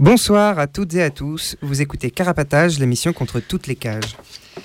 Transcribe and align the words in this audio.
Bonsoir 0.00 0.58
à 0.58 0.66
toutes 0.66 0.94
et 0.94 1.02
à 1.02 1.10
tous, 1.10 1.56
vous 1.60 1.82
écoutez 1.82 2.10
Carapatage, 2.10 2.78
l'émission 2.78 3.12
contre 3.12 3.38
toutes 3.38 3.66
les 3.66 3.76
cages. 3.76 4.16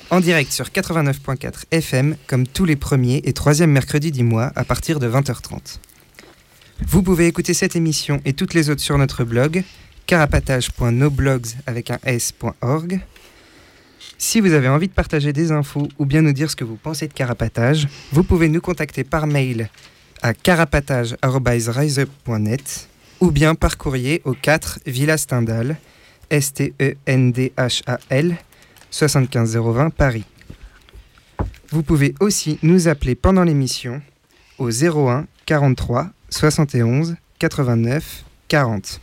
En 0.09 0.22
direct 0.22 0.50
sur 0.50 0.67
89.4 0.67 1.66
FM, 1.72 2.16
comme 2.25 2.47
tous 2.47 2.64
les 2.64 2.77
premiers 2.77 3.22
et 3.25 3.33
troisièmes 3.33 3.72
mercredis 3.72 4.14
du 4.14 4.23
mois, 4.23 4.53
à 4.55 4.64
partir 4.64 5.02
de 5.02 5.09
20h30. 5.09 5.80
Vous 6.88 7.03
pouvez 7.03 7.27
écouter 7.27 7.53
cette 7.53 7.75
émission 7.75 8.22
et 8.23 8.31
toutes 8.31 8.53
les 8.53 8.69
autres 8.69 8.80
sur 8.80 8.97
notre 8.97 9.25
blog, 9.25 9.66
carapatage.noblogs 10.05 11.47
avec 11.67 11.92
un 11.92 11.99
s.org. 12.05 13.02
Si 14.17 14.39
vous 14.39 14.53
avez 14.53 14.70
envie 14.70 14.88
de 14.88 14.94
partager 14.94 15.33
des 15.33 15.52
infos 15.52 15.89
ou 15.99 16.05
bien 16.05 16.22
nous 16.22 16.31
dire 16.31 16.49
ce 16.49 16.55
que 16.55 16.64
vous 16.64 16.77
pensez 16.77 17.09
de 17.09 17.14
Carapatage, 17.14 17.89
vous 18.14 18.23
pouvez 18.23 18.47
nous 18.47 18.61
contacter 18.61 19.03
par 19.03 19.27
mail 19.27 19.70
à 20.22 20.33
carapatage.riseup.net 20.33 22.88
ou 23.26 23.31
bien 23.31 23.56
par 23.56 23.78
courrier 23.80 24.22
au 24.23 24.34
4 24.34 24.81
Villa 24.86 25.18
Stendhal, 25.18 25.78
S-T-E-N-D-H-A-L, 26.30 26.78
75020 28.92 29.90
Paris. 29.90 30.26
Vous 31.72 31.82
pouvez 31.82 32.14
aussi 32.20 32.59
nous 32.62 32.88
appeler 32.88 33.16
pendant 33.16 33.44
l'émission 33.44 34.04
au 34.59 34.70
01 34.70 35.26
43 35.48 36.12
71 36.30 37.16
89 37.40 38.26
40. 38.48 39.02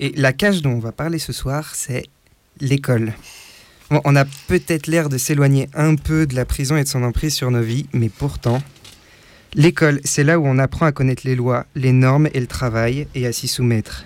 Et 0.00 0.12
la 0.16 0.32
cage 0.32 0.60
dont 0.60 0.72
on 0.72 0.80
va 0.80 0.90
parler 0.90 1.20
ce 1.20 1.32
soir, 1.32 1.76
c'est 1.76 2.06
l'école. 2.58 3.14
On 3.90 4.16
a 4.16 4.24
peut-être 4.48 4.88
l'air 4.88 5.08
de 5.08 5.16
s'éloigner 5.16 5.68
un 5.74 5.94
peu 5.94 6.26
de 6.26 6.34
la 6.34 6.44
prison 6.44 6.76
et 6.76 6.82
de 6.82 6.88
son 6.88 7.04
emprise 7.04 7.34
sur 7.34 7.52
nos 7.52 7.62
vies, 7.62 7.86
mais 7.92 8.08
pourtant, 8.08 8.60
l'école, 9.54 10.00
c'est 10.04 10.24
là 10.24 10.38
où 10.38 10.46
on 10.46 10.58
apprend 10.58 10.86
à 10.86 10.92
connaître 10.92 11.22
les 11.24 11.36
lois, 11.36 11.66
les 11.74 11.92
normes 11.92 12.28
et 12.34 12.40
le 12.40 12.46
travail 12.46 13.06
et 13.14 13.26
à 13.26 13.32
s'y 13.32 13.48
soumettre. 13.48 14.04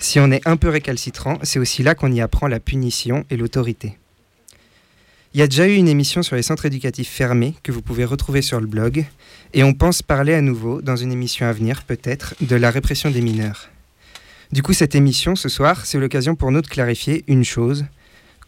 Si 0.00 0.20
on 0.20 0.30
est 0.30 0.46
un 0.46 0.56
peu 0.56 0.68
récalcitrant, 0.68 1.38
c'est 1.42 1.58
aussi 1.58 1.82
là 1.82 1.94
qu'on 1.94 2.12
y 2.12 2.20
apprend 2.20 2.46
la 2.46 2.60
punition 2.60 3.24
et 3.30 3.36
l'autorité. 3.36 3.96
Il 5.34 5.40
y 5.40 5.42
a 5.42 5.46
déjà 5.46 5.68
eu 5.68 5.74
une 5.74 5.88
émission 5.88 6.22
sur 6.22 6.36
les 6.36 6.42
centres 6.42 6.66
éducatifs 6.66 7.10
fermés 7.10 7.54
que 7.62 7.72
vous 7.72 7.82
pouvez 7.82 8.04
retrouver 8.04 8.40
sur 8.40 8.60
le 8.60 8.66
blog, 8.66 9.04
et 9.52 9.62
on 9.62 9.74
pense 9.74 10.02
parler 10.02 10.34
à 10.34 10.40
nouveau, 10.40 10.80
dans 10.80 10.96
une 10.96 11.12
émission 11.12 11.46
à 11.46 11.52
venir 11.52 11.82
peut-être, 11.82 12.34
de 12.40 12.56
la 12.56 12.70
répression 12.70 13.10
des 13.10 13.20
mineurs. 13.20 13.68
Du 14.52 14.62
coup, 14.62 14.72
cette 14.72 14.94
émission, 14.94 15.36
ce 15.36 15.50
soir, 15.50 15.84
c'est 15.84 15.98
l'occasion 15.98 16.34
pour 16.34 16.50
nous 16.50 16.62
de 16.62 16.66
clarifier 16.66 17.24
une 17.28 17.44
chose. 17.44 17.84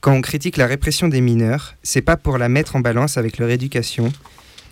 Quand 0.01 0.15
on 0.15 0.23
critique 0.23 0.57
la 0.57 0.67
répression 0.67 1.09
des 1.09 1.21
mineurs, 1.21 1.75
c'est 1.83 2.01
pas 2.01 2.17
pour 2.17 2.39
la 2.39 2.49
mettre 2.49 2.77
en 2.77 2.81
balance 2.81 3.19
avec 3.19 3.37
leur 3.37 3.51
éducation, 3.51 4.11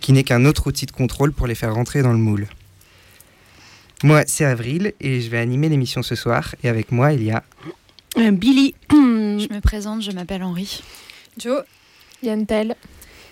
qui 0.01 0.13
n'est 0.13 0.23
qu'un 0.23 0.45
autre 0.45 0.67
outil 0.67 0.85
de 0.85 0.91
contrôle 0.91 1.33
pour 1.33 1.47
les 1.47 1.55
faire 1.55 1.73
rentrer 1.73 2.01
dans 2.01 2.11
le 2.11 2.17
moule. 2.17 2.47
Moi, 4.03 4.23
c'est 4.27 4.45
Avril 4.45 4.93
et 5.01 5.21
je 5.21 5.29
vais 5.29 5.39
animer 5.39 5.69
l'émission 5.69 6.01
ce 6.03 6.15
soir. 6.15 6.55
Et 6.63 6.69
avec 6.69 6.91
moi, 6.91 7.13
il 7.13 7.23
y 7.23 7.31
a. 7.31 7.43
Euh, 8.17 8.31
Billy. 8.31 8.75
Je 8.91 9.53
me 9.53 9.59
présente, 9.59 10.01
je 10.01 10.11
m'appelle 10.11 10.43
Henri. 10.43 10.81
Joe. 11.37 11.63
Yann 12.23 12.45
Tell. 12.45 12.75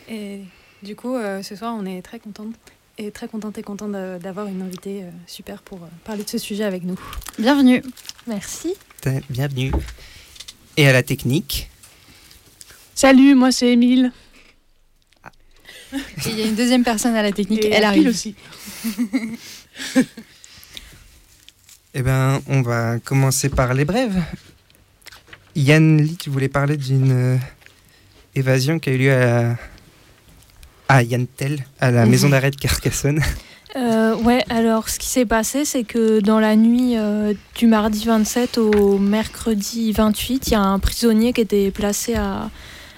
Et 0.10 0.42
du 0.84 0.96
coup, 0.96 1.16
euh, 1.16 1.42
ce 1.42 1.56
soir, 1.56 1.76
on 1.78 1.86
est 1.86 2.02
très 2.02 2.20
contente 2.20 2.54
et 2.98 3.12
très 3.12 3.28
contente 3.28 3.58
et 3.58 3.64
contente 3.64 3.92
d'avoir 3.92 4.48
une 4.48 4.62
invitée 4.62 5.04
euh, 5.04 5.10
super 5.28 5.62
pour 5.62 5.80
parler 6.04 6.24
de 6.24 6.30
ce 6.30 6.38
sujet 6.38 6.64
avec 6.64 6.84
nous. 6.84 7.00
Bienvenue. 7.38 7.84
Merci. 8.26 8.74
Bienvenue. 9.30 9.72
Et 10.76 10.88
à 10.88 10.94
la 10.94 11.04
technique, 11.04 11.70
Salut, 12.98 13.36
moi 13.36 13.52
c'est 13.52 13.74
Émile. 13.74 14.12
Et 16.26 16.30
Il 16.30 16.40
y 16.40 16.42
a 16.42 16.46
une 16.46 16.56
deuxième 16.56 16.84
personne 16.84 17.16
à 17.16 17.24
la 17.24 17.32
technique, 17.32 17.64
Et 17.66 17.72
elle 17.74 17.84
arrive. 17.86 18.08
aussi. 18.10 18.36
eh 21.94 22.02
ben, 22.02 22.42
on 22.48 22.62
va 22.62 23.00
commencer 23.00 23.50
par 23.50 23.74
les 23.74 23.86
brèves. 23.86 24.22
Yann 25.56 25.98
Lee, 26.02 26.18
tu 26.18 26.30
voulais 26.30 26.50
parler 26.50 26.78
d'une 26.78 27.12
euh, 27.12 27.38
évasion 28.36 28.78
qui 28.80 28.90
a 28.90 28.94
eu 28.94 28.98
lieu 28.98 29.12
à, 29.14 29.56
à 30.90 31.02
Yann 31.04 31.26
Tell, 31.26 31.66
à 31.80 31.90
la 31.92 32.04
Mhm. 32.06 32.12
maison 32.12 32.30
d'arrêt 32.30 32.52
de 32.52 32.56
Carcassonne. 32.58 33.22
Euh, 33.76 34.16
ouais, 34.16 34.44
alors 34.50 34.88
ce 34.90 34.98
qui 34.98 35.06
s'est 35.08 35.26
passé, 35.26 35.64
c'est 35.64 35.84
que 35.84 36.20
dans 36.22 36.40
la 36.40 36.56
nuit 36.56 36.94
euh, 36.98 37.34
du 37.56 37.68
mardi 37.68 38.06
27 38.06 38.58
au 38.58 38.98
mercredi 38.98 39.92
28, 39.92 40.48
il 40.48 40.52
y 40.54 40.56
a 40.56 40.62
un 40.62 40.80
prisonnier 40.80 41.32
qui 41.32 41.42
était 41.42 41.70
placé 41.70 42.16
à, 42.16 42.50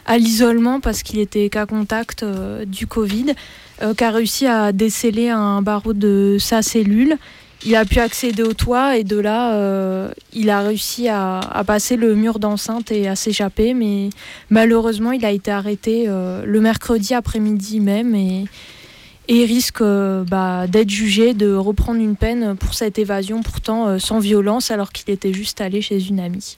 à 0.09 0.18
l'isolement 0.18 0.80
parce 0.80 1.03
qu'il 1.03 1.20
était 1.20 1.50
cas 1.50 1.68
contact 1.68 2.24
euh, 2.24 2.66
du 2.66 2.88
Covid, 2.88 3.36
euh, 3.84 3.94
qui 3.94 4.03
a 4.03 4.09
réussi 4.09 4.47
à 4.47 4.72
déceler 4.72 5.30
un 5.30 5.62
barreau 5.62 5.94
de 5.94 6.38
sa 6.40 6.64
cellule. 6.64 7.16
Il 7.64 7.75
a 7.75 7.86
pu 7.86 8.00
accéder 8.00 8.42
au 8.42 8.53
toit 8.53 8.97
et 8.97 9.03
de 9.03 9.18
là, 9.18 9.53
euh, 9.53 10.09
il 10.34 10.50
a 10.50 10.62
réussi 10.62 11.09
à, 11.09 11.64
passer 11.68 11.96
le 11.96 12.16
mur 12.16 12.40
d'enceinte 12.40 12.92
et 12.92 13.08
à 13.08 13.16
s'échapper, 13.16 13.75
mais 13.75 14.09
malheureusement, 14.50 15.12
il 15.12 15.24
a 15.25 15.31
été 15.31 15.52
arrêté 15.52 16.06
euh, 16.08 16.44
le 16.44 16.59
mercredi 16.59 17.14
après-midi 17.14 17.80
même 17.80 18.16
et 18.16 19.46
risque 19.46 19.84
bah, 19.84 20.66
d'être 20.66 20.90
jugé, 20.90 21.36
de 21.36 21.53
reprendre 21.53 22.02
une 22.02 22.16
peine 22.16 22.56
pour 22.56 22.74
cette 22.74 22.97
évasion, 22.97 23.44
pourtant 23.44 24.00
sans 24.00 24.18
violence, 24.18 24.72
alors 24.72 24.91
qu'il 24.91 25.14
était 25.14 25.34
juste 25.34 25.62
allé 25.62 25.81
chez 25.81 26.08
une 26.08 26.20
amie. 26.20 26.58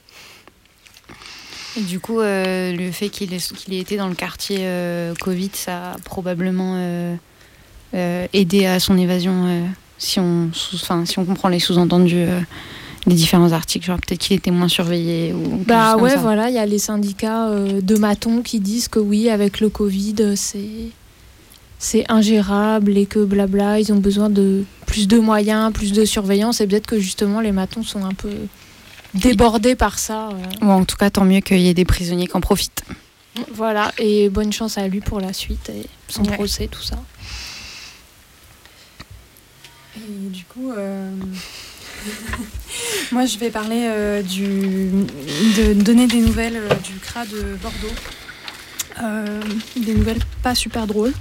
Et 1.76 1.80
du 1.82 2.00
coup, 2.00 2.20
euh, 2.20 2.72
le 2.76 2.90
fait 2.92 3.08
qu'il 3.08 3.32
ait, 3.32 3.78
été 3.78 3.96
dans 3.96 4.08
le 4.08 4.14
quartier 4.14 4.58
euh, 4.60 5.14
Covid, 5.14 5.50
ça 5.54 5.92
a 5.92 5.98
probablement 6.04 6.74
euh, 6.76 8.26
aidé 8.32 8.66
à 8.66 8.78
son 8.80 8.98
évasion, 8.98 9.64
si, 9.98 10.20
on, 10.20 10.50
sous- 10.52 10.76
enfin, 10.76 11.04
si 11.06 11.18
on 11.18 11.24
comprend 11.24 11.48
les 11.48 11.60
sous-entendus 11.60 12.26
des 13.06 13.14
différents 13.14 13.52
articles. 13.52 13.86
Genre 13.86 13.98
peut-être 13.98 14.20
qu'il 14.20 14.36
était 14.36 14.50
moins 14.50 14.68
surveillé. 14.68 15.32
Ou 15.32 15.64
Bah 15.66 15.96
ouais, 15.96 16.16
voilà, 16.16 16.50
il 16.50 16.54
y 16.54 16.58
a 16.58 16.66
les 16.66 16.78
syndicats 16.78 17.50
de 17.50 17.96
matons 17.96 18.42
qui 18.42 18.60
disent 18.60 18.88
que 18.88 18.98
oui, 18.98 19.30
avec 19.30 19.60
le 19.60 19.68
Covid, 19.68 20.36
c'est 20.36 20.90
c'est 21.78 22.04
ingérable 22.08 22.96
et 22.96 23.06
que 23.06 23.24
blabla, 23.24 23.80
ils 23.80 23.92
ont 23.92 23.96
besoin 23.96 24.30
de 24.30 24.62
plus 24.86 25.08
de 25.08 25.18
moyens, 25.18 25.72
plus 25.72 25.92
de 25.92 26.04
surveillance, 26.04 26.60
et 26.60 26.66
peut-être 26.68 26.86
que 26.86 27.00
justement 27.00 27.40
les 27.40 27.50
matons 27.50 27.82
sont 27.82 28.04
un 28.04 28.14
peu 28.14 28.30
débordés 29.14 29.74
par 29.76 29.98
ça. 29.98 30.28
euh. 30.28 30.32
Ou 30.66 30.70
en 30.70 30.84
tout 30.84 30.96
cas, 30.96 31.10
tant 31.10 31.24
mieux 31.24 31.40
qu'il 31.40 31.58
y 31.60 31.68
ait 31.68 31.74
des 31.74 31.84
prisonniers 31.84 32.26
qui 32.26 32.36
en 32.36 32.40
profitent. 32.40 32.82
Voilà, 33.54 33.92
et 33.98 34.28
bonne 34.28 34.52
chance 34.52 34.76
à 34.78 34.86
lui 34.88 35.00
pour 35.00 35.18
la 35.20 35.32
suite 35.32 35.70
et 35.70 35.86
son 36.08 36.22
Ouais. 36.24 36.34
procès, 36.34 36.68
tout 36.68 36.82
ça. 36.82 36.96
Et 39.96 40.28
du 40.30 40.44
coup, 40.44 40.70
euh, 40.72 41.10
moi, 43.12 43.26
je 43.26 43.38
vais 43.38 43.50
parler 43.50 43.84
euh, 43.86 44.22
du, 44.22 44.88
de 45.56 45.72
donner 45.74 46.06
des 46.06 46.20
nouvelles 46.20 46.56
euh, 46.56 46.74
du 46.76 46.98
CRA 47.00 47.24
de 47.26 47.56
Bordeaux. 47.62 47.94
Euh, 49.02 49.40
des 49.76 49.94
nouvelles 49.94 50.20
pas 50.42 50.54
super 50.54 50.86
drôles, 50.86 51.14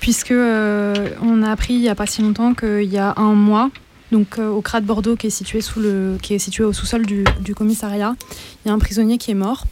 puisque 0.00 0.30
euh, 0.30 1.10
on 1.20 1.42
a 1.42 1.50
appris 1.50 1.74
il 1.74 1.80
n'y 1.80 1.88
a 1.90 1.94
pas 1.94 2.06
si 2.06 2.22
longtemps 2.22 2.54
qu'il 2.54 2.84
y 2.84 2.96
a 2.98 3.12
un 3.18 3.34
mois, 3.34 3.70
donc 4.14 4.38
euh, 4.38 4.48
au 4.48 4.62
CRA 4.62 4.80
de 4.80 4.86
Bordeaux 4.86 5.16
qui 5.16 5.26
est 5.26 5.30
situé, 5.30 5.60
sous 5.60 5.80
le, 5.80 6.16
qui 6.22 6.34
est 6.34 6.38
situé 6.38 6.62
au 6.62 6.72
sous-sol 6.72 7.04
du, 7.04 7.24
commissariat, 7.56 8.14
il 8.64 8.68
y 8.68 8.70
a 8.70 8.74
un 8.74 8.78
prisonnier 8.78 9.18
qui 9.18 9.32
est 9.32 9.34
mort. 9.34 9.64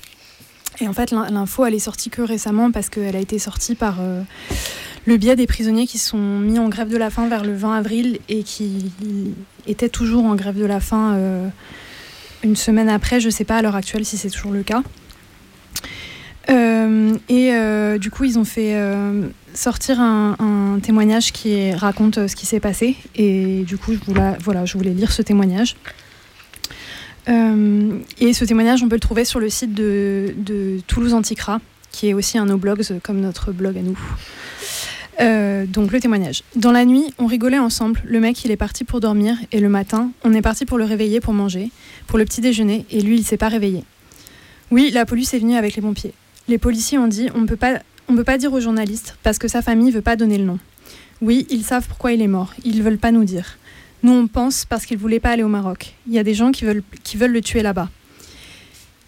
Et 0.81 0.89
en 0.89 0.93
fait, 0.93 1.13
l'in- 1.13 1.31
l'info, 1.31 1.65
elle 1.65 1.75
est 1.75 1.79
sortie 1.79 2.11
que 2.11 2.23
récemment 2.23 2.73
parce 2.73 2.89
qu'elle 2.89 3.15
a 3.15 3.21
été 3.21 3.39
sortie 3.39 3.77
par 3.77 3.99
euh, 4.01 4.23
le 5.07 5.17
biais 5.17 5.37
des 5.37 5.47
prisonniers 5.47 5.87
qui 5.87 5.99
sont 5.99 6.19
mis 6.19 6.59
en 6.59 6.69
grève 6.69 6.89
de 6.89 6.97
la 6.97 7.09
faim 7.11 7.29
vers 7.29 7.45
le 7.45 7.55
20 7.55 7.73
avril 7.79 8.19
et 8.29 8.43
qui 8.43 8.91
étaient 9.69 9.89
toujours 9.89 10.25
en 10.25 10.35
grève 10.35 10.59
de 10.59 10.67
la 10.67 10.81
faim 10.81 11.17
une 12.43 12.57
semaine 12.57 12.89
après. 12.89 13.21
Je 13.21 13.27
ne 13.27 13.31
sais 13.31 13.45
pas 13.45 13.59
à 13.59 13.63
l'heure 13.63 13.77
actuelle 13.77 14.05
si 14.05 14.17
c'est 14.17 14.31
toujours 14.31 14.51
le 14.53 14.65
cas. 14.65 14.83
et 16.49 17.99
du 18.01 18.11
coup, 18.11 18.25
ils 18.25 18.39
ont 18.41 18.45
fait 18.45 18.75
sortir 19.55 20.01
un, 20.01 20.79
témoignage 20.83 21.33
qui 21.33 21.73
raconte 21.73 22.27
ce 22.27 22.35
qui 22.35 22.47
s'est 22.47 22.61
passé. 22.61 22.97
Et 23.15 23.63
du 23.63 23.77
coup, 23.79 23.93
je 23.93 23.99
voulais, 23.99 24.33
voilà, 24.41 24.65
je 24.65 24.77
voulais 24.77 24.93
lire 24.93 25.13
ce 25.13 25.23
témoignage. 25.23 25.77
et 27.27 28.33
ce 28.33 28.45
témoignage, 28.45 28.83
on 28.83 28.89
peut 28.89 28.97
le 28.97 29.01
trouver 29.01 29.25
sur 29.25 29.41
le 29.41 29.49
site 29.49 29.75
de, 29.75 30.35
Toulouse 30.87 31.15
Anticra, 31.15 31.61
qui 31.91 32.09
est 32.09 32.15
aussi 32.15 32.39
un 32.39 32.47
no 32.47 32.57
blogs 32.57 32.83
comme 33.03 33.21
notre 33.21 33.53
blog 33.53 33.79
à 33.79 33.83
nous. 33.83 33.99
Euh, 35.21 35.67
donc 35.67 35.93
le 35.93 36.01
témoignage. 36.01 36.43
Dans 36.57 36.73
la 36.73 36.85
nuit, 36.85 37.13
on 37.19 37.27
rigolait 37.27 37.59
ensemble. 37.59 38.03
Le 38.05 38.21
mec, 38.21 38.45
il 38.45 38.51
est 38.51 38.57
parti 38.57 38.85
pour 38.85 39.01
dormir 39.01 39.37
et 39.53 39.61
le 39.61 39.69
matin, 39.69 40.11
on 40.25 40.35
est 40.35 40.43
parti 40.43 40.65
pour 40.65 40.79
le 40.79 40.85
réveiller 40.85 41.21
pour 41.21 41.35
manger, 41.35 41.71
pour 42.07 42.19
le 42.19 42.25
petit 42.25 42.41
déjeuner 42.41 42.87
et 42.91 43.01
lui, 43.01 43.19
il 43.19 43.25
s'est 43.25 43.37
pas 43.37 43.49
réveillé. 43.49 43.85
Oui, 44.71 44.91
la 44.91 45.05
police 45.05 45.35
est 45.35 45.39
venue 45.39 45.57
avec 45.57 45.77
les 45.77 45.83
pompiers. 45.83 46.15
Les 46.49 46.59
policiers 46.59 46.99
ont 46.99 47.09
dit 47.09 47.29
on 47.35 47.47
peut 47.47 47.57
pas 47.57 47.81
on 48.13 48.17
peut 48.17 48.25
pas 48.25 48.37
dire 48.37 48.53
aux 48.53 48.61
journalistes 48.61 49.17
parce 49.23 49.39
que 49.39 49.49
sa 49.49 49.63
famille 49.63 49.91
veut 49.91 50.03
pas 50.03 50.17
donner 50.17 50.37
le 50.37 50.45
nom. 50.45 50.59
Oui, 51.23 51.47
ils 51.49 51.65
savent 51.65 51.89
pourquoi 51.89 52.13
il 52.13 52.21
est 52.21 52.29
mort. 52.29 52.53
Ils 52.63 52.83
veulent 52.83 52.99
pas 52.99 53.11
nous 53.11 53.25
dire. 53.25 53.57
Nous, 54.03 54.13
on 54.13 54.27
pense 54.27 54.67
parce 54.67 54.85
qu'il 54.85 54.99
voulait 54.99 55.19
pas 55.19 55.31
aller 55.31 55.43
au 55.43 55.49
Maroc. 55.49 55.95
Il 56.07 56.13
y 56.13 56.19
a 56.19 56.23
des 56.23 56.35
gens 56.35 56.53
qui 56.53 56.67
veulent 56.67 56.83
qui 57.05 57.17
veulent 57.17 57.33
le 57.33 57.41
tuer 57.41 57.63
là-bas. 57.63 57.89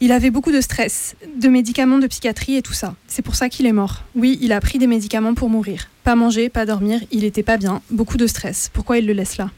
Il 0.01 0.11
avait 0.11 0.31
beaucoup 0.31 0.53
de 0.53 0.61
stress, 0.62 1.17
de 1.37 1.49
médicaments 1.49 1.99
de 1.99 2.06
psychiatrie 2.06 2.56
et 2.56 2.62
tout 2.62 2.73
ça. 2.73 2.95
C'est 3.06 3.21
pour 3.21 3.35
ça 3.35 3.51
qu'il 3.51 3.67
est 3.67 3.73
mort. 3.73 4.05
Oui, 4.15 4.39
il 4.41 4.53
a 4.53 4.61
pris 4.61 4.79
des 4.79 4.87
médicaments 4.87 5.35
pour 5.35 5.51
mourir. 5.51 5.91
Pas 6.03 6.15
manger, 6.15 6.49
pas 6.49 6.65
dormir, 6.65 7.01
il 7.11 7.25
était 7.25 7.43
pas 7.43 7.59
bien, 7.59 7.83
beaucoup 7.91 8.17
de 8.17 8.27
stress. 8.27 8.71
Pourquoi 8.73 8.99
il 8.99 9.06
le 9.06 9.12
laisse 9.12 9.37
là? 9.37 9.51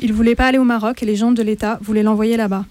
Il 0.00 0.12
voulait 0.12 0.34
pas 0.34 0.48
aller 0.48 0.58
au 0.58 0.64
Maroc 0.64 1.02
et 1.02 1.06
les 1.06 1.16
gens 1.16 1.32
de 1.32 1.42
l'État 1.42 1.78
voulaient 1.80 2.02
l'envoyer 2.02 2.36
là-bas. 2.36 2.66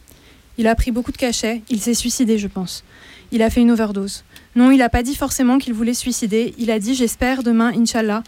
Il 0.58 0.68
a 0.68 0.76
pris 0.76 0.92
beaucoup 0.92 1.12
de 1.12 1.18
cachets, 1.18 1.64
il 1.70 1.82
s'est 1.82 1.96
suicidé, 1.96 2.38
je 2.38 2.48
pense. 2.48 2.84
Il 3.32 3.42
a 3.42 3.50
fait 3.50 3.62
une 3.62 3.72
overdose. 3.72 4.24
Non, 4.56 4.72
il 4.72 4.78
n'a 4.78 4.90
pas 4.90 5.04
dit 5.04 5.16
forcément 5.16 5.58
qu'il 5.58 5.74
voulait 5.74 5.94
suicider. 5.94 6.54
Il 6.58 6.72
a 6.72 6.80
dit 6.80 6.96
J'espère 6.96 7.44
demain, 7.44 7.74
Inch'Allah, 7.78 8.24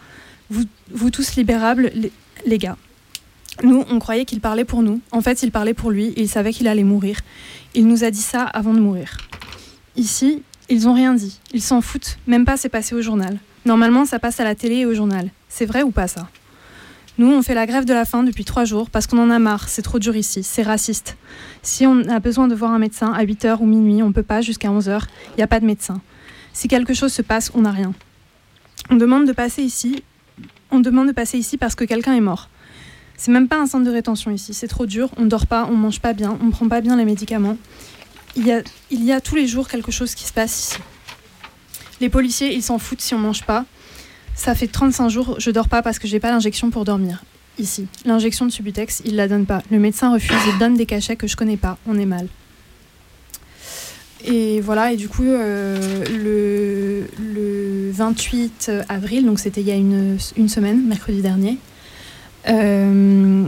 vous, 0.50 1.10
tous 1.10 1.36
libérables, 1.36 1.90
les, 1.94 2.12
les 2.46 2.58
gars. 2.58 2.76
Nous, 3.62 3.84
on 3.90 3.98
croyait 3.98 4.24
qu'il 4.24 4.40
parlait 4.40 4.64
pour 4.64 4.82
nous. 4.82 5.00
En 5.10 5.20
fait, 5.20 5.42
il 5.42 5.50
parlait 5.50 5.74
pour 5.74 5.90
lui. 5.90 6.12
Il 6.16 6.28
savait 6.28 6.52
qu'il 6.52 6.68
allait 6.68 6.84
mourir. 6.84 7.18
Il 7.74 7.86
nous 7.88 8.04
a 8.04 8.10
dit 8.10 8.20
ça 8.20 8.44
avant 8.44 8.72
de 8.72 8.80
mourir. 8.80 9.16
Ici, 9.96 10.42
ils 10.68 10.84
n'ont 10.84 10.94
rien 10.94 11.14
dit. 11.14 11.40
Ils 11.52 11.62
s'en 11.62 11.80
foutent. 11.80 12.18
Même 12.26 12.44
pas 12.44 12.56
c'est 12.56 12.68
passé 12.68 12.94
au 12.94 13.02
journal. 13.02 13.38
Normalement, 13.64 14.04
ça 14.04 14.18
passe 14.18 14.38
à 14.38 14.44
la 14.44 14.54
télé 14.54 14.76
et 14.76 14.86
au 14.86 14.94
journal. 14.94 15.30
C'est 15.48 15.66
vrai 15.66 15.82
ou 15.82 15.90
pas 15.90 16.08
ça? 16.08 16.28
Nous, 17.18 17.26
on 17.26 17.42
fait 17.42 17.54
la 17.54 17.66
grève 17.66 17.84
de 17.84 17.92
la 17.92 18.04
faim 18.04 18.22
depuis 18.22 18.44
trois 18.44 18.64
jours 18.64 18.90
parce 18.90 19.08
qu'on 19.08 19.18
en 19.18 19.30
a 19.30 19.40
marre. 19.40 19.68
C'est 19.68 19.82
trop 19.82 19.98
dur 19.98 20.14
ici. 20.14 20.44
C'est 20.44 20.62
raciste. 20.62 21.16
Si 21.62 21.84
on 21.84 22.08
a 22.08 22.20
besoin 22.20 22.46
de 22.46 22.54
voir 22.54 22.70
un 22.70 22.78
médecin 22.78 23.12
à 23.12 23.24
8h 23.24 23.58
ou 23.60 23.66
minuit, 23.66 24.02
on 24.04 24.12
peut 24.12 24.22
pas 24.22 24.40
jusqu'à 24.40 24.68
11h. 24.68 25.00
Il 25.30 25.38
n'y 25.38 25.42
a 25.42 25.48
pas 25.48 25.58
de 25.58 25.66
médecin. 25.66 26.00
Si 26.52 26.68
quelque 26.68 26.94
chose 26.94 27.12
se 27.12 27.22
passe, 27.22 27.50
on 27.54 27.62
n'a 27.62 27.72
rien. 27.72 27.92
On 28.90 28.96
demande 28.96 29.26
de 29.26 29.32
passer 29.32 29.62
ici. 29.62 30.02
On 30.70 30.80
demande 30.80 31.08
de 31.08 31.12
passer 31.12 31.38
ici 31.38 31.56
parce 31.56 31.74
que 31.74 31.84
quelqu'un 31.84 32.14
est 32.14 32.20
mort. 32.20 32.48
C'est 33.18 33.32
même 33.32 33.48
pas 33.48 33.58
un 33.58 33.66
centre 33.66 33.84
de 33.84 33.90
rétention 33.90 34.30
ici, 34.30 34.54
c'est 34.54 34.68
trop 34.68 34.86
dur, 34.86 35.10
on 35.16 35.26
dort 35.26 35.48
pas, 35.48 35.66
on 35.68 35.74
mange 35.74 35.98
pas 35.98 36.12
bien, 36.12 36.38
on 36.40 36.50
prend 36.50 36.68
pas 36.68 36.80
bien 36.80 36.96
les 36.96 37.04
médicaments. 37.04 37.56
Il 38.36 38.46
y 38.46 39.12
a, 39.12 39.20
tous 39.20 39.34
les 39.34 39.48
jours 39.48 39.66
quelque 39.66 39.90
chose 39.90 40.14
qui 40.14 40.24
se 40.24 40.32
passe 40.32 40.60
ici. 40.60 40.78
Les 42.00 42.08
policiers, 42.08 42.54
ils 42.54 42.62
s'en 42.62 42.78
foutent 42.78 43.00
si 43.00 43.14
on 43.14 43.18
mange 43.18 43.42
pas. 43.42 43.64
Ça 44.36 44.54
fait 44.54 44.68
35 44.68 45.08
jours, 45.08 45.34
je 45.40 45.50
dors 45.50 45.68
pas 45.68 45.82
parce 45.82 45.98
que 45.98 46.06
j'ai 46.06 46.20
pas 46.20 46.30
l'injection 46.30 46.70
pour 46.70 46.84
dormir. 46.84 47.24
Ici, 47.58 47.88
l'injection 48.04 48.46
de 48.46 48.52
Subutex, 48.52 49.02
il 49.04 49.16
la 49.16 49.26
donne 49.26 49.46
pas. 49.46 49.64
Le 49.72 49.80
médecin 49.80 50.12
refuse 50.12 50.38
et 50.48 50.56
donne 50.60 50.74
des 50.74 50.86
cachets 50.86 51.16
que 51.16 51.26
je 51.26 51.34
connais 51.34 51.56
pas. 51.56 51.76
On 51.88 51.98
est 51.98 52.06
mal. 52.06 52.28
Et 54.24 54.60
voilà, 54.60 54.92
et 54.92 54.96
du 54.96 55.08
coup, 55.08 55.24
euh, 55.24 56.04
le, 56.08 57.04
le, 57.22 57.90
28 57.92 58.70
avril, 58.88 59.24
donc 59.24 59.38
c'était 59.38 59.60
il 59.60 59.66
y 59.66 59.70
a 59.70 59.76
une, 59.76 60.18
semaine, 60.48 60.86
mercredi 60.86 61.22
dernier, 61.22 61.58
euh, 62.48 63.44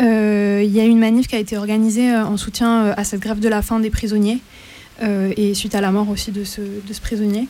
euh, 0.00 0.62
il 0.64 0.70
y 0.70 0.80
a 0.80 0.84
une 0.84 0.98
manif 0.98 1.26
qui 1.26 1.36
a 1.36 1.38
été 1.38 1.56
organisée 1.56 2.14
en 2.14 2.36
soutien 2.36 2.94
à 2.96 3.04
cette 3.04 3.20
grève 3.20 3.40
de 3.40 3.48
la 3.48 3.62
faim 3.62 3.80
des 3.80 3.90
prisonniers 3.90 4.38
et 5.02 5.52
suite 5.54 5.74
à 5.74 5.82
la 5.82 5.90
mort 5.90 6.08
aussi 6.08 6.32
de 6.32 6.44
ce, 6.44 6.60
prisonnier. 7.02 7.48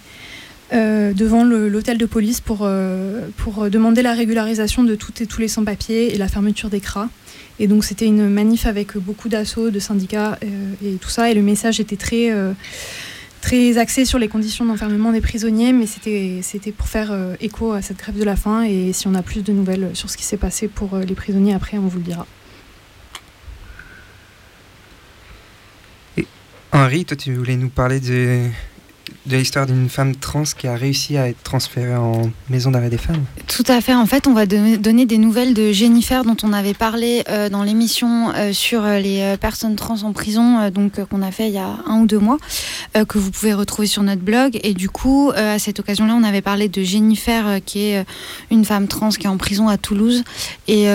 devant 0.72 1.44
l'hôtel 1.44 1.98
de 1.98 2.06
police 2.06 2.40
pour, 2.40 2.68
demander 3.70 4.02
la 4.02 4.14
régularisation 4.14 4.82
de 4.82 4.94
toutes 4.94 5.20
et 5.20 5.26
tous 5.26 5.40
les 5.40 5.48
sans-papiers 5.48 6.14
et 6.14 6.18
la 6.18 6.28
fermeture 6.28 6.70
des 6.70 6.80
cras. 6.80 7.08
Et 7.58 7.66
donc 7.66 7.84
c'était 7.84 8.06
une 8.06 8.28
manif 8.28 8.66
avec 8.66 8.96
beaucoup 8.98 9.28
d'assauts, 9.28 9.70
de 9.70 9.78
syndicats 9.78 10.38
et 10.84 10.96
tout 11.00 11.08
ça. 11.08 11.30
Et 11.30 11.34
le 11.34 11.42
message 11.42 11.80
était 11.80 11.96
très 11.96 12.30
très 13.46 13.78
axé 13.78 14.04
sur 14.04 14.18
les 14.18 14.26
conditions 14.26 14.64
d'enfermement 14.64 15.12
des 15.12 15.20
prisonniers, 15.20 15.72
mais 15.72 15.86
c'était 15.86 16.72
pour 16.72 16.88
faire 16.88 17.12
euh, 17.12 17.36
écho 17.40 17.70
à 17.72 17.80
cette 17.80 17.98
grève 17.98 18.18
de 18.18 18.24
la 18.24 18.34
faim. 18.34 18.64
Et 18.64 18.92
si 18.92 19.06
on 19.06 19.14
a 19.14 19.22
plus 19.22 19.44
de 19.44 19.52
nouvelles 19.52 19.90
sur 19.94 20.10
ce 20.10 20.16
qui 20.16 20.24
s'est 20.24 20.36
passé 20.36 20.66
pour 20.66 20.94
euh, 20.94 21.02
les 21.02 21.14
prisonniers, 21.14 21.54
après, 21.54 21.78
on 21.78 21.86
vous 21.86 21.98
le 21.98 22.04
dira. 22.04 22.26
Henri, 26.72 27.04
toi, 27.04 27.16
tu 27.16 27.32
voulais 27.34 27.56
nous 27.56 27.68
parler 27.68 28.00
de, 28.00 28.48
de 29.26 29.36
l'histoire 29.36 29.66
d'une 29.66 29.88
femme 29.88 30.14
trans 30.14 30.44
qui 30.56 30.68
a 30.68 30.76
réussi 30.76 31.16
à 31.16 31.28
être 31.28 31.42
transférée 31.42 31.96
en 31.96 32.30
maison 32.48 32.70
d'arrêt 32.70 32.90
des 32.90 32.98
femmes. 32.98 33.24
Tout 33.48 33.64
à 33.66 33.80
fait. 33.80 33.94
En 33.94 34.06
fait, 34.06 34.26
on 34.26 34.32
va 34.32 34.46
donner 34.46 35.06
des 35.06 35.18
nouvelles 35.18 35.52
de 35.52 35.72
Jennifer 35.72 36.24
dont 36.24 36.36
on 36.44 36.52
avait 36.52 36.74
parlé 36.74 37.24
euh, 37.28 37.48
dans 37.48 37.64
l'émission 37.64 38.30
euh, 38.34 38.52
sur 38.52 38.84
euh, 38.84 38.98
les 38.98 39.36
personnes 39.40 39.74
trans 39.74 40.02
en 40.02 40.12
prison, 40.12 40.70
donc 40.70 41.04
qu'on 41.06 41.22
a 41.22 41.30
fait 41.30 41.48
il 41.48 41.54
y 41.54 41.58
a 41.58 41.78
un 41.86 42.00
ou 42.00 42.06
deux 42.06 42.18
mois, 42.18 42.38
que 43.08 43.18
vous 43.18 43.30
pouvez 43.30 43.52
retrouver 43.52 43.86
sur 43.86 44.02
notre 44.02 44.22
blog. 44.22 44.58
Et 44.62 44.74
du 44.74 44.88
coup, 44.88 45.32
à 45.34 45.58
cette 45.58 45.80
occasion-là, 45.80 46.14
on 46.14 46.22
avait 46.22 46.42
parlé 46.42 46.68
de 46.68 46.82
Jennifer, 46.82 47.60
qui 47.64 47.86
est 47.86 48.04
une 48.50 48.64
femme 48.64 48.88
trans 48.88 49.10
qui 49.10 49.26
est 49.26 49.30
en 49.30 49.36
prison 49.36 49.68
à 49.68 49.76
Toulouse. 49.76 50.22
Et 50.68 50.86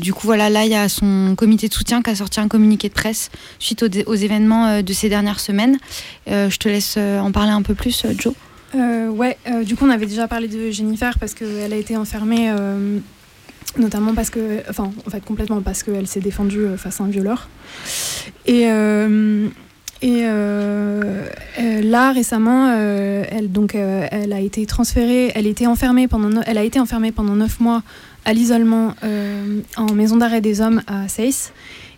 du 0.00 0.12
coup, 0.12 0.26
voilà, 0.26 0.50
là, 0.50 0.64
il 0.64 0.70
y 0.70 0.74
a 0.74 0.88
son 0.88 1.34
comité 1.36 1.68
de 1.68 1.74
soutien 1.74 2.02
qui 2.02 2.10
a 2.10 2.14
sorti 2.14 2.40
un 2.40 2.48
communiqué 2.48 2.88
de 2.88 2.94
presse 2.94 3.30
suite 3.58 3.82
aux, 3.82 4.10
aux 4.10 4.14
événements 4.14 4.82
de 4.82 4.92
ces 4.92 5.08
dernières 5.08 5.40
semaines. 5.40 5.78
je 6.26 6.56
te 6.56 6.68
laisse 6.68 6.96
en 6.96 7.32
parler 7.32 7.43
un 7.52 7.62
peu 7.62 7.74
plus, 7.74 8.04
euh, 8.04 8.12
Joe? 8.16 8.34
Euh, 8.74 9.08
Ouais, 9.08 9.38
euh, 9.46 9.62
du 9.62 9.76
coup, 9.76 9.84
on 9.86 9.90
avait 9.90 10.06
déjà 10.06 10.26
parlé 10.26 10.48
de 10.48 10.70
Jennifer 10.70 11.18
parce 11.18 11.34
qu'elle 11.34 11.72
a 11.72 11.76
été 11.76 11.96
enfermée, 11.96 12.52
notamment 13.78 14.14
parce 14.14 14.30
que, 14.30 14.62
enfin, 14.68 14.90
en 15.06 15.10
fait, 15.10 15.24
complètement 15.24 15.60
parce 15.60 15.82
qu'elle 15.82 16.06
s'est 16.06 16.20
défendue 16.20 16.66
face 16.76 17.00
à 17.00 17.04
un 17.04 17.08
violeur. 17.08 17.48
Et. 18.46 18.66
Et 20.02 20.26
là 21.82 22.12
récemment, 22.12 22.74
elle 22.74 23.50
donc 23.50 23.74
elle 23.74 24.32
a 24.34 24.40
été 24.40 24.66
transférée, 24.66 25.32
elle 25.34 25.46
était 25.46 25.66
enfermée 25.66 26.08
pendant, 26.08 26.42
elle 26.46 26.58
a 26.58 26.64
été 26.64 26.78
enfermée 26.78 27.10
pendant 27.10 27.36
neuf 27.36 27.58
mois 27.60 27.82
à 28.26 28.34
l'isolement 28.34 28.94
en 29.76 29.92
maison 29.94 30.16
d'arrêt 30.16 30.42
des 30.42 30.60
hommes 30.60 30.82
à 30.86 31.08
Seyss. 31.08 31.52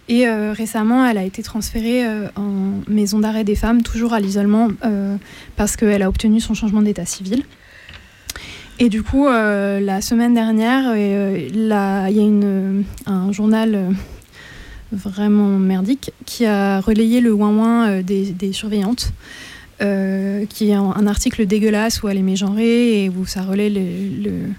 Et 0.08 0.28
euh, 0.28 0.52
récemment, 0.52 1.04
elle 1.04 1.18
a 1.18 1.24
été 1.24 1.42
transférée 1.42 2.06
euh, 2.06 2.28
en 2.36 2.80
maison 2.88 3.18
d'arrêt 3.18 3.42
des 3.42 3.56
femmes, 3.56 3.82
toujours 3.82 4.14
à 4.14 4.20
l'isolement, 4.20 4.68
euh, 4.84 5.16
parce 5.56 5.76
qu'elle 5.76 6.02
a 6.02 6.08
obtenu 6.08 6.40
son 6.40 6.54
changement 6.54 6.82
d'état 6.82 7.04
civil. 7.04 7.42
Et 8.78 8.88
du 8.90 9.02
coup, 9.02 9.26
la 9.26 10.02
semaine 10.02 10.34
dernière, 10.34 10.94
il 10.94 11.56
y 11.56 11.72
a 11.72 12.10
un 13.06 13.32
journal 13.32 13.94
vraiment 14.92 15.48
merdique 15.48 16.10
qui 16.26 16.44
a 16.44 16.82
relayé 16.82 17.22
le 17.22 17.32
ouin-ouin 17.32 18.02
des, 18.02 18.52
surveillantes. 18.52 19.14
qui 19.78 20.68
est 20.68 20.74
un, 20.74 21.06
article 21.06 21.46
dégueulasse 21.46 22.02
où 22.02 22.08
elle 22.10 22.18
est 22.18 22.22
mégenrée 22.22 23.04
et 23.04 23.08
où 23.08 23.24
ça 23.24 23.44
relaie 23.44 23.70
le 23.70 24.50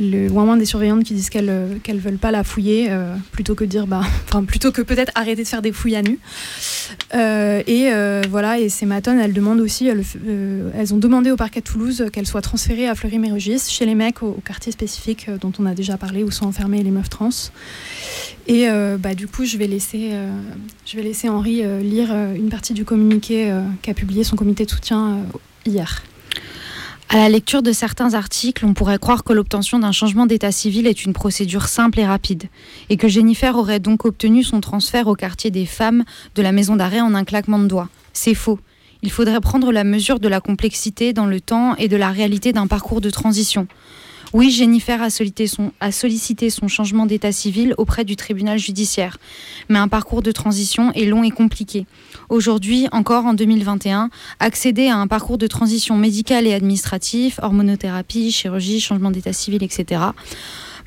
le 0.00 0.28
moins 0.28 0.56
des 0.56 0.64
surveillantes 0.64 1.04
qui 1.04 1.14
disent 1.14 1.30
qu'elles 1.30 1.50
euh, 1.50 1.76
qu'elles 1.82 1.98
veulent 1.98 2.18
pas 2.18 2.30
la 2.30 2.44
fouiller 2.44 2.88
euh, 2.90 3.14
plutôt 3.30 3.54
que 3.54 3.64
dire 3.64 3.86
bah 3.86 4.02
enfin 4.28 4.44
plutôt 4.44 4.72
que 4.72 4.82
peut-être 4.82 5.12
arrêter 5.14 5.42
de 5.42 5.48
faire 5.48 5.62
des 5.62 5.72
fouilles 5.72 5.96
à 5.96 6.02
nu. 6.02 6.18
Euh, 7.14 7.62
et 7.66 7.90
voilà 8.28 8.58
et 8.58 8.68
ces 8.68 8.86
matones 8.86 9.18
elles 9.18 9.32
demandent 9.32 9.60
aussi 9.60 9.88
elles, 9.88 10.94
ont 10.94 10.98
demandé 10.98 11.30
au 11.30 11.36
parquet 11.36 11.60
de 11.60 11.64
Toulouse 11.64 12.06
qu'elles 12.12 12.26
soient 12.26 12.42
transférées 12.42 12.88
à 12.88 12.94
Fleury-Mérogis 12.94 13.60
chez 13.68 13.86
les 13.86 13.94
mecs 13.94 14.22
au, 14.22 14.32
quartier 14.44 14.72
spécifique 14.72 15.28
dont 15.40 15.52
on 15.58 15.66
a 15.66 15.74
déjà 15.74 15.96
parlé 15.96 16.22
où 16.22 16.30
sont 16.30 16.46
enfermées 16.46 16.82
les 16.82 16.90
meufs 16.90 17.10
trans. 17.10 17.30
Et 18.46 18.66
bah 18.98 19.14
du 19.14 19.26
coup 19.26 19.44
je 19.44 19.56
vais 19.56 19.66
laisser 19.66 21.28
Henri 21.28 21.62
lire 21.82 22.14
une 22.34 22.48
partie 22.48 22.74
du 22.74 22.84
communiqué 22.84 23.52
qu'a 23.82 23.94
publié 23.94 24.24
son 24.24 24.36
comité 24.36 24.64
de 24.64 24.70
soutien 24.70 25.18
hier 25.66 26.02
à 27.12 27.18
la 27.18 27.28
lecture 27.28 27.62
de 27.62 27.72
certains 27.72 28.14
articles, 28.14 28.64
on 28.64 28.72
pourrait 28.72 28.98
croire 28.98 29.22
que 29.22 29.34
l'obtention 29.34 29.78
d'un 29.78 29.92
changement 29.92 30.24
d'état 30.24 30.50
civil 30.50 30.86
est 30.86 31.04
une 31.04 31.12
procédure 31.12 31.68
simple 31.68 32.00
et 32.00 32.06
rapide, 32.06 32.44
et 32.88 32.96
que 32.96 33.06
Jennifer 33.06 33.54
aurait 33.58 33.80
donc 33.80 34.06
obtenu 34.06 34.42
son 34.42 34.62
transfert 34.62 35.08
au 35.08 35.14
quartier 35.14 35.50
des 35.50 35.66
femmes 35.66 36.04
de 36.34 36.40
la 36.40 36.52
maison 36.52 36.74
d'arrêt 36.74 37.02
en 37.02 37.14
un 37.14 37.24
claquement 37.24 37.58
de 37.58 37.66
doigts. 37.66 37.90
C'est 38.14 38.32
faux. 38.32 38.58
Il 39.02 39.10
faudrait 39.10 39.40
prendre 39.40 39.72
la 39.72 39.84
mesure 39.84 40.20
de 40.20 40.28
la 40.28 40.40
complexité 40.40 41.12
dans 41.12 41.26
le 41.26 41.38
temps 41.38 41.76
et 41.76 41.88
de 41.88 41.96
la 41.98 42.08
réalité 42.08 42.54
d'un 42.54 42.66
parcours 42.66 43.02
de 43.02 43.10
transition. 43.10 43.66
Oui, 44.34 44.50
Jennifer 44.50 45.02
a 45.02 45.10
sollicité, 45.10 46.48
son, 46.48 46.68
changement 46.68 47.04
d'état 47.04 47.32
civil 47.32 47.74
auprès 47.76 48.06
du 48.06 48.16
tribunal 48.16 48.58
judiciaire. 48.58 49.18
Mais 49.68 49.78
un 49.78 49.88
parcours 49.88 50.22
de 50.22 50.32
transition 50.32 50.90
est 50.92 51.04
long 51.04 51.22
et 51.22 51.30
compliqué. 51.30 51.86
Aujourd'hui, 52.30 52.88
encore 52.92 53.26
en 53.26 53.34
2021, 53.34 54.08
accéder 54.40 54.88
à 54.88 54.96
un 54.96 55.06
parcours 55.06 55.36
de 55.36 55.46
transition 55.46 55.98
médical 55.98 56.46
et 56.46 56.54
administratif, 56.54 57.40
hormonothérapie, 57.42 58.32
chirurgie, 58.32 58.80
changement 58.80 59.10
d'état 59.10 59.34
civil, 59.34 59.62
etc., 59.62 60.00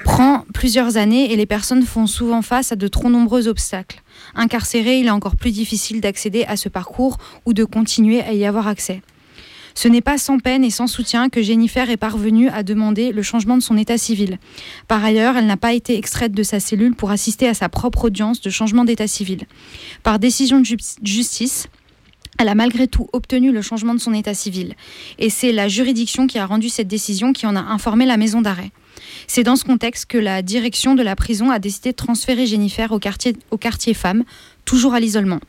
prend 0.04 0.44
plusieurs 0.54 0.98
années 0.98 1.32
et 1.32 1.36
les 1.36 1.46
personnes 1.46 1.84
font 1.84 2.08
souvent 2.08 2.42
face 2.42 2.72
à 2.72 2.75
de 2.75 2.88
trop 2.88 3.10
nombreux 3.10 3.48
obstacles. 3.48 4.02
Incarcéré, 4.34 5.00
il 5.00 5.06
est 5.06 5.12
encore 5.12 5.36
plus 5.36 5.52
difficile 5.52 6.02
d'accéder 6.02 6.46
à 6.46 6.58
ce 6.58 6.68
parcours 6.68 7.18
ou 7.46 7.54
de 7.54 7.64
continuer 7.64 8.22
à 8.22 8.34
y 8.34 8.46
avoir 8.46 8.68
accès. 8.68 9.02
Ce 9.75 9.88
n'est 9.89 10.01
pas 10.01 10.17
sans 10.17 10.39
peine 10.39 10.63
et 10.63 10.70
sans 10.70 10.88
soutien 10.88 11.29
que 11.29 11.41
Jennifer 11.41 11.89
est 11.89 11.98
parvenue 11.98 12.50
à 12.50 12.63
demander 12.63 13.12
le 13.12 13.22
changement 13.22 13.58
de 13.58 13.62
son 13.62 13.77
état 13.77 13.98
civil. 13.98 14.39
Par 14.88 15.03
ailleurs, 15.03 15.36
elle 15.38 15.48
n'a 15.48 15.58
pas 15.58 15.74
été 15.74 15.98
extraite 15.98 16.32
de 16.32 16.44
sa 16.44 16.60
cellule 16.60 16.96
pour 16.96 17.12
assister 17.12 17.48
à 17.48 17.53
sa 17.53 17.70
propre 17.70 18.05
audience 18.05 18.41
de 18.41 18.50
changement 18.50 18.86
d'état 18.86 19.08
civil. 19.08 19.46
Par 20.01 20.17
décision 20.17 20.62
de 20.62 20.65
justice, 21.03 21.67
elle 22.38 22.50
a 22.50 22.55
malgré 22.55 22.88
tout 22.88 23.08
obtenu 23.13 23.51
le 23.51 23.62
changement 23.62 23.94
de 23.94 24.00
son 24.00 24.13
état 24.13 24.34
civil. 24.34 24.75
Et 25.20 25.29
c'est 25.29 25.51
la 25.51 25.67
juridiction 25.67 26.27
qui 26.27 26.39
a 26.39 26.46
rendu 26.46 26.70
cette 26.70 26.88
décision 26.88 27.34
qui 27.34 27.46
en 27.46 27.55
a 27.55 27.62
informé 27.62 28.05
la 28.05 28.17
maison 28.17 28.41
d'arrêt. 28.41 28.72
C'est 29.27 29.44
dans 29.44 29.55
ce 29.55 29.63
contexte 29.63 30.05
que 30.05 30.17
la 30.17 30.41
direction 30.41 30.96
de 30.96 31.03
la 31.03 31.15
prison 31.15 31.50
a 31.50 31.60
décidé 31.60 31.91
de 31.91 31.96
transférer 31.96 32.46
Jennifer 32.46 32.91
au 32.91 33.00
quartier, 33.00 33.36
au 33.51 33.58
quartier 33.58 33.94
femme, 33.94 34.24
toujours 34.66 34.94
à 34.94 35.00
l'isolement. 35.00 35.40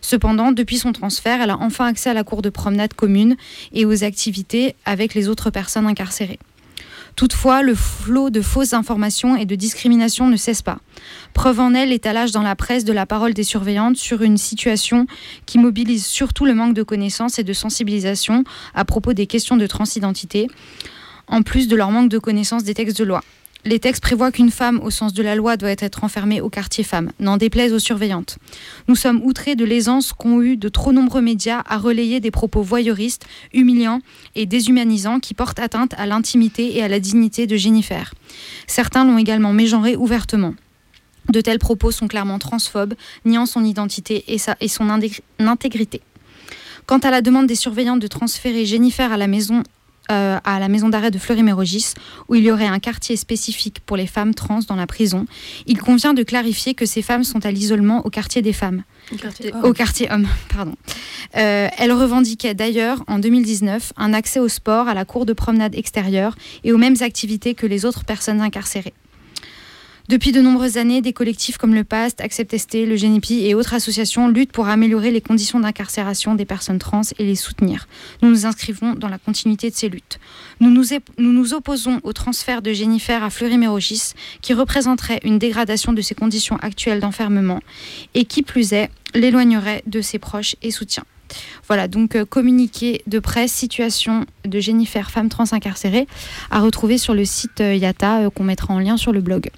Cependant, 0.00 0.52
depuis 0.52 0.78
son 0.78 0.92
transfert, 0.92 1.40
elle 1.40 1.50
a 1.50 1.58
enfin 1.58 1.86
accès 1.86 2.10
à 2.10 2.14
la 2.14 2.24
cour 2.24 2.42
de 2.42 2.50
promenade 2.50 2.94
commune 2.94 3.36
et 3.72 3.84
aux 3.84 4.04
activités 4.04 4.76
avec 4.84 5.14
les 5.14 5.28
autres 5.28 5.50
personnes 5.50 5.86
incarcérées. 5.86 6.38
Toutefois, 7.16 7.62
le 7.62 7.74
flot 7.74 8.28
de 8.28 8.42
fausses 8.42 8.74
informations 8.74 9.36
et 9.36 9.46
de 9.46 9.54
discrimination 9.54 10.28
ne 10.28 10.36
cesse 10.36 10.60
pas. 10.60 10.78
Preuve 11.32 11.60
en 11.60 11.72
est 11.72 11.86
l'étalage 11.86 12.30
dans 12.30 12.42
la 12.42 12.54
presse 12.54 12.84
de 12.84 12.92
la 12.92 13.06
parole 13.06 13.32
des 13.32 13.42
surveillantes 13.42 13.96
sur 13.96 14.20
une 14.20 14.36
situation 14.36 15.06
qui 15.46 15.56
mobilise 15.56 16.04
surtout 16.04 16.44
le 16.44 16.54
manque 16.54 16.74
de 16.74 16.82
connaissances 16.82 17.38
et 17.38 17.42
de 17.42 17.54
sensibilisation 17.54 18.44
à 18.74 18.84
propos 18.84 19.14
des 19.14 19.26
questions 19.26 19.56
de 19.56 19.66
transidentité, 19.66 20.46
en 21.26 21.40
plus 21.40 21.68
de 21.68 21.76
leur 21.76 21.90
manque 21.90 22.10
de 22.10 22.18
connaissances 22.18 22.64
des 22.64 22.74
textes 22.74 22.98
de 22.98 23.04
loi. 23.04 23.22
Les 23.66 23.80
textes 23.80 24.00
prévoient 24.00 24.30
qu'une 24.30 24.52
femme, 24.52 24.78
au 24.80 24.90
sens 24.90 25.12
de 25.12 25.24
la 25.24 25.34
loi, 25.34 25.56
doit 25.56 25.70
être 25.70 26.04
enfermée 26.04 26.40
au 26.40 26.48
quartier 26.48 26.84
femme, 26.84 27.10
n'en 27.18 27.36
déplaise 27.36 27.72
aux 27.72 27.80
surveillantes. 27.80 28.38
Nous 28.86 28.94
sommes 28.94 29.20
outrés 29.24 29.56
de 29.56 29.64
l'aisance 29.64 30.12
qu'ont 30.12 30.40
eu 30.40 30.56
de 30.56 30.68
trop 30.68 30.92
nombreux 30.92 31.20
médias 31.20 31.64
à 31.66 31.76
relayer 31.76 32.20
des 32.20 32.30
propos 32.30 32.62
voyeuristes, 32.62 33.26
humiliants 33.52 34.02
et 34.36 34.46
déshumanisants 34.46 35.18
qui 35.18 35.34
portent 35.34 35.58
atteinte 35.58 35.94
à 35.98 36.06
l'intimité 36.06 36.76
et 36.76 36.84
à 36.84 36.86
la 36.86 37.00
dignité 37.00 37.48
de 37.48 37.56
Jennifer. 37.56 38.14
Certains 38.68 39.04
l'ont 39.04 39.18
également 39.18 39.52
mégenré 39.52 39.96
ouvertement. 39.96 40.54
De 41.28 41.40
tels 41.40 41.58
propos 41.58 41.90
sont 41.90 42.06
clairement 42.06 42.38
transphobes, 42.38 42.94
niant 43.24 43.46
son 43.46 43.64
identité 43.64 44.24
et, 44.28 44.38
et 44.60 44.68
son 44.68 44.88
intégrité. 45.40 46.02
Quant 46.86 46.98
à 46.98 47.10
la 47.10 47.20
demande 47.20 47.48
des 47.48 47.56
surveillantes 47.56 47.98
de 47.98 48.06
transférer 48.06 48.64
Jennifer 48.64 49.12
à 49.12 49.16
la 49.16 49.26
maison 49.26 49.64
euh, 50.10 50.38
à 50.44 50.58
la 50.58 50.68
maison 50.68 50.88
d'arrêt 50.88 51.10
de 51.10 51.18
Fleury-Mérogis, 51.18 51.94
où 52.28 52.34
il 52.34 52.44
y 52.44 52.50
aurait 52.50 52.66
un 52.66 52.78
quartier 52.78 53.16
spécifique 53.16 53.80
pour 53.84 53.96
les 53.96 54.06
femmes 54.06 54.34
trans 54.34 54.60
dans 54.68 54.76
la 54.76 54.86
prison. 54.86 55.26
Il 55.66 55.78
convient 55.78 56.14
de 56.14 56.22
clarifier 56.22 56.74
que 56.74 56.86
ces 56.86 57.02
femmes 57.02 57.24
sont 57.24 57.44
à 57.44 57.50
l'isolement 57.50 58.04
au 58.06 58.10
quartier 58.10 58.42
des 58.42 58.52
femmes. 58.52 58.82
Au 59.62 59.72
quartier, 59.72 60.10
homme, 60.10 60.26
pardon. 60.54 60.74
Euh, 61.36 61.68
elle 61.78 61.92
revendiquait 61.92 62.54
d'ailleurs 62.54 63.04
en 63.06 63.18
2019 63.18 63.92
un 63.96 64.12
accès 64.12 64.40
au 64.40 64.48
sport, 64.48 64.88
à 64.88 64.94
la 64.94 65.04
cour 65.04 65.26
de 65.26 65.32
promenade 65.32 65.74
extérieure 65.74 66.36
et 66.64 66.72
aux 66.72 66.78
mêmes 66.78 66.96
activités 67.00 67.54
que 67.54 67.66
les 67.66 67.84
autres 67.84 68.04
personnes 68.04 68.40
incarcérées. 68.40 68.94
Depuis 70.08 70.30
de 70.30 70.40
nombreuses 70.40 70.76
années, 70.76 71.02
des 71.02 71.12
collectifs 71.12 71.58
comme 71.58 71.74
le 71.74 71.82
PAST, 71.82 72.20
Accept 72.20 72.74
le 72.74 72.94
GENIPI 72.94 73.48
et 73.48 73.56
autres 73.56 73.74
associations 73.74 74.28
luttent 74.28 74.52
pour 74.52 74.68
améliorer 74.68 75.10
les 75.10 75.20
conditions 75.20 75.58
d'incarcération 75.58 76.36
des 76.36 76.44
personnes 76.44 76.78
trans 76.78 77.00
et 77.18 77.24
les 77.24 77.34
soutenir. 77.34 77.88
Nous 78.22 78.30
nous 78.30 78.46
inscrivons 78.46 78.94
dans 78.94 79.08
la 79.08 79.18
continuité 79.18 79.68
de 79.68 79.74
ces 79.74 79.88
luttes. 79.88 80.20
Nous 80.60 80.70
nous, 80.70 81.54
opposons 81.54 81.98
au 82.04 82.12
transfert 82.12 82.62
de 82.62 82.72
Jennifer 82.72 83.24
à 83.24 83.30
Fleury-Mérogis, 83.30 84.12
qui 84.42 84.54
représenterait 84.54 85.18
une 85.24 85.40
dégradation 85.40 85.92
de 85.92 86.00
ses 86.00 86.14
conditions 86.14 86.56
actuelles 86.62 87.00
d'enfermement 87.00 87.60
et 88.14 88.26
qui 88.26 88.42
plus 88.42 88.74
est, 88.74 88.90
l'éloignerait 89.12 89.82
de 89.86 90.00
ses 90.00 90.20
proches 90.20 90.54
et 90.62 90.70
soutiens. 90.70 91.04
Voilà, 91.66 91.88
donc 91.88 92.14
euh, 92.14 92.24
communiqué 92.24 93.02
de 93.08 93.18
presse, 93.18 93.50
situation 93.50 94.24
de 94.44 94.60
Jennifer, 94.60 95.10
femme 95.10 95.28
trans 95.28 95.50
incarcérée, 95.50 96.06
à 96.52 96.60
retrouver 96.60 96.96
sur 96.96 97.14
le 97.14 97.24
site 97.24 97.60
euh, 97.60 97.74
Yata 97.74 98.20
euh, 98.20 98.30
qu'on 98.30 98.44
mettra 98.44 98.72
en 98.72 98.78
lien 98.78 98.96
sur 98.96 99.10
le 99.10 99.20
blog. 99.20 99.50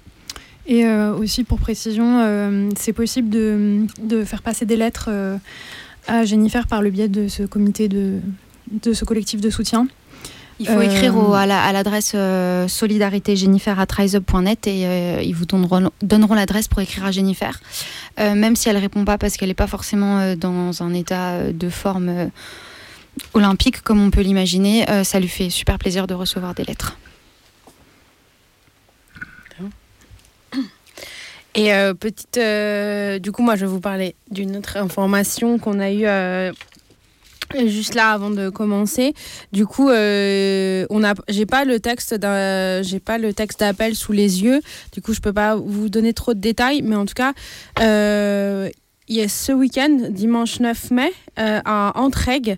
Et 0.69 0.85
euh, 0.85 1.15
aussi 1.15 1.43
pour 1.43 1.57
précision, 1.57 2.19
euh, 2.21 2.69
c'est 2.77 2.93
possible 2.93 3.29
de, 3.29 3.87
de, 4.03 4.23
faire 4.23 4.43
passer 4.43 4.67
des 4.67 4.77
lettres 4.77 5.07
euh, 5.09 5.35
à 6.07 6.25
Jennifer 6.25 6.67
par 6.67 6.83
le 6.83 6.91
biais 6.91 7.07
de 7.07 7.27
ce 7.27 7.41
comité 7.41 7.87
de, 7.87 8.19
de 8.71 8.93
ce 8.93 9.03
collectif 9.03 9.41
de 9.41 9.49
soutien. 9.49 9.87
Il 10.59 10.67
faut 10.67 10.81
écrire 10.81 11.17
au, 11.17 11.33
à 11.33 11.47
l'adresse 11.47 12.13
la, 12.13 12.67
solidarité 12.67 13.35
jennifer 13.37 13.83
et 14.65 15.23
ils 15.23 15.33
vous 15.33 15.45
donneront, 15.45 15.89
donneront 16.01 16.33
l'adresse 16.35 16.67
pour 16.67 16.81
écrire 16.81 17.05
à 17.05 17.11
Jennifer. 17.11 17.61
même 18.17 18.57
si 18.57 18.67
elle 18.67 18.75
répond 18.75 19.05
pas 19.05 19.17
parce 19.17 19.37
qu'elle 19.37 19.47
n'est 19.47 19.55
pas 19.55 19.67
forcément 19.67 20.35
dans 20.35 20.83
un 20.83 20.93
état 20.93 21.49
de 21.53 21.69
forme 21.69 22.29
olympique 23.33 23.81
comme 23.81 24.01
on 24.01 24.11
peut 24.11 24.19
l'imaginer, 24.19 24.85
ça 25.05 25.21
lui 25.21 25.29
fait 25.29 25.49
super 25.49 25.79
plaisir 25.79 26.07
de 26.07 26.13
recevoir 26.13 26.53
des 26.53 26.65
lettres. 26.65 26.97
Et 31.55 31.73
euh, 31.73 31.93
petite, 31.93 32.37
euh, 32.37 33.19
du 33.19 33.31
coup, 33.31 33.41
moi, 33.41 33.55
je 33.55 33.61
vais 33.61 33.71
vous 33.71 33.79
parler 33.79 34.15
d'une 34.29 34.57
autre 34.57 34.77
information 34.77 35.57
qu'on 35.57 35.79
a 35.79 35.91
eue 35.91 36.05
euh, 36.05 36.51
juste 37.65 37.95
là 37.95 38.11
avant 38.11 38.29
de 38.29 38.49
commencer. 38.49 39.13
Du 39.51 39.65
coup, 39.65 39.89
on 39.89 41.03
a, 41.03 41.13
j'ai 41.27 41.45
pas 41.45 41.65
le 41.65 41.79
texte 41.79 42.13
d'un, 42.13 42.83
j'ai 42.83 42.99
pas 42.99 43.17
le 43.17 43.33
texte 43.33 43.61
d'appel 43.61 43.95
sous 43.95 44.11
les 44.11 44.43
yeux. 44.43 44.61
Du 44.93 45.01
coup, 45.01 45.13
je 45.13 45.21
peux 45.21 45.33
pas 45.33 45.55
vous 45.55 45.89
donner 45.89 46.13
trop 46.13 46.33
de 46.33 46.39
détails, 46.39 46.81
mais 46.83 46.95
en 46.95 47.05
tout 47.05 47.15
cas. 47.15 47.33
il 47.79 49.17
y 49.17 49.27
ce 49.27 49.51
week-end, 49.51 49.97
dimanche 50.11 50.59
9 50.59 50.91
mai, 50.91 51.11
à 51.35 51.93
Entraigues, 51.95 52.57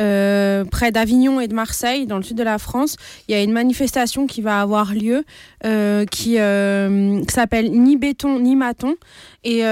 euh, 0.00 0.64
près 0.64 0.92
d'Avignon 0.92 1.40
et 1.40 1.48
de 1.48 1.54
Marseille, 1.54 2.06
dans 2.06 2.16
le 2.16 2.22
sud 2.22 2.36
de 2.36 2.42
la 2.42 2.58
France, 2.58 2.96
il 3.28 3.32
y 3.32 3.34
a 3.34 3.42
une 3.42 3.52
manifestation 3.52 4.26
qui 4.26 4.40
va 4.40 4.60
avoir 4.60 4.94
lieu 4.94 5.24
euh, 5.64 6.04
qui, 6.06 6.38
euh, 6.38 7.22
s'appelle 7.28 7.70
Ni 7.72 7.96
béton 7.96 8.38
ni 8.40 8.56
maton 8.56 8.96
et 9.42 9.62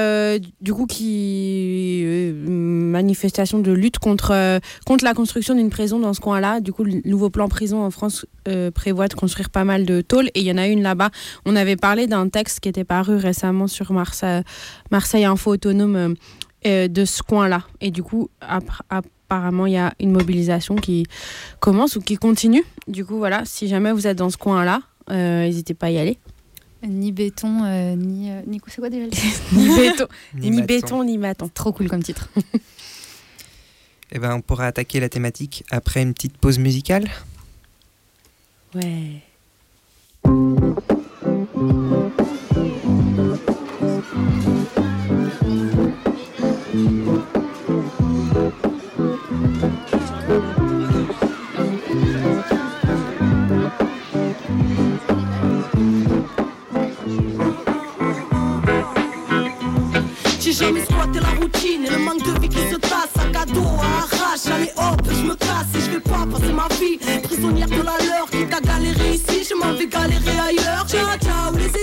du 0.63 0.73
coup 0.73 0.87
qui 0.87 2.33
manifestation 2.47 3.59
de 3.59 3.71
lutte 3.71 3.99
contre 3.99 4.61
contre 4.87 5.05
la 5.05 5.13
construction 5.13 5.55
d'une 5.55 5.69
prison 5.69 5.99
dans 5.99 6.15
ce 6.15 6.21
coin-là. 6.21 6.61
Du 6.61 6.73
coup, 6.73 6.85
le 6.85 7.03
nouveau 7.05 7.29
plan 7.29 7.49
prison 7.49 7.83
en 7.83 7.91
France 7.91 8.25
prévoit 8.75 9.09
de 9.09 9.15
construire 9.15 9.51
pas 9.51 9.65
mal 9.65 9.85
de 9.85 10.01
tôles 10.01 10.29
et 10.29 10.41
il 10.41 10.47
y 10.47 10.53
en 10.53 10.57
a 10.57 10.67
une 10.69 10.83
là-bas. 10.83 11.11
On 11.45 11.55
avait 11.55 11.77
parlé 11.77 12.07
d'un 12.07 12.31
texte 12.31 12.61
qui 12.61 12.71
était 12.71 12.85
paru 12.85 13.17
récemment 13.17 13.67
sur 13.67 13.93
Marseille, 13.93 14.43
Marseille 14.91 15.27
Info 15.27 15.53
Autonome 15.53 16.15
de 16.65 17.05
ce 17.05 17.23
coin-là. 17.23 17.65
Et 17.83 17.91
du 17.91 18.03
coup, 18.03 18.31
après, 18.41 18.85
apparemment, 19.29 19.67
il 19.67 19.75
y 19.75 19.77
a 19.77 19.93
une 20.01 20.13
mobilisation 20.13 20.75
qui 20.77 21.07
commence 21.61 21.97
ou 21.97 22.01
qui 22.01 22.17
continue. 22.17 22.65
Du 22.87 23.05
coup, 23.05 23.19
voilà, 23.19 23.43
si 23.45 23.69
jamais 23.69 23.93
vous 23.93 24.07
êtes 24.07 24.17
dans 24.17 24.31
ce 24.31 24.39
coin-là, 24.39 24.81
euh, 25.11 25.43
n'hésitez 25.43 25.75
pas 25.75 25.89
à 25.89 25.91
y 25.91 25.99
aller. 25.99 26.19
Ni 26.83 27.13
béton, 27.13 27.65
euh, 27.65 27.95
ni, 27.95 28.31
euh, 28.31 28.41
ni. 28.47 28.59
C'est 28.69 28.81
quoi 28.81 28.89
déjà 28.89 29.05
Ni 29.53 29.69
béton, 29.77 30.07
ni, 30.35 30.51
ni 30.51 30.63
béton, 30.63 31.05
ni 31.05 31.19
maton. 31.19 31.51
Trop 31.53 31.73
cool 31.73 31.89
comme 31.89 32.03
titre. 32.03 32.29
Eh 34.11 34.19
ben, 34.19 34.37
on 34.37 34.41
pourra 34.41 34.65
attaquer 34.65 35.01
la 35.01 35.11
thématique 35.11 35.65
après 35.71 36.01
une 36.01 36.15
petite 36.15 36.39
pause 36.39 36.59
musicale. 36.59 37.11
Ouais. 38.75 39.23
Manque 62.09 62.23
de 62.25 62.41
vie 62.41 62.49
qui 62.49 62.59
se 62.71 62.77
tasse. 62.77 63.15
à 63.17 63.27
cadeau, 63.33 63.65
à 63.81 64.03
arrache, 64.03 64.47
allez 64.55 64.73
hop, 64.77 65.01
je 65.11 65.23
me 65.23 65.35
casse 65.35 65.71
et 65.75 65.81
je 65.81 65.91
vais 65.91 66.01
pas 66.01 66.27
passer 66.31 66.53
ma 66.53 66.69
vie 66.79 66.99
prisonnière 67.23 67.69
de 67.69 67.83
la 67.83 67.97
leur. 68.07 68.31
Qui 68.31 68.47
t'a 68.47 68.61
galéré 68.61 69.15
ici, 69.15 69.47
je 69.49 69.55
m'en 69.55 69.73
vais 69.75 69.87
galérer 69.87 70.39
ailleurs. 70.49 70.87
Ciao, 70.89 71.19
ciao, 71.23 71.55
les 71.57 71.78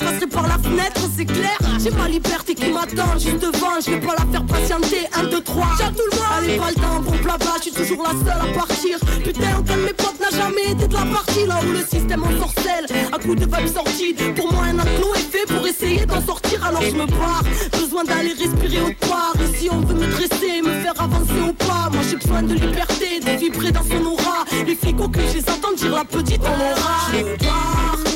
passerai 0.00 0.26
par 0.26 0.46
la 0.48 0.58
fenêtre, 0.58 1.00
c'est 1.16 1.24
clair. 1.24 1.58
J'ai 1.78 1.90
ma 1.90 2.08
liberté 2.08 2.54
qui 2.54 2.70
m'attend 2.70 3.18
juste 3.18 3.40
devant, 3.40 3.80
je 3.84 3.90
vais 3.90 4.00
pas 4.00 4.14
la 4.18 4.26
faire 4.30 4.44
patienter. 4.46 5.08
1, 5.14 5.24
2, 5.24 5.40
3, 5.42 5.66
j'ai 5.78 5.94
tout 5.94 6.02
le 6.10 6.16
monde. 6.16 6.26
Allez, 6.38 6.56
pas 6.56 6.68
le 6.68 6.74
temps, 6.74 7.00
bon 7.00 7.16
blabla, 7.22 7.52
je 7.58 7.62
suis 7.62 7.72
toujours 7.72 8.02
la 8.02 8.10
seule 8.10 8.50
à 8.50 8.58
partir. 8.58 8.98
Putain, 9.24 9.58
aucun 9.58 9.76
de 9.76 9.82
mes 9.82 9.92
potes 9.92 10.20
n'a 10.20 10.36
jamais 10.36 10.72
été 10.72 10.86
de 10.88 10.94
la 10.94 11.04
partie 11.06 11.46
là 11.46 11.60
où 11.66 11.72
le 11.72 11.84
système 11.84 12.22
en 12.22 12.40
sorcelle. 12.40 12.86
À 13.12 13.18
coup 13.18 13.34
de 13.34 13.46
vagues 13.46 13.72
sorties, 13.72 14.14
pour 14.36 14.52
moi 14.52 14.64
un 14.64 14.78
enclos 14.78 15.14
est 15.14 15.30
fait 15.30 15.46
pour 15.46 15.66
essayer 15.66 16.06
d'en 16.06 16.20
sortir, 16.24 16.64
alors 16.64 16.82
je 16.82 16.96
me 16.96 17.06
barre. 17.06 17.42
Besoin 17.72 18.04
d'aller 18.04 18.32
respirer 18.32 18.82
autre 18.82 19.08
part. 19.08 19.34
Ici 19.52 19.68
on 19.70 19.80
veut 19.80 19.94
me 19.94 20.06
dresser, 20.06 20.62
me 20.62 20.80
faire 20.82 20.94
avancer 20.98 21.40
au 21.48 21.52
pas. 21.52 21.90
Moi 21.92 22.02
j'ai 22.08 22.16
besoin 22.16 22.42
de 22.42 22.54
liberté, 22.54 23.20
de 23.20 23.38
vibrer 23.38 23.72
dans 23.72 23.84
son 23.84 24.04
aura. 24.04 24.44
Les 24.66 24.74
flics 24.74 25.00
au 25.00 25.10
je 25.14 25.38
les 25.38 25.50
entends 25.50 25.72
dire 25.76 25.94
la 25.94 26.04
petite 26.04 26.42
en 26.42 26.54
aura. 26.54 26.96
Je 27.12 28.09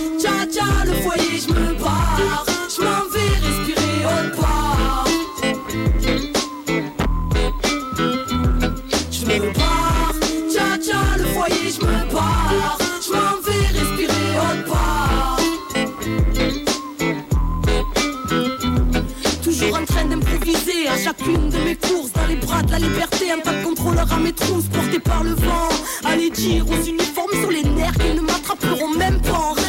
tcha, 0.54 0.84
le 0.84 0.92
foyer, 1.02 1.38
je 1.40 1.48
me 1.52 1.74
barre. 1.74 2.44
Je 2.74 2.82
m'en 2.82 3.04
vais 3.12 3.32
respirer 3.46 3.94
barre, 9.58 10.14
tcha 10.50 10.78
tcha, 10.78 11.00
le 11.18 11.24
foyer, 11.24 11.70
je 11.72 11.80
me 11.84 12.12
barre. 12.12 12.78
Je 13.04 13.12
m'en 13.12 13.36
vais 13.44 13.66
respirer 13.78 14.28
part. 14.68 15.38
Toujours 19.42 19.76
en 19.76 19.84
train 19.84 20.04
d'improviser 20.04 20.88
à 20.88 20.96
chacune 20.96 21.50
de 21.50 21.58
mes 21.58 21.76
courses 21.76 22.12
dans 22.12 22.26
les 22.26 22.36
bras 22.36 22.62
de 22.62 22.70
la 22.70 22.78
liberté. 22.78 23.32
Un 23.32 23.40
pas 23.40 23.52
de 23.52 23.64
contrôleur 23.64 24.12
à 24.12 24.18
mes 24.18 24.32
trousses 24.32 24.68
porté 24.72 24.98
par 25.00 25.24
le 25.24 25.34
vent. 25.34 25.68
Allez 26.04 26.30
dire 26.30 26.64
aux 26.68 26.82
uniformes 26.82 27.34
sur 27.40 27.50
les 27.50 27.64
nerfs 27.64 27.94
qu'ils 27.94 28.14
ne 28.14 28.20
m'attraperont 28.20 28.90
même 28.96 29.20
pas 29.20 29.63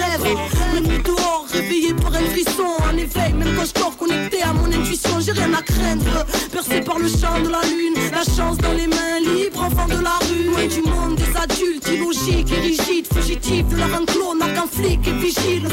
je 3.66 3.74
dors 3.74 3.98
connecté 3.98 4.42
à 4.44 4.54
mon 4.54 4.66
intuition, 4.66 5.20
j'ai 5.20 5.32
rien 5.32 5.54
à 5.54 5.62
craindre. 5.62 6.26
Percé 6.52 6.82
par 6.82 7.00
le 7.00 7.08
champ 7.08 7.40
de 7.44 7.50
la 7.50 7.62
lune, 7.64 7.96
la 8.12 8.24
chance 8.24 8.58
dans 8.58 8.74
les 8.74 8.88
mains 8.88 9.20
libres, 9.20 9.64
enfant 9.64 9.88
de 9.88 10.02
la 10.04 10.18
rue. 10.28 10.46
Loin 10.50 10.68
du 10.68 10.82
monde 10.82 11.16
des 11.16 11.36
adultes, 11.36 11.88
illogiques 11.88 12.52
et 12.52 12.60
rigides, 12.60 13.08
fugitifs 13.14 13.68
de 13.68 13.78
leur 13.78 13.94
enclos, 13.94 14.36
n'a 14.36 14.50
qu'un 14.50 14.68
flic 14.68 15.08
et 15.08 15.14
vigile. 15.14 15.68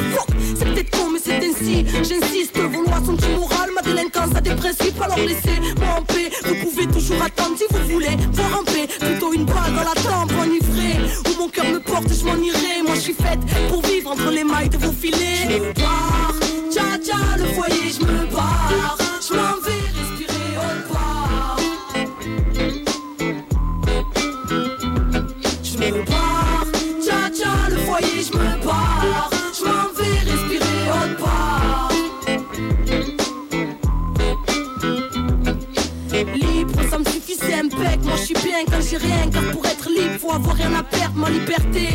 C'est 0.56 0.64
peut-être 0.64 0.90
con, 0.90 1.10
mais 1.12 1.18
c'est 1.22 1.36
ainsi. 1.36 1.84
J'insiste, 2.02 2.58
vos 2.58 2.82
lois 2.82 3.02
sont 3.04 3.16
immorales, 3.16 3.70
ma 3.74 3.82
délinquance 3.82 4.34
a 4.36 4.40
des 4.40 4.54
principes, 4.54 5.00
alors 5.00 5.18
laissez-moi 5.18 5.96
en 5.98 6.02
paix. 6.02 6.30
Vous 6.44 6.54
pouvez 6.70 6.86
toujours 6.86 7.22
attendre 7.22 7.56
si 7.58 7.64
vous 7.70 7.92
voulez 7.92 8.16
voir 8.32 8.60
en 8.60 8.64
paix. 8.64 8.88
Plutôt 9.00 9.32
une 9.32 9.44
balle 9.44 9.74
dans 9.76 9.84
la 9.84 9.94
tempe, 9.94 10.32
enivrée. 10.40 10.98
Où 11.28 11.40
mon 11.40 11.48
cœur 11.48 11.66
me 11.66 11.80
porte, 11.80 12.08
je 12.08 12.24
m'en 12.24 12.36
irai. 12.36 12.82
Moi 12.86 12.94
je 12.94 13.00
suis 13.00 13.14
faite 13.14 13.40
pour 13.68 13.82
vivre 13.82 14.12
entre 14.12 14.30
les 14.30 14.44
mailles 14.44 14.70
de 14.70 14.78
vos 14.78 14.92
filets. 14.92 15.72
Tcha, 17.04 17.36
le 17.36 17.44
foyer, 17.54 17.90
je 17.92 18.04
me 18.04 18.26
barre. 18.32 18.96
Je 19.26 19.34
m'en 19.34 19.56
vais 19.64 19.84
respirer 19.98 20.48
autre 20.58 20.88
part. 20.92 21.56
Je 25.62 25.74
me 25.78 25.90
barre, 26.04 26.66
tcha 27.04 27.18
tcha, 27.30 27.52
le 27.70 27.76
foyer, 27.78 28.22
je 28.22 28.32
me 28.36 28.64
barre. 28.64 29.30
Je 29.58 29.64
m'en 29.64 29.88
vais 29.96 30.18
respirer 30.30 30.80
autre 30.90 31.16
part. 31.24 31.90
Libre, 36.34 36.80
ça 36.90 36.98
me 36.98 37.04
suffit, 37.04 37.36
c'est 37.38 37.54
impec. 37.54 38.04
Moi 38.04 38.16
je 38.16 38.22
suis 38.22 38.34
bien 38.34 38.64
quand 38.66 38.80
j'ai 38.88 38.96
rien, 38.96 39.28
car 39.32 39.42
pour 39.50 39.64
être 39.66 39.88
libre, 39.88 40.18
faut 40.20 40.32
avoir 40.32 40.56
rien 40.56 40.72
à 40.74 40.82
Ma 41.14 41.28
liberté 41.28 41.88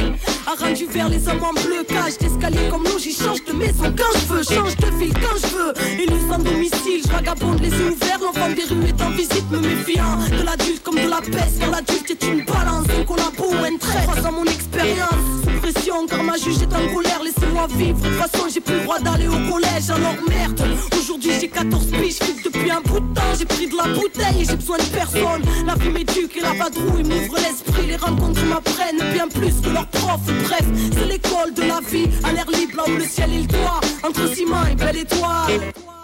a 0.46 0.56
rendu 0.64 0.86
vers 0.86 1.10
les 1.10 1.28
hommes 1.28 1.44
en 1.44 1.54
bleu. 1.54 1.84
Cage 1.88 2.18
d'escalier 2.18 2.70
comme 2.70 2.84
l'eau, 2.84 3.00
j'y 3.00 3.14
change 3.14 3.44
de 3.46 3.54
maison 3.54 3.94
quand 3.98 4.20
je 4.20 4.34
veux, 4.34 4.44
change 4.44 4.76
de 4.78 4.86
fil 4.98 5.14
quand 5.14 5.38
je 5.42 5.48
veux. 5.48 5.74
Élu 6.02 6.20
sans 6.30 6.40
domicile, 6.40 7.02
je 7.04 7.12
vagabonde 7.12 7.60
les 7.62 7.70
yeux 7.70 7.92
ouverts. 7.92 8.20
L'enfant 8.22 8.50
des 8.50 8.64
rues 8.64 8.88
est 8.88 9.02
en 9.02 9.10
visite, 9.12 9.50
me 9.52 9.60
méfiant 9.60 10.18
de 10.32 10.44
l'adulte 10.44 10.84
comme 10.84 10.96
de 10.96 11.10
la 11.10 11.22
peste. 11.22 11.60
Car 11.60 11.72
l'adulte 11.72 12.12
est 12.12 12.24
une 12.26 12.46
balance, 12.46 12.88
collabo 13.08 13.52
ou 13.52 13.66
un 13.66 13.78
trait. 13.78 14.04
Croisant 14.08 14.32
mon 14.32 14.46
expérience, 14.46 15.37
pression, 15.72 16.06
car 16.08 16.24
ma 16.24 16.38
juge 16.38 16.62
est 16.62 16.74
en 16.74 16.94
colère. 16.94 17.22
Laissez-moi 17.24 17.68
vivre, 17.76 18.00
de 18.00 18.08
toute 18.08 18.18
façon 18.18 18.48
j'ai 18.54 18.60
plus 18.60 18.76
le 18.76 18.84
droit 18.84 19.00
d'aller 19.00 19.28
au 19.28 19.52
collège. 19.52 19.90
Alors 19.90 20.16
merde, 20.28 20.62
aujourd'hui 20.98 21.32
j'ai 21.40 21.48
14 21.48 21.86
piges, 21.88 22.20
je 22.22 22.50
depuis 22.50 22.72
un 22.72 22.82
bout 22.82 23.00
de 23.00 23.14
temps. 23.14 23.34
J'ai 23.38 23.46
pris 23.46 23.68
de 23.68 23.76
la 23.76 23.84
bouteille 23.94 24.42
et 24.42 24.46
j'ai 24.46 24.56
besoin 24.56 24.78
de 24.78 24.84
personne. 24.84 25.42
La 25.66 25.76
vie 25.76 25.90
m'éduque 25.90 26.38
et 26.38 26.42
la 26.42 26.54
vadrouille 26.54 27.04
m'ouvre 27.04 27.36
l'esprit. 27.36 27.88
Les 27.88 27.98
rencontres 27.98 28.44
m'apprennent 28.46 29.04
bien 29.14 29.28
plus 29.28 29.62
que 29.62 29.70
leurs 29.70 29.88
profs. 29.88 30.28
Bref, 30.44 30.66
c'est 30.94 31.06
l'école 31.06 31.54
de 31.54 31.64
la 31.64 31.80
vie, 31.82 32.08
à 32.24 32.32
l'air 32.34 32.50
libre 32.50 32.78
là 32.78 32.84
où 32.88 32.98
le 32.98 33.06
ciel 33.06 33.34
est 33.34 33.42
le 33.42 33.48
toit. 33.48 33.82
Entre 34.04 34.34
ciment 34.34 34.66
et 34.72 34.76
belle 34.76 34.98
étoile. 34.98 35.97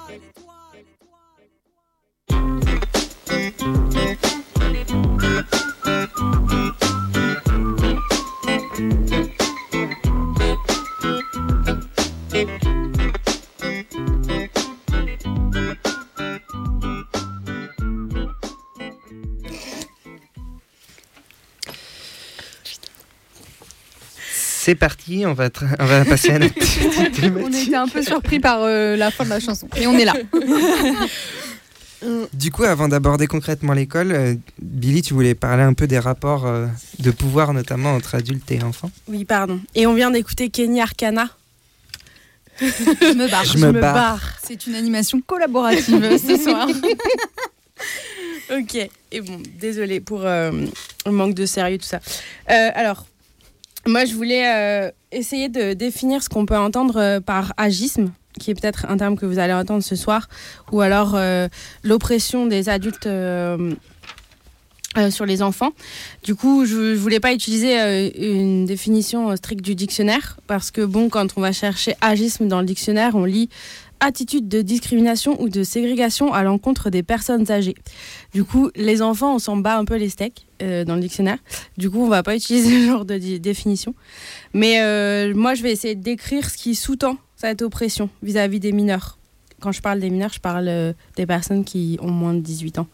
C'est 24.65 24.75
parti, 24.75 25.25
on 25.25 25.33
va, 25.33 25.49
tra- 25.49 25.75
on 25.77 25.85
va 25.85 26.05
passer 26.05 26.29
à 26.31 26.39
notre 26.39 26.53
petite 26.55 27.21
On 27.37 27.51
était 27.51 27.75
un 27.75 27.85
peu 27.89 28.01
surpris 28.01 28.39
par 28.39 28.59
euh, 28.61 28.95
la 28.95 29.11
fin 29.11 29.25
de 29.25 29.29
la 29.29 29.41
chanson. 29.41 29.67
Et 29.75 29.87
on 29.87 29.97
est 29.97 30.05
là. 30.05 30.13
Du 32.33 32.49
coup, 32.49 32.63
avant 32.63 32.87
d'aborder 32.87 33.27
concrètement 33.27 33.73
l'école, 33.73 34.13
euh, 34.13 34.35
Billy, 34.61 35.01
tu 35.01 35.13
voulais 35.13 35.35
parler 35.35 35.63
un 35.63 35.73
peu 35.73 35.85
des 35.85 35.99
rapports 35.99 36.45
euh, 36.45 36.67
de 36.99 37.11
pouvoir, 37.11 37.53
notamment 37.53 37.93
entre 37.93 38.15
adultes 38.15 38.49
et 38.51 38.63
enfants 38.63 38.89
Oui, 39.09 39.25
pardon. 39.25 39.59
Et 39.75 39.85
on 39.85 39.93
vient 39.95 40.11
d'écouter 40.11 40.49
Kenny 40.49 40.79
Arcana. 40.79 41.27
Je 42.61 42.65
me 43.13 43.29
barre. 43.29 43.43
Je 43.45 43.57
me 43.57 43.71
barre. 43.73 44.21
C'est 44.41 44.65
une 44.67 44.75
animation 44.75 45.19
collaborative 45.27 46.17
ce 46.25 46.37
soir. 46.37 46.67
Ok. 48.51 48.75
Et 49.11 49.21
bon, 49.21 49.41
désolé 49.59 49.99
pour 49.99 50.25
euh, 50.25 50.51
le 51.05 51.11
manque 51.11 51.33
de 51.33 51.45
sérieux, 51.45 51.77
tout 51.77 51.85
ça. 51.85 51.99
Euh, 52.51 52.69
alors, 52.75 53.05
moi, 53.85 54.05
je 54.05 54.13
voulais 54.15 54.43
euh, 54.45 54.91
essayer 55.11 55.49
de 55.49 55.73
définir 55.73 56.23
ce 56.23 56.29
qu'on 56.29 56.45
peut 56.45 56.57
entendre 56.57 56.97
euh, 56.97 57.19
par 57.19 57.53
agisme, 57.57 58.11
qui 58.39 58.51
est 58.51 58.55
peut-être 58.55 58.85
un 58.89 58.97
terme 58.97 59.17
que 59.17 59.25
vous 59.25 59.39
allez 59.39 59.53
entendre 59.53 59.83
ce 59.83 59.95
soir, 59.95 60.29
ou 60.71 60.81
alors 60.81 61.13
euh, 61.15 61.47
l'oppression 61.83 62.45
des 62.45 62.69
adultes. 62.69 63.09
sur 65.09 65.25
les 65.25 65.41
enfants. 65.41 65.71
Du 66.23 66.35
coup, 66.35 66.67
je 66.67 66.91
ne 66.91 66.95
voulais 66.95 67.19
pas 67.19 67.33
utiliser 67.33 67.73
une 68.15 68.67
définition 68.67 69.35
stricte 69.35 69.65
du 69.65 69.73
dictionnaire 69.73 70.37
parce 70.45 70.69
que, 70.69 70.81
bon, 70.85 71.09
quand 71.09 71.35
on 71.35 71.41
va 71.41 71.51
chercher 71.51 71.95
agisme 71.99 72.47
dans 72.47 72.59
le 72.59 72.67
dictionnaire, 72.67 73.15
on 73.15 73.25
lit 73.25 73.49
attitude 74.03 74.47
de 74.47 74.61
discrimination 74.61 75.41
ou 75.41 75.49
de 75.49 75.63
ségrégation 75.63 76.33
à 76.33 76.43
l'encontre 76.43 76.89
des 76.89 77.03
personnes 77.03 77.49
âgées. 77.49 77.75
Du 78.33 78.43
coup, 78.43 78.69
les 78.75 79.01
enfants, 79.01 79.35
on 79.35 79.39
s'en 79.39 79.57
bat 79.57 79.77
un 79.77 79.85
peu 79.85 79.95
les 79.95 80.09
steaks 80.09 80.45
euh, 80.61 80.83
dans 80.83 80.95
le 80.95 81.01
dictionnaire. 81.01 81.37
Du 81.77 81.89
coup, 81.89 81.99
on 81.99 82.09
va 82.09 82.23
pas 82.23 82.35
utiliser 82.35 82.69
ce 82.81 82.87
genre 82.87 83.05
de 83.05 83.17
définition. 83.37 83.95
Mais 84.53 84.81
euh, 84.81 85.33
moi, 85.33 85.53
je 85.53 85.63
vais 85.63 85.71
essayer 85.71 85.95
de 85.95 86.03
décrire 86.03 86.49
ce 86.49 86.57
qui 86.57 86.75
sous-tend 86.75 87.17
cette 87.37 87.61
oppression 87.61 88.09
vis-à-vis 88.21 88.59
des 88.59 88.71
mineurs. 88.71 89.17
Quand 89.61 89.71
je 89.71 89.81
parle 89.81 90.01
des 90.01 90.09
mineurs, 90.09 90.33
je 90.33 90.39
parle 90.39 90.67
euh, 90.67 90.93
des 91.15 91.25
personnes 91.25 91.63
qui 91.63 91.97
ont 92.01 92.11
moins 92.11 92.33
de 92.33 92.41
18 92.41 92.79
ans. 92.79 92.87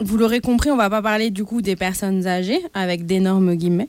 Vous 0.00 0.16
l'aurez 0.16 0.40
compris, 0.40 0.70
on 0.70 0.76
va 0.76 0.90
pas 0.90 1.02
parler 1.02 1.30
du 1.30 1.44
coup 1.44 1.60
des 1.62 1.74
personnes 1.74 2.26
âgées 2.26 2.60
avec 2.74 3.06
d'énormes 3.06 3.54
guillemets, 3.54 3.88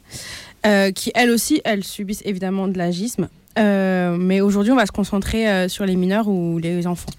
qui 0.95 1.11
elles 1.13 1.29
aussi, 1.29 1.61
elles 1.65 1.83
subissent 1.83 2.23
évidemment 2.25 2.67
de 2.67 2.77
l'agisme. 2.77 3.27
Euh, 3.57 4.17
mais 4.17 4.41
aujourd'hui, 4.41 4.71
on 4.71 4.75
va 4.75 4.85
se 4.85 4.91
concentrer 4.91 5.49
euh, 5.49 5.67
sur 5.67 5.85
les 5.85 5.95
mineurs 5.95 6.27
ou 6.27 6.57
les 6.57 6.87
enfants. 6.87 7.11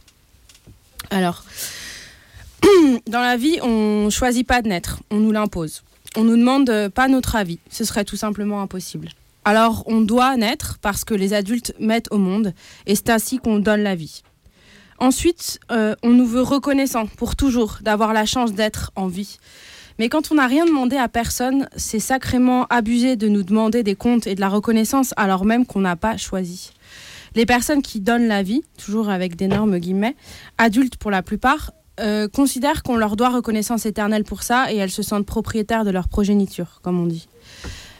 Alors, 1.10 1.44
dans 3.06 3.20
la 3.20 3.36
vie, 3.36 3.58
on 3.62 4.10
choisit 4.10 4.46
pas 4.46 4.62
de 4.62 4.68
naître, 4.68 5.00
on 5.10 5.16
nous 5.16 5.32
l'impose. 5.32 5.82
On 6.16 6.24
nous 6.24 6.36
demande 6.36 6.88
pas 6.94 7.08
notre 7.08 7.36
avis, 7.36 7.58
ce 7.70 7.84
serait 7.84 8.04
tout 8.04 8.16
simplement 8.16 8.62
impossible. 8.62 9.08
Alors, 9.44 9.82
on 9.86 10.00
doit 10.00 10.36
naître 10.36 10.78
parce 10.82 11.04
que 11.04 11.14
les 11.14 11.32
adultes 11.32 11.74
mettent 11.80 12.08
au 12.10 12.18
monde, 12.18 12.52
et 12.86 12.94
c'est 12.94 13.10
ainsi 13.10 13.38
qu'on 13.38 13.58
donne 13.58 13.82
la 13.82 13.94
vie. 13.94 14.22
Ensuite, 14.98 15.60
euh, 15.70 15.94
on 16.02 16.10
nous 16.10 16.26
veut 16.26 16.42
reconnaissants 16.42 17.06
pour 17.06 17.36
toujours 17.36 17.78
d'avoir 17.82 18.12
la 18.12 18.26
chance 18.26 18.52
d'être 18.52 18.90
en 18.96 19.06
vie. 19.06 19.38
Mais 19.98 20.08
quand 20.08 20.30
on 20.30 20.36
n'a 20.36 20.46
rien 20.46 20.64
demandé 20.64 20.96
à 20.96 21.08
personne, 21.08 21.68
c'est 21.76 21.98
sacrément 21.98 22.66
abusé 22.70 23.16
de 23.16 23.28
nous 23.28 23.42
demander 23.42 23.82
des 23.82 23.96
comptes 23.96 24.26
et 24.26 24.34
de 24.34 24.40
la 24.40 24.48
reconnaissance 24.48 25.12
alors 25.16 25.44
même 25.44 25.66
qu'on 25.66 25.80
n'a 25.80 25.96
pas 25.96 26.16
choisi. 26.16 26.70
Les 27.34 27.46
personnes 27.46 27.82
qui 27.82 28.00
donnent 28.00 28.28
la 28.28 28.42
vie, 28.42 28.62
toujours 28.82 29.10
avec 29.10 29.36
d'énormes 29.36 29.78
guillemets, 29.78 30.16
adultes 30.56 30.96
pour 30.96 31.10
la 31.10 31.22
plupart, 31.22 31.72
euh, 32.00 32.28
considèrent 32.28 32.84
qu'on 32.84 32.96
leur 32.96 33.16
doit 33.16 33.30
reconnaissance 33.30 33.86
éternelle 33.86 34.24
pour 34.24 34.44
ça 34.44 34.72
et 34.72 34.76
elles 34.76 34.90
se 34.90 35.02
sentent 35.02 35.26
propriétaires 35.26 35.84
de 35.84 35.90
leur 35.90 36.08
progéniture, 36.08 36.78
comme 36.82 37.00
on 37.00 37.06
dit. 37.06 37.28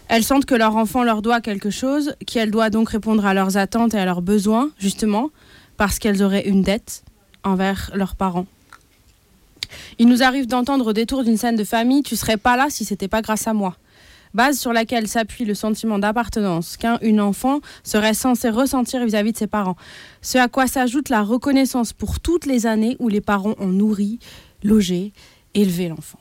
Elles 0.07 0.25
sentent 0.25 0.47
que 0.47 0.55
leur 0.55 0.77
enfant 0.77 1.03
leur 1.03 1.21
doit 1.21 1.41
quelque 1.41 1.71
chose, 1.71 2.15
qu'elle 2.27 2.51
doit 2.51 2.71
donc 2.71 2.91
répondre 2.91 3.27
à 3.27 3.35
leurs 3.35 3.57
attentes 3.57 3.95
et 3.95 3.99
à 3.99 4.05
leurs 4.05 4.23
besoins, 4.23 4.71
justement, 4.79 5.31
parce 5.77 5.99
qu'elles 5.99 6.23
auraient 6.23 6.49
une 6.49 6.63
dette 6.63 7.03
envers 7.43 7.91
leurs 7.93 8.15
parents. 8.15 8.47
Il 9.99 10.09
nous 10.09 10.23
arrive 10.23 10.47
d'entendre 10.47 10.89
au 10.89 10.93
détour 10.93 11.25
d'une 11.25 11.37
scène 11.37 11.57
de 11.57 11.65
famille 11.65 12.03
Tu 12.03 12.17
serais 12.17 12.37
pas 12.37 12.57
là 12.57 12.67
si 12.71 12.85
c'était 12.85 13.09
pas 13.09 13.23
grâce 13.23 13.47
à 13.47 13.53
moi. 13.53 13.77
Base 14.35 14.59
sur 14.59 14.73
laquelle 14.73 15.09
s'appuie 15.09 15.45
le 15.45 15.55
sentiment 15.55 15.99
d'appartenance 15.99 16.77
qu'un 16.77 16.99
une 17.01 17.21
enfant 17.21 17.61
serait 17.83 18.15
censé 18.15 18.51
ressentir 18.51 19.05
vis-à-vis 19.05 19.33
de 19.33 19.39
ses 19.39 19.47
parents. 19.47 19.77
Ce 20.23 20.39
à 20.39 20.49
quoi 20.49 20.67
s'ajoute 20.67 21.09
la 21.09 21.23
reconnaissance 21.23 21.93
pour 21.93 22.21
toutes 22.21 22.47
les 22.47 22.67
années 22.67 22.97
où 22.99 23.09
les 23.09 23.21
parents 23.21 23.55
ont 23.59 23.69
nourri, 23.69 24.19
logé, 24.63 25.13
élevé 25.55 25.89
l'enfant. 25.89 26.19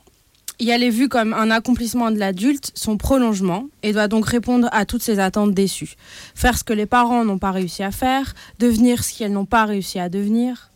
Y 0.60 0.72
aller 0.72 0.90
vu 0.90 1.08
comme 1.08 1.34
un 1.34 1.52
accomplissement 1.52 2.10
de 2.10 2.18
l'adulte, 2.18 2.72
son 2.74 2.96
prolongement, 2.96 3.66
et 3.84 3.92
doit 3.92 4.08
donc 4.08 4.26
répondre 4.26 4.68
à 4.72 4.86
toutes 4.86 5.02
ces 5.02 5.20
attentes 5.20 5.54
déçues. 5.54 5.94
Faire 6.34 6.58
ce 6.58 6.64
que 6.64 6.72
les 6.72 6.86
parents 6.86 7.24
n'ont 7.24 7.38
pas 7.38 7.52
réussi 7.52 7.84
à 7.84 7.92
faire, 7.92 8.34
devenir 8.58 9.04
ce 9.04 9.16
qu'elles 9.16 9.32
n'ont 9.32 9.44
pas 9.44 9.66
réussi 9.66 10.00
à 10.00 10.08
devenir. 10.08 10.72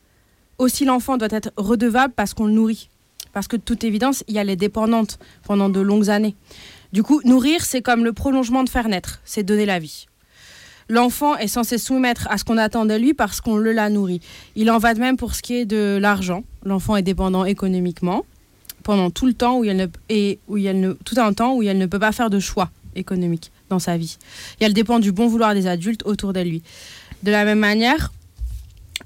Aussi 0.59 0.85
l'enfant 0.85 1.17
doit 1.17 1.29
être 1.31 1.53
redevable 1.57 2.15
parce 2.15 2.35
qu'on 2.35 2.47
le 2.47 2.53
nourrit. 2.53 2.89
Parce 3.33 3.49
que 3.49 3.57
de 3.57 3.63
toute 3.63 3.85
évidence, 3.85 4.25
il 4.29 4.35
y 4.35 4.39
a 4.39 4.45
les 4.45 4.57
dépendantes 4.57 5.19
pendant 5.45 5.69
de 5.69 5.81
longues 5.81 6.11
années. 6.11 6.37
Du 6.93 7.03
coup, 7.03 7.23
nourrir, 7.25 7.65
c'est 7.65 7.81
comme 7.81 8.05
le 8.05 8.13
prolongement 8.13 8.65
de 8.65 8.69
faire 8.69 8.89
naître, 8.89 9.21
c'est 9.25 9.43
donner 9.43 9.65
la 9.65 9.79
vie. 9.79 10.07
L'enfant 10.89 11.37
est 11.37 11.49
censé 11.49 11.79
soumettre 11.79 12.29
à 12.31 12.37
ce 12.37 12.45
qu'on 12.45 12.59
attend 12.59 12.85
de 12.85 12.95
lui 12.95 13.15
parce 13.15 13.41
qu'on 13.41 13.57
le 13.57 13.73
l'a 13.73 13.89
nourri. 13.89 14.21
Il 14.57 14.71
en 14.71 14.79
va 14.79 14.93
de 14.93 15.01
même 15.01 15.17
pour 15.17 15.35
ce 15.35 15.41
qui 15.41 15.55
est 15.55 15.65
de 15.65 15.99
l'argent. 16.01 16.45
L'enfant 16.65 16.97
est 16.97 17.03
dépendant 17.03 17.45
économiquement 17.45 18.27
pendant 18.83 19.11
tout 19.11 19.27
le 19.27 19.33
temps 19.33 19.59
où 19.59 19.65
il 19.65 19.77
ne, 19.77 19.87
et 20.09 20.39
où 20.49 20.59
il 20.59 20.81
ne, 20.81 20.93
tout 20.93 21.15
un 21.19 21.33
temps 21.33 21.55
où 21.55 21.63
il 21.63 21.79
ne 21.79 21.87
peut 21.87 21.99
pas 21.99 22.13
faire 22.13 22.31
de 22.31 22.41
choix 22.41 22.71
économique 22.95 23.53
dans 23.71 23.79
sa 23.79 23.97
vie. 23.97 24.19
Et 24.61 24.65
elle 24.65 24.75
dépend 24.75 24.99
du 24.99 25.13
bon 25.13 25.29
vouloir 25.29 25.55
des 25.55 25.67
adultes 25.67 26.03
autour 26.05 26.33
de 26.33 26.41
lui. 26.41 26.63
De 27.23 27.31
la 27.31 27.45
même 27.45 27.61
manière, 27.61 28.13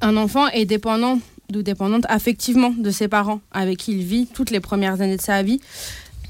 un 0.00 0.16
enfant 0.16 0.48
est 0.48 0.64
dépendant 0.64 1.20
ou 1.54 1.62
dépendante 1.62 2.04
affectivement 2.08 2.70
de 2.70 2.90
ses 2.90 3.08
parents 3.08 3.40
avec 3.50 3.78
qui 3.78 3.92
il 3.92 4.04
vit 4.04 4.26
toutes 4.26 4.50
les 4.50 4.60
premières 4.60 5.00
années 5.00 5.16
de 5.16 5.22
sa 5.22 5.42
vie. 5.42 5.60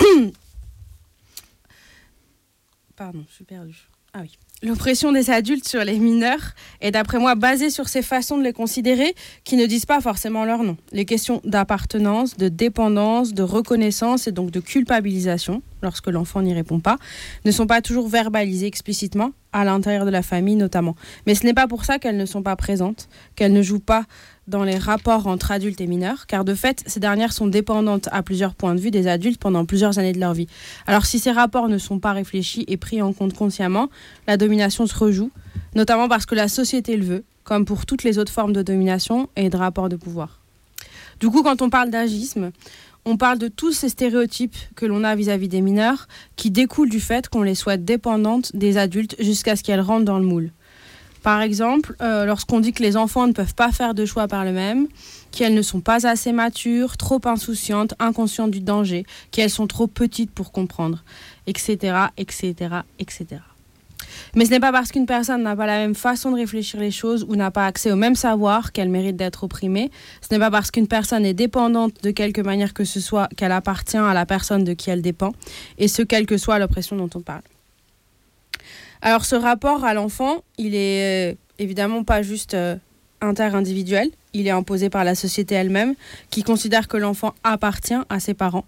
Pardon, 2.96 3.24
je 3.28 3.34
suis 3.34 3.44
perdue. 3.44 3.88
Ah 4.14 4.20
oui. 4.22 4.38
L'oppression 4.62 5.12
des 5.12 5.28
adultes 5.28 5.68
sur 5.68 5.84
les 5.84 5.98
mineurs 5.98 6.54
est 6.80 6.90
d'après 6.90 7.18
moi 7.18 7.34
basée 7.34 7.68
sur 7.68 7.90
ces 7.90 8.00
façons 8.00 8.38
de 8.38 8.42
les 8.42 8.54
considérer 8.54 9.14
qui 9.44 9.54
ne 9.56 9.66
disent 9.66 9.84
pas 9.84 10.00
forcément 10.00 10.46
leur 10.46 10.62
nom. 10.62 10.78
Les 10.92 11.04
questions 11.04 11.42
d'appartenance, 11.44 12.38
de 12.38 12.48
dépendance, 12.48 13.34
de 13.34 13.42
reconnaissance 13.42 14.26
et 14.26 14.32
donc 14.32 14.50
de 14.50 14.60
culpabilisation, 14.60 15.60
lorsque 15.82 16.06
l'enfant 16.06 16.40
n'y 16.40 16.54
répond 16.54 16.80
pas, 16.80 16.96
ne 17.44 17.50
sont 17.50 17.66
pas 17.66 17.82
toujours 17.82 18.08
verbalisées 18.08 18.66
explicitement, 18.66 19.32
à 19.52 19.64
l'intérieur 19.64 20.06
de 20.06 20.10
la 20.10 20.22
famille 20.22 20.56
notamment. 20.56 20.96
Mais 21.26 21.34
ce 21.34 21.44
n'est 21.44 21.54
pas 21.54 21.68
pour 21.68 21.84
ça 21.84 21.98
qu'elles 21.98 22.16
ne 22.16 22.26
sont 22.26 22.42
pas 22.42 22.56
présentes, 22.56 23.10
qu'elles 23.34 23.52
ne 23.52 23.62
jouent 23.62 23.78
pas 23.78 24.04
dans 24.48 24.64
les 24.64 24.78
rapports 24.78 25.26
entre 25.26 25.50
adultes 25.50 25.80
et 25.80 25.86
mineurs, 25.86 26.26
car 26.26 26.44
de 26.44 26.54
fait, 26.54 26.82
ces 26.86 27.00
dernières 27.00 27.32
sont 27.32 27.46
dépendantes 27.46 28.08
à 28.12 28.22
plusieurs 28.22 28.54
points 28.54 28.74
de 28.74 28.80
vue 28.80 28.90
des 28.90 29.06
adultes 29.06 29.40
pendant 29.40 29.64
plusieurs 29.64 29.98
années 29.98 30.12
de 30.12 30.20
leur 30.20 30.34
vie. 30.34 30.46
Alors 30.86 31.06
si 31.06 31.18
ces 31.18 31.32
rapports 31.32 31.68
ne 31.68 31.78
sont 31.78 31.98
pas 31.98 32.12
réfléchis 32.12 32.64
et 32.68 32.76
pris 32.76 33.02
en 33.02 33.12
compte 33.12 33.34
consciemment, 33.34 33.88
la 34.26 34.36
domination 34.36 34.86
se 34.86 34.96
rejoue, 34.96 35.30
notamment 35.74 36.08
parce 36.08 36.26
que 36.26 36.34
la 36.34 36.48
société 36.48 36.96
le 36.96 37.04
veut, 37.04 37.24
comme 37.44 37.64
pour 37.64 37.86
toutes 37.86 38.04
les 38.04 38.18
autres 38.18 38.32
formes 38.32 38.52
de 38.52 38.62
domination 38.62 39.28
et 39.36 39.50
de 39.50 39.56
rapports 39.56 39.88
de 39.88 39.96
pouvoir. 39.96 40.40
Du 41.20 41.28
coup, 41.28 41.42
quand 41.42 41.62
on 41.62 41.70
parle 41.70 41.90
d'agisme, 41.90 42.52
on 43.04 43.16
parle 43.16 43.38
de 43.38 43.48
tous 43.48 43.72
ces 43.72 43.88
stéréotypes 43.88 44.56
que 44.74 44.84
l'on 44.84 45.04
a 45.04 45.14
vis-à-vis 45.14 45.48
des 45.48 45.60
mineurs 45.60 46.08
qui 46.34 46.50
découlent 46.50 46.90
du 46.90 47.00
fait 47.00 47.28
qu'on 47.28 47.42
les 47.42 47.54
souhaite 47.54 47.84
dépendantes 47.84 48.54
des 48.54 48.78
adultes 48.78 49.14
jusqu'à 49.20 49.54
ce 49.54 49.62
qu'elles 49.62 49.80
rentrent 49.80 50.04
dans 50.04 50.18
le 50.18 50.24
moule. 50.24 50.50
Par 51.26 51.42
exemple, 51.42 51.96
euh, 52.02 52.24
lorsqu'on 52.24 52.60
dit 52.60 52.72
que 52.72 52.84
les 52.84 52.96
enfants 52.96 53.26
ne 53.26 53.32
peuvent 53.32 53.56
pas 53.56 53.72
faire 53.72 53.94
de 53.94 54.04
choix 54.06 54.28
par 54.28 54.46
eux-mêmes, 54.46 54.86
qu'elles 55.32 55.54
ne 55.54 55.62
sont 55.62 55.80
pas 55.80 56.06
assez 56.06 56.30
matures, 56.30 56.96
trop 56.96 57.20
insouciantes, 57.24 57.94
inconscientes 57.98 58.52
du 58.52 58.60
danger, 58.60 59.04
qu'elles 59.32 59.50
sont 59.50 59.66
trop 59.66 59.88
petites 59.88 60.30
pour 60.30 60.52
comprendre, 60.52 61.02
etc., 61.48 61.96
etc., 62.16 62.54
etc. 63.00 63.40
Mais 64.36 64.44
ce 64.44 64.50
n'est 64.50 64.60
pas 64.60 64.70
parce 64.70 64.92
qu'une 64.92 65.06
personne 65.06 65.42
n'a 65.42 65.56
pas 65.56 65.66
la 65.66 65.78
même 65.78 65.96
façon 65.96 66.30
de 66.30 66.36
réfléchir 66.36 66.78
les 66.78 66.92
choses 66.92 67.26
ou 67.28 67.34
n'a 67.34 67.50
pas 67.50 67.66
accès 67.66 67.90
au 67.90 67.96
même 67.96 68.14
savoir 68.14 68.70
qu'elle 68.70 68.88
mérite 68.88 69.16
d'être 69.16 69.42
opprimée. 69.42 69.90
Ce 70.20 70.32
n'est 70.32 70.38
pas 70.38 70.52
parce 70.52 70.70
qu'une 70.70 70.86
personne 70.86 71.26
est 71.26 71.34
dépendante 71.34 72.04
de 72.04 72.12
quelque 72.12 72.40
manière 72.40 72.72
que 72.72 72.84
ce 72.84 73.00
soit 73.00 73.28
qu'elle 73.36 73.50
appartient 73.50 73.96
à 73.96 74.14
la 74.14 74.26
personne 74.26 74.62
de 74.62 74.74
qui 74.74 74.90
elle 74.90 75.02
dépend, 75.02 75.32
et 75.76 75.88
ce, 75.88 76.02
quelle 76.02 76.26
que 76.26 76.38
soit 76.38 76.60
l'oppression 76.60 76.94
dont 76.94 77.10
on 77.16 77.20
parle. 77.20 77.42
Alors 79.06 79.24
ce 79.24 79.36
rapport 79.36 79.84
à 79.84 79.94
l'enfant, 79.94 80.42
il 80.58 80.74
est 80.74 81.30
euh, 81.30 81.34
évidemment 81.60 82.02
pas 82.02 82.22
juste 82.22 82.54
euh, 82.54 82.74
inter-individuel, 83.20 84.10
il 84.32 84.48
est 84.48 84.50
imposé 84.50 84.90
par 84.90 85.04
la 85.04 85.14
société 85.14 85.54
elle-même, 85.54 85.94
qui 86.30 86.42
considère 86.42 86.88
que 86.88 86.96
l'enfant 86.96 87.32
appartient 87.44 87.94
à 88.08 88.18
ses 88.18 88.34
parents, 88.34 88.64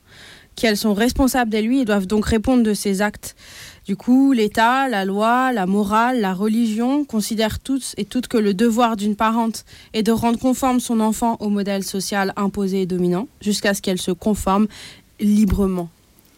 qu'elles 0.55 0.77
sont 0.77 0.95
responsables 0.95 1.51
de 1.51 1.59
lui 1.59 1.81
et 1.81 1.85
doivent 1.85 2.07
donc 2.07 2.25
répondre 2.25 2.63
de 2.63 2.73
ses 2.73 3.03
actes. 3.03 3.35
Du 3.85 3.97
coup, 3.97 4.31
l'État, 4.31 4.89
la 4.89 5.05
loi, 5.05 5.53
la 5.53 5.67
morale, 5.67 6.21
la 6.21 6.35
religion 6.35 7.05
considèrent 7.05 7.59
toutes 7.59 7.97
et 7.97 8.05
toutes 8.05 8.29
que 8.29 8.39
le 8.39 8.55
devoir 8.55 8.95
d'une 8.95 9.17
parente 9.17 9.65
est 9.93 10.05
de 10.05 10.13
rendre 10.13 10.39
conforme 10.39 10.79
son 10.79 11.01
enfant 11.01 11.37
au 11.41 11.49
modèle 11.49 11.83
social 11.83 12.33
imposé 12.37 12.83
et 12.83 12.87
dominant, 12.87 13.27
jusqu'à 13.41 13.75
ce 13.75 13.83
qu'elle 13.83 14.01
se 14.01 14.13
conforme 14.13 14.69
librement, 15.19 15.89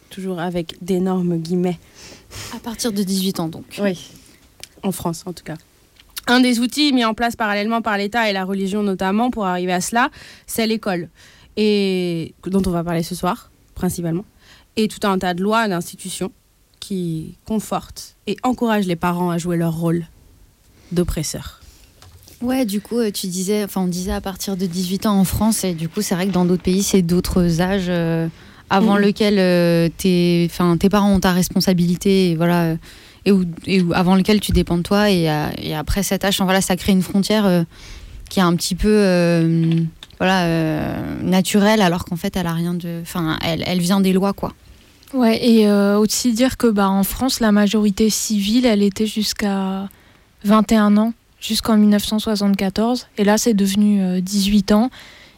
toujours 0.08 0.40
avec 0.40 0.76
d'énormes 0.80 1.36
guillemets. 1.36 1.78
À 2.54 2.58
partir 2.58 2.92
de 2.92 3.02
18 3.02 3.40
ans, 3.40 3.48
donc. 3.48 3.78
Oui, 3.80 3.98
en 4.82 4.92
France 4.92 5.22
en 5.26 5.32
tout 5.32 5.44
cas. 5.44 5.56
Un 6.26 6.40
des 6.40 6.60
outils 6.60 6.92
mis 6.92 7.04
en 7.04 7.14
place 7.14 7.34
parallèlement 7.34 7.82
par 7.82 7.96
l'État 7.96 8.30
et 8.30 8.32
la 8.32 8.44
religion 8.44 8.82
notamment 8.82 9.30
pour 9.30 9.46
arriver 9.46 9.72
à 9.72 9.80
cela, 9.80 10.10
c'est 10.46 10.66
l'école, 10.66 11.08
et 11.56 12.34
dont 12.46 12.62
on 12.66 12.70
va 12.70 12.84
parler 12.84 13.02
ce 13.02 13.14
soir 13.14 13.50
principalement, 13.74 14.24
et 14.76 14.88
tout 14.88 15.06
un 15.06 15.18
tas 15.18 15.34
de 15.34 15.42
lois, 15.42 15.66
d'institutions 15.66 16.30
qui 16.78 17.38
confortent 17.46 18.16
et 18.26 18.36
encouragent 18.42 18.86
les 18.86 18.96
parents 18.96 19.30
à 19.30 19.38
jouer 19.38 19.56
leur 19.56 19.74
rôle 19.74 20.06
d'oppresseurs. 20.92 21.60
Ouais, 22.42 22.64
du 22.64 22.80
coup, 22.80 22.98
euh, 22.98 23.10
tu 23.10 23.26
disais, 23.26 23.64
enfin, 23.64 23.82
on 23.82 23.86
disait 23.86 24.12
à 24.12 24.20
partir 24.20 24.56
de 24.56 24.64
18 24.64 25.06
ans 25.06 25.18
en 25.18 25.24
France, 25.24 25.62
et 25.62 25.74
du 25.74 25.88
coup, 25.88 26.00
c'est 26.00 26.14
vrai 26.14 26.26
que 26.26 26.32
dans 26.32 26.46
d'autres 26.46 26.62
pays, 26.62 26.82
c'est 26.82 27.02
d'autres 27.02 27.60
âges. 27.60 27.88
Euh, 27.88 28.28
avant 28.70 28.94
Mhm. 28.94 29.00
lequel 29.02 29.34
euh, 29.38 29.88
tes, 29.96 30.48
parents 30.90 31.12
ont 31.12 31.20
ta 31.20 31.32
responsabilité, 31.32 32.30
et 32.30 32.36
voilà, 32.36 32.62
euh, 32.62 32.76
et, 33.26 33.32
où, 33.32 33.44
et 33.66 33.82
où- 33.82 33.92
avant 33.92 34.14
lequel 34.14 34.40
tu 34.40 34.52
dépends 34.52 34.78
de 34.78 34.82
toi, 34.82 35.10
et, 35.10 35.28
euh, 35.30 35.46
et 35.60 35.74
après 35.74 36.02
cet 36.02 36.24
âge, 36.24 36.36
enfin, 36.36 36.44
voilà, 36.44 36.60
ça 36.60 36.76
crée 36.76 36.92
une 36.92 37.02
frontière 37.02 37.44
euh, 37.46 37.62
qui 38.30 38.38
est 38.38 38.42
un 38.42 38.54
petit 38.56 38.74
peu 38.76 38.88
voilà, 40.18 40.46
naturelle, 41.22 41.80
alors 41.80 42.04
qu'en 42.04 42.16
fait, 42.16 42.36
elle 42.36 42.46
a 42.46 42.52
rien 42.52 42.74
de, 42.74 43.00
enfin, 43.02 43.38
elle, 43.42 43.64
elle 43.66 43.80
vient 43.80 44.00
des 44.00 44.12
lois, 44.12 44.32
quoi. 44.32 44.52
Ouais, 45.14 45.44
et 45.44 45.66
euh, 45.66 45.98
aussi 45.98 46.32
dire 46.32 46.56
que 46.56 46.66
bah, 46.68 46.88
en 46.88 47.02
France, 47.02 47.40
la 47.40 47.50
majorité 47.52 48.10
civile, 48.10 48.66
elle 48.66 48.82
était 48.82 49.06
jusqu'à 49.06 49.88
21 50.44 50.96
ans, 50.98 51.12
jusqu'en 51.40 51.76
1974. 51.76 53.06
Et 53.18 53.24
là, 53.24 53.38
c'est 53.38 53.54
devenu 53.54 54.02
euh, 54.02 54.20
18 54.20 54.72
ans. 54.72 54.90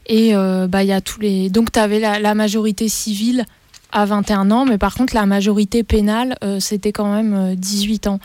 Et 0.06 0.34
euh, 0.34 0.66
bah, 0.66 0.82
il 0.82 0.88
y 0.88 0.92
a 0.92 1.00
tous 1.00 1.20
les. 1.20 1.50
Donc, 1.50 1.72
tu 1.72 1.78
avais 1.78 2.00
la, 2.00 2.18
la 2.18 2.34
majorité 2.34 2.88
civile 2.88 3.44
à 3.92 4.04
21 4.06 4.50
ans, 4.50 4.64
mais 4.64 4.78
par 4.78 4.94
contre, 4.94 5.14
la 5.14 5.26
majorité 5.26 5.82
pénale, 5.82 6.36
euh, 6.42 6.60
c'était 6.60 6.92
quand 6.92 7.12
même 7.12 7.34
euh, 7.34 7.54
18 7.54 8.06
ans. 8.06 8.20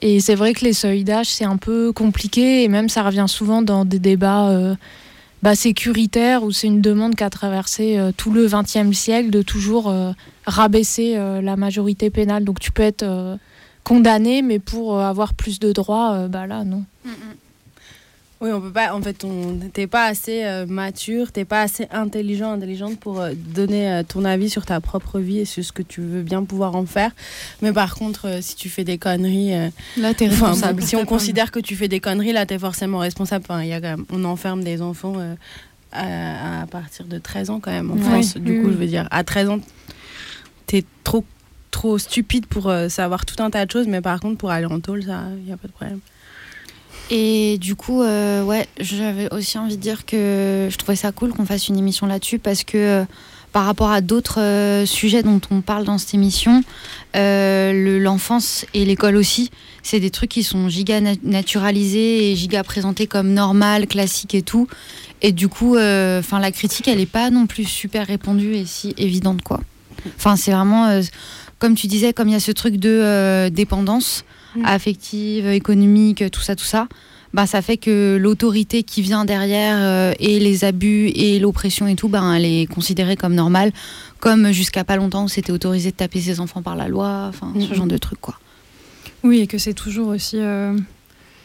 Et 0.00 0.20
c'est 0.20 0.36
vrai 0.36 0.52
que 0.52 0.64
les 0.64 0.72
seuils 0.72 1.02
d'âge, 1.04 1.26
c'est 1.26 1.44
un 1.44 1.56
peu 1.56 1.92
compliqué, 1.92 2.62
et 2.62 2.68
même 2.68 2.88
ça 2.88 3.02
revient 3.02 3.26
souvent 3.26 3.60
dans 3.62 3.84
des 3.84 3.98
débats 3.98 4.50
euh, 4.50 4.76
bah, 5.42 5.56
sécuritaires, 5.56 6.44
où 6.44 6.52
c'est 6.52 6.68
une 6.68 6.80
demande 6.80 7.16
qu'a 7.16 7.30
traversé 7.30 7.98
euh, 7.98 8.12
tout 8.16 8.30
le 8.30 8.46
XXe 8.46 8.96
siècle 8.96 9.30
de 9.30 9.42
toujours 9.42 9.88
euh, 9.88 10.12
rabaisser 10.46 11.14
euh, 11.16 11.42
la 11.42 11.56
majorité 11.56 12.10
pénale. 12.10 12.44
Donc 12.44 12.60
tu 12.60 12.70
peux 12.70 12.82
être 12.84 13.02
euh, 13.02 13.36
condamné, 13.82 14.42
mais 14.42 14.60
pour 14.60 14.96
euh, 14.96 15.02
avoir 15.02 15.34
plus 15.34 15.58
de 15.58 15.72
droits, 15.72 16.12
euh, 16.12 16.28
bah 16.28 16.46
là, 16.46 16.62
non. 16.64 16.84
Oui, 18.40 18.50
on 18.52 18.60
peut 18.60 18.70
pas. 18.70 18.94
En 18.94 19.02
fait, 19.02 19.24
on 19.24 19.58
t'es 19.72 19.88
pas 19.88 20.04
assez 20.06 20.44
euh, 20.44 20.64
mature, 20.64 21.32
t'es 21.32 21.44
pas 21.44 21.62
assez 21.62 21.88
intelligent, 21.90 22.52
intelligente 22.52 23.00
pour 23.00 23.20
euh, 23.20 23.32
donner 23.34 23.90
euh, 23.90 24.02
ton 24.06 24.24
avis 24.24 24.48
sur 24.48 24.64
ta 24.64 24.80
propre 24.80 25.18
vie 25.18 25.40
et 25.40 25.44
sur 25.44 25.64
ce 25.64 25.72
que 25.72 25.82
tu 25.82 26.00
veux 26.02 26.22
bien 26.22 26.44
pouvoir 26.44 26.76
en 26.76 26.86
faire. 26.86 27.10
Mais 27.62 27.72
par 27.72 27.96
contre, 27.96 28.28
euh, 28.28 28.38
si 28.40 28.54
tu 28.54 28.68
fais 28.68 28.84
des 28.84 28.96
conneries, 28.96 29.50
Là, 29.96 30.14
t'es 30.14 30.28
responsable. 30.28 30.82
si 30.82 30.94
on 30.94 31.04
considère 31.04 31.50
que 31.50 31.58
tu 31.58 31.74
fais 31.74 31.88
des 31.88 31.98
conneries, 31.98 32.32
là, 32.32 32.46
t'es 32.46 32.60
forcément 32.60 32.98
responsable. 32.98 33.44
Enfin, 33.48 33.64
y 33.64 33.72
a 33.72 33.80
quand 33.80 33.88
même, 33.96 34.04
on 34.12 34.24
enferme 34.24 34.62
des 34.62 34.82
enfants 34.82 35.16
à, 35.92 36.62
à 36.62 36.66
partir 36.66 37.06
de 37.06 37.18
13 37.18 37.50
ans 37.50 37.58
quand 37.60 37.72
même 37.72 37.90
en 37.90 37.96
France. 37.96 38.36
Du 38.36 38.60
coup, 38.62 38.68
je 38.70 38.76
veux 38.76 38.86
dire, 38.86 39.08
à 39.10 39.24
13 39.24 39.48
ans, 39.48 39.58
t'es 40.66 40.84
trop 41.02 41.24
trop 41.72 41.98
stupide 41.98 42.46
pour 42.46 42.72
savoir 42.88 43.26
tout 43.26 43.42
un 43.42 43.50
tas 43.50 43.66
de 43.66 43.70
choses, 43.70 43.88
mais 43.88 44.00
par 44.00 44.20
contre, 44.20 44.38
pour 44.38 44.50
aller 44.50 44.66
en 44.66 44.78
tôle, 44.80 45.02
ça, 45.02 45.24
il 45.42 45.48
y 45.48 45.52
a 45.52 45.56
pas 45.56 45.66
de 45.66 45.72
problème. 45.72 45.98
Et 47.10 47.56
du 47.58 47.74
coup, 47.74 48.02
euh, 48.02 48.42
ouais, 48.42 48.66
j'avais 48.78 49.32
aussi 49.32 49.56
envie 49.58 49.76
de 49.76 49.82
dire 49.82 50.04
que 50.04 50.68
je 50.70 50.76
trouvais 50.76 50.96
ça 50.96 51.10
cool 51.12 51.30
qu'on 51.32 51.46
fasse 51.46 51.68
une 51.68 51.78
émission 51.78 52.06
là-dessus 52.06 52.38
parce 52.38 52.64
que 52.64 52.76
euh, 52.76 53.04
par 53.52 53.64
rapport 53.64 53.90
à 53.90 54.02
d'autres 54.02 54.40
euh, 54.42 54.84
sujets 54.84 55.22
dont 55.22 55.40
on 55.50 55.62
parle 55.62 55.84
dans 55.84 55.96
cette 55.96 56.12
émission, 56.12 56.62
le- 57.14 57.98
l'enfance 57.98 58.66
et 58.74 58.84
l'école 58.84 59.16
aussi, 59.16 59.50
c'est 59.82 60.00
des 60.00 60.10
trucs 60.10 60.30
qui 60.30 60.42
sont 60.42 60.68
giga 60.68 61.00
na- 61.00 61.14
naturalisés 61.22 62.30
et 62.30 62.36
giga 62.36 62.62
présentés 62.62 63.06
comme 63.06 63.32
normal, 63.32 63.86
classique 63.86 64.34
et 64.34 64.42
tout. 64.42 64.68
Et 65.22 65.32
du 65.32 65.48
coup, 65.48 65.76
enfin 65.76 66.38
la 66.40 66.52
critique, 66.52 66.88
elle 66.88 67.00
est 67.00 67.06
pas 67.06 67.30
non 67.30 67.46
plus 67.46 67.64
super 67.64 68.06
répandue 68.06 68.54
et 68.54 68.66
si 68.66 68.94
évidente 68.98 69.40
quoi. 69.42 69.60
Enfin, 70.16 70.36
c'est 70.36 70.52
vraiment, 70.52 71.00
comme 71.58 71.74
tu 71.74 71.86
disais, 71.88 72.12
comme 72.12 72.28
il 72.28 72.32
y 72.32 72.36
a 72.36 72.40
ce 72.40 72.52
truc 72.52 72.76
de 72.76 73.48
dépendance 73.48 74.24
Mm. 74.56 74.64
affective, 74.64 75.46
économique, 75.48 76.24
tout 76.30 76.40
ça, 76.40 76.56
tout 76.56 76.64
ça. 76.64 76.88
Bah, 77.34 77.46
ça 77.46 77.60
fait 77.60 77.76
que 77.76 78.16
l'autorité 78.18 78.82
qui 78.82 79.02
vient 79.02 79.26
derrière 79.26 79.76
euh, 79.78 80.12
et 80.18 80.40
les 80.40 80.64
abus 80.64 81.08
et 81.14 81.38
l'oppression 81.38 81.86
et 81.86 81.94
tout, 81.94 82.08
ben, 82.08 82.32
elle 82.32 82.46
est 82.46 82.66
considérée 82.66 83.16
comme 83.16 83.34
normale, 83.34 83.70
comme 84.18 84.50
jusqu'à 84.52 84.82
pas 84.84 84.96
longtemps 84.96 85.24
où 85.24 85.28
c'était 85.28 85.52
autorisé 85.52 85.90
de 85.90 85.96
taper 85.96 86.20
ses 86.22 86.40
enfants 86.40 86.62
par 86.62 86.74
la 86.76 86.88
loi, 86.88 87.26
enfin 87.28 87.52
ce 87.60 87.66
Mhm. 87.68 87.74
genre 87.74 87.86
de 87.86 87.98
trucs 87.98 88.20
quoi. 88.20 88.38
Oui, 89.24 89.40
et 89.40 89.46
que 89.46 89.58
c'est 89.58 89.74
toujours 89.74 90.08
aussi. 90.08 90.36
euh, 90.38 90.76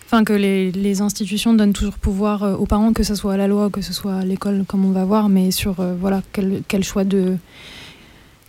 Enfin, 0.05 0.23
que 0.25 0.33
les, 0.33 0.71
les 0.71 1.01
institutions 1.01 1.55
donnent 1.55 1.73
toujours 1.73 1.97
pouvoir 1.97 2.43
euh, 2.43 2.55
aux 2.55 2.67
parents, 2.67 2.93
que 2.93 3.01
ce 3.03 3.15
soit 3.15 3.33
à 3.33 3.37
la 3.37 3.47
loi, 3.47 3.69
que 3.71 3.81
ce 3.81 3.93
soit 3.93 4.13
à 4.17 4.23
l'école, 4.23 4.63
comme 4.67 4.85
on 4.85 4.91
va 4.91 5.05
voir, 5.05 5.27
mais 5.27 5.49
sur 5.49 5.73
voilà, 5.99 6.21
quel, 6.33 6.61
quel 6.67 6.83
choix 6.83 7.03
de. 7.03 7.35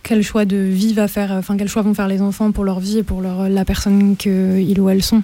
Quel 0.07 0.21
choix 0.21 0.45
de 0.45 0.55
vie 0.55 0.93
va 0.93 1.07
faire, 1.07 1.31
enfin 1.31 1.57
quel 1.57 1.67
choix 1.67 1.81
vont 1.81 1.95
faire 1.95 2.07
les 2.07 2.21
enfants 2.21 2.51
pour 2.51 2.63
leur 2.63 2.79
vie 2.79 2.99
et 2.99 3.03
pour 3.03 3.21
leur, 3.21 3.49
la 3.49 3.65
personne 3.65 4.15
qu'ils 4.15 4.79
ou 4.79 4.87
elles 4.87 5.01
sont. 5.01 5.23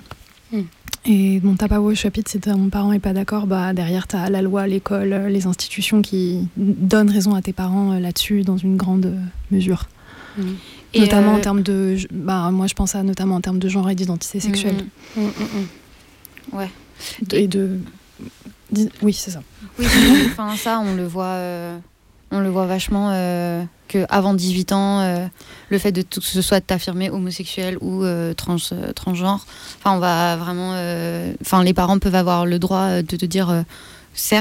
Mm. 0.52 0.62
Et 1.06 1.40
bon, 1.40 1.56
t'as 1.56 1.68
pas 1.68 1.80
au 1.80 1.94
chapitre, 1.94 2.32
si 2.32 2.40
ton 2.40 2.70
parent 2.70 2.92
est 2.92 3.00
pas 3.00 3.14
d'accord, 3.14 3.46
bah 3.46 3.74
derrière 3.74 4.08
t'as 4.08 4.28
la 4.30 4.42
loi, 4.42 4.66
l'école, 4.66 5.14
euh, 5.14 5.30
les 5.30 5.46
institutions 5.46 6.02
qui 6.02 6.48
donnent 6.58 7.12
raison 7.12 7.36
à 7.36 7.44
tes 7.44 7.54
parents 7.54 7.92
euh, 7.92 8.00
là-dessus 8.00 8.42
dans 8.42 8.58
une 8.58 8.76
grande 8.76 9.06
euh, 9.06 9.20
mesure. 9.52 9.88
Et, 10.94 11.02
notamment 11.02 11.34
euh, 11.34 11.38
en 11.38 11.42
termes 11.42 11.62
de, 11.62 11.98
bah 12.12 12.50
moi 12.52 12.66
je 12.66 12.74
pense 12.74 12.96
à 12.96 13.04
notamment 13.04 13.36
en 13.36 13.42
termes 13.42 13.60
de 13.60 13.70
genre 13.70 13.88
et 13.90 13.96
d'identité 13.96 14.40
sexuelle. 14.40 14.86
Mhm. 15.16 15.24
Mm, 15.24 15.28
mm, 15.28 15.30
mm. 16.54 16.58
Ouais. 16.58 16.70
De- 17.28 17.38
et 17.38 17.48
de 17.48 17.80
oui 19.02 19.14
c'est 19.14 19.32
ça 19.32 19.42
Oui, 19.78 19.86
oui, 19.86 20.24
enfin 20.32 20.56
ça, 20.56 20.80
on 20.80 20.96
le 20.96 21.06
voit, 21.06 21.26
euh, 21.26 21.78
on 22.32 22.40
le 22.40 22.50
voit 22.50 22.66
vachement 22.66 23.10
euh, 23.12 23.64
que 23.92 24.06
avant 24.10 24.34
18 24.34 24.72
ans, 24.72 25.00
euh, 25.02 25.26
le 25.70 25.78
fait 25.78 25.92
de 25.92 26.02
tout- 26.02 26.20
que 26.22 26.26
ce 26.26 26.42
soit 26.42 26.62
t'affirmer 26.62 27.10
homosexuel 27.10 27.78
ou 27.82 28.04
euh, 28.04 28.34
trans, 28.34 28.56
euh, 28.72 28.94
transgenre, 28.94 29.46
enfin 29.80 29.96
on 29.96 30.00
va 30.00 30.36
vraiment, 30.38 30.72
enfin 31.42 31.64
les 31.64 31.74
parents 31.74 32.00
peuvent 32.00 32.16
avoir 32.16 32.46
le 32.46 32.58
droit 32.60 33.02
de 33.02 33.16
te 33.18 33.26
dire. 33.26 33.64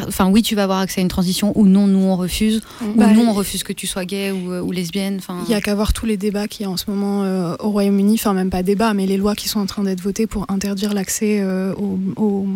Enfin, 0.09 0.29
oui, 0.29 0.43
tu 0.43 0.57
vas 0.57 0.65
avoir 0.65 0.81
accès 0.81 1.01
à 1.01 1.03
une 1.03 1.09
transition 1.09 1.53
ou 1.57 1.65
non, 1.65 1.87
nous 1.87 2.01
on 2.01 2.17
refuse, 2.17 2.61
ou 2.83 2.87
Bah, 2.97 3.07
nous 3.15 3.21
il- 3.23 3.29
on 3.29 3.33
refuse 3.33 3.63
que 3.63 3.73
tu 3.73 3.87
sois 3.87 4.05
gay 4.05 4.33
ou, 4.33 4.53
ou 4.53 4.73
lesbienne. 4.73 5.21
Il 5.47 5.51
y 5.53 5.55
a 5.55 5.61
qu'à 5.61 5.77
voir 5.77 5.93
tous 5.93 6.07
les 6.07 6.17
débats 6.17 6.49
qu'il 6.49 6.65
y 6.65 6.67
a 6.67 6.71
en 6.71 6.77
ce 6.77 6.91
moment 6.91 7.23
euh, 7.23 7.55
au 7.61 7.71
Royaume-Uni 7.71 8.15
enfin 8.15 8.33
même 8.33 8.51
pas 8.51 8.65
débat 8.65 8.95
mais 8.95 9.07
les 9.07 9.17
lois 9.17 9.37
qui 9.37 9.49
sont 9.49 9.61
en 9.61 9.67
train 9.67 9.85
d'être 9.85 10.01
votées 10.01 10.27
pour 10.27 10.45
interdire 10.49 10.93
l'accès 10.93 11.39
euh, 11.41 11.73
aux, 11.75 12.01
aux 12.17 12.47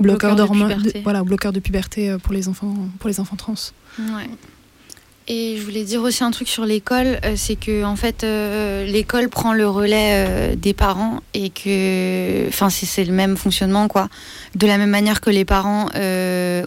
bloqueurs 0.00 0.34
Bloqueurs 0.34 0.34
de 0.34 0.92
voilà 1.04 1.22
bloqueurs 1.22 1.52
de 1.52 1.60
puberté 1.60 2.16
pour 2.20 2.32
les 2.32 2.48
enfants 2.48 2.74
pour 2.98 3.08
les 3.08 3.20
enfants 3.20 3.36
trans 3.36 3.54
Ouais. 4.00 4.28
Et 5.28 5.56
je 5.56 5.62
voulais 5.62 5.82
dire 5.82 6.02
aussi 6.02 6.22
un 6.22 6.30
truc 6.30 6.46
sur 6.46 6.64
l'école, 6.64 7.18
euh, 7.24 7.32
c'est 7.34 7.56
que 7.56 7.82
en 7.82 7.96
fait 7.96 8.22
euh, 8.22 8.84
l'école 8.84 9.28
prend 9.28 9.54
le 9.54 9.68
relais 9.68 10.10
euh, 10.12 10.54
des 10.54 10.72
parents 10.72 11.20
et 11.34 11.50
que, 11.50 12.46
enfin 12.46 12.70
c'est 12.70 13.04
le 13.04 13.12
même 13.12 13.36
fonctionnement 13.36 13.88
quoi. 13.88 14.08
De 14.54 14.68
la 14.68 14.78
même 14.78 14.90
manière 14.90 15.20
que 15.20 15.30
les 15.30 15.44
parents 15.44 15.88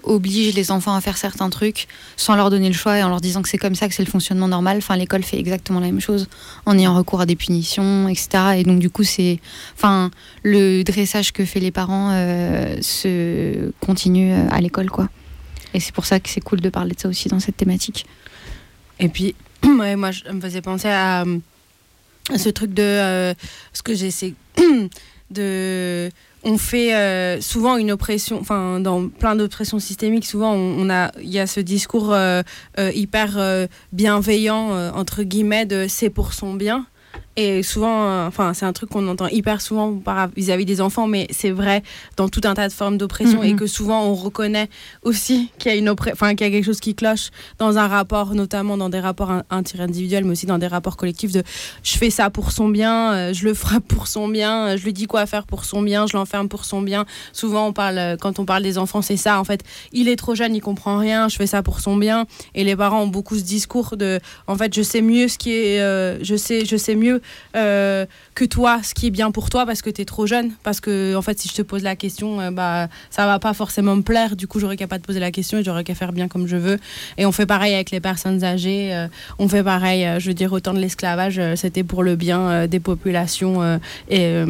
obligent 0.04 0.54
les 0.54 0.72
enfants 0.72 0.94
à 0.94 1.00
faire 1.00 1.16
certains 1.16 1.50
trucs 1.50 1.88
sans 2.18 2.36
leur 2.36 2.50
donner 2.50 2.68
le 2.68 2.74
choix 2.74 2.98
et 2.98 3.04
en 3.04 3.08
leur 3.08 3.22
disant 3.22 3.42
que 3.42 3.48
c'est 3.48 3.58
comme 3.58 3.76
ça 3.76 3.88
que 3.88 3.94
c'est 3.96 4.04
le 4.04 4.12
fonctionnement 4.12 4.50
normal. 4.50 4.78
Enfin 4.80 4.98
l'école 4.98 5.24
fait 5.24 5.40
exactement 5.40 5.80
la 5.80 5.86
même 5.86 6.02
chose 6.02 6.28
en 6.66 6.78
ayant 6.78 6.94
recours 6.96 7.22
à 7.22 7.26
des 7.26 7.38
punitions, 7.38 8.10
etc. 8.10 8.58
Et 8.58 8.64
donc 8.64 8.80
du 8.80 8.90
coup 8.90 9.04
c'est, 9.04 9.40
enfin 9.76 10.12
le 10.44 10.84
dressage 10.84 11.32
que 11.32 11.46
fait 11.46 11.62
les 11.62 11.72
parents 11.72 12.12
se 12.82 13.72
continue 13.80 14.34
à 14.52 14.60
l'école 14.60 14.90
quoi. 14.90 15.08
Et 15.74 15.80
c'est 15.80 15.94
pour 15.94 16.06
ça 16.06 16.20
que 16.20 16.30
c'est 16.30 16.42
cool 16.42 16.62
de 16.62 16.70
parler 16.70 16.94
de 16.96 17.00
ça 17.00 17.08
aussi 17.08 17.30
dans 17.30 17.40
cette 17.40 17.58
thématique. 17.58 18.06
Et 19.00 19.10
puis, 19.10 19.36
moi, 19.64 20.12
je 20.12 20.30
me 20.30 20.42
faisais 20.42 20.62
penser 20.62 20.90
à, 20.90 21.24
euh, 21.24 21.38
à 22.30 22.38
ce 22.38 22.50
truc 22.50 22.74
de 22.74 22.84
euh, 22.84 23.34
ce 23.74 23.82
que 23.82 23.94
j'essaie 23.94 24.34
de. 25.32 26.10
On 26.44 26.58
fait 26.58 26.96
euh, 26.96 27.42
souvent 27.42 27.76
une 27.76 27.92
oppression, 27.92 28.40
enfin, 28.40 28.80
dans 28.80 29.10
plein 29.10 29.36
d'oppressions 29.36 29.80
systémiques, 29.80 30.26
souvent 30.26 30.54
on, 30.54 30.90
a, 30.90 31.12
il 31.22 31.28
y 31.28 31.38
a 31.38 31.46
ce 31.46 31.60
discours 31.60 32.16
hyper 32.78 33.68
bienveillant, 33.92 34.94
entre 34.96 35.24
guillemets, 35.24 35.66
de 35.66 35.88
c'est 35.90 36.10
pour 36.10 36.32
son 36.32 36.54
bien. 36.54 36.86
Et 37.36 37.64
souvent, 37.64 38.04
euh, 38.04 38.28
enfin, 38.28 38.54
c'est 38.54 38.66
un 38.66 38.74
truc 38.74 38.90
qu'on 38.90 39.08
entend 39.08 39.28
hyper 39.28 39.62
souvent 39.62 40.02
vis-à-vis 40.36 40.66
des 40.66 40.82
enfants, 40.82 41.08
mais 41.08 41.28
c'est 41.32 41.52
vrai 41.52 41.84
dans 42.18 42.28
tout 42.28 42.42
un 42.44 42.54
tas 42.54 42.68
de 42.68 42.74
formes 42.74 42.98
d'oppression 42.98 43.44
et 43.44 43.56
que 43.56 43.66
souvent 43.68 44.04
on 44.04 44.14
reconnaît 44.16 44.68
aussi 45.04 45.50
qu'il 45.58 45.72
y 45.72 45.76
a 45.76 45.78
une 45.78 45.90
enfin, 45.90 46.36
qu'il 46.36 46.46
y 46.46 46.50
a 46.50 46.52
quelque 46.52 46.66
chose 46.66 46.82
qui 46.82 46.96
cloche 46.96 47.30
dans 47.58 47.78
un 47.78 47.88
rapport, 47.88 48.36
notamment 48.36 48.76
dans 48.76 48.90
des 48.90 49.00
rapports 49.00 49.32
in- 49.32 49.44
interindividuels, 49.52 50.26
mais 50.26 50.32
aussi 50.32 50.48
dans 50.48 50.58
des 50.58 50.68
rapports 50.68 50.98
collectifs 50.98 51.32
de 51.32 51.44
je 51.84 51.98
fais 51.98 52.10
ça 52.10 52.30
pour 52.30 52.52
son 52.52 52.68
bien, 52.68 53.14
euh, 53.14 53.34
je 53.34 53.46
le 53.46 53.54
frappe 53.54 53.86
pour 53.88 54.08
son 54.08 54.28
bien, 54.28 54.68
euh, 54.70 54.78
je 54.78 54.84
lui 54.84 54.92
dis 54.92 55.06
quoi 55.06 55.26
faire 55.26 55.46
pour 55.46 55.64
son 55.64 55.82
bien, 55.82 56.08
je 56.08 56.18
l'enferme 56.18 56.50
pour 56.50 56.66
son 56.66 56.82
bien. 56.82 57.06
Souvent, 57.32 57.68
on 57.68 57.74
parle, 57.74 58.18
quand 58.20 58.40
on 58.40 58.46
parle 58.46 58.64
des 58.64 58.78
enfants, 58.78 59.02
c'est 59.02 59.18
ça. 59.18 59.40
En 59.40 59.44
fait, 59.46 59.64
il 59.94 60.10
est 60.10 60.18
trop 60.18 60.36
jeune, 60.36 60.56
il 60.56 60.62
comprend 60.62 60.98
rien, 60.98 61.30
je 61.30 61.38
fais 61.38 61.48
ça 61.48 61.64
pour 61.64 61.80
son 61.80 61.96
bien. 61.96 62.26
Et 62.54 62.66
les 62.66 62.76
parents 62.76 63.04
ont 63.04 63.08
beaucoup 63.08 63.38
ce 63.38 63.44
discours 63.44 63.96
de 63.96 64.20
en 64.48 64.56
fait, 64.58 64.76
je 64.76 64.82
sais 64.82 65.02
mieux 65.02 65.28
ce 65.30 65.38
qui 65.38 65.52
est, 65.54 65.80
je 66.22 66.36
sais, 66.36 66.66
je 66.66 66.76
sais 66.76 66.96
mieux 66.96 67.19
euh, 67.56 68.06
que 68.36 68.46
toi 68.46 68.82
ce 68.84 68.94
qui 68.94 69.08
est 69.08 69.12
bien 69.12 69.32
pour 69.32 69.50
toi 69.50 69.66
parce 69.66 69.82
que 69.82 69.90
tu 69.90 70.02
es 70.02 70.06
trop 70.06 70.26
jeune. 70.28 70.52
Parce 70.64 70.80
que, 70.80 71.16
en 71.16 71.22
fait, 71.22 71.40
si 71.40 71.50
je 71.50 71.54
te 71.54 71.62
pose 71.62 71.84
la 71.84 71.96
question, 71.96 72.40
euh, 72.40 72.52
bah, 72.52 72.88
ça 73.10 73.26
va 73.26 73.40
pas 73.40 73.54
forcément 73.54 73.96
me 73.96 74.02
plaire. 74.02 74.36
Du 74.36 74.48
coup, 74.48 74.60
j'aurais 74.60 74.78
qu'à 74.78 74.88
pas 74.88 75.00
te 75.00 75.06
poser 75.06 75.20
la 75.20 75.32
question 75.32 75.58
et 75.60 75.64
j'aurais 75.64 75.84
qu'à 75.84 75.96
faire 75.96 76.12
bien 76.14 76.28
comme 76.28 76.48
je 76.48 76.56
veux. 76.58 76.80
Et 77.18 77.26
on 77.26 77.32
fait 77.32 77.46
pareil 77.46 77.74
avec 77.74 77.92
les 77.92 78.00
personnes 78.00 78.44
âgées. 78.44 78.94
euh, 78.94 79.08
on 79.38 79.48
fait 79.48 79.64
pareil, 79.64 80.06
euh, 80.06 80.20
je 80.20 80.28
veux 80.28 80.34
dire, 80.34 80.52
autant 80.54 80.74
de 80.74 80.80
l'esclavage, 80.80 81.42
c'était 81.56 81.84
pour 81.84 82.04
le 82.04 82.16
bien 82.16 82.68
des 82.68 82.80
populations 82.80 83.80
et, 84.10 84.44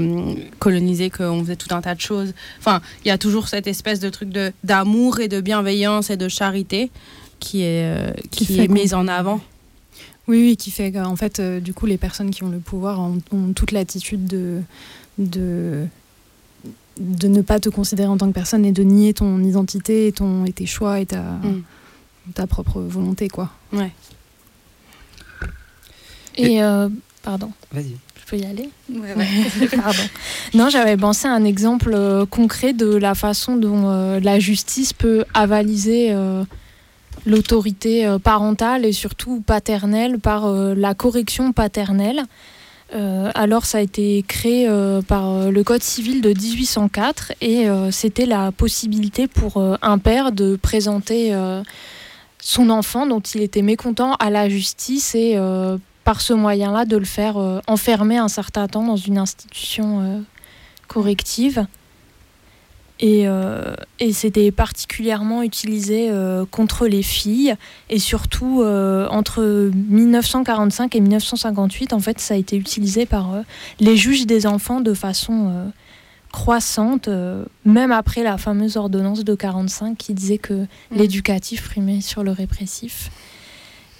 colonisées 0.59 1.09
qu'on 1.09 1.41
faisait 1.43 1.55
tout 1.55 1.73
un 1.73 1.81
tas 1.81 1.95
de 1.95 2.01
choses. 2.01 2.33
Enfin, 2.59 2.81
il 3.03 3.07
y 3.07 3.11
a 3.11 3.17
toujours 3.17 3.47
cette 3.47 3.67
espèce 3.67 3.99
de 3.99 4.09
truc 4.09 4.29
de- 4.29 4.51
d'amour 4.63 5.19
et 5.19 5.27
de 5.27 5.41
bienveillance 5.41 6.09
et 6.09 6.17
de 6.17 6.27
charité 6.27 6.91
qui 7.39 7.63
est, 7.63 8.13
qui 8.31 8.59
est 8.59 8.67
mise 8.67 8.93
en 8.93 9.07
avant. 9.07 9.41
Oui 10.29 10.41
oui 10.41 10.55
qui 10.57 10.71
fait 10.71 10.91
qu'en 10.93 11.15
fait 11.17 11.39
euh, 11.41 11.59
du 11.59 11.73
coup 11.73 11.85
les 11.85 11.97
personnes 11.97 12.29
qui 12.31 12.43
ont 12.43 12.49
le 12.49 12.59
pouvoir 12.59 12.99
ont, 13.01 13.17
ont 13.31 13.51
toute 13.53 13.71
l'attitude 13.73 14.25
de 14.25 14.61
de 15.17 15.85
de 16.99 17.27
ne 17.27 17.41
pas 17.41 17.59
te 17.59 17.69
considérer 17.69 18.07
en 18.09 18.17
tant 18.17 18.27
que 18.27 18.33
personne 18.33 18.65
et 18.65 18.71
de 18.71 18.83
nier 18.83 19.13
ton 19.13 19.41
identité 19.43 20.07
et 20.07 20.11
ton 20.13 20.45
et 20.45 20.53
tes 20.53 20.65
choix 20.65 20.99
et 21.01 21.05
ta 21.05 21.21
Mm. 21.21 21.61
ta 22.35 22.45
propre 22.47 22.79
volonté 22.81 23.27
quoi 23.27 23.49
Ouais. 23.73 23.91
Et 26.35 26.61
euh, 26.63 26.89
pardon, 27.23 27.51
Vas-y. 27.71 27.95
je 28.21 28.25
peux 28.29 28.37
y 28.37 28.45
aller 28.45 28.69
Pardon. 29.75 30.03
Non, 30.53 30.69
j'avais 30.69 30.95
pensé 30.95 31.27
à 31.27 31.33
un 31.33 31.43
exemple 31.43 31.91
euh, 31.93 32.25
concret 32.25 32.73
de 32.73 32.95
la 32.95 33.15
façon 33.15 33.55
dont 33.57 33.89
euh, 33.89 34.19
la 34.21 34.39
justice 34.39 34.93
peut 34.93 35.25
avaliser 35.33 36.11
euh, 36.11 36.43
l'autorité 37.25 38.05
euh, 38.05 38.19
parentale 38.19 38.85
et 38.85 38.91
surtout 38.91 39.41
paternelle 39.41 40.19
par 40.19 40.45
euh, 40.45 40.73
la 40.75 40.93
correction 40.93 41.51
paternelle. 41.51 42.23
Euh, 42.95 43.31
alors, 43.35 43.65
ça 43.65 43.77
a 43.77 43.81
été 43.81 44.23
créé 44.27 44.67
par 45.07 45.51
le 45.51 45.63
Code 45.63 45.83
civil 45.83 46.21
de 46.21 46.29
1804 46.29 47.33
et 47.39 47.67
c'était 47.91 48.25
la 48.25 48.51
possibilité 48.51 49.27
pour 49.27 49.63
un 49.83 49.97
père 49.99 50.31
de 50.31 50.55
présenter 50.55 51.31
son 52.39 52.71
enfant 52.71 53.05
dont 53.05 53.19
il 53.19 53.43
était 53.43 53.61
mécontent 53.61 54.15
à 54.15 54.31
la 54.31 54.49
justice 54.49 55.13
et 55.13 55.37
par 56.03 56.19
ce 56.19 56.33
moyen-là 56.33 56.85
de 56.85 56.97
le 56.97 57.05
faire 57.05 57.37
enfermer 57.67 58.17
un 58.17 58.27
certain 58.27 58.67
temps 58.67 58.83
dans 58.83 58.95
une 58.95 59.19
institution 59.19 60.23
corrective. 60.87 61.67
Et, 63.01 63.29
euh, 63.29 63.75
et 63.99 64.11
c'était 64.11 64.51
particulièrement 64.51 65.41
utilisé 65.41 66.09
euh, 66.09 66.43
contre 66.45 66.85
les 66.85 67.01
filles 67.01 67.55
et 67.89 67.97
surtout 67.97 68.61
euh, 68.61 69.07
entre 69.07 69.71
1945 69.73 70.95
et 70.95 70.99
1958 70.99 71.93
en 71.93 71.99
fait 71.99 72.19
ça 72.19 72.33
a 72.33 72.37
été 72.37 72.57
utilisé 72.57 73.05
par 73.05 73.31
les 73.79 73.95
juges 73.95 74.25
des 74.25 74.45
enfants 74.45 74.81
de 74.81 74.93
façon 74.93 75.71
croissante 76.33 77.07
même 77.63 77.93
après 77.93 78.21
la 78.21 78.37
fameuse 78.37 78.75
ordonnance 78.75 79.23
de 79.23 79.33
45 79.33 79.97
qui 79.97 80.13
disait 80.13 80.37
que 80.37 80.65
l'éducatif 80.91 81.69
primait 81.69 82.01
sur 82.01 82.23
le 82.23 82.31
répressif. 82.31 83.11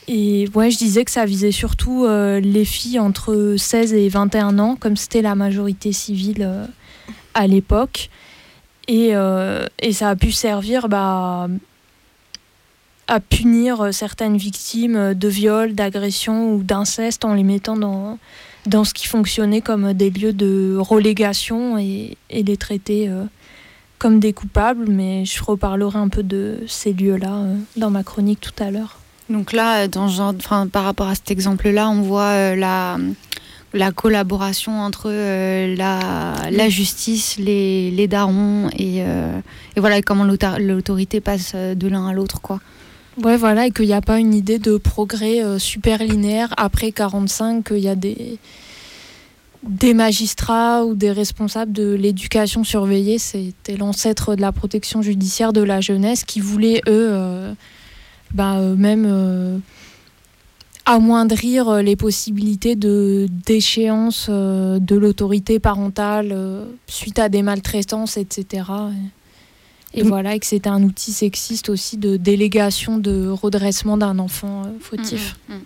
Et 0.09 0.49
ouais, 0.55 0.71
je 0.71 0.77
disais 0.77 1.05
que 1.05 1.11
ça 1.11 1.25
visait 1.25 1.51
surtout 1.51 2.05
les 2.07 2.65
filles 2.65 2.99
entre 2.99 3.55
16 3.57 3.93
et 3.93 4.09
21 4.09 4.57
ans, 4.59 4.75
comme 4.75 4.97
c'était 4.97 5.21
la 5.21 5.35
majorité 5.35 5.91
civile 5.91 6.67
à 7.33 7.47
l'époque. 7.47 8.09
Et, 8.89 9.11
euh, 9.13 9.67
et 9.77 9.93
ça 9.93 10.09
a 10.09 10.15
pu 10.15 10.31
servir 10.31 10.89
bah, 10.89 11.47
à 13.07 13.19
punir 13.19 13.81
euh, 13.81 13.91
certaines 13.91 14.35
victimes 14.35 14.95
euh, 14.95 15.13
de 15.13 15.27
viol, 15.27 15.73
d'agression 15.73 16.55
ou 16.55 16.63
d'inceste 16.63 17.23
en 17.23 17.35
les 17.35 17.43
mettant 17.43 17.77
dans, 17.77 18.17
dans 18.65 18.83
ce 18.83 18.95
qui 18.95 19.05
fonctionnait 19.05 19.61
comme 19.61 19.93
des 19.93 20.09
lieux 20.09 20.33
de 20.33 20.75
relégation 20.79 21.77
et, 21.77 22.17
et 22.31 22.41
les 22.41 22.57
traiter 22.57 23.11
comme 23.99 24.19
des 24.19 24.33
coupables. 24.33 24.87
Mais 24.87 25.23
je 25.23 25.43
reparlerai 25.43 25.99
un 25.99 26.09
peu 26.09 26.23
de 26.23 26.57
ces 26.67 26.91
lieux-là 26.91 27.43
dans 27.77 27.91
ma 27.91 28.01
chronique 28.03 28.41
tout 28.41 28.63
à 28.63 28.71
l'heure. 28.71 28.97
Donc 29.29 29.53
là, 29.53 29.87
dans 29.87 30.07
genre, 30.07 30.33
par 30.71 30.83
rapport 30.83 31.07
à 31.07 31.13
cet 31.13 31.29
exemple-là, 31.29 31.91
on 31.91 32.01
voit 32.01 32.55
la, 32.55 32.97
la 33.73 33.91
collaboration 33.91 34.81
entre 34.81 35.09
euh, 35.11 35.75
la, 35.75 36.69
justice, 36.69 37.37
les, 37.37 38.07
darons 38.07 38.69
et, 38.77 39.03
euh, 39.03 39.39
voilà 39.77 40.01
comment 40.01 40.23
l'autor- 40.23 40.59
l'autorité 40.59 41.21
passe 41.21 41.51
euh, 41.55 41.75
de 41.75 41.87
l'un 41.87 42.07
à 42.07 42.13
l'autre, 42.13 42.41
quoi. 42.41 42.59
Ouais, 43.23 43.37
voilà, 43.37 43.67
et 43.67 43.71
qu'il 43.71 43.85
n'y 43.85 43.93
a 43.93 44.01
pas 44.01 44.17
une 44.17 44.33
idée 44.33 44.59
de 44.59 44.77
progrès 44.77 45.41
super 45.59 46.01
linéaire 46.01 46.53
après 46.55 46.93
45, 46.93 47.65
qu'il 47.67 47.79
y 47.79 47.89
a 47.89 47.95
des, 47.95 48.39
magistrats 49.93 50.85
ou 50.85 50.95
des 50.95 51.11
responsables 51.11 51.73
de 51.73 51.93
l'éducation 51.95 52.63
surveillée. 52.63 53.19
C'était 53.19 53.75
l'ancêtre 53.75 54.35
de 54.35 54.41
la 54.41 54.53
protection 54.53 55.01
judiciaire 55.01 55.51
de 55.51 55.61
la 55.61 55.81
jeunesse 55.81 56.23
qui 56.23 56.39
voulaient, 56.39 56.81
eux, 56.87 57.53
bah, 58.33 58.61
même 58.77 59.61
amoindrir 60.85 61.69
euh, 61.69 61.81
les 61.81 61.95
possibilités 61.95 62.75
de 62.75 63.27
d'échéance 63.45 64.27
euh, 64.29 64.79
de 64.79 64.95
l'autorité 64.95 65.59
parentale 65.59 66.29
euh, 66.31 66.65
suite 66.87 67.19
à 67.19 67.29
des 67.29 67.41
maltraitances, 67.43 68.17
etc. 68.17 68.63
Et, 69.93 69.99
et 69.99 70.01
Donc- 70.01 70.09
voilà, 70.09 70.35
et 70.35 70.39
que 70.39 70.45
c'était 70.45 70.69
un 70.69 70.81
outil 70.83 71.11
sexiste 71.11 71.69
aussi 71.69 71.97
de 71.97 72.17
délégation 72.17 72.97
de 72.97 73.27
redressement 73.29 73.97
d'un 73.97 74.17
enfant 74.19 74.63
fautif. 74.79 75.37
Mm, 75.47 75.53
mm. 75.55 75.59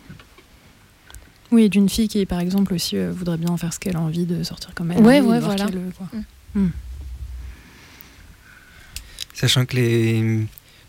Oui, 1.52 1.70
d'une 1.70 1.88
fille 1.88 2.08
qui, 2.08 2.26
par 2.26 2.40
exemple, 2.40 2.74
aussi 2.74 2.98
euh, 2.98 3.12
voudrait 3.16 3.38
bien 3.38 3.56
faire 3.58 3.72
ce 3.74 3.80
qu'elle 3.80 3.96
a 3.96 4.02
envie 4.02 4.26
de 4.26 4.42
sortir 4.44 4.74
comme 4.74 4.92
elle. 4.92 4.98
Envie, 4.98 5.20
ouais, 5.22 5.40
voilà. 5.40 5.66
qu'elle, 5.66 5.78
euh, 5.78 5.90
quoi. 5.98 6.08
Sachant 9.36 9.66
que 9.66 9.76
les 9.76 10.46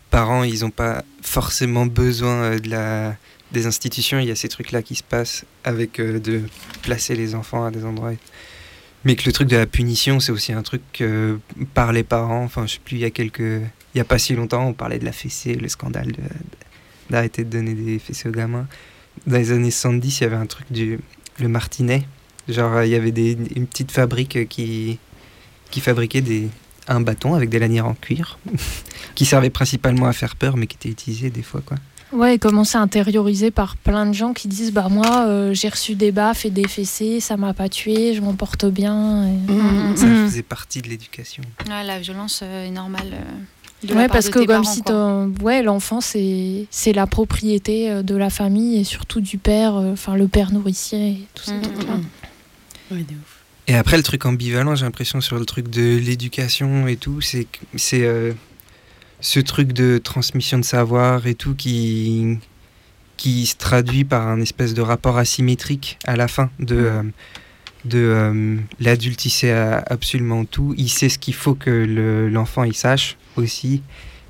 parents, 0.09 0.43
ils 0.43 0.61
n'ont 0.61 0.69
pas 0.71 1.03
forcément 1.21 1.85
besoin 1.85 2.55
de 2.57 2.69
la, 2.69 3.15
des 3.55 3.65
institutions. 3.65 4.19
Il 4.19 4.27
y 4.27 4.31
a 4.31 4.35
ces 4.35 4.49
trucs-là 4.49 4.81
qui 4.81 4.95
se 4.95 5.03
passent 5.03 5.45
avec 5.63 5.99
euh, 5.99 6.19
de 6.19 6.43
placer 6.83 7.15
les 7.15 7.33
enfants 7.35 7.65
à 7.65 7.71
des 7.71 7.85
endroits. 7.85 8.11
Mais 9.03 9.15
que 9.15 9.25
le 9.25 9.31
truc 9.31 9.47
de 9.47 9.57
la 9.57 9.65
punition, 9.65 10.19
c'est 10.19 10.31
aussi 10.31 10.51
un 10.51 10.61
truc 10.63 10.81
euh, 11.01 11.37
par 11.73 11.91
les 11.91 12.03
parents. 12.03 12.43
Enfin, 12.43 12.65
je 12.67 12.73
sais 12.73 12.79
plus, 12.83 12.97
il 12.97 13.01
y 13.01 13.05
a 13.05 13.11
quelques... 13.11 13.39
Il 13.39 13.97
y 13.97 14.01
a 14.01 14.05
pas 14.05 14.19
si 14.19 14.35
longtemps, 14.35 14.67
on 14.67 14.73
parlait 14.73 14.99
de 14.99 15.05
la 15.05 15.11
fessée, 15.11 15.55
le 15.55 15.69
scandale 15.69 16.11
de- 16.11 16.21
d'arrêter 17.09 17.43
de 17.43 17.49
donner 17.49 17.73
des 17.73 17.97
fessées 17.99 18.29
aux 18.29 18.33
gamins. 18.33 18.67
Dans 19.25 19.37
les 19.37 19.51
années 19.51 19.71
70, 19.71 20.19
il 20.19 20.23
y 20.23 20.27
avait 20.27 20.35
un 20.35 20.47
truc 20.47 20.71
du... 20.71 20.99
Le 21.39 21.47
martinet. 21.47 22.05
Genre, 22.47 22.83
il 22.83 22.89
y 22.89 22.95
avait 22.95 23.11
des, 23.11 23.37
une 23.55 23.67
petite 23.67 23.91
fabrique 23.91 24.47
qui, 24.47 24.99
qui 25.71 25.81
fabriquait 25.81 26.21
des, 26.21 26.49
un 26.87 27.01
bâton 27.01 27.33
avec 27.35 27.49
des 27.49 27.59
lanières 27.59 27.87
en 27.87 27.93
cuir 27.93 28.39
qui 29.15 29.25
servait 29.25 29.49
principalement 29.49 30.05
à 30.05 30.13
faire 30.13 30.35
peur 30.35 30.57
mais 30.57 30.67
qui 30.67 30.77
était 30.77 30.89
utilisé 30.89 31.29
des 31.29 31.41
fois 31.41 31.61
quoi. 31.65 31.77
Ouais, 32.11 32.35
et 32.35 32.39
comment 32.39 32.63
c'est 32.63 32.77
intériorisé 32.77 33.51
par 33.51 33.75
plein 33.77 34.05
de 34.05 34.13
gens 34.13 34.33
qui 34.33 34.47
disent 34.47 34.71
Bah, 34.71 34.87
moi, 34.89 35.25
euh, 35.27 35.53
j'ai 35.53 35.69
reçu 35.69 35.95
des 35.95 36.11
baffes 36.11 36.45
et 36.45 36.49
des 36.49 36.67
fessées, 36.67 37.19
ça 37.19 37.35
m'a 37.35 37.53
pas 37.53 37.67
tué, 37.67 38.13
je 38.13 38.21
m'en 38.21 38.33
porte 38.35 38.65
bien. 38.65 39.27
et- 39.27 39.51
Mm, 39.51 39.95
Ça 39.97 40.05
Mhm. 40.07 40.27
faisait 40.29 40.43
partie 40.43 40.81
de 40.81 40.87
l'éducation. 40.89 41.43
Ouais, 41.67 41.83
la 41.83 41.99
violence 41.99 42.41
euh, 42.43 42.65
est 42.67 42.71
normale. 42.71 43.11
euh, 43.13 43.87
de 43.87 43.93
la 43.93 43.95
Ouais, 44.01 44.07
part 44.07 44.13
parce 44.15 44.25
de 44.27 44.31
que 44.31 44.39
comme 44.39 44.47
parents, 44.47 44.63
si 44.63 45.43
ouais, 45.43 45.61
l'enfant, 45.61 45.99
c'est 46.01 46.65
c'est 46.71 46.93
la 46.93 47.05
propriété 47.07 48.01
de 48.03 48.15
la 48.15 48.29
famille 48.29 48.77
et 48.79 48.83
surtout 48.83 49.19
du 49.21 49.37
père, 49.37 49.75
euh, 49.75 49.93
enfin 49.93 50.15
le 50.15 50.27
père 50.27 50.51
nourricier 50.51 51.09
et 51.09 51.27
tout 51.35 51.43
ça. 51.43 51.53
Mm, 51.53 51.57
mm, 51.57 51.61
mm. 51.97 52.95
Ouais, 52.95 52.99
de 53.03 53.13
ouf. 53.15 53.43
Et 53.67 53.75
après 53.75 53.97
le 53.97 54.03
truc 54.03 54.25
ambivalent, 54.25 54.75
j'ai 54.75 54.85
l'impression 54.85 55.21
sur 55.21 55.37
le 55.37 55.45
truc 55.45 55.69
de 55.69 55.97
l'éducation 55.97 56.87
et 56.87 56.95
tout, 56.97 57.19
c'est 57.21 57.45
que- 57.45 57.59
c'est 57.77 58.03
euh, 58.03 58.33
ce 59.21 59.39
truc 59.39 59.71
de 59.73 59.97
transmission 59.97 60.57
de 60.59 60.65
savoir 60.65 61.25
et 61.27 61.35
tout 61.35 61.55
qui 61.55 62.37
qui 63.17 63.45
se 63.45 63.55
traduit 63.55 64.03
par 64.03 64.27
un 64.27 64.41
espèce 64.41 64.73
de 64.73 64.81
rapport 64.81 65.17
asymétrique 65.17 65.97
à 66.05 66.15
la 66.15 66.27
fin 66.27 66.49
de 66.59 66.75
euh, 66.75 67.03
de 67.85 67.99
euh, 67.99 68.57
l'adulte 68.79 69.25
il 69.25 69.29
sait 69.29 69.51
absolument 69.53 70.43
tout, 70.45 70.73
il 70.77 70.89
sait 70.89 71.07
ce 71.09 71.17
qu'il 71.19 71.33
faut 71.35 71.53
que 71.55 71.69
le- 71.69 72.29
l'enfant 72.29 72.63
il 72.63 72.75
sache 72.75 73.15
aussi 73.35 73.81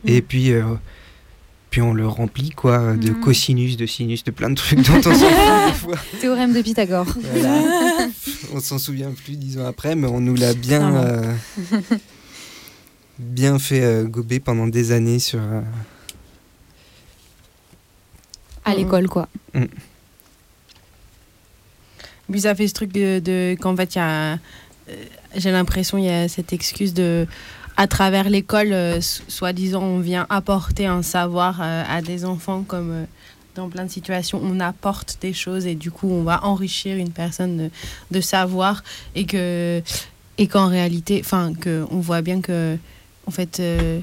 et 0.06 0.22
puis 0.22 0.52
euh, 0.52 0.64
puis 1.72 1.82
on 1.82 1.94
le 1.94 2.08
remplit 2.08 2.52
quoi 2.52 2.94
de 2.94 3.10
Mhm. 3.12 3.20
cosinus, 3.22 3.76
de 3.76 3.86
sinus, 3.86 4.24
de 4.24 4.32
plein 4.32 4.50
de 4.50 4.56
trucs 4.56 4.80
dont 4.82 4.98
on 5.00 5.02
s'en 5.02 5.14
fout 5.14 5.68
des 5.68 5.74
fois. 5.74 5.96
Théorème 6.22 6.54
de 6.54 6.62
Pythagore. 6.62 7.08
Voilà. 7.34 7.62
on 8.54 8.60
s'en 8.62 8.78
souvient 8.78 9.12
plus 9.12 9.36
dix 9.36 9.58
ans 9.60 9.66
après, 9.66 9.96
mais 9.96 10.08
on 10.08 10.22
nous 10.22 10.36
l'a 10.36 10.54
bien, 10.54 11.22
bien 13.20 13.60
fait 13.60 13.84
euh, 13.84 14.04
gober 14.06 14.40
pendant 14.40 14.68
des 14.68 14.92
années 14.92 15.20
sur. 15.20 15.40
euh, 15.40 15.62
À 18.64 18.74
l'école, 18.76 19.08
quoi. 19.08 19.28
Puis 22.32 22.42
ça 22.42 22.56
fait 22.56 22.68
ce 22.68 22.74
truc 22.74 22.92
de, 22.92 23.20
de- 23.20 23.56
qu'en 23.60 23.76
fait, 23.76 23.96
il 23.96 23.98
y 24.00 24.02
a. 24.02 24.34
euh, 24.34 24.38
J'ai 25.36 25.52
l'impression 25.52 25.98
il 25.98 26.06
y 26.06 26.10
a 26.10 26.28
cette 26.28 26.54
excuse 26.54 26.94
de. 26.94 27.28
À 27.78 27.88
travers 27.88 28.30
l'école, 28.30 28.72
euh, 28.72 29.02
so- 29.02 29.22
soi-disant, 29.28 29.84
on 29.84 30.00
vient 30.00 30.26
apporter 30.30 30.86
un 30.88 31.02
savoir 31.02 31.60
euh, 31.62 31.84
à 31.88 32.02
des 32.02 32.24
enfants, 32.24 32.64
comme 32.64 32.90
euh, 32.92 33.06
dans 33.54 33.68
plein 33.70 33.84
de 33.86 33.92
situations, 33.92 34.40
on 34.42 34.60
apporte 34.62 35.18
des 35.22 35.34
choses 35.34 35.66
et 35.66 35.76
du 35.76 35.92
coup, 35.92 36.10
on 36.10 36.24
va 36.24 36.44
enrichir 36.46 36.96
une 36.98 37.12
personne 37.12 37.58
de, 37.58 37.70
de 38.12 38.22
savoir 38.22 38.82
et 39.14 39.26
que 39.26 39.82
et 40.38 40.48
qu'en 40.48 40.68
réalité, 40.68 41.22
enfin, 41.24 41.54
que 41.54 41.86
on 41.92 42.00
voit 42.00 42.22
bien 42.22 42.40
que, 42.42 42.78
en 43.28 43.32
fait, 43.32 43.60
euh, 43.60 44.00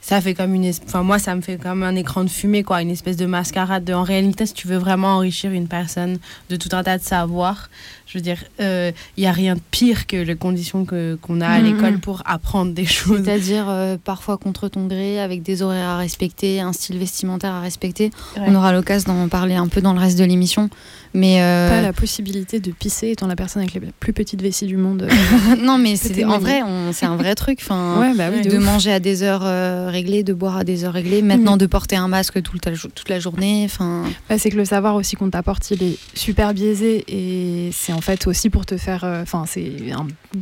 ça 0.00 0.20
fait 0.20 0.34
comme 0.34 0.54
une, 0.54 0.70
enfin, 0.84 1.02
moi, 1.02 1.18
ça 1.18 1.34
me 1.34 1.40
fait 1.40 1.56
comme 1.56 1.82
un 1.82 1.94
écran 1.94 2.24
de 2.24 2.28
fumée, 2.28 2.64
quoi, 2.64 2.82
une 2.82 2.90
espèce 2.90 3.16
de 3.16 3.26
mascarade. 3.26 3.84
De, 3.84 3.92
en 3.94 4.02
réalité, 4.02 4.46
si 4.46 4.52
tu 4.52 4.66
veux 4.66 4.76
vraiment 4.76 5.16
enrichir 5.16 5.52
une 5.52 5.68
personne 5.68 6.18
de 6.50 6.56
tout 6.56 6.70
un 6.72 6.82
tas 6.82 6.98
de 6.98 7.02
savoirs, 7.02 7.70
je 8.12 8.18
veux 8.18 8.22
dire, 8.22 8.44
il 8.60 8.92
n'y 9.16 9.26
a 9.26 9.32
rien 9.32 9.54
de 9.54 9.60
pire 9.70 10.06
que 10.06 10.16
les 10.16 10.34
conditions 10.36 10.84
que 10.84 11.18
qu'on 11.22 11.40
a 11.40 11.48
à 11.48 11.58
Mhm. 11.60 11.64
l'école 11.64 11.98
pour 11.98 12.22
apprendre 12.26 12.72
des 12.72 12.84
choses. 12.84 13.22
C'est-à-dire 13.24 13.66
euh, 13.68 13.96
parfois 14.02 14.36
contre 14.36 14.68
ton 14.68 14.86
gré, 14.86 15.18
avec 15.20 15.42
des 15.42 15.62
horaires 15.62 15.88
à 15.88 15.96
respecter, 15.96 16.60
un 16.60 16.72
style 16.74 16.98
vestimentaire 16.98 17.52
à 17.52 17.60
respecter. 17.60 18.10
Ouais. 18.36 18.42
On 18.46 18.54
aura 18.54 18.72
l'occasion 18.72 19.14
d'en 19.14 19.28
parler 19.28 19.54
un 19.54 19.68
peu 19.68 19.80
dans 19.80 19.94
le 19.94 20.00
reste 20.00 20.18
de 20.18 20.24
l'émission. 20.24 20.68
Mais 21.14 21.42
euh, 21.42 21.68
Pas 21.68 21.82
la 21.82 21.92
possibilité 21.92 22.58
de 22.60 22.70
pisser 22.70 23.10
étant 23.10 23.26
la 23.26 23.36
personne 23.36 23.60
avec 23.62 23.74
les 23.74 23.80
plus 24.00 24.12
petites 24.14 24.40
vessies 24.40 24.66
du 24.66 24.76
monde. 24.78 25.08
non, 25.62 25.76
mais 25.78 25.96
c'est 25.96 26.24
en 26.24 26.38
vrai, 26.38 26.62
on- 26.62 26.92
c'est 26.92 27.04
un 27.06 27.16
vrai 27.16 27.34
truc. 27.34 27.58
Enfin, 27.62 27.98
ouais, 28.00 28.14
bah 28.14 28.28
oui, 28.32 28.42
de 28.42 28.56
manger 28.58 28.92
à 28.92 29.00
des 29.00 29.22
heures 29.22 29.42
euh, 29.44 29.88
réglées, 29.90 30.22
de 30.22 30.32
boire 30.32 30.56
à 30.58 30.64
des 30.64 30.84
heures 30.84 30.92
réglées, 30.94 31.20
maintenant 31.22 31.56
de 31.56 31.66
porter 31.66 31.96
un 31.96 32.08
masque 32.08 32.42
toute 32.42 32.64
la, 32.66 32.72
toute 32.72 33.08
la 33.08 33.20
journée. 33.20 33.62
Enfin, 33.64 34.04
Bah, 34.28 34.38
c'est 34.38 34.50
que 34.50 34.56
le 34.56 34.64
savoir 34.64 34.94
aussi 34.96 35.16
qu'on 35.16 35.28
t'apporte, 35.30 35.70
il 35.70 35.82
est 35.82 35.98
super 36.14 36.54
biaisé 36.54 37.04
et 37.08 37.70
c'est 37.72 37.92
en 37.92 38.00
fait 38.02 38.26
aussi 38.26 38.50
pour 38.50 38.66
te 38.66 38.76
faire. 38.76 39.04
euh, 39.04 39.22
Enfin, 39.22 39.44
c'est 39.46 39.62
il 39.62 39.88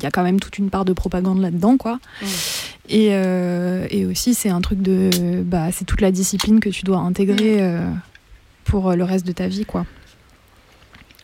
y 0.03 0.07
a 0.07 0.11
quand 0.11 0.25
même 0.25 0.40
toute 0.40 0.59
une 0.59 0.70
part 0.70 0.85
de 0.85 0.92
propagande 0.92 1.40
là-dedans, 1.40 1.77
quoi. 1.77 2.01
Mm. 2.20 2.27
Et, 2.88 3.09
euh, 3.12 3.87
et 3.90 4.05
aussi, 4.07 4.35
c'est 4.35 4.49
un 4.51 4.61
truc 4.61 4.83
de. 4.83 5.11
Bah, 5.44 5.68
c'est 5.73 5.85
toute 5.85 6.01
la 6.01 6.11
discipline 6.11 6.59
que 6.59 6.68
tu 6.70 6.83
dois 6.85 6.99
intégrer 6.99 7.59
euh, 7.62 7.88
pour 8.64 8.92
le 8.96 9.05
reste 9.05 9.25
de 9.27 9.33
ta 9.33 9.46
vie, 9.46 9.64
quoi. 9.64 9.87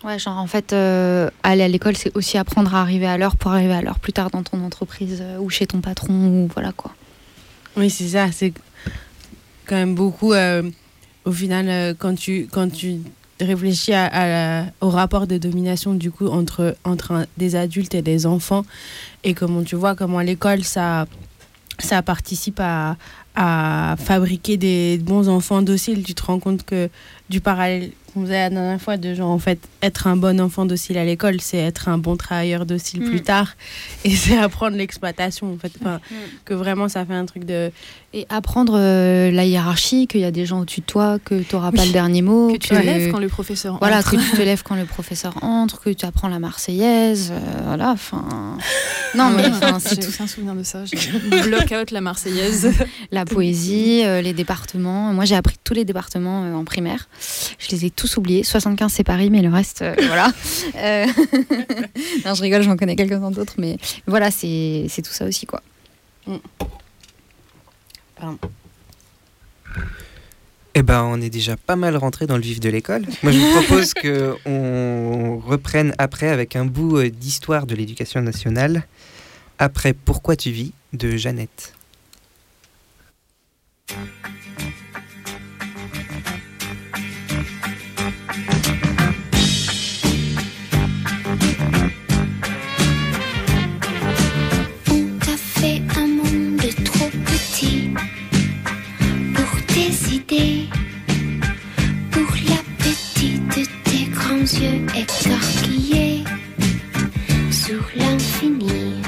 ouais, 0.04 0.18
genre 0.18 0.38
en 0.38 0.46
fait, 0.46 0.72
euh, 0.72 1.28
aller 1.42 1.62
à 1.64 1.68
l'école, 1.68 1.96
c'est 1.96 2.16
aussi 2.16 2.38
apprendre 2.38 2.72
à 2.74 2.80
arriver 2.80 3.06
à 3.06 3.18
l'heure 3.18 3.36
pour 3.36 3.50
arriver 3.50 3.72
à 3.74 3.82
l'heure 3.82 3.98
plus 3.98 4.12
tard 4.12 4.30
dans 4.30 4.42
ton 4.44 4.62
entreprise 4.64 5.18
euh, 5.20 5.38
ou 5.38 5.50
chez 5.50 5.66
ton 5.66 5.80
patron 5.80 6.14
ou 6.44 6.48
voilà 6.54 6.70
quoi. 6.72 6.94
Oui, 7.76 7.90
c'est 7.90 8.08
ça. 8.08 8.30
C'est 8.32 8.52
quand 9.66 9.74
même 9.76 9.94
beaucoup. 9.96 10.32
euh, 10.32 10.62
au 11.24 11.32
final, 11.32 11.66
euh, 11.68 11.94
quand 11.98 12.14
tu, 12.14 12.46
quand 12.50 12.72
tu 12.72 12.98
réfléchis 13.40 13.92
à, 13.94 14.66
au 14.80 14.88
rapport 14.88 15.26
de 15.26 15.38
domination 15.38 15.94
du 15.94 16.10
coup 16.10 16.28
entre, 16.28 16.76
entre 16.84 17.26
des 17.36 17.56
adultes 17.56 17.94
et 17.94 18.02
des 18.02 18.26
enfants, 18.26 18.64
et 19.24 19.34
comment 19.34 19.62
tu 19.62 19.76
vois 19.76 19.94
comment 19.94 20.20
l'école 20.20 20.64
ça, 20.64 21.06
ça 21.78 22.02
participe 22.02 22.60
à, 22.60 22.96
à 23.34 23.96
fabriquer 23.98 24.56
des 24.56 24.98
bons 24.98 25.28
enfants 25.28 25.62
dociles, 25.62 26.02
tu 26.02 26.14
te 26.14 26.22
rends 26.22 26.38
compte 26.38 26.64
que 26.64 26.88
du 27.28 27.40
parallèle 27.40 27.90
qu'on 28.16 28.22
faisait 28.22 28.34
la 28.34 28.50
dernière 28.50 28.80
fois, 28.80 28.96
de 28.96 29.14
genre 29.14 29.30
en 29.30 29.38
fait 29.38 29.58
être 29.82 30.06
un 30.06 30.16
bon 30.16 30.40
enfant 30.40 30.64
docile 30.64 30.96
à 30.96 31.04
l'école, 31.04 31.40
c'est 31.42 31.58
être 31.58 31.88
un 31.88 31.98
bon 31.98 32.16
travailleur 32.16 32.64
docile 32.64 33.02
Mm. 33.02 33.10
plus 33.10 33.20
tard, 33.20 33.56
et 34.04 34.10
c'est 34.16 34.38
apprendre 34.38 34.76
l'exploitation 34.76 35.52
en 35.52 35.58
fait. 35.58 35.72
Enfin, 35.80 36.00
que 36.46 36.54
vraiment 36.54 36.88
ça 36.88 37.04
fait 37.04 37.14
un 37.14 37.26
truc 37.26 37.44
de 37.44 37.70
Et 38.14 38.24
apprendre 38.30 38.74
euh, 38.78 39.30
la 39.30 39.44
hiérarchie, 39.44 40.06
qu'il 40.06 40.20
y 40.20 40.24
a 40.24 40.30
des 40.30 40.46
gens 40.46 40.60
au-dessus 40.60 40.80
de 40.80 40.86
toi, 40.86 41.18
que 41.22 41.42
tu 41.42 41.54
n'auras 41.54 41.70
pas 41.72 41.84
le 41.84 41.92
dernier 41.92 42.22
mot. 42.22 42.50
Que 42.50 42.56
tu 42.56 42.70
te 42.70 42.74
lèves 42.74 43.10
quand 43.12 43.18
le 43.18 43.28
professeur. 43.28 43.76
Voilà, 43.78 43.98
entre. 43.98 44.12
que 44.12 44.16
tu 44.16 44.30
te 44.30 44.42
lèves 44.50 44.62
quand 44.62 44.76
le 44.76 44.86
professeur 44.86 45.34
entre, 45.42 45.82
que 45.82 45.90
tu 45.90 46.06
apprends 46.06 46.28
la 46.28 46.38
Marseillaise, 46.38 47.30
euh, 47.32 47.38
voilà, 47.66 47.90
enfin... 47.90 48.56
Non, 49.14 49.30
mais 49.30 49.44
c'est 49.80 49.96
tout 49.96 50.22
un 50.22 50.26
souvenir 50.26 50.54
de 50.54 50.62
ça. 50.62 50.84
J'ai 50.84 51.42
block 51.42 51.72
out 51.78 51.90
la 51.90 52.00
Marseillaise. 52.00 52.72
la 53.10 53.24
poésie, 53.24 54.02
euh, 54.04 54.22
les 54.22 54.32
départements. 54.32 55.12
Moi, 55.12 55.24
j'ai 55.24 55.34
appris 55.36 55.56
tous 55.62 55.74
les 55.74 55.84
départements 55.84 56.44
euh, 56.44 56.54
en 56.54 56.64
primaire. 56.64 57.08
Je 57.58 57.68
les 57.70 57.86
ai 57.86 57.90
tous 57.90 58.05
oubliés. 58.16 58.42
75, 58.42 58.92
c'est 58.92 59.04
Paris, 59.04 59.30
mais 59.30 59.42
le 59.42 59.50
reste, 59.50 59.82
euh, 59.82 59.94
voilà. 60.06 60.32
Euh, 60.76 61.06
non, 62.24 62.34
je 62.34 62.42
rigole, 62.42 62.62
j'en 62.62 62.76
connais 62.76 62.96
quelques-uns 62.96 63.30
d'autres, 63.30 63.54
mais 63.58 63.78
voilà, 64.06 64.30
c'est 64.30 64.88
tout 64.96 65.12
ça 65.12 65.24
aussi, 65.24 65.46
quoi. 65.46 65.62
Eh 70.78 70.82
ben, 70.82 71.04
on 71.04 71.22
est 71.22 71.30
déjà 71.30 71.56
pas 71.56 71.74
mal 71.74 71.96
rentré 71.96 72.26
dans 72.26 72.36
le 72.36 72.42
vif 72.42 72.60
de 72.60 72.68
l'école. 72.68 73.06
Moi, 73.22 73.32
je 73.32 73.38
vous 73.38 73.50
propose 73.62 73.94
que 74.02 74.36
on 74.44 75.38
reprenne 75.38 75.94
après 75.96 76.28
avec 76.28 76.54
un 76.54 76.66
bout 76.66 76.98
euh, 76.98 77.10
d'histoire 77.10 77.66
de 77.66 77.74
l'éducation 77.74 78.20
nationale. 78.20 78.86
Après 79.58 79.94
Pourquoi 79.94 80.36
tu 80.36 80.50
vis 80.50 80.72
de 80.92 81.16
Jeannette. 81.16 81.72
Yeux 104.60 104.86
écarquillés 104.94 106.24
sur 107.50 107.82
l'infini. 107.96 109.02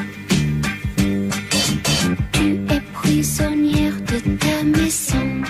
Tu 2.32 2.56
es 2.70 2.80
prisonnière 2.92 3.94
de 4.12 4.18
ta 4.36 4.62
maison, 4.64 5.42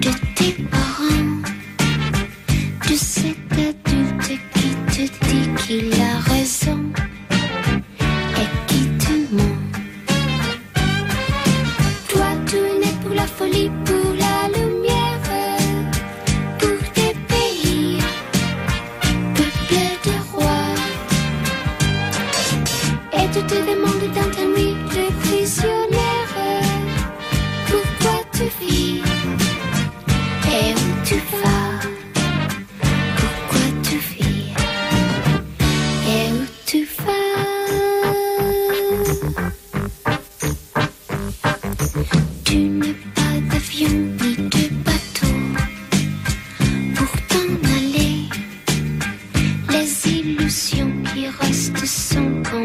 de 0.00 0.10
tes 0.36 0.62
parents, 0.70 1.40
de 2.88 2.94
cet 2.94 3.52
adulte 3.52 4.40
qui 4.54 5.08
te 5.08 5.26
dit 5.26 5.48
qu'il 5.66 6.00
a 6.00 6.18
raison 6.32 6.80
Les 50.22 50.32
illusions 50.32 50.92
qui 51.14 51.28
restent 51.28 51.86
sont 51.86 52.42
comme 52.50 52.64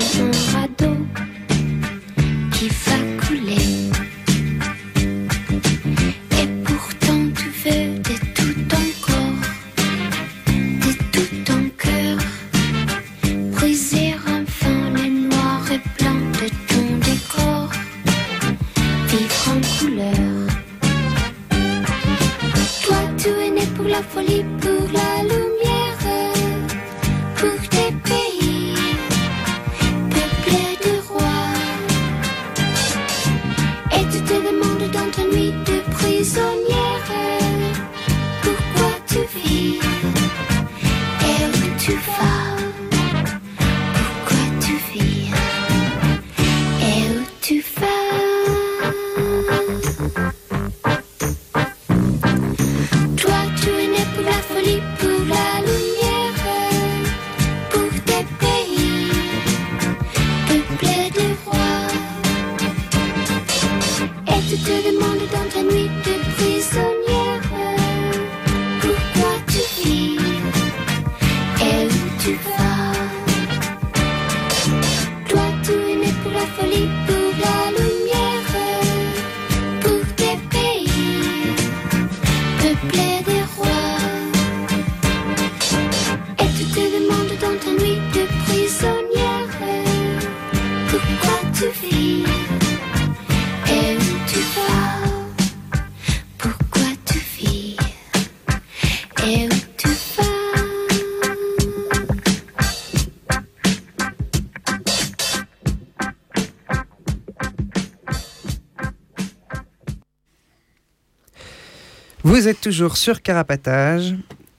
Vous 112.46 112.52
êtes 112.52 112.62
toujours 112.62 112.96
sur 112.96 113.24
Carapatage 113.24 114.14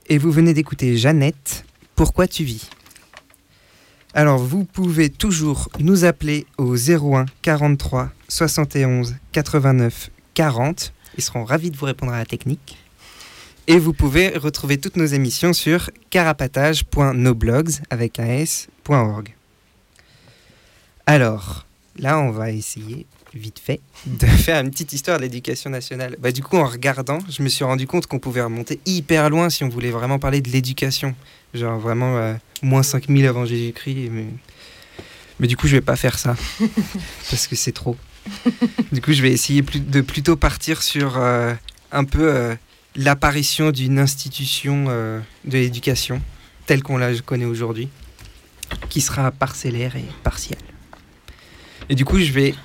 et 0.09 0.17
vous 0.17 0.29
venez 0.29 0.53
d'écouter 0.53 0.97
Jeannette, 0.97 1.63
Pourquoi 1.95 2.27
tu 2.27 2.43
vis? 2.43 2.69
Alors 4.13 4.39
vous 4.39 4.65
pouvez 4.65 5.09
toujours 5.09 5.69
nous 5.79 6.03
appeler 6.03 6.45
au 6.57 6.75
01 6.75 7.27
43 7.43 8.11
71 8.27 9.15
89 9.31 10.09
40. 10.33 10.91
Ils 11.17 11.23
seront 11.23 11.45
ravis 11.45 11.71
de 11.71 11.77
vous 11.77 11.85
répondre 11.85 12.11
à 12.11 12.17
la 12.17 12.25
technique. 12.25 12.77
Et 13.67 13.79
vous 13.79 13.93
pouvez 13.93 14.37
retrouver 14.37 14.77
toutes 14.77 14.97
nos 14.97 15.05
émissions 15.05 15.53
sur 15.53 15.89
carapatage.noblogs 16.09 17.71
avec 17.89 18.19
un. 18.19 18.43
Alors, 21.05 21.65
là, 21.97 22.19
on 22.19 22.31
va 22.31 22.51
essayer 22.51 23.05
vite 23.37 23.59
fait 23.63 23.79
de 24.05 24.25
faire 24.25 24.61
une 24.61 24.71
petite 24.71 24.93
histoire 24.93 25.17
de 25.17 25.23
l'éducation 25.23 25.69
nationale. 25.69 26.17
Bah, 26.19 26.31
du 26.31 26.43
coup, 26.43 26.57
en 26.57 26.65
regardant, 26.65 27.19
je 27.29 27.41
me 27.41 27.49
suis 27.49 27.63
rendu 27.63 27.87
compte 27.87 28.07
qu'on 28.07 28.19
pouvait 28.19 28.41
remonter 28.41 28.79
hyper 28.85 29.29
loin 29.29 29.49
si 29.49 29.63
on 29.63 29.69
voulait 29.69 29.91
vraiment 29.91 30.19
parler 30.19 30.41
de 30.41 30.49
l'éducation. 30.49 31.15
Genre 31.53 31.79
vraiment 31.79 32.17
euh, 32.17 32.33
moins 32.61 32.83
5000 32.83 33.25
avant 33.25 33.45
Jésus-Christ. 33.45 34.09
Mais... 34.11 34.25
mais 35.39 35.47
du 35.47 35.55
coup, 35.55 35.67
je 35.67 35.75
vais 35.75 35.81
pas 35.81 35.95
faire 35.95 36.19
ça 36.19 36.35
parce 37.29 37.47
que 37.47 37.55
c'est 37.55 37.71
trop. 37.71 37.95
Du 38.91 39.01
coup, 39.01 39.13
je 39.13 39.21
vais 39.21 39.31
essayer 39.31 39.61
de 39.61 40.01
plutôt 40.01 40.35
partir 40.35 40.81
sur 40.81 41.17
euh, 41.17 41.53
un 41.91 42.03
peu 42.03 42.33
euh, 42.33 42.55
l'apparition 42.95 43.71
d'une 43.71 43.99
institution 43.99 44.85
euh, 44.89 45.19
de 45.45 45.57
l'éducation 45.57 46.21
telle 46.65 46.83
qu'on 46.83 46.97
la 46.97 47.13
connaît 47.19 47.45
aujourd'hui, 47.45 47.89
qui 48.89 48.99
sera 49.01 49.31
parcellaire 49.31 49.95
et 49.95 50.05
partielle. 50.23 50.59
Et 51.89 51.95
du 51.95 52.03
coup, 52.03 52.19
je 52.19 52.31
vais 52.31 52.55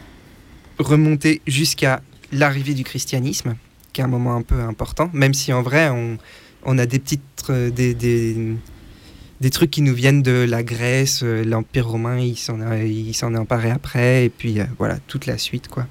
remonter 0.78 1.40
jusqu'à 1.46 2.02
l'arrivée 2.32 2.74
du 2.74 2.84
christianisme, 2.84 3.56
qui 3.92 4.00
est 4.00 4.04
un 4.04 4.08
moment 4.08 4.34
un 4.34 4.42
peu 4.42 4.60
important, 4.60 5.10
même 5.12 5.34
si 5.34 5.52
en 5.52 5.62
vrai, 5.62 5.88
on, 5.90 6.18
on 6.64 6.78
a 6.78 6.86
des 6.86 6.98
petites, 6.98 7.22
euh, 7.50 7.70
des, 7.70 7.94
des, 7.94 9.50
trucs 9.50 9.70
qui 9.70 9.82
nous 9.82 9.94
viennent 9.94 10.22
de 10.22 10.46
la 10.48 10.62
Grèce, 10.62 11.22
euh, 11.22 11.44
l'Empire 11.44 11.88
romain, 11.88 12.18
il 12.18 12.36
s'en 12.36 12.60
est 12.60 13.38
emparé 13.38 13.70
après, 13.70 14.24
et 14.24 14.30
puis 14.30 14.60
euh, 14.60 14.64
voilà, 14.78 14.98
toute 15.06 15.26
la 15.26 15.38
suite, 15.38 15.68
quoi. 15.68 15.86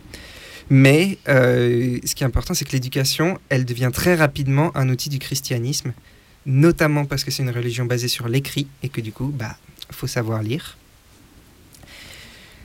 Mais 0.69 1.17
ce 1.25 2.15
qui 2.15 2.23
est 2.23 2.25
important, 2.25 2.53
c'est 2.53 2.63
que 2.63 2.71
l'éducation, 2.71 3.37
elle 3.49 3.65
devient 3.65 3.89
très 3.91 4.15
rapidement 4.15 4.71
un 4.77 4.87
outil 4.87 5.09
du 5.09 5.19
christianisme, 5.19 5.91
notamment 6.45 7.03
parce 7.03 7.25
que 7.25 7.31
c'est 7.31 7.43
une 7.43 7.49
religion 7.49 7.83
basée 7.83 8.07
sur 8.07 8.29
l'écrit 8.29 8.67
et 8.81 8.87
que 8.87 9.01
du 9.01 9.11
coup, 9.11 9.33
bah, 9.35 9.57
faut 9.91 10.07
savoir 10.07 10.41
lire. 10.41 10.77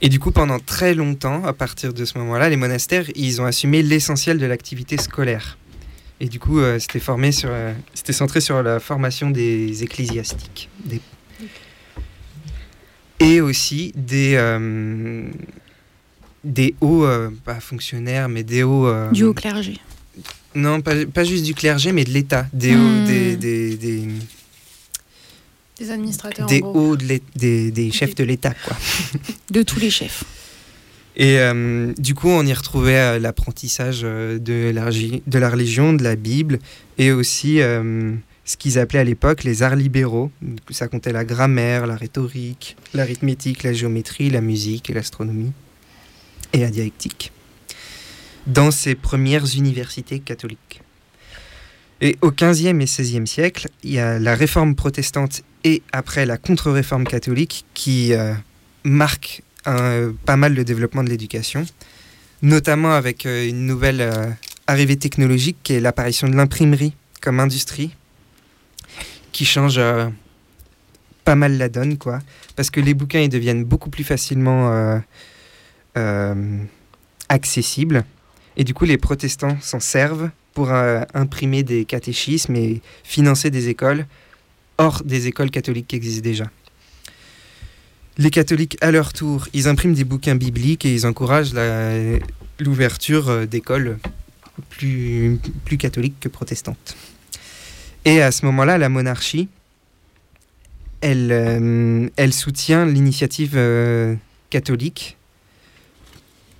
Et 0.02 0.08
du 0.08 0.18
coup, 0.20 0.30
pendant 0.30 0.58
très 0.58 0.94
longtemps, 0.94 1.44
à 1.44 1.52
partir 1.52 1.94
de 1.94 2.04
ce 2.04 2.18
moment-là, 2.18 2.48
les 2.48 2.56
monastères, 2.56 3.06
ils 3.14 3.40
ont 3.40 3.46
assumé 3.46 3.82
l'essentiel 3.82 4.38
de 4.38 4.46
l'activité 4.46 4.98
scolaire. 4.98 5.56
Et 6.20 6.28
du 6.28 6.38
coup, 6.38 6.58
euh, 6.60 6.78
c'était 6.78 7.00
formé 7.00 7.32
sur, 7.32 7.48
euh, 7.50 7.72
c'était 7.94 8.12
centré 8.12 8.40
sur 8.40 8.62
la 8.62 8.78
formation 8.80 9.30
des 9.30 9.82
ecclésiastiques, 9.82 10.68
des- 10.84 11.00
et 13.20 13.40
aussi 13.40 13.92
des 13.96 14.34
euh, 14.36 15.28
des 16.44 16.74
hauts, 16.80 17.06
pas 17.44 17.60
fonctionnaires, 17.60 18.28
mais 18.28 18.44
des 18.44 18.62
hauts. 18.62 19.10
Du 19.12 19.24
haut 19.24 19.34
clergé. 19.34 19.78
Non, 20.54 20.80
pas, 20.80 21.04
pas 21.06 21.24
juste 21.24 21.44
du 21.44 21.54
clergé, 21.54 21.92
mais 21.92 22.04
de 22.04 22.10
l'État, 22.10 22.46
des 22.52 22.76
Hmm. 22.76 22.80
hauts, 22.80 23.00
des, 23.06 23.36
des, 23.36 23.76
des, 23.76 24.08
Des 25.78 25.90
administrateurs. 25.90 26.46
des 26.46 26.62
en 26.62 26.70
gros. 26.72 26.90
hauts 26.92 26.96
de 26.96 27.20
des, 27.36 27.70
des 27.70 27.90
chefs 27.90 28.14
de 28.14 28.24
l'État, 28.24 28.54
quoi. 28.64 28.76
De 29.50 29.62
tous 29.62 29.78
les 29.78 29.90
chefs. 29.90 30.24
Et 31.16 31.38
euh, 31.38 31.92
du 31.98 32.14
coup, 32.14 32.28
on 32.28 32.44
y 32.44 32.52
retrouvait 32.52 32.96
euh, 32.98 33.18
l'apprentissage 33.18 34.00
euh, 34.04 34.38
de, 34.38 34.70
la, 34.74 34.84
regi- 34.86 35.22
de 35.26 35.38
la 35.38 35.48
religion, 35.50 35.92
de 35.92 36.02
la 36.02 36.14
Bible, 36.16 36.58
et 36.98 37.12
aussi 37.12 37.58
ce 37.58 38.56
qu'ils 38.56 38.78
appelaient 38.78 39.00
à 39.00 39.04
l'époque 39.04 39.44
les 39.44 39.62
arts 39.62 39.76
libéraux. 39.76 40.30
Ça 40.70 40.88
comptait 40.88 41.12
la 41.12 41.24
grammaire, 41.24 41.86
la 41.86 41.96
rhétorique, 41.96 42.76
l'arithmétique, 42.94 43.62
la 43.62 43.72
géométrie, 43.72 44.30
la 44.30 44.40
musique 44.40 44.88
et 44.90 44.94
l'astronomie, 44.94 45.52
et 46.52 46.58
la 46.58 46.70
dialectique, 46.70 47.32
dans 48.46 48.70
ces 48.70 48.94
premières 48.94 49.46
universités 49.56 50.20
catholiques. 50.20 50.80
Et 52.02 52.16
au 52.20 52.30
XVe 52.30 52.66
et 52.80 52.84
XVIe 52.84 53.26
siècle, 53.26 53.68
il 53.82 53.92
y 53.92 53.98
a 53.98 54.18
la 54.18 54.34
réforme 54.34 54.74
protestante 54.74 55.42
et 55.66 55.82
après 55.90 56.26
la 56.26 56.36
contre-réforme 56.36 57.04
catholique 57.04 57.64
qui 57.74 58.14
euh, 58.14 58.32
marque 58.84 59.42
pas 59.64 60.36
mal 60.36 60.54
le 60.54 60.62
développement 60.62 61.02
de 61.02 61.08
l'éducation, 61.08 61.66
notamment 62.40 62.92
avec 62.92 63.26
euh, 63.26 63.48
une 63.48 63.66
nouvelle 63.66 64.00
euh, 64.00 64.30
arrivée 64.68 64.96
technologique 64.96 65.56
qui 65.64 65.72
est 65.72 65.80
l'apparition 65.80 66.28
de 66.28 66.36
l'imprimerie 66.36 66.94
comme 67.20 67.40
industrie, 67.40 67.90
qui 69.32 69.44
change 69.44 69.80
pas 71.24 71.34
mal 71.34 71.58
la 71.58 71.68
donne, 71.68 71.98
quoi, 71.98 72.20
parce 72.54 72.70
que 72.70 72.78
les 72.78 72.94
bouquins 72.94 73.26
deviennent 73.26 73.64
beaucoup 73.64 73.90
plus 73.90 74.04
facilement 74.04 75.02
accessibles, 77.28 78.04
et 78.56 78.62
du 78.62 78.72
coup 78.72 78.84
les 78.84 78.98
protestants 78.98 79.58
s'en 79.60 79.80
servent 79.80 80.30
pour 80.54 80.70
imprimer 80.70 81.64
des 81.64 81.84
catéchismes 81.84 82.54
et 82.54 82.80
financer 83.02 83.50
des 83.50 83.68
écoles 83.68 84.06
hors 84.78 85.02
des 85.04 85.26
écoles 85.26 85.50
catholiques 85.50 85.88
qui 85.88 85.96
existent 85.96 86.22
déjà. 86.22 86.50
Les 88.18 88.30
catholiques, 88.30 88.78
à 88.80 88.90
leur 88.90 89.12
tour, 89.12 89.48
ils 89.52 89.68
impriment 89.68 89.94
des 89.94 90.04
bouquins 90.04 90.36
bibliques 90.36 90.86
et 90.86 90.94
ils 90.94 91.06
encouragent 91.06 91.52
l'ouverture 92.58 93.28
euh, 93.28 93.46
d'écoles 93.46 93.98
plus, 94.70 95.38
plus 95.64 95.76
catholiques 95.76 96.18
que 96.20 96.28
protestantes. 96.28 96.96
Et 98.06 98.22
à 98.22 98.30
ce 98.30 98.46
moment-là, 98.46 98.78
la 98.78 98.88
monarchie, 98.88 99.48
elle, 101.02 101.30
euh, 101.30 102.08
elle 102.16 102.32
soutient 102.32 102.86
l'initiative 102.86 103.52
euh, 103.56 104.14
catholique, 104.48 105.16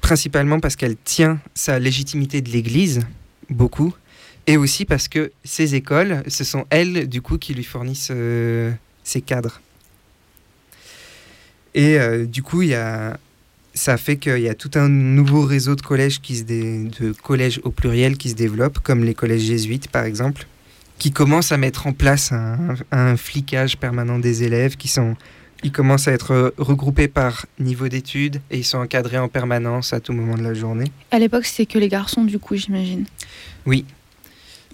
principalement 0.02 0.60
parce 0.60 0.76
qu'elle 0.76 0.96
tient 0.96 1.40
sa 1.54 1.78
légitimité 1.78 2.42
de 2.42 2.50
l'Église, 2.50 3.00
beaucoup, 3.48 3.94
et 4.46 4.56
aussi 4.56 4.84
parce 4.84 5.08
que 5.08 5.32
ces 5.44 5.74
écoles, 5.74 6.22
ce 6.28 6.44
sont 6.44 6.66
elles, 6.70 7.08
du 7.08 7.20
coup, 7.22 7.38
qui 7.38 7.54
lui 7.54 7.64
fournissent 7.64 8.10
euh, 8.12 8.72
ces 9.04 9.20
cadres. 9.20 9.60
Et 11.74 11.98
euh, 11.98 12.24
du 12.26 12.42
coup, 12.42 12.62
il 12.62 12.68
y 12.70 12.74
a, 12.74 13.18
ça 13.74 13.96
fait 13.96 14.16
qu'il 14.16 14.38
y 14.40 14.48
a 14.48 14.54
tout 14.54 14.70
un 14.76 14.88
nouveau 14.88 15.42
réseau 15.42 15.74
de 15.74 15.82
collèges, 15.82 16.20
qui 16.20 16.36
se 16.36 16.44
dé- 16.44 16.88
de 17.00 17.12
collèges 17.12 17.60
au 17.64 17.70
pluriel 17.70 18.16
qui 18.16 18.30
se 18.30 18.34
développe, 18.34 18.78
comme 18.78 19.04
les 19.04 19.14
collèges 19.14 19.42
jésuites 19.42 19.88
par 19.88 20.04
exemple, 20.04 20.46
qui 20.98 21.12
commencent 21.12 21.52
à 21.52 21.58
mettre 21.58 21.86
en 21.86 21.92
place 21.92 22.32
un, 22.32 22.76
un 22.90 23.16
flicage 23.18 23.76
permanent 23.76 24.18
des 24.18 24.44
élèves, 24.44 24.76
qui 24.76 24.88
sont, 24.88 25.14
ils 25.62 25.72
commencent 25.72 26.08
à 26.08 26.12
être 26.12 26.54
regroupés 26.56 27.08
par 27.08 27.44
niveau 27.58 27.88
d'études 27.88 28.40
et 28.50 28.58
ils 28.58 28.64
sont 28.64 28.78
encadrés 28.78 29.18
en 29.18 29.28
permanence 29.28 29.92
à 29.92 30.00
tout 30.00 30.14
moment 30.14 30.36
de 30.38 30.42
la 30.42 30.54
journée. 30.54 30.90
À 31.10 31.18
l'époque, 31.18 31.44
c'était 31.44 31.70
que 31.70 31.78
les 31.78 31.88
garçons, 31.90 32.24
du 32.24 32.38
coup, 32.38 32.56
j'imagine. 32.56 33.04
Oui, 33.66 33.84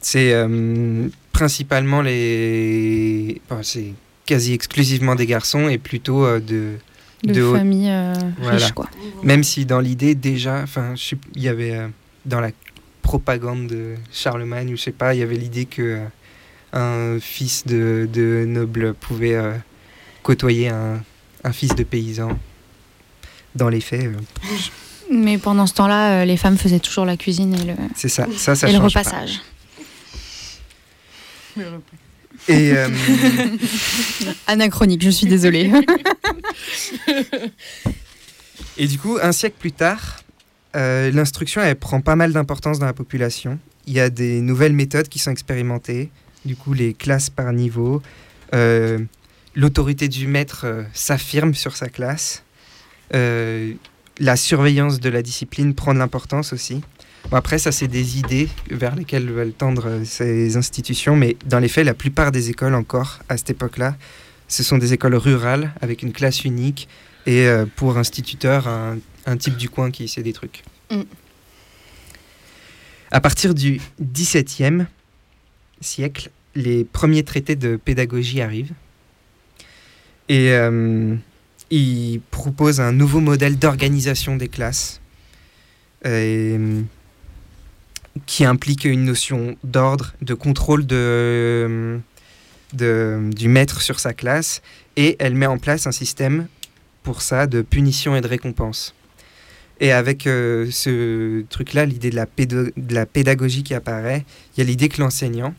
c'est 0.02 0.32
euh, 0.34 1.08
principalement 1.32 2.02
les, 2.02 3.40
enfin, 3.48 3.62
c'est 3.62 3.92
quasi 4.26 4.52
exclusivement 4.52 5.14
des 5.14 5.26
garçons 5.26 5.68
et 5.68 5.78
plutôt 5.78 6.24
euh, 6.24 6.38
de 6.40 6.72
De, 7.24 7.42
haute- 7.42 7.56
familles 7.58 7.90
euh, 7.90 8.12
Voilà. 8.38 8.56
riches, 8.58 8.72
quoi. 8.72 8.88
Même 9.22 9.42
si 9.44 9.64
dans 9.64 9.80
l'idée 9.80 10.14
déjà, 10.14 10.64
il 11.36 11.42
y 11.42 11.48
avait 11.48 11.78
dans 12.26 12.40
la 12.40 12.50
propagande 13.02 13.66
de 13.68 13.94
Charlemagne 14.12 14.72
ou 14.72 14.76
je 14.76 14.82
sais 14.82 14.92
pas, 14.92 15.14
il 15.14 15.20
y 15.20 15.22
avait 15.22 15.36
l'idée 15.36 15.64
que 15.66 16.00
un 16.72 17.18
fils 17.20 17.66
de, 17.66 18.08
de 18.12 18.44
noble 18.46 18.94
pouvait 18.94 19.38
côtoyer 20.22 20.68
un, 20.68 21.00
un 21.44 21.52
fils 21.52 21.74
de 21.74 21.82
paysan. 21.84 22.38
Dans 23.54 23.68
les 23.68 23.82
faits, 23.82 24.08
Mais 25.12 25.36
pendant 25.36 25.66
ce 25.66 25.74
temps-là, 25.74 26.24
les 26.24 26.38
femmes 26.38 26.56
faisaient 26.56 26.78
toujours 26.80 27.04
la 27.04 27.18
cuisine 27.18 27.52
et 27.54 27.64
le, 27.64 27.74
c'est 27.94 28.08
ça. 28.08 28.26
Ça, 28.34 28.54
ça 28.54 28.66
et 28.66 28.72
le 28.72 28.78
pas. 28.78 29.24
Et 32.48 32.72
euh, 32.72 32.88
Anachronique, 34.46 35.02
je 35.02 35.10
suis 35.10 35.26
désolée. 35.26 35.70
Et 38.78 38.86
du 38.86 38.98
coup, 38.98 39.18
un 39.20 39.32
siècle 39.32 39.56
plus 39.58 39.72
tard, 39.72 40.22
euh, 40.74 41.10
l'instruction 41.10 41.60
elle 41.60 41.76
prend 41.76 42.00
pas 42.00 42.16
mal 42.16 42.32
d'importance 42.32 42.78
dans 42.78 42.86
la 42.86 42.94
population. 42.94 43.58
Il 43.86 43.92
y 43.92 44.00
a 44.00 44.08
des 44.10 44.40
nouvelles 44.40 44.72
méthodes 44.72 45.08
qui 45.08 45.18
sont 45.18 45.30
expérimentées. 45.30 46.10
Du 46.44 46.56
coup, 46.56 46.72
les 46.72 46.94
classes 46.94 47.30
par 47.30 47.52
niveau. 47.52 48.02
Euh, 48.54 48.98
L'autorité 49.54 50.08
du 50.08 50.26
maître 50.26 50.62
euh, 50.64 50.82
s'affirme 50.94 51.52
sur 51.52 51.76
sa 51.76 51.88
classe. 51.88 52.42
Euh, 53.14 53.74
la 54.18 54.36
surveillance 54.36 54.98
de 54.98 55.10
la 55.10 55.20
discipline 55.20 55.74
prend 55.74 55.92
de 55.92 55.98
l'importance 55.98 56.54
aussi. 56.54 56.80
Bon, 57.30 57.36
après, 57.36 57.58
ça, 57.58 57.72
c'est 57.72 57.88
des 57.88 58.18
idées 58.18 58.48
vers 58.70 58.94
lesquelles 58.94 59.30
veulent 59.30 59.52
tendre 59.52 59.86
euh, 59.86 60.04
ces 60.04 60.56
institutions, 60.56 61.16
mais 61.16 61.36
dans 61.46 61.58
les 61.58 61.68
faits, 61.68 61.86
la 61.86 61.94
plupart 61.94 62.32
des 62.32 62.50
écoles 62.50 62.74
encore, 62.74 63.20
à 63.28 63.36
cette 63.36 63.50
époque-là, 63.50 63.96
ce 64.48 64.62
sont 64.62 64.78
des 64.78 64.92
écoles 64.92 65.14
rurales 65.14 65.72
avec 65.80 66.02
une 66.02 66.12
classe 66.12 66.44
unique 66.44 66.88
et 67.26 67.46
euh, 67.46 67.64
pour 67.76 67.96
instituteur, 67.96 68.68
un, 68.68 68.98
un 69.26 69.36
type 69.36 69.56
du 69.56 69.68
coin 69.68 69.90
qui 69.90 70.08
sait 70.08 70.22
des 70.22 70.32
trucs. 70.32 70.62
Mm. 70.90 71.02
À 73.10 73.20
partir 73.20 73.54
du 73.54 73.80
XVIIe 74.00 74.86
siècle, 75.80 76.30
les 76.54 76.84
premiers 76.84 77.22
traités 77.22 77.56
de 77.56 77.76
pédagogie 77.76 78.40
arrivent 78.40 78.72
et 80.28 80.52
euh, 80.52 81.14
ils 81.70 82.20
proposent 82.30 82.80
un 82.80 82.92
nouveau 82.92 83.20
modèle 83.20 83.58
d'organisation 83.58 84.36
des 84.36 84.48
classes 84.48 85.00
qui 88.26 88.44
implique 88.44 88.84
une 88.84 89.04
notion 89.04 89.56
d'ordre, 89.64 90.14
de 90.22 90.34
contrôle 90.34 90.86
de, 90.86 91.98
de- 92.74 93.30
du 93.34 93.48
maître 93.48 93.80
sur 93.80 94.00
sa 94.00 94.12
classe 94.12 94.62
et 94.96 95.16
elle 95.18 95.34
met 95.34 95.46
en 95.46 95.58
place 95.58 95.86
un 95.86 95.92
système 95.92 96.46
pour 97.02 97.22
ça 97.22 97.46
de 97.46 97.62
punition 97.62 98.14
et 98.14 98.20
de 98.20 98.28
récompense. 98.28 98.94
Et 99.80 99.90
avec 99.90 100.26
euh, 100.26 100.68
ce 100.70 101.42
truc-là, 101.48 101.86
l'idée 101.86 102.10
de, 102.10 102.72
de 102.76 102.94
la 102.94 103.06
pédagogie 103.06 103.64
qui 103.64 103.74
apparaît, 103.74 104.24
il 104.56 104.60
y 104.60 104.62
a 104.62 104.66
l'idée 104.66 104.88
que 104.88 105.00
l'enseignant, 105.00 105.54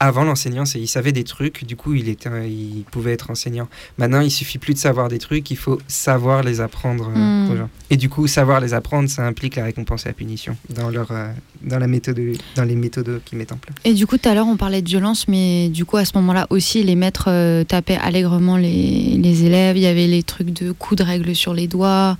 avant 0.00 0.22
l'enseignant, 0.24 0.64
c'est- 0.64 0.78
il 0.80 0.86
savait 0.86 1.10
des 1.12 1.24
trucs, 1.24 1.64
du 1.64 1.74
coup 1.74 1.94
il, 1.94 2.08
était, 2.08 2.30
il 2.48 2.84
pouvait 2.90 3.12
être 3.12 3.30
enseignant. 3.30 3.68
Maintenant, 3.98 4.20
il 4.20 4.30
suffit 4.30 4.58
plus 4.58 4.74
de 4.74 4.78
savoir 4.78 5.08
des 5.08 5.18
trucs, 5.18 5.50
il 5.50 5.56
faut 5.56 5.80
savoir 5.88 6.42
les 6.44 6.60
apprendre 6.60 7.10
euh, 7.14 7.18
Hmm. 7.18 7.50
aux 7.50 7.56
gens. 7.56 7.68
Et 7.90 7.96
du 7.96 8.08
coup, 8.08 8.26
savoir 8.28 8.60
les 8.60 8.74
apprendre, 8.74 9.08
ça 9.08 9.26
implique 9.26 9.56
la 9.56 9.64
récompense 9.64 10.04
et 10.04 10.08
la 10.10 10.12
punition 10.12 10.56
dans, 10.70 10.88
leur, 10.90 11.08
euh, 11.10 11.32
dans, 11.62 11.78
la 11.78 11.86
méthode, 11.88 12.20
dans 12.54 12.64
les 12.64 12.76
méthodes 12.76 13.20
qu'ils 13.24 13.38
mettent 13.38 13.52
en 13.52 13.56
place. 13.56 13.74
Et 13.84 13.92
du 13.94 14.06
coup, 14.06 14.18
tout 14.18 14.28
à 14.28 14.34
l'heure, 14.34 14.46
on 14.46 14.56
parlait 14.56 14.82
de 14.82 14.88
violence, 14.88 15.26
mais 15.26 15.68
du 15.68 15.84
coup, 15.84 15.96
à 15.96 16.04
ce 16.04 16.12
moment-là 16.16 16.46
aussi, 16.50 16.82
les 16.84 16.94
maîtres 16.94 17.28
euh, 17.28 17.64
tapaient 17.64 17.96
allègrement 18.00 18.56
les, 18.56 19.16
les 19.18 19.44
élèves. 19.44 19.76
Il 19.76 19.82
y 19.82 19.86
avait 19.86 20.06
les 20.06 20.22
trucs 20.22 20.50
de 20.52 20.70
coups 20.72 20.98
de 20.98 21.04
règle 21.04 21.34
sur 21.34 21.54
les 21.54 21.66
doigts, 21.66 22.16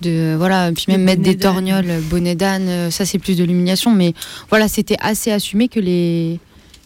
de 0.00 0.34
voilà, 0.38 0.72
puis 0.72 0.86
même 0.88 1.02
mettre 1.02 1.20
des 1.22 1.36
torgnoles, 1.36 2.00
bonnet 2.08 2.34
d'âne. 2.34 2.90
Ça, 2.90 3.04
c'est 3.04 3.18
plus 3.18 3.36
de 3.36 3.44
l'humiliation, 3.44 3.94
mais 3.94 4.14
voilà, 4.48 4.68
c'était 4.68 4.96
assez 5.00 5.30
assumé 5.30 5.68
que 5.68 5.80
les 5.80 6.38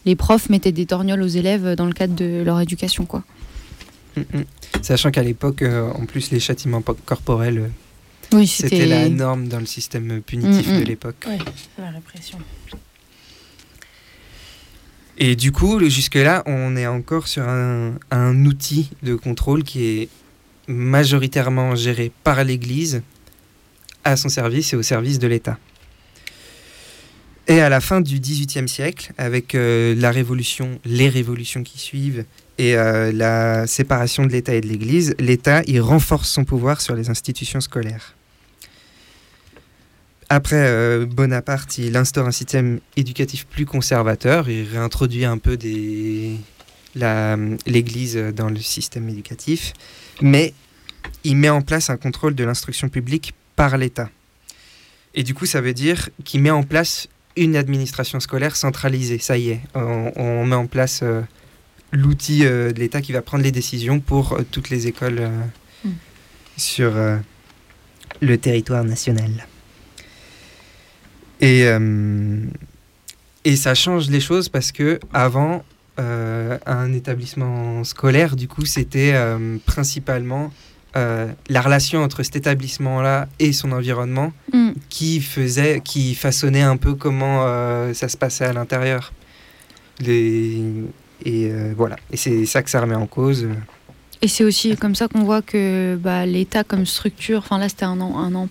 les 0.05 0.15
profs 0.15 0.49
mettaient 0.49 0.71
des 0.71 0.85
torgnoles 0.85 1.21
aux 1.21 1.27
élèves 1.27 1.75
dans 1.75 1.85
le 1.85 1.93
cadre 1.93 2.15
de 2.15 2.43
leur 2.43 2.59
éducation, 2.61 3.05
quoi. 3.05 3.23
Mm, 4.15 4.21
mm. 4.21 4.43
Sachant 4.81 5.11
qu'à 5.11 5.23
l'époque, 5.23 5.61
euh, 5.61 5.89
en 5.91 6.05
plus, 6.05 6.31
les 6.31 6.39
châtiments 6.39 6.81
po- 6.81 6.97
corporels, 7.05 7.57
euh, 7.59 7.67
Oui, 8.33 8.47
C'était 8.47 8.85
la 8.87 9.07
norme 9.09 9.47
dans 9.47 9.59
le 9.59 9.65
système 9.65 10.21
punitif 10.21 10.67
Mm, 10.69 10.79
de 10.79 10.83
l'époque. 10.83 11.25
Ouais, 11.27 11.37
la 11.77 11.91
répression. 11.91 12.37
Et 15.17 15.35
du 15.35 15.51
coup, 15.51 15.79
le- 15.79 15.89
jusque-là, 15.89 16.43
on 16.45 16.75
est 16.75 16.87
encore 16.87 17.27
sur 17.27 17.43
un, 17.47 17.93
un 18.11 18.45
outil 18.45 18.89
de 19.03 19.15
contrôle 19.15 19.63
qui 19.63 19.85
est 19.85 20.09
majoritairement 20.67 21.75
géré 21.75 22.11
par 22.23 22.43
l'Église 22.43 23.01
à 24.03 24.17
son 24.17 24.29
service 24.29 24.73
et 24.73 24.75
au 24.75 24.81
service 24.81 25.19
de 25.19 25.27
l'État. 25.27 25.57
Et 27.47 27.61
à 27.61 27.69
la 27.69 27.79
fin 27.79 28.01
du 28.01 28.19
XVIIIe 28.19 28.67
siècle, 28.67 29.11
avec 29.19 29.53
euh, 29.53 29.93
la 29.95 30.09
révolution, 30.09 30.79
les 30.83 31.09
révolutions 31.09 31.61
qui 31.63 31.77
suivent 31.77 32.25
et 32.57 32.75
euh, 32.75 33.11
la 33.11 33.67
séparation 33.67 34.25
de 34.25 34.31
l'État 34.31 34.55
et 34.55 34.61
de 34.61 34.67
l'Église, 34.67 35.13
l'État 35.19 35.61
il 35.67 35.79
renforce 35.79 36.29
son 36.29 36.43
pouvoir 36.43 36.81
sur 36.81 36.95
les 36.95 37.09
institutions 37.09 37.61
scolaires. 37.61 38.15
Après 40.29 40.55
euh, 40.55 41.05
Bonaparte, 41.05 41.77
il 41.77 41.95
instaure 41.97 42.25
un 42.25 42.31
système 42.31 42.79
éducatif 42.97 43.45
plus 43.45 43.67
conservateur, 43.67 44.49
il 44.49 44.67
réintroduit 44.67 45.25
un 45.25 45.37
peu 45.37 45.55
l'Église 47.67 48.15
dans 48.35 48.49
le 48.49 48.59
système 48.59 49.07
éducatif, 49.07 49.73
mais 50.19 50.55
il 51.23 51.37
met 51.37 51.49
en 51.49 51.61
place 51.61 51.91
un 51.91 51.97
contrôle 51.97 52.33
de 52.33 52.43
l'instruction 52.43 52.89
publique 52.89 53.35
par 53.55 53.77
l'État. 53.77 54.09
Et 55.13 55.21
du 55.21 55.35
coup, 55.35 55.45
ça 55.45 55.61
veut 55.61 55.73
dire 55.73 56.09
qu'il 56.23 56.41
met 56.41 56.49
en 56.49 56.63
place 56.63 57.07
une 57.37 57.55
administration 57.55 58.19
scolaire 58.19 58.55
centralisée. 58.55 59.19
Ça 59.19 59.37
y 59.37 59.51
est, 59.51 59.61
on, 59.73 60.11
on 60.15 60.45
met 60.45 60.55
en 60.55 60.67
place 60.67 61.01
euh, 61.03 61.21
l'outil 61.91 62.45
euh, 62.45 62.71
de 62.71 62.79
l'État 62.79 63.01
qui 63.01 63.11
va 63.11 63.21
prendre 63.21 63.43
les 63.43 63.51
décisions 63.51 63.99
pour 63.99 64.33
euh, 64.33 64.41
toutes 64.49 64.69
les 64.69 64.87
écoles 64.87 65.29
Mm. 65.83 65.89
sur 66.57 66.93
le 68.21 68.37
territoire 68.37 68.83
national. 68.83 69.45
Et, 71.41 71.65
et 73.43 73.55
ça 73.57 73.75
change 73.75 74.09
les 74.09 74.21
choses 74.21 74.47
parce 74.49 74.71
que 74.71 74.99
avant, 75.13 75.65
un 75.97 76.93
établissement 76.93 77.83
scolaire, 77.83 78.35
du 78.37 78.47
coup, 78.47 78.65
c'était 78.65 79.13
principalement 79.65 80.51
euh, 80.97 81.31
la 81.49 81.61
relation 81.61 82.03
entre 82.03 82.23
cet 82.23 82.35
établissement-là 82.35 83.27
et 83.39 83.51
son 83.53 83.71
environnement 83.71 84.31
Mm. 84.55 84.71
qui 84.89 85.21
faisait, 85.21 85.81
qui 85.83 86.15
façonnait 86.15 86.61
un 86.61 86.77
peu 86.77 86.93
comment 86.93 87.43
euh, 87.43 87.93
ça 87.93 88.07
se 88.07 88.17
passait 88.17 88.45
à 88.45 88.53
l'intérieur. 88.53 89.13
Les... 89.99 90.61
Et 91.23 91.49
euh, 91.51 91.73
voilà. 91.75 91.95
Et 92.11 92.17
c'est 92.17 92.45
ça 92.45 92.61
que 92.61 92.69
ça 92.69 92.81
remet 92.81 92.95
en 92.95 93.07
cause. 93.07 93.47
Et 94.21 94.27
c'est 94.27 94.43
aussi 94.43 94.75
comme 94.77 94.95
ça 94.95 95.07
qu'on 95.07 95.23
voit 95.23 95.41
que 95.41 95.97
bah, 96.01 96.25
l'État 96.25 96.63
comme 96.63 96.85
structure, 96.85 97.39
enfin 97.39 97.57
là 97.57 97.69
c'était 97.69 97.85
un, 97.85 97.99
un, 97.99 98.47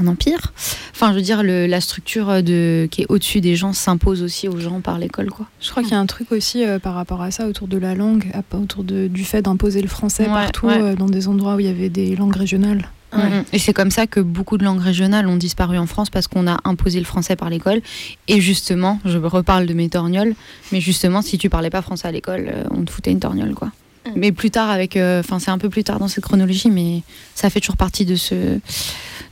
un 0.00 0.06
empire, 0.06 0.52
enfin 0.92 1.10
je 1.10 1.16
veux 1.16 1.22
dire 1.22 1.42
le- 1.42 1.66
la 1.66 1.80
structure 1.80 2.42
de, 2.42 2.88
qui 2.90 3.02
est 3.02 3.06
au-dessus 3.08 3.40
des 3.40 3.56
gens 3.56 3.72
s'impose 3.72 4.22
aussi 4.22 4.48
aux 4.48 4.58
gens 4.58 4.80
par 4.80 4.98
l'école 4.98 5.30
quoi. 5.30 5.46
Je 5.60 5.70
crois 5.70 5.82
qu'il 5.82 5.92
y 5.92 5.94
a 5.94 6.00
un 6.00 6.06
truc 6.06 6.32
aussi 6.32 6.64
euh, 6.64 6.78
par 6.78 6.94
rapport 6.94 7.22
à 7.22 7.30
ça 7.30 7.46
autour 7.46 7.68
de 7.68 7.78
la 7.78 7.94
langue, 7.94 8.30
autour 8.52 8.84
de- 8.84 9.06
du 9.08 9.24
fait 9.24 9.42
d'imposer 9.42 9.82
le 9.82 9.88
français 9.88 10.24
Ouais, 10.24 10.28
partout 10.34 10.66
ouais. 10.66 10.80
euh, 10.80 10.94
dans 10.94 11.06
des 11.06 11.28
endroits 11.28 11.56
où 11.56 11.60
il 11.60 11.66
y 11.66 11.70
avait 11.70 11.88
des 11.88 12.14
langues 12.16 12.36
régionales. 12.36 12.88
Mhm. 13.14 13.44
Et 13.52 13.58
c'est 13.58 13.72
comme 13.72 13.90
ça 13.92 14.06
que 14.06 14.20
beaucoup 14.20 14.58
de 14.58 14.64
langues 14.64 14.80
régionales 14.82 15.26
ont 15.28 15.36
disparu 15.36 15.78
en 15.78 15.86
France 15.86 16.10
parce 16.10 16.26
qu'on 16.26 16.46
a 16.46 16.58
imposé 16.64 16.98
le 16.98 17.06
français 17.06 17.34
par 17.36 17.48
l'école. 17.48 17.80
Et 18.28 18.40
justement, 18.40 18.98
je 19.06 19.16
reparle 19.16 19.64
de 19.66 19.72
mes 19.74 19.88
torgnoles, 19.88 20.34
mais 20.72 20.80
justement, 20.82 21.22
si 21.22 21.38
tu 21.38 21.48
parlais 21.48 21.70
pas 21.70 21.80
français 21.82 22.08
à 22.08 22.10
l'école, 22.12 22.50
euh, 22.52 22.64
on 22.72 22.84
te 22.84 22.90
foutait 22.90 23.12
une 23.12 23.20
torgnole, 23.20 23.54
quoi. 23.54 23.70
Mais 24.16 24.30
plus 24.32 24.50
tard, 24.52 24.70
avec, 24.70 24.96
euh, 24.96 25.20
enfin, 25.20 25.38
c'est 25.38 25.50
un 25.50 25.58
peu 25.58 25.68
plus 25.70 25.82
tard 25.82 25.98
dans 25.98 26.06
cette 26.08 26.22
chronologie, 26.24 26.70
mais 26.70 27.02
ça 27.34 27.48
fait 27.50 27.58
toujours 27.60 27.76
partie 27.76 28.04
de 28.04 28.14
ce, 28.16 28.58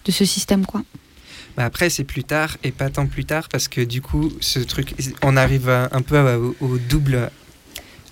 de 0.04 0.12
ce 0.12 0.24
système, 0.24 0.66
quoi. 0.66 0.82
Mais 1.56 1.62
après, 1.62 1.88
c'est 1.90 2.04
plus 2.04 2.24
tard 2.24 2.56
et 2.64 2.72
pas 2.72 2.90
tant 2.90 3.06
plus 3.06 3.24
tard 3.24 3.48
parce 3.48 3.68
que 3.68 3.80
du 3.80 4.00
coup, 4.02 4.32
ce 4.40 4.58
truc, 4.58 4.94
on 5.22 5.36
arrive 5.36 5.68
un 5.68 6.02
peu 6.02 6.18
à- 6.18 6.38
au, 6.38 6.78
double, 6.88 7.30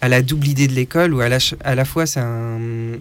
à 0.01 0.09
la 0.09 0.22
double 0.22 0.47
idée 0.47 0.68
de 0.68 0.74
l'école 0.74 1.12
où 1.12 1.20
à 1.20 1.28
la, 1.28 1.38
à 1.64 1.74
la 1.74 1.84
fois 1.84 2.07
c'est 2.07 2.20
un, 2.20 2.99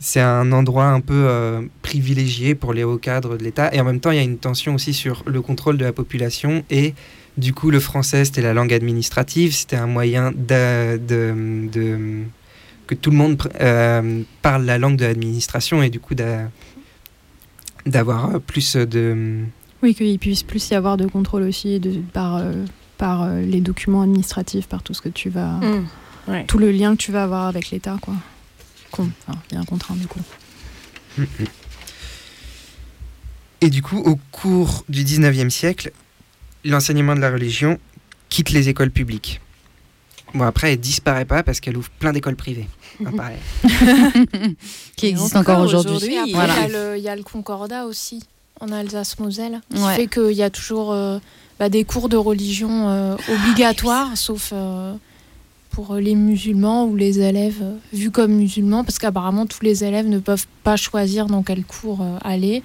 c'est 0.00 0.20
un 0.20 0.52
endroit 0.52 0.86
un 0.86 1.00
peu 1.00 1.14
euh, 1.26 1.62
privilégié 1.82 2.54
pour 2.54 2.72
les 2.72 2.84
hauts 2.84 2.98
cadres 2.98 3.36
de 3.36 3.42
l'État 3.44 3.72
et 3.74 3.80
en 3.80 3.84
même 3.84 4.00
temps 4.00 4.10
il 4.12 4.16
y 4.16 4.20
a 4.20 4.24
une 4.24 4.38
tension 4.38 4.74
aussi 4.74 4.94
sur 4.94 5.24
le 5.26 5.42
contrôle 5.42 5.76
de 5.76 5.84
la 5.84 5.92
population 5.92 6.64
et 6.70 6.94
du 7.36 7.52
coup 7.52 7.70
le 7.70 7.80
français 7.80 8.24
c'était 8.24 8.42
la 8.42 8.54
langue 8.54 8.72
administrative, 8.72 9.54
c'était 9.54 9.76
un 9.76 9.86
moyen 9.88 10.30
de, 10.32 10.98
de- 10.98 11.68
de- 11.72 12.22
que 12.86 12.94
tout 12.94 13.10
le 13.10 13.16
monde 13.16 13.36
euh, 13.60 14.22
parle 14.40 14.64
la 14.64 14.78
langue 14.78 14.96
de 14.96 15.04
l'administration 15.04 15.82
et 15.82 15.90
du 15.90 15.98
coup 16.00 16.14
d'a- 16.14 16.48
d'avoir 17.88 18.36
euh, 18.36 18.38
plus 18.38 18.76
de... 18.76 19.44
Oui, 19.82 19.94
qu'il 19.94 20.18
puisse 20.18 20.42
plus 20.42 20.70
y 20.70 20.74
avoir 20.74 20.96
de 20.96 21.06
contrôle 21.06 21.42
aussi 21.42 21.78
de, 21.80 22.00
par, 22.12 22.36
euh, 22.36 22.52
par 22.96 23.22
euh, 23.22 23.40
les 23.42 23.60
documents 23.60 24.02
administratifs, 24.02 24.66
par 24.66 24.82
tout 24.82 24.94
ce 24.94 25.00
que 25.02 25.08
tu 25.08 25.30
vas. 25.30 25.52
Mm. 25.52 25.86
Ouais. 26.28 26.44
Tout 26.46 26.58
le 26.58 26.70
lien 26.70 26.92
que 26.96 27.00
tu 27.02 27.12
vas 27.12 27.24
avoir 27.24 27.46
avec 27.46 27.70
l'État, 27.70 27.96
quoi. 28.00 28.14
Con- 28.90 29.10
enfin, 29.26 29.38
bien 29.50 29.64
contraint, 29.64 29.94
du 29.96 30.06
coup. 30.06 30.20
Et 33.60 33.70
du 33.70 33.82
coup, 33.82 33.98
au 33.98 34.16
cours 34.30 34.84
du 34.88 35.04
19e 35.04 35.50
siècle, 35.50 35.92
l'enseignement 36.64 37.14
de 37.16 37.20
la 37.20 37.30
religion 37.30 37.78
quitte 38.28 38.50
les 38.50 38.68
écoles 38.68 38.90
publiques. 38.90 39.40
Bon, 40.34 40.44
après, 40.44 40.72
elle 40.72 40.80
disparaît 40.80 41.24
pas 41.24 41.42
parce 41.42 41.60
qu'elle 41.60 41.76
ouvre 41.76 41.90
plein 41.98 42.12
d'écoles 42.12 42.36
privées. 42.36 42.68
Hein. 43.04 43.10
Qui 44.96 45.06
Et 45.06 45.08
existe 45.10 45.36
encore 45.36 45.60
aujourd'hui. 45.60 46.16
Voilà. 46.32 46.54
il 46.56 46.60
y 46.60 46.64
a 46.64 46.68
le- 46.68 46.96
il 46.98 47.02
y, 47.02 47.08
a 47.08 47.16
le 47.16 47.22
Concordat 47.22 47.86
aussi, 47.86 48.22
en 48.60 48.70
Alsace-Moselle, 48.72 49.60
qui 49.74 49.80
Ouais. 49.82 49.96
fait 49.96 50.06
qu'il 50.06 50.32
y 50.36 50.42
a 50.42 50.50
toujours 50.50 50.92
euh, 50.92 51.18
bah, 51.58 51.68
des 51.68 51.84
cours 51.84 52.08
de 52.08 52.16
religion 52.16 52.88
euh, 52.88 53.16
obligatoires, 53.32 54.16
sauf 54.16 54.50
euh, 54.52 54.94
pour 55.70 55.94
les 55.94 56.14
musulmans 56.14 56.84
ou 56.86 56.96
les 56.96 57.20
élèves 57.20 57.62
vus 57.92 58.10
comme 58.10 58.32
musulmans, 58.32 58.84
parce 58.84 58.98
qu'apparemment 58.98 59.46
tous 59.46 59.62
les 59.62 59.84
élèves 59.84 60.08
ne 60.08 60.18
peuvent 60.18 60.46
pas 60.64 60.76
choisir 60.76 61.26
dans 61.26 61.42
quel 61.42 61.64
cours 61.64 62.00
euh, 62.02 62.18
aller, 62.22 62.62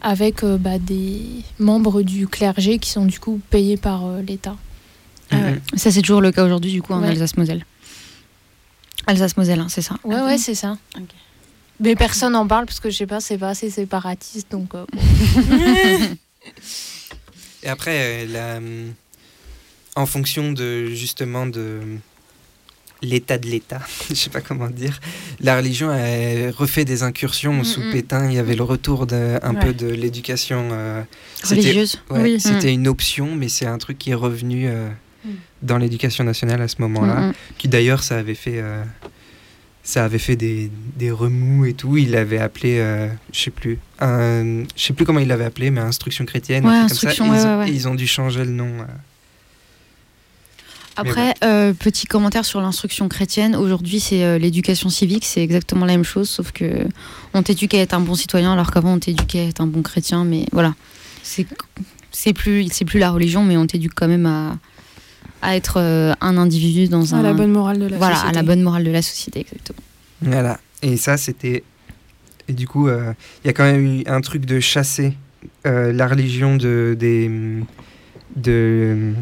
avec 0.00 0.42
euh, 0.44 0.56
bah, 0.56 0.78
des 0.78 1.20
membres 1.58 2.02
du 2.02 2.26
clergé 2.26 2.78
qui 2.78 2.90
sont 2.90 3.04
du 3.04 3.18
coup 3.20 3.40
payés 3.50 3.76
par 3.76 4.02
euh. 5.32 5.36
Mhm. 5.52 5.60
Ça, 5.78 5.90
c'est 5.90 6.00
toujours 6.02 6.20
le 6.20 6.32
cas 6.32 6.44
aujourd'hui, 6.44 6.70
du 6.72 6.82
coup, 6.82 6.92
en 6.94 7.02
Ouais. 7.02 7.08
Alsace-Moselle. 7.08 7.64
Alsace-Moselle, 9.06 9.60
hein, 9.60 9.66
c'est 9.68 9.82
ça. 9.82 9.96
Ouais, 10.04 10.20
ouais, 10.20 10.38
c'est 10.38 10.54
ça. 10.54 10.76
Mais 11.80 11.94
personne 11.94 12.32
n'en 12.32 12.46
parle 12.46 12.66
parce 12.66 12.80
que 12.80 12.90
je 12.90 12.96
sais 12.96 13.06
pas, 13.06 13.20
c'est 13.20 13.38
pas 13.38 13.50
assez 13.50 13.70
séparatiste, 13.70 14.50
donc. 14.50 14.74
euh, 14.74 14.84
bon. 14.92 14.98
Et 17.62 17.68
après, 17.68 18.24
euh, 18.24 18.26
la, 18.32 18.56
hum, 18.58 18.92
en 19.96 20.06
fonction 20.06 20.52
de 20.52 20.86
justement 20.86 21.46
de 21.46 21.80
l'état 23.02 23.38
de 23.38 23.46
l'État, 23.46 23.80
je 24.08 24.14
sais 24.14 24.30
pas 24.30 24.40
comment 24.40 24.68
dire, 24.68 24.98
la 25.40 25.56
religion 25.56 25.88
a 25.90 26.50
refait 26.52 26.84
des 26.84 27.02
incursions 27.02 27.54
Mm, 27.54 27.64
sous. 27.64 27.80
Pétain. 27.92 28.28
Il 28.28 28.34
y 28.34 28.38
avait 28.38 28.56
le 28.56 28.62
retour 28.64 29.06
de, 29.06 29.38
un 29.42 29.54
Ouais. 29.54 29.60
peu 29.66 29.72
de 29.74 29.86
l'éducation 29.86 30.68
euh, 30.72 31.02
c'était- 31.36 31.54
Religieuse. 31.56 32.00
ouais, 32.10 32.20
Oui. 32.22 32.40
C'était 32.40 32.68
Mm. 32.72 32.80
une 32.80 32.88
option, 32.88 33.34
mais 33.34 33.48
c'est 33.48 33.66
un 33.66 33.78
truc 33.78 33.98
qui 33.98 34.10
est 34.10 34.14
revenu 34.14 34.68
euh. 34.68 34.88
Dans 35.62 35.78
l'éducation 35.78 36.24
nationale 36.24 36.60
à 36.62 36.68
ce 36.68 36.76
moment-là. 36.80 37.32
Qui 37.58 37.68
d'ailleurs 37.68 38.02
ça 38.02 38.18
avait 38.18 38.34
fait 38.34 38.60
euh, 38.60 38.82
ça 39.82 40.04
avait 40.04 40.18
fait 40.18 40.36
des, 40.36 40.70
des 40.96 41.10
remous 41.10 41.64
et 41.64 41.72
tout 41.72 41.96
il 41.96 42.10
l'avait 42.10 42.38
appelé 42.38 42.78
euh, 42.78 43.08
je 43.32 43.40
sais 43.40 43.50
plus 43.50 43.78
je 44.00 44.64
sais 44.76 44.92
plus 44.92 45.04
comment 45.04 45.20
il 45.20 45.28
l'avait 45.28 45.44
appelé 45.46 45.70
mais 45.70 45.80
instruction 45.80 46.24
chrétienne 46.26 46.66
Ouais, 46.66 46.86
truc 46.86 46.88
comme 46.90 46.98
ça. 46.98 47.22
instruction, 47.22 47.24
ils, 47.26 47.30
ouais, 47.30 47.44
ont, 47.44 47.58
ouais, 47.60 47.70
ils 47.72 47.88
ont 47.88 47.94
dû 47.94 48.06
changer 48.06 48.44
le 48.44 48.50
nom 48.52 48.68
euh. 48.80 48.84
Après, 50.96 51.34
petit 51.78 52.06
commentaire 52.06 52.44
sur 52.44 52.60
l'instruction 52.60 53.08
chrétienne. 53.08 53.54
Aujourd'hui, 53.54 54.00
c'est 54.00 54.38
l'éducation 54.40 54.88
civique, 54.88 55.24
c'est 55.24 55.42
exactement 55.44 55.86
la 55.86 55.92
même 55.92 56.02
chose, 56.04 56.28
sauf 56.28 56.50
que 56.50 56.88
on 57.34 57.42
t'éduque 57.44 57.74
à 57.74 57.78
être 57.78 57.94
un 57.94 58.00
bon 58.00 58.16
citoyen, 58.16 58.52
alors 58.52 58.72
qu'avant 58.72 58.94
on 58.94 58.98
t'éduquait 58.98 59.40
à 59.40 59.44
être 59.44 59.60
un 59.60 59.68
bon 59.68 59.82
chrétien. 59.82 60.24
Mais 60.24 60.46
voilà, 60.50 60.74
c'est 61.22 61.46
c'est 62.10 62.32
plus 62.32 62.66
c'est 62.72 62.84
plus 62.84 62.98
la 62.98 63.10
religion, 63.12 63.44
mais 63.44 63.56
on 63.56 63.64
t'éduque 63.66 63.92
quand 63.94 64.08
même 64.08 64.26
à 64.26 64.56
à 65.42 65.56
être 65.56 65.78
euh, 65.78 66.12
un 66.20 66.36
individu 66.36 66.88
dans 66.88 67.12
À 67.14 67.16
un 67.18 67.22
la 67.22 67.32
bonne 67.32 67.52
morale 67.52 67.78
de 67.78 67.86
la 67.86 67.96
voilà 67.98 68.16
société. 68.16 68.38
à 68.38 68.42
la 68.42 68.46
bonne 68.46 68.62
morale 68.62 68.84
de 68.84 68.90
la 68.90 69.02
société, 69.02 69.40
exactement. 69.40 69.78
voilà 70.22 70.58
et 70.82 70.96
ça 70.96 71.16
c'était 71.16 71.62
et 72.48 72.52
du 72.52 72.66
coup 72.66 72.88
euh, 72.88 73.12
il 73.44 73.46
y 73.46 73.50
a 73.50 73.52
quand 73.52 73.64
même 73.64 73.84
eu 73.84 74.02
un 74.06 74.20
truc 74.20 74.44
de 74.46 74.58
chasser 74.60 75.14
euh, 75.66 75.92
la 75.92 76.06
religion 76.08 76.56
de 76.56 76.96
des 76.98 77.30
de 78.36 79.12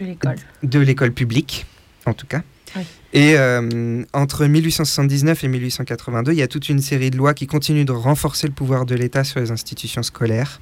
De 0.00 0.04
l'école. 0.06 0.36
de 0.62 0.78
l'école 0.80 1.12
publique, 1.12 1.66
en 2.04 2.12
tout 2.12 2.26
cas. 2.26 2.42
Oui. 2.76 2.82
Et 3.14 3.38
euh, 3.38 4.02
entre 4.12 4.44
1879 4.46 5.44
et 5.44 5.48
1882, 5.48 6.32
il 6.32 6.38
y 6.38 6.42
a 6.42 6.48
toute 6.48 6.68
une 6.68 6.80
série 6.80 7.10
de 7.10 7.16
lois 7.16 7.32
qui 7.32 7.46
continuent 7.46 7.84
de 7.86 7.92
renforcer 7.92 8.46
le 8.46 8.52
pouvoir 8.52 8.84
de 8.84 8.94
l'État 8.94 9.24
sur 9.24 9.40
les 9.40 9.50
institutions 9.50 10.02
scolaires. 10.02 10.60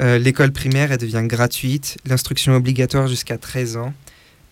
Euh, 0.00 0.18
L'école 0.18 0.52
primaire, 0.52 0.92
elle 0.92 0.98
devient 0.98 1.22
gratuite, 1.24 1.96
l'instruction 2.06 2.54
obligatoire 2.54 3.06
jusqu'à 3.08 3.38
13 3.38 3.76
ans. 3.78 3.94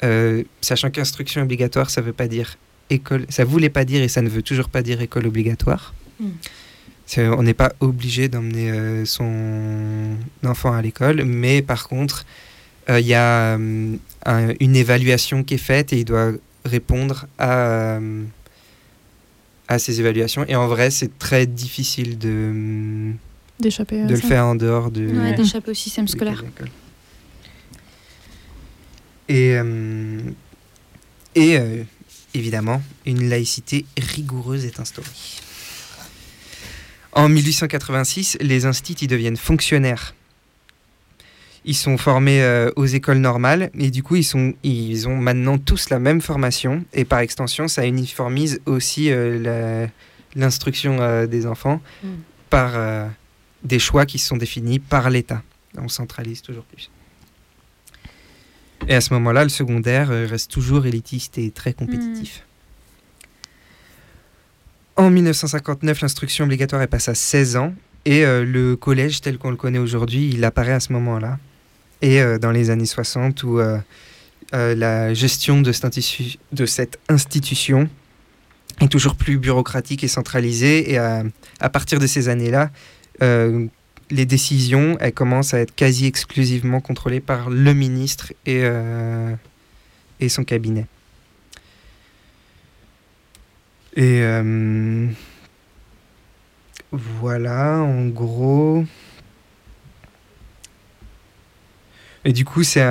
Euh, 0.02 0.42
sachant 0.60 0.90
qu'instruction 0.90 1.42
obligatoire, 1.42 1.90
ça 1.90 2.00
veut 2.00 2.12
pas 2.12 2.28
dire 2.28 2.56
école, 2.90 3.26
ça 3.28 3.44
voulait 3.44 3.70
pas 3.70 3.84
dire 3.84 4.02
et 4.02 4.08
ça 4.08 4.22
ne 4.22 4.28
veut 4.28 4.42
toujours 4.42 4.68
pas 4.68 4.82
dire 4.82 5.00
école 5.00 5.26
obligatoire. 5.26 5.94
Mm. 6.20 6.28
C'est- 7.06 7.28
On 7.28 7.42
n'est 7.42 7.54
pas 7.54 7.72
obligé 7.80 8.28
d'emmener 8.28 8.70
euh, 8.70 9.04
son 9.04 10.16
enfant 10.44 10.72
à 10.72 10.80
l'école, 10.82 11.24
mais 11.24 11.60
par 11.62 11.88
contre, 11.88 12.24
il 12.88 13.06
y 13.06 13.14
a 13.14 13.54
un- 13.54 14.54
une 14.60 14.76
évaluation 14.76 15.42
qui 15.42 15.54
est 15.54 15.58
faite 15.72 15.92
et 15.94 16.00
il 16.00 16.04
doit 16.04 16.32
répondre 16.66 17.26
à, 17.38 17.98
à 19.68 19.78
ces 19.78 20.00
évaluations. 20.00 20.44
Et 20.48 20.54
en 20.56 20.66
vrai, 20.66 20.90
c'est 20.90 21.18
très 21.18 21.46
difficile 21.46 22.18
de, 22.18 23.12
D'échapper 23.60 24.02
de 24.04 24.08
le 24.14 24.20
ça. 24.20 24.26
faire 24.28 24.44
en 24.46 24.54
dehors 24.54 24.90
de, 24.90 25.06
Ouais, 25.06 25.34
d'échapper 25.34 25.70
au 25.70 25.74
système 25.74 26.08
scolaire. 26.08 26.42
Et, 29.28 29.54
euh, 29.56 30.20
et 31.34 31.56
euh, 31.58 31.82
évidemment, 32.34 32.82
une 33.06 33.28
laïcité 33.28 33.86
rigoureuse 33.96 34.64
est 34.64 34.80
instaurée. 34.80 35.08
En 37.12 37.28
1886, 37.28 38.38
les 38.40 38.66
instituts 38.66 39.06
deviennent 39.06 39.36
fonctionnaires. 39.36 40.14
Ils 41.64 41.76
sont 41.76 41.96
formés 41.96 42.42
euh, 42.42 42.70
aux 42.76 42.84
écoles 42.84 43.18
normales 43.18 43.70
et 43.78 43.90
du 43.90 44.02
coup, 44.02 44.16
ils, 44.16 44.24
sont, 44.24 44.52
ils 44.64 45.08
ont 45.08 45.16
maintenant 45.16 45.56
tous 45.56 45.88
la 45.88 45.98
même 45.98 46.20
formation. 46.20 46.84
Et 46.92 47.04
par 47.06 47.20
extension, 47.20 47.68
ça 47.68 47.86
uniformise 47.86 48.60
aussi 48.66 49.10
euh, 49.10 49.38
la- 49.86 49.90
l'instruction 50.34 50.98
euh, 51.00 51.26
des 51.26 51.46
enfants 51.46 51.80
Mm. 52.02 52.08
par 52.50 52.72
euh, 52.74 53.06
des 53.64 53.78
choix 53.78 54.06
qui 54.06 54.18
sont 54.18 54.36
définis 54.36 54.78
par 54.78 55.10
l'État. 55.10 55.42
On 55.76 55.88
centralise 55.88 56.42
toujours 56.42 56.64
plus. 56.64 56.90
Et 58.86 58.94
à 58.94 59.00
ce 59.00 59.12
moment-là, 59.14 59.44
le 59.44 59.48
secondaire 59.50 60.10
euh, 60.10 60.26
reste 60.28 60.50
toujours 60.50 60.86
élitiste 60.86 61.38
et 61.38 61.50
très 61.50 61.72
compétitif. 61.72 62.44
En 64.96 65.10
1959, 65.10 66.00
l'instruction 66.02 66.44
obligatoire 66.44 66.82
est 66.82 66.86
passée 66.86 67.10
à 67.10 67.14
16 67.14 67.56
ans 67.56 67.74
et 68.04 68.24
euh, 68.24 68.44
le 68.44 68.76
collège 68.76 69.20
tel 69.22 69.38
qu'on 69.38 69.50
le 69.50 69.56
connaît 69.56 69.78
aujourd'hui, 69.78 70.30
il 70.32 70.44
apparaît 70.44 70.72
à 70.72 70.80
ce 70.80 70.92
moment-là. 70.92 71.38
Et 72.02 72.20
euh, 72.20 72.38
dans 72.38 72.50
les 72.52 72.70
années 72.70 72.86
60 72.86 73.42
où 73.44 73.58
euh, 73.58 73.78
la 74.52 75.14
gestion 75.14 75.62
de 75.62 75.72
cette, 75.72 75.86
institu- 75.86 76.38
de 76.52 76.66
cette 76.66 77.00
institution 77.08 77.88
est 78.80 78.88
toujours 78.88 79.16
plus 79.16 79.38
bureaucratique 79.38 80.04
et 80.04 80.08
centralisée. 80.08 80.92
Et 80.92 80.98
à 80.98 81.70
partir 81.72 81.98
de 81.98 82.06
ces 82.06 82.28
années-là, 82.28 82.70
euh, 83.22 83.66
les 84.10 84.26
décisions, 84.26 84.96
elles 85.00 85.12
commencent 85.14 85.54
à 85.54 85.60
être 85.60 85.74
quasi 85.74 86.06
exclusivement 86.06 86.80
contrôlées 86.80 87.20
par 87.20 87.50
le 87.50 87.72
ministre 87.74 88.32
et, 88.46 88.60
euh, 88.64 89.34
et 90.20 90.28
son 90.28 90.44
cabinet. 90.44 90.86
Et 93.96 94.20
euh, 94.22 95.06
voilà, 96.92 97.78
en 97.78 98.06
gros. 98.06 98.84
Et 102.24 102.32
du 102.32 102.44
coup, 102.44 102.62
c'est. 102.62 102.82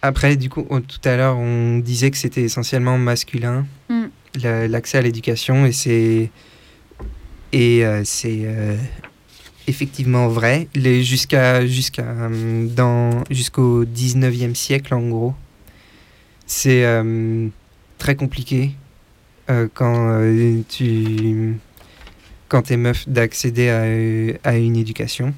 Après, 0.00 0.36
du 0.36 0.48
coup, 0.48 0.64
on- 0.70 0.80
tout 0.80 1.00
à 1.04 1.16
l'heure, 1.16 1.36
on 1.36 1.78
disait 1.78 2.10
que 2.10 2.16
c'était 2.16 2.42
essentiellement 2.42 2.98
masculin, 2.98 3.66
Mm. 3.88 4.04
la- 4.42 4.68
l'accès 4.68 4.98
à 4.98 5.02
l'éducation, 5.02 5.66
et 5.66 5.72
c'est. 5.72 6.30
Et 7.52 7.84
euh, 7.84 8.02
c'est 8.04 8.40
euh, 8.44 8.76
effectivement 9.66 10.28
vrai. 10.28 10.68
Jusqu'à 10.74 11.66
jusqu'à 11.66 12.02
euh, 12.02 12.66
dans 12.66 13.24
jusqu'au 13.30 13.84
19e 13.84 14.54
siècle, 14.54 14.94
en 14.94 15.08
gros, 15.08 15.34
c'est 16.46 16.84
très 17.98 18.16
compliqué 18.16 18.72
quand 19.74 20.20
tu 20.68 21.56
quand 22.48 22.62
t'es 22.62 22.76
meuf 22.76 23.08
d'accéder 23.08 23.68
à, 24.44 24.48
à 24.48 24.56
une 24.56 24.76
éducation 24.76 25.34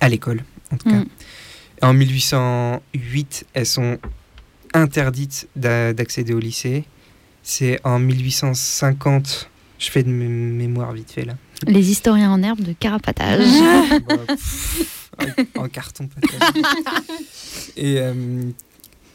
à 0.00 0.08
l'école 0.08 0.44
en 0.72 0.76
tout 0.76 0.88
cas. 0.88 0.96
Mm. 0.96 1.06
En 1.82 1.92
1808, 1.92 3.46
elles 3.52 3.66
sont 3.66 3.98
interdites 4.72 5.48
d'a- 5.56 5.92
d'accéder 5.92 6.32
au 6.32 6.38
lycée. 6.38 6.84
C'est 7.42 7.78
en 7.84 7.98
1850, 7.98 9.50
je 9.84 9.90
fais 9.90 10.02
de 10.02 10.08
mé- 10.10 10.28
mémoire 10.28 10.92
vite 10.92 11.10
fait 11.12 11.24
là. 11.24 11.34
Les 11.66 11.90
historiens 11.90 12.30
en 12.30 12.42
herbe 12.42 12.60
de 12.60 12.72
carapatage. 12.72 13.48
Bah, 14.06 14.16
pff, 14.26 14.90
en- 15.56 15.62
en 15.64 15.68
carton 15.68 16.08
peut-être. 16.08 16.52
Et 17.76 17.98
euh, 17.98 18.42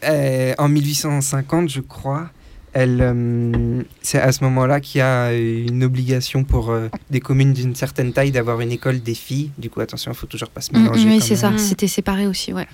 euh, 0.05 0.53
en 0.57 0.70
1850, 0.70 1.70
je 1.70 1.82
crois, 1.82 2.30
elle, 2.74 2.99
euh, 3.01 3.82
c'est 4.01 4.20
à 4.20 4.32
ce 4.32 4.43
moment-là 4.45 4.80
qu'il 4.80 4.99
y 4.99 5.01
a 5.01 5.34
une 5.34 5.84
obligation 5.84 6.43
pour 6.43 6.70
euh, 6.72 6.88
des 7.09 7.20
communes 7.20 7.53
d'une 7.53 7.76
certaine 7.76 8.13
taille 8.13 8.32
d'avoir 8.32 8.61
une 8.61 8.72
école 8.72 9.01
des 9.01 9.15
filles. 9.15 9.51
Du 9.57 9.70
coup, 9.70 9.82
attention, 9.82 10.11
il 10.11 10.15
faut 10.15 10.28
toujours 10.28 10.49
pas 10.49 10.61
se 10.61 10.72
Mm, 10.74 10.80
mélanger. 10.82 11.07
oui, 11.09 11.20
quand 11.20 11.26
c'est 11.26 11.36
ça. 11.36 11.57
C'était 11.57 11.88
séparé 11.88 12.28
aussi, 12.28 12.53
ouais. 12.53 12.67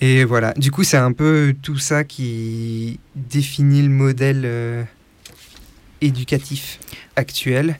Et 0.00 0.24
voilà, 0.24 0.52
du 0.54 0.70
coup, 0.70 0.82
c'est 0.82 0.96
un 0.96 1.12
peu 1.12 1.54
tout 1.60 1.76
ça 1.78 2.04
qui 2.04 2.98
définit 3.14 3.82
le 3.82 3.90
modèle 3.90 4.42
euh, 4.44 4.82
éducatif 6.00 6.78
actuel, 7.16 7.78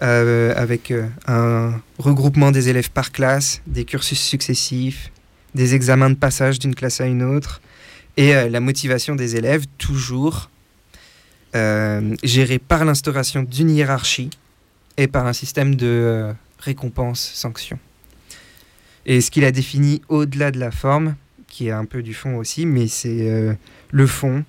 euh, 0.00 0.54
avec 0.56 0.92
euh, 0.92 1.08
un 1.26 1.80
regroupement 1.98 2.52
des 2.52 2.68
élèves 2.68 2.90
par 2.90 3.10
classe, 3.10 3.62
des 3.66 3.84
cursus 3.84 4.20
successifs, 4.20 5.10
des 5.56 5.74
examens 5.74 6.10
de 6.10 6.14
passage 6.14 6.60
d'une 6.60 6.74
classe 6.74 7.00
à 7.00 7.06
une 7.06 7.24
autre, 7.24 7.60
et 8.16 8.36
euh, 8.36 8.48
la 8.48 8.60
motivation 8.60 9.16
des 9.16 9.34
élèves, 9.34 9.66
toujours 9.78 10.50
gérée 12.22 12.60
par 12.60 12.84
l'instauration 12.84 13.42
d'une 13.42 13.70
hiérarchie 13.70 14.30
et 14.96 15.08
par 15.08 15.26
un 15.26 15.32
système 15.32 15.74
de 15.74 16.32
récompense-sanction. 16.60 17.80
Et 19.06 19.20
ce 19.20 19.32
qu'il 19.32 19.44
a 19.44 19.50
défini 19.50 20.00
au-delà 20.08 20.52
de 20.52 20.60
la 20.60 20.70
forme, 20.70 21.16
qui 21.48 21.66
est 21.66 21.72
un 21.72 21.84
peu 21.84 22.04
du 22.04 22.14
fond 22.14 22.36
aussi, 22.36 22.64
mais 22.64 22.86
c'est 22.86 23.56
le 23.90 24.06
fond. 24.06 24.44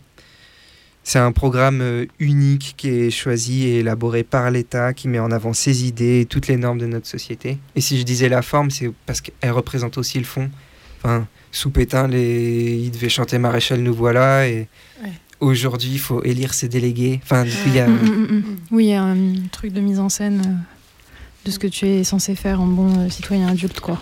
C'est 1.10 1.18
un 1.18 1.32
programme 1.32 1.82
euh, 1.82 2.06
unique 2.20 2.76
qui 2.78 2.88
est 2.90 3.10
choisi 3.10 3.66
et 3.66 3.80
élaboré 3.80 4.22
par 4.22 4.52
l'État, 4.52 4.94
qui 4.94 5.08
met 5.08 5.18
en 5.18 5.32
avant 5.32 5.54
ses 5.54 5.88
idées 5.88 6.20
et 6.20 6.26
toutes 6.28 6.48
les 6.48 6.56
normes 6.56 6.78
de 6.78 6.86
notre 6.86 7.08
société. 7.08 7.58
Et 7.76 7.82
si 7.82 7.98
je 7.98 8.04
disais 8.04 8.30
la 8.30 8.44
forme, 8.44 8.70
c'est 8.70 8.92
parce 9.08 9.20
qu'elle 9.20 9.50
représente 9.50 9.98
aussi 9.98 10.20
le 10.20 10.24
fond. 10.24 10.52
Enfin, 11.00 11.26
sous 11.52 11.72
Pétain, 11.72 12.08
les... 12.08 12.76
il 12.76 12.92
devait 12.92 13.10
chanter 13.10 13.40
Maréchal, 13.40 13.80
nous 13.82 13.96
voilà, 13.96 14.48
et 14.48 14.68
Ouais. 15.04 15.10
aujourd'hui, 15.40 15.90
il 15.94 16.00
faut 16.00 16.22
élire 16.24 16.54
ses 16.54 16.68
délégués. 16.70 17.20
Enfin, 17.24 17.44
du 17.44 17.50
coup, 17.54 17.58
il 17.66 17.74
y 17.74 17.80
a... 17.80 17.88
Mm, 17.88 18.02
mm, 18.04 18.36
mm. 18.36 18.44
Oui, 18.70 18.84
il 18.86 18.90
y 18.90 18.94
a 18.94 19.02
un 19.02 19.18
truc 19.52 19.74
de 19.74 19.82
mise 19.82 19.98
en 19.98 20.10
scène 20.10 20.44
euh, 20.46 20.79
de 21.46 21.52
ce 21.52 21.60
que 21.60 21.68
tu 21.68 21.88
es 21.88 22.04
censé 22.04 22.36
faire 22.36 22.62
en 22.62 22.68
bon 22.68 22.90
euh, 22.98 23.10
citoyen 23.10 23.48
adulte, 23.48 23.80
quoi. 23.80 24.00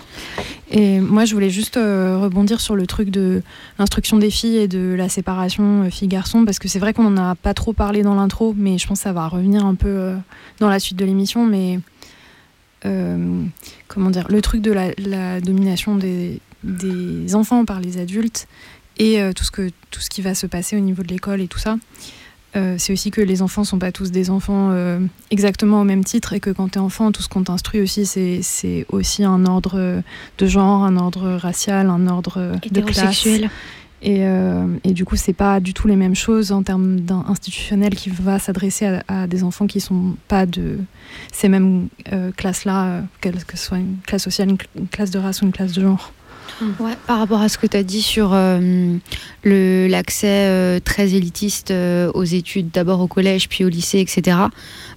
Et 0.70 1.00
moi, 1.00 1.24
je 1.24 1.34
voulais 1.34 1.50
juste 1.50 1.78
euh, 1.78 2.18
rebondir 2.18 2.60
sur 2.60 2.76
le 2.76 2.86
truc 2.88 3.10
de 3.10 3.42
l'instruction 3.80 4.18
des 4.18 4.30
filles 4.30 4.58
et 4.58 4.68
de 4.68 4.96
la 4.98 5.08
séparation 5.08 5.84
euh, 5.84 5.90
filles-garçons, 5.90 6.44
parce 6.44 6.60
que 6.60 6.68
c'est 6.68 6.80
vrai 6.80 6.94
qu'on 6.94 7.10
n'en 7.10 7.30
a 7.30 7.36
pas 7.36 7.54
trop 7.54 7.72
parlé 7.72 8.02
dans 8.02 8.16
l'intro, 8.16 8.54
mais 8.58 8.78
je 8.78 8.86
pense 8.86 9.00
que 9.00 9.04
ça 9.04 9.14
va 9.14 9.28
revenir 9.28 9.66
un 9.66 9.76
peu 9.76 9.88
euh, 9.88 10.16
dans 10.60 10.70
la 10.70 10.80
suite 10.80 10.98
de 10.98 11.06
l'émission. 11.06 11.46
Mais 11.46 11.80
comment 13.90 14.10
dire, 14.10 14.28
le 14.30 14.42
truc 14.42 14.62
de 14.62 14.72
la, 14.72 15.42
domination 15.42 15.98
des, 15.98 16.40
des 16.64 17.36
enfants 17.36 17.66
par 17.66 17.82
les 17.82 17.98
adultes 17.98 18.48
et 18.98 19.20
tout, 19.36 19.44
ce 19.44 19.52
que, 19.52 19.70
tout 19.92 20.00
ce 20.00 20.10
qui 20.10 20.22
va 20.22 20.34
se 20.34 20.48
passer 20.48 20.78
au 20.78 20.80
niveau 20.80 21.04
de 21.04 21.10
l'école 21.10 21.42
et 21.42 21.50
tout 21.50 21.60
ça. 21.60 21.76
Euh, 22.58 22.76
c'est 22.78 22.92
aussi 22.92 23.12
que 23.12 23.22
les 23.22 23.42
enfants 23.42 23.64
sont 23.64 23.78
pas 23.78 23.92
tous 23.92 24.12
des 24.12 24.30
enfants 24.30 24.70
euh, 24.72 25.00
exactement 25.30 25.82
au 25.82 25.84
même 25.84 26.04
titre 26.04 26.34
et 26.34 26.40
que 26.40 26.50
quand 26.50 26.70
tu 26.70 26.80
es 26.80 26.82
enfant, 26.82 27.12
tout 27.12 27.22
ce 27.22 27.30
qu'on 27.30 27.44
t'instruit 27.44 27.82
aussi, 27.82 28.06
c'est, 28.06 28.86
aussi 28.90 29.24
un 29.24 29.46
ordre 29.46 30.02
de 30.38 30.48
genre, 30.48 30.84
un 30.84 30.98
ordre 30.98 31.36
racial, 31.36 31.90
un 31.90 32.08
ordre 32.08 32.54
de 32.70 32.82
classe. 32.82 33.28
Et, 34.04 34.28
euh, 34.28 34.68
et 34.84 34.94
du 34.94 35.06
coup, 35.06 35.16
c'est 35.16 35.34
pas 35.34 35.60
du 35.60 35.74
tout 35.74 35.88
les 35.88 35.96
mêmes 35.96 36.16
choses 36.16 36.52
en 36.52 36.62
termes 36.62 37.00
institutionnel 37.28 37.96
qui 37.96 38.12
va 38.12 38.38
s'adresser 38.38 38.86
à, 38.86 39.04
à 39.08 39.28
des 39.28 39.44
enfants 39.44 39.66
qui 39.66 39.82
sont 39.82 40.16
pas 40.28 40.46
de 40.46 40.78
ces 41.32 41.50
mêmes 41.50 41.88
classes-là, 42.36 43.02
que 43.22 43.30
ce 43.54 43.58
soit 43.58 43.80
une 43.80 43.98
classe 44.06 44.24
sociale, 44.24 44.50
une 44.50 44.88
classe 44.88 45.10
de 45.10 45.18
race 45.18 45.42
ou 45.42 45.46
une 45.46 45.52
classe 45.52 45.74
de 45.74 45.82
genre. 45.82 46.14
Ouais, 46.80 46.94
par 47.06 47.20
rapport 47.20 47.42
à 47.42 47.50
ce 47.50 47.58
que 47.58 47.68
tu 47.68 47.78
as 47.78 47.84
dit 47.84 48.02
sur 48.02 48.32
euh, 48.34 48.96
le- 49.44 49.88
l'accès 49.88 50.28
euh, 50.48 50.80
très 50.84 51.14
élitiste 51.14 51.72
euh, 51.72 52.12
aux 52.14 52.24
études, 52.24 52.70
d'abord 52.72 53.00
au 53.02 53.08
collège, 53.08 53.48
puis 53.50 53.64
au 53.64 53.70
lycée, 53.70 54.00
etc. 54.00 54.38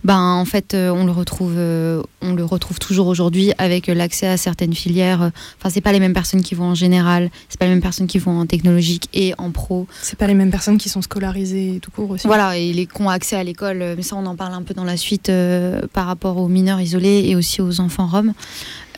Ben, 0.05 0.19
en 0.19 0.45
fait, 0.45 0.75
on, 0.75 1.05
le 1.05 1.13
retrouve, 1.13 1.57
on 1.59 2.35
le 2.35 2.45
retrouve 2.45 2.79
toujours 2.79 3.07
aujourd'hui 3.09 3.53
avec 3.59 3.87
l'accès 3.89 4.27
à 4.27 4.37
certaines 4.37 4.75
filières. 4.75 5.31
Enfin, 5.59 5.69
c'est 5.71 5.81
pas 5.83 5.93
les 5.93 6.01
mêmes 6.01 6.15
personnes 6.15 6.43
qui 6.43 6.55
vont 6.55 6.67
en 6.71 6.75
général, 6.75 7.31
c'est 7.49 7.59
pas 7.59 7.67
les 7.67 7.73
mêmes 7.73 7.83
personnes 7.83 8.07
qui 8.07 8.19
vont 8.19 8.39
en 8.41 8.47
technologique 8.47 9.09
et 9.13 9.35
en 9.39 9.51
pro. 9.51 9.87
C'est 10.01 10.19
pas 10.19 10.27
les 10.27 10.35
mêmes 10.35 10.51
personnes 10.51 10.79
qui 10.79 10.89
sont 10.89 11.03
scolarisées 11.03 11.79
tout 11.83 11.91
court 11.91 12.11
aussi. 12.11 12.27
Voilà, 12.27 12.57
et 12.57 12.73
les 12.73 12.87
qui 12.87 13.03
ont 13.03 13.11
accès 13.11 13.37
à 13.37 13.45
l'école, 13.45 13.85
mais 13.97 14.03
ça 14.03 14.17
on 14.17 14.25
en 14.27 14.37
parle 14.37 14.55
un 14.55 14.63
peu 14.63 14.73
dans 14.75 14.85
la 14.85 14.97
suite 14.97 15.31
par 15.93 16.07
rapport 16.07 16.39
aux 16.39 16.49
mineurs 16.49 16.81
isolés 16.81 17.25
et 17.27 17.37
aussi 17.37 17.61
aux 17.61 17.81
enfants 17.81 18.07
roms. 18.07 18.33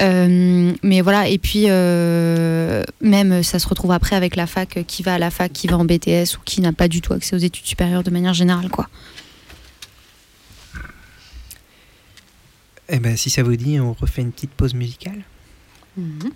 Euh, 0.03 0.73
mais 0.83 1.01
voilà, 1.01 1.29
et 1.29 1.39
puis 1.39 1.67
euh, 1.69 2.83
même 3.01 3.43
ça 3.43 3.59
se 3.59 3.69
retrouve 3.69 3.93
après 3.93 4.17
avec 4.17 4.35
la 4.35 4.47
fac, 4.47 4.85
qui 4.87 5.03
va 5.03 5.15
à 5.15 5.19
la 5.19 5.31
fac, 5.31 5.53
qui 5.53 5.69
va 5.69 5.79
en 5.79 5.85
BTS 5.85 6.39
ou 6.39 6.43
qui 6.45 6.61
n'a 6.61 6.73
pas 6.73 6.89
du 6.89 7.01
tout 7.01 7.13
accès 7.13 7.37
aux 7.37 7.39
études 7.39 7.67
supérieures 7.67 8.03
de 8.03 8.11
manière 8.11 8.35
générale. 8.35 8.69
quoi. 8.69 8.89
Eh 12.89 12.99
ben, 12.99 13.17
si 13.17 13.31
ça 13.31 13.43
vous 13.43 13.57
dit, 13.57 13.79
on 13.81 13.93
refait 13.93 14.23
une 14.23 14.33
petite 14.33 14.51
pause 14.51 14.75
musicale. 14.75 15.23
Mhm. 15.97 16.33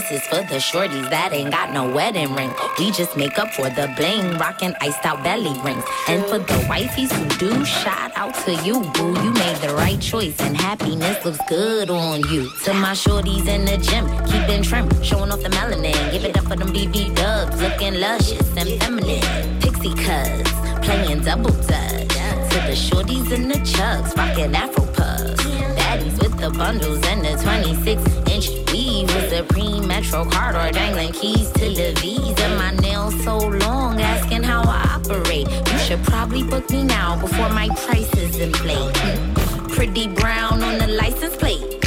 This 0.00 0.22
is 0.22 0.26
for 0.28 0.36
the 0.36 0.56
shorties 0.56 1.10
that 1.10 1.34
ain't 1.34 1.50
got 1.50 1.74
no 1.74 1.86
wedding 1.86 2.32
ring. 2.32 2.50
We 2.78 2.90
just 2.90 3.18
make 3.18 3.38
up 3.38 3.50
for 3.50 3.68
the 3.68 3.92
bling, 3.98 4.38
rockin' 4.38 4.74
iced 4.80 5.04
out 5.04 5.22
belly 5.22 5.52
rings. 5.60 5.84
And 6.08 6.24
for 6.24 6.38
the 6.38 6.58
wifeys 6.72 7.12
who 7.12 7.28
do, 7.36 7.64
shout 7.66 8.10
out 8.16 8.34
to 8.46 8.54
you, 8.64 8.80
boo. 8.94 9.12
You 9.22 9.30
made 9.34 9.56
the 9.56 9.74
right 9.76 10.00
choice, 10.00 10.40
and 10.40 10.56
happiness 10.56 11.22
looks 11.22 11.38
good 11.50 11.90
on 11.90 12.20
you. 12.30 12.50
To 12.64 12.72
my 12.72 12.92
shorties 12.92 13.46
in 13.46 13.66
the 13.66 13.76
gym, 13.76 14.06
keeping 14.24 14.62
trim, 14.62 14.88
showing 15.02 15.30
off 15.32 15.42
the 15.42 15.50
melanin. 15.50 16.10
Give 16.12 16.24
it 16.24 16.38
up 16.38 16.44
for 16.44 16.56
them 16.56 16.72
BB 16.72 17.14
dubs, 17.14 17.60
looking 17.60 18.00
luscious 18.00 18.56
and 18.56 18.70
feminine. 18.80 19.60
Pixie 19.60 19.92
cuts, 20.02 20.50
playing 20.80 21.24
double 21.24 21.52
dutch. 21.68 22.08
To 22.08 22.56
the 22.66 22.74
shorties 22.74 23.30
in 23.32 23.48
the 23.48 23.58
chucks, 23.66 24.16
rockin' 24.16 24.54
Afro 24.54 24.86
puffs. 24.94 25.79
With 26.04 26.38
the 26.38 26.50
bundles 26.50 27.00
and 27.06 27.24
the 27.24 27.36
26 27.42 28.02
inch 28.30 28.48
weave 28.72 29.06
with 29.14 29.48
pre 29.48 29.80
metro 29.80 30.24
card 30.24 30.56
or 30.56 30.72
dangling 30.72 31.12
keys 31.12 31.50
to 31.52 31.66
the 31.68 31.92
V's. 32.00 32.40
And 32.40 32.56
my 32.56 32.70
nails 32.80 33.22
so 33.22 33.36
long, 33.36 34.00
asking 34.00 34.42
how 34.42 34.62
I 34.62 34.96
operate. 34.96 35.46
You 35.70 35.78
should 35.78 36.02
probably 36.04 36.42
book 36.42 36.70
me 36.70 36.84
now 36.84 37.20
before 37.20 37.50
my 37.50 37.68
price 37.84 38.12
is 38.14 38.36
inflate. 38.38 38.94
Mm. 38.94 39.68
Pretty 39.76 40.08
brown 40.08 40.62
on 40.62 40.78
the 40.78 40.86
license 40.86 41.36
plate. 41.36 41.80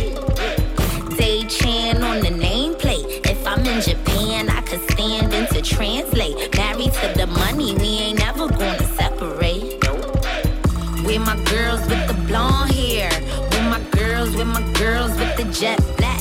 Day 1.18 1.44
Chan 1.46 2.04
on 2.04 2.20
the 2.20 2.30
nameplate. 2.30 3.26
If 3.26 3.46
I'm 3.48 3.66
in 3.66 3.82
Japan, 3.82 4.50
I 4.50 4.62
could 4.62 4.82
stand 4.92 5.34
in 5.34 5.48
to 5.48 5.62
translate. 5.62 6.56
Married 6.56 6.94
to 6.94 7.14
the 7.18 7.28
money, 7.28 7.76
we 7.76 7.90
ain't 8.06 8.20
never 8.20 8.48
gonna 8.48 8.88
separate. 8.96 9.80
With 11.06 11.22
my 11.22 11.36
girls 11.52 11.82
with 11.88 12.08
the 12.08 12.16
blonde 12.28 12.72
hair. 12.72 12.83
With 14.44 14.52
my 14.52 14.74
girls, 14.74 15.12
with 15.18 15.38
the 15.38 15.46
jet 15.58 15.80
black. 15.96 16.20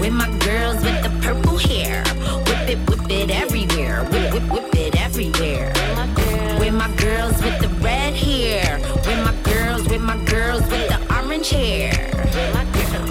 With 0.00 0.14
my 0.14 0.30
girls 0.38 0.82
with 0.82 1.02
the 1.02 1.10
purple 1.20 1.58
hair. 1.58 2.02
Whip 2.46 2.70
it, 2.70 2.78
whip 2.88 3.10
it 3.10 3.30
everywhere. 3.30 4.02
Whip, 4.04 4.32
whip, 4.32 4.50
whip 4.50 4.74
it 4.74 4.98
everywhere. 4.98 5.74
With 6.58 6.72
my 6.72 6.90
girls 6.96 7.36
with 7.42 7.60
the 7.60 7.68
red 7.84 8.14
hair. 8.14 8.78
With 9.04 9.20
my 9.26 9.34
girls, 9.42 9.86
with 9.90 10.00
my 10.00 10.16
girls 10.24 10.62
with 10.70 10.88
the 10.88 10.98
orange 11.14 11.50
hair. 11.50 11.92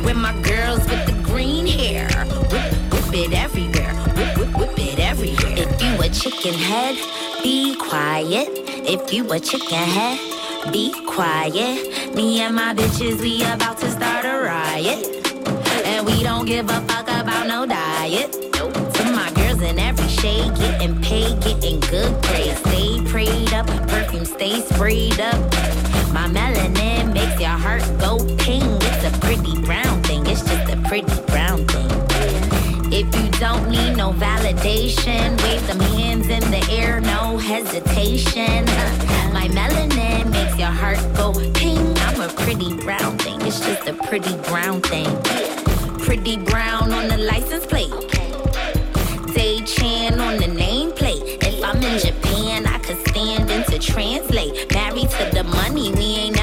With 0.04 0.18
my 0.18 0.34
girls 0.42 0.80
with 0.90 1.06
the 1.06 1.22
green 1.22 1.68
hair. 1.68 2.08
Whip, 2.50 2.74
whip 2.92 3.14
it 3.14 3.34
everywhere. 3.34 3.94
Whip, 4.18 4.36
whip, 4.36 4.58
whip 4.58 4.80
it 4.80 4.98
everywhere. 4.98 5.54
If 5.60 5.80
you 5.80 6.02
a 6.02 6.10
chicken 6.10 6.56
head, 6.56 6.96
be 7.44 7.76
quiet. 7.76 8.50
If 8.90 9.14
you 9.14 9.32
a 9.32 9.40
chicken 9.40 9.78
head, 9.78 10.39
be 10.72 10.94
quiet. 11.06 12.14
Me 12.16 12.42
and 12.42 12.56
my 12.56 12.74
bitches, 12.74 13.20
we 13.22 13.42
about 13.44 13.78
to 13.80 13.90
start 13.90 14.26
a 14.26 14.42
riot. 14.44 15.06
And 15.86 16.06
we 16.06 16.22
don't 16.24 16.46
give 16.46 16.70
a 16.70 16.82
fuck 16.82 17.08
about 17.08 17.48
no 17.48 17.66
diet. 17.66 18.32
To 18.34 19.04
my 19.16 19.32
girls 19.36 19.62
in 19.62 19.80
every 19.80 20.08
shade, 20.08 20.54
getting 20.56 21.02
paid, 21.02 21.42
getting 21.42 21.80
good 21.80 22.14
grades. 22.24 22.60
Stay 22.60 23.02
prayed 23.06 23.54
up, 23.54 23.68
perfume 23.88 24.26
stay 24.26 24.62
sprayed 24.62 25.20
up. 25.20 25.40
My 26.14 26.28
melanin 26.28 27.14
makes 27.14 27.40
your 27.40 27.50
heart 27.50 27.84
go 28.00 28.18
ping. 28.38 28.64
It's 28.64 29.06
a 29.06 29.20
pretty 29.20 29.60
brown 29.62 30.02
thing, 30.04 30.26
it's 30.28 30.42
just 30.42 30.72
a 30.72 30.78
pretty 30.88 31.22
brown 31.28 31.66
thing. 31.68 32.09
If 33.02 33.16
you 33.16 33.32
don't 33.40 33.70
need 33.70 33.96
no 33.96 34.12
validation, 34.12 35.42
wave 35.44 35.66
them 35.68 35.80
hands 35.80 36.28
in 36.28 36.42
the 36.52 36.62
air, 36.70 37.00
no 37.00 37.38
hesitation. 37.38 38.68
Uh, 38.68 39.32
my 39.32 39.48
melanin 39.48 40.30
makes 40.30 40.58
your 40.58 40.68
heart 40.68 41.00
go 41.16 41.32
ping. 41.54 41.98
I'm 42.00 42.20
a 42.20 42.28
pretty 42.28 42.76
brown 42.84 43.18
thing, 43.20 43.40
it's 43.44 43.62
just 43.62 43.88
a 43.88 43.94
pretty 43.94 44.36
brown 44.50 44.82
thing. 44.82 45.08
Pretty 46.00 46.36
brown 46.36 46.92
on 46.92 47.08
the 47.08 47.18
license 47.20 47.66
plate. 47.66 47.94
Day 49.34 49.62
Chan 49.62 50.20
on 50.20 50.36
the 50.36 50.48
nameplate. 50.48 51.42
If 51.42 51.64
I'm 51.64 51.82
in 51.82 52.00
Japan, 52.00 52.66
I 52.66 52.80
could 52.80 53.00
stand 53.08 53.50
in 53.50 53.64
to 53.72 53.80
translate. 53.80 54.74
Married 54.74 55.10
to 55.12 55.30
the 55.34 55.46
money, 55.46 55.94
we 55.94 56.04
ain't 56.24 56.39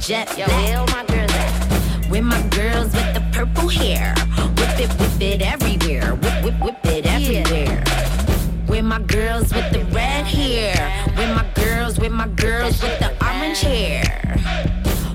jet 0.00 0.26
black. 0.34 0.48
Where 0.48 0.86
my 0.86 1.04
girls 1.04 1.32
at? 1.32 2.10
With 2.10 2.24
my 2.24 2.42
girls 2.48 2.92
with 2.92 3.14
the 3.14 3.22
purple 3.32 3.68
hair. 3.68 4.14
Whip 4.56 4.80
it, 4.80 4.90
whip 4.98 5.20
it 5.20 5.42
everywhere. 5.42 6.14
Whip, 6.14 6.44
whip, 6.44 6.60
whip 6.60 6.86
it 6.86 7.06
everywhere. 7.06 7.84
With 8.66 8.84
my 8.84 9.00
girls 9.00 9.52
with 9.52 9.70
the 9.72 9.84
red 9.92 10.24
hair. 10.26 11.04
With 11.16 11.30
my 11.36 11.46
girls, 11.54 11.98
with 11.98 12.12
my 12.12 12.28
girls 12.28 12.82
with 12.82 12.98
the 12.98 13.10
orange 13.24 13.60
hair. 13.60 14.38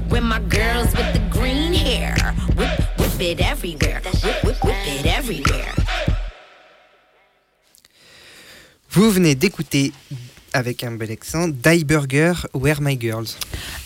With 0.09 0.23
my 0.23 0.39
girls 0.39 0.95
with 0.95 1.13
the 1.13 1.23
green 1.31 1.73
hair. 1.73 2.15
Whip, 2.55 2.79
whip 2.99 3.19
it 3.19 3.41
everywhere. 3.41 4.01
Whip, 4.23 4.43
whip, 4.43 4.63
whip 4.63 4.75
it 4.86 5.05
everywhere. 5.05 5.73
Vous 8.91 9.11
venez 9.11 9.36
d'écouter 9.36 9.91
avec 10.55 10.85
un 10.85 10.91
bel 10.91 11.11
accent 11.11 11.49
Die 11.49 11.83
Burger, 11.83 12.33
Where 12.53 12.81
My 12.81 12.97
Girls. 12.99 13.27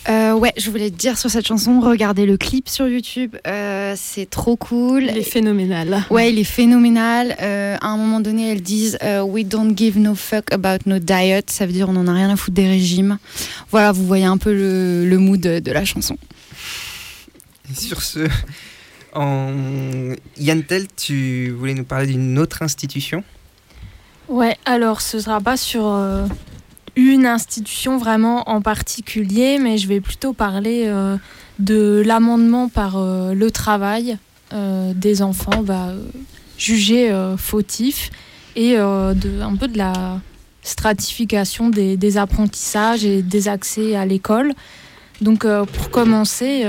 Euh, 0.08 0.34
ouais, 0.34 0.54
je 0.56 0.70
voulais 0.70 0.92
te 0.92 0.96
dire 0.96 1.18
sur 1.18 1.30
cette 1.30 1.48
chanson, 1.48 1.80
regardez 1.80 2.28
le 2.28 2.38
clip 2.38 2.70
sur 2.70 2.88
YouTube, 2.88 3.36
euh, 3.48 3.96
c'est 3.98 4.30
trop 4.30 4.56
cool. 4.56 5.04
Il 5.04 5.18
est 5.18 5.24
phénoménal. 5.24 6.06
Ouais, 6.12 6.32
il 6.32 6.38
est 6.38 6.44
phénoménal. 6.44 7.36
Euh, 7.42 7.76
à 7.82 7.88
un 7.88 7.98
moment 7.98 8.20
donné, 8.20 8.52
elles 8.52 8.62
disent 8.62 9.00
euh, 9.02 9.22
We 9.24 9.46
don't 9.46 9.76
give 9.76 9.98
no 9.98 10.14
fuck 10.14 10.54
about 10.54 10.86
no 10.86 11.00
diet. 11.00 11.50
Ça 11.50 11.66
veut 11.66 11.74
dire 11.74 11.90
on 11.90 11.94
n'en 11.94 12.08
a 12.08 12.14
rien 12.14 12.30
à 12.30 12.36
foutre 12.36 12.56
des 12.56 12.68
régimes. 12.68 13.18
Voilà, 13.72 13.92
vous 13.92 14.06
voyez 14.06 14.26
un 14.26 14.38
peu 14.38 14.54
le, 14.54 15.10
le 15.10 15.18
mood 15.18 15.40
de, 15.40 15.60
de 15.60 15.72
la 15.72 15.86
chanson. 15.86 16.18
Et 17.72 17.76
sur 17.76 18.02
ce, 18.04 18.28
en... 19.14 20.14
Yann 20.38 20.64
Tel, 20.64 20.86
tu 20.96 21.50
voulais 21.52 21.74
nous 21.74 21.84
parler 21.84 22.08
d'une 22.08 22.38
autre 22.38 22.62
institution? 22.62 23.24
Ouais, 24.28 24.56
alors 24.66 25.02
ce 25.02 25.20
sera 25.20 25.42
pas 25.42 25.58
sur 25.58 25.88
euh, 25.88 26.28
une 27.00 27.26
institution 27.26 27.98
vraiment 27.98 28.50
en 28.50 28.62
particulier, 28.62 29.58
mais 29.60 29.78
je 29.78 29.88
vais 29.88 30.02
plutôt 30.02 30.34
parler 30.34 30.84
euh, 30.86 31.18
de 31.60 32.04
l'amendement 32.06 32.70
par 32.70 32.98
euh, 32.98 33.34
le 33.34 33.52
travail 33.52 34.18
euh, 34.54 34.94
des 34.94 35.22
enfants 35.22 35.64
bah, 35.64 35.94
jugés 36.58 37.10
fautifs 37.38 38.12
et 38.56 38.76
de, 38.76 39.42
un 39.42 39.56
peu 39.56 39.70
de 39.70 39.78
la 39.78 40.20
stratification 40.62 41.70
des, 41.70 42.18
apprentissages 42.18 43.06
et 43.06 43.22
des 43.22 43.48
accès 43.48 43.96
à 43.96 44.06
l'école. 44.06 44.54
Donc 45.22 45.46
pour 45.48 45.90
commencer, 45.90 46.68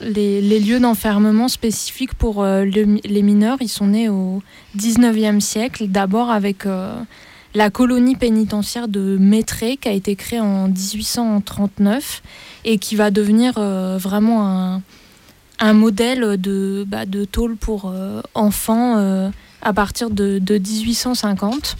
les, 0.00 0.60
lieux 0.60 0.80
d'enfermement 0.80 1.48
spécifiques 1.48 2.14
pour 2.14 2.42
le- 2.42 3.00
les 3.04 3.22
mineurs, 3.22 3.58
ils 3.60 3.68
sont 3.68 3.88
nés 3.88 4.08
au 4.08 4.42
19e 4.78 5.40
siècle, 5.40 5.88
d'abord 5.88 6.30
avec 6.30 6.64
la 7.54 7.70
colonie 7.70 8.16
pénitentiaire 8.16 8.88
de 8.88 9.16
Maitré 9.18 9.76
qui 9.76 9.88
a 9.88 9.92
été 9.92 10.16
créée 10.16 10.40
en 10.40 10.68
1839 10.68 12.22
et 12.64 12.78
qui 12.78 12.96
va 12.96 13.10
devenir 13.10 13.54
euh, 13.56 13.96
vraiment 13.98 14.46
un, 14.46 14.82
un 15.58 15.72
modèle 15.72 16.40
de, 16.40 16.84
bah, 16.86 17.06
de 17.06 17.24
tôle 17.24 17.56
pour 17.56 17.86
euh, 17.86 18.20
enfants 18.34 18.98
euh, 18.98 19.30
à 19.62 19.72
partir 19.72 20.10
de, 20.10 20.38
de 20.38 20.54
1850. 20.58 21.76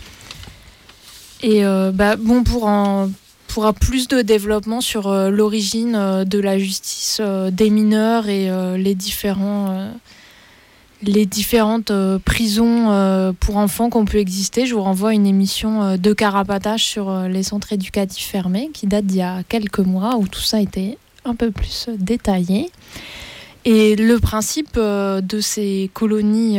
Et 1.43 1.62
bah, 1.62 2.16
bon, 2.16 2.43
pour 2.43 2.66
en, 2.66 3.09
pour 3.47 3.62
pourra 3.62 3.73
plus 3.73 4.09
de 4.09 4.23
développement 4.23 4.81
sur 4.81 5.09
l'origine 5.31 6.25
de 6.25 6.39
la 6.41 6.59
justice 6.59 7.21
des 7.53 7.71
mineurs 7.71 8.29
et 8.29 8.51
les 8.77 8.97
différents 8.97 9.93
les 11.03 11.26
différentes 11.26 11.90
euh, 11.90 12.18
prisons 12.18 12.90
euh, 12.90 13.32
pour 13.38 13.57
enfants 13.57 13.90
qu'on 13.90 14.05
peut 14.05 14.18
exister. 14.18 14.66
Je 14.66 14.74
vous 14.74 14.82
renvoie 14.82 15.11
à 15.11 15.12
une 15.12 15.26
émission 15.26 15.82
euh, 15.82 15.96
de 15.96 16.12
carapatage 16.12 16.84
sur 16.84 17.12
les 17.22 17.42
centres 17.42 17.72
éducatifs 17.72 18.26
fermés 18.26 18.70
qui 18.72 18.86
date 18.86 19.07
d'il 19.07 19.18
y 19.18 19.22
a 19.22 19.42
quelques 19.44 19.78
mois 19.78 20.16
où 20.16 20.26
tout 20.26 20.40
ça 20.40 20.61
était 20.61 20.99
un 21.24 21.34
peu 21.34 21.51
plus 21.51 21.88
détaillé. 21.99 22.70
Et 23.64 23.96
le 23.96 24.18
principe 24.18 24.76
de 24.76 25.40
ces 25.40 25.90
colonies 25.92 26.59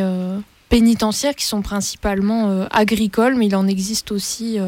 pénitentiaires 0.67 1.33
qui 1.33 1.45
sont 1.45 1.63
principalement 1.63 2.67
agricoles, 2.69 3.35
mais 3.35 3.47
il 3.47 3.55
en 3.55 3.65
existe 3.65 4.11
aussi 4.11 4.59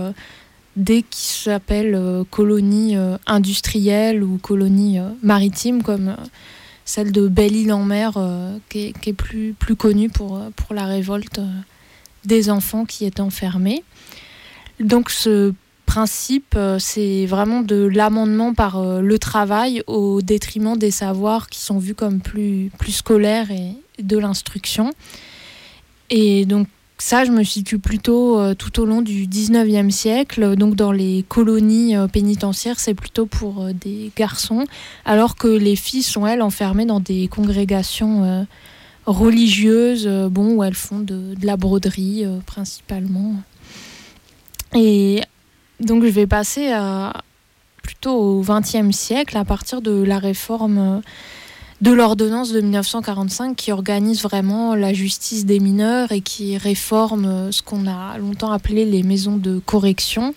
des 0.75 1.03
qui 1.03 1.27
s'appellent 1.27 2.23
colonies 2.31 2.95
industrielles 3.27 4.23
ou 4.23 4.39
colonies 4.39 4.97
maritimes, 5.21 5.83
comme 5.83 6.15
celle 6.85 7.11
de 7.11 7.27
Belle-Île-en-Mer, 7.27 8.13
euh, 8.17 8.57
qui, 8.69 8.93
est, 9.05 9.13
plus, 9.13 9.55
connue 9.77 10.09
pour, 10.09 10.37
euh, 10.37 10.49
pour 10.55 10.73
la 10.75 10.85
révolte 10.85 11.39
euh, 11.39 11.47
des 12.25 12.49
enfants 12.49 12.85
qui 12.85 13.05
étaient 13.05 13.21
enfermés. 13.21 13.83
Donc 14.79 15.09
ce 15.09 15.53
principe, 15.85 16.57
c'est 16.79 17.25
vraiment 17.25 17.61
de 17.61 17.75
l'amendement 17.75 18.53
par 18.53 18.81
le 19.01 19.19
travail 19.19 19.83
au 19.87 20.21
détriment 20.21 20.77
des 20.77 20.89
savoirs 20.89 21.49
qui 21.49 21.59
sont 21.59 21.79
vus 21.79 21.95
comme 21.95 22.21
plus, 22.21 22.71
plus 22.79 22.93
scolaires 22.93 23.51
et 23.51 23.75
de 24.01 24.17
l'instruction. 24.17 24.91
Et 26.09 26.45
donc 26.45 26.67
ça, 27.01 27.25
je 27.25 27.31
me 27.31 27.43
situe 27.43 27.79
plutôt 27.79 28.39
euh, 28.39 28.53
tout 28.53 28.79
au 28.79 28.85
long 28.85 29.01
du 29.01 29.25
19e 29.25 29.89
siècle. 29.89 30.55
Donc 30.55 30.75
dans 30.75 30.91
les 30.91 31.25
colonies 31.27 31.97
euh, 31.97 32.05
pénitentiaires, 32.05 32.79
c'est 32.79 32.93
plutôt 32.93 33.25
pour 33.25 33.63
euh, 33.63 33.73
des 33.73 34.11
garçons, 34.15 34.65
alors 35.03 35.35
que 35.35 35.47
les 35.47 35.75
filles 35.75 36.03
sont, 36.03 36.27
elles, 36.27 36.43
enfermées 36.43 36.85
dans 36.85 36.99
des 36.99 37.27
congrégations 37.27 38.45
religieuses, 39.07 40.07
bon, 40.29 40.57
où 40.57 40.63
elles 40.63 40.75
font 40.75 40.99
de, 40.99 41.33
la 41.41 41.57
broderie 41.57 42.23
principalement. 42.45 43.33
Et 44.75 45.21
donc 45.79 46.03
je 46.03 46.09
vais 46.09 46.27
passer 46.27 46.71
plutôt 47.81 48.13
au 48.13 48.41
XXe 48.43 48.95
siècle, 48.95 49.37
à 49.37 49.43
partir 49.43 49.81
de 49.81 50.03
la 50.03 50.19
réforme 50.19 51.01
de 51.81 51.91
l'ordonnance 51.91 52.51
de 52.51 52.61
1945 52.61 53.55
qui 53.55 53.71
organise 53.71 54.21
vraiment 54.21 54.75
la 54.75 54.93
justice 54.93 55.45
des 55.45 55.59
mineurs 55.59 56.11
et 56.11 56.21
qui 56.21 56.57
réforme 56.57 57.25
euh, 57.25 57.51
ce 57.51 57.63
qu'on 57.63 57.87
a 57.87 58.17
longtemps 58.19 58.51
appelé 58.51 58.85
les 58.85 59.01
maisons 59.01 59.37
de 59.37 59.59
correction, 59.65 60.35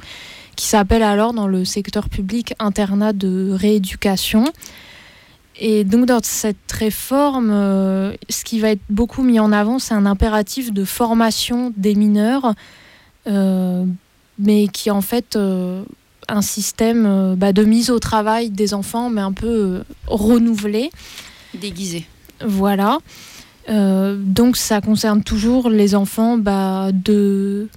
qui 0.56 0.66
s'appelle 0.66 1.02
alors 1.02 1.34
dans 1.34 1.46
le 1.46 1.66
secteur 1.66 2.08
public 2.08 2.54
internat 2.58 3.12
de 3.12 3.50
rééducation. 3.52 4.46
Et 5.56 5.84
donc 5.84 6.06
dans 6.06 6.20
cette 6.22 6.72
réforme, 6.72 7.50
euh, 7.52 8.14
ce 8.30 8.42
qui 8.42 8.58
va 8.58 8.70
être 8.70 8.82
beaucoup 8.88 9.22
mis 9.22 9.38
en 9.38 9.52
avant, 9.52 9.78
c'est 9.78 9.94
un 9.94 10.06
impératif 10.06 10.72
de 10.72 10.84
formation 10.84 11.74
des 11.76 11.94
mineurs, 11.94 12.54
euh, 13.26 13.84
mais 14.38 14.68
qui 14.68 14.88
est 14.88 14.92
en 14.92 15.02
fait 15.02 15.38
un 16.28 16.42
système 16.42 17.34
bah, 17.36 17.52
de 17.52 17.64
mise 17.64 17.90
au 17.90 17.98
travail 17.98 18.48
des 18.48 18.72
enfants, 18.72 19.10
mais 19.10 19.20
un 19.20 19.32
peu 19.32 19.82
renouvelé. 20.06 20.90
Déguisé. 21.60 22.06
Voilà. 22.44 22.98
Euh, 23.68 24.16
donc 24.18 24.56
ça 24.56 24.80
concerne 24.80 25.22
toujours 25.22 25.70
les 25.70 25.94
enfants 25.94 26.36
bah, 26.36 26.90
de 26.92 27.68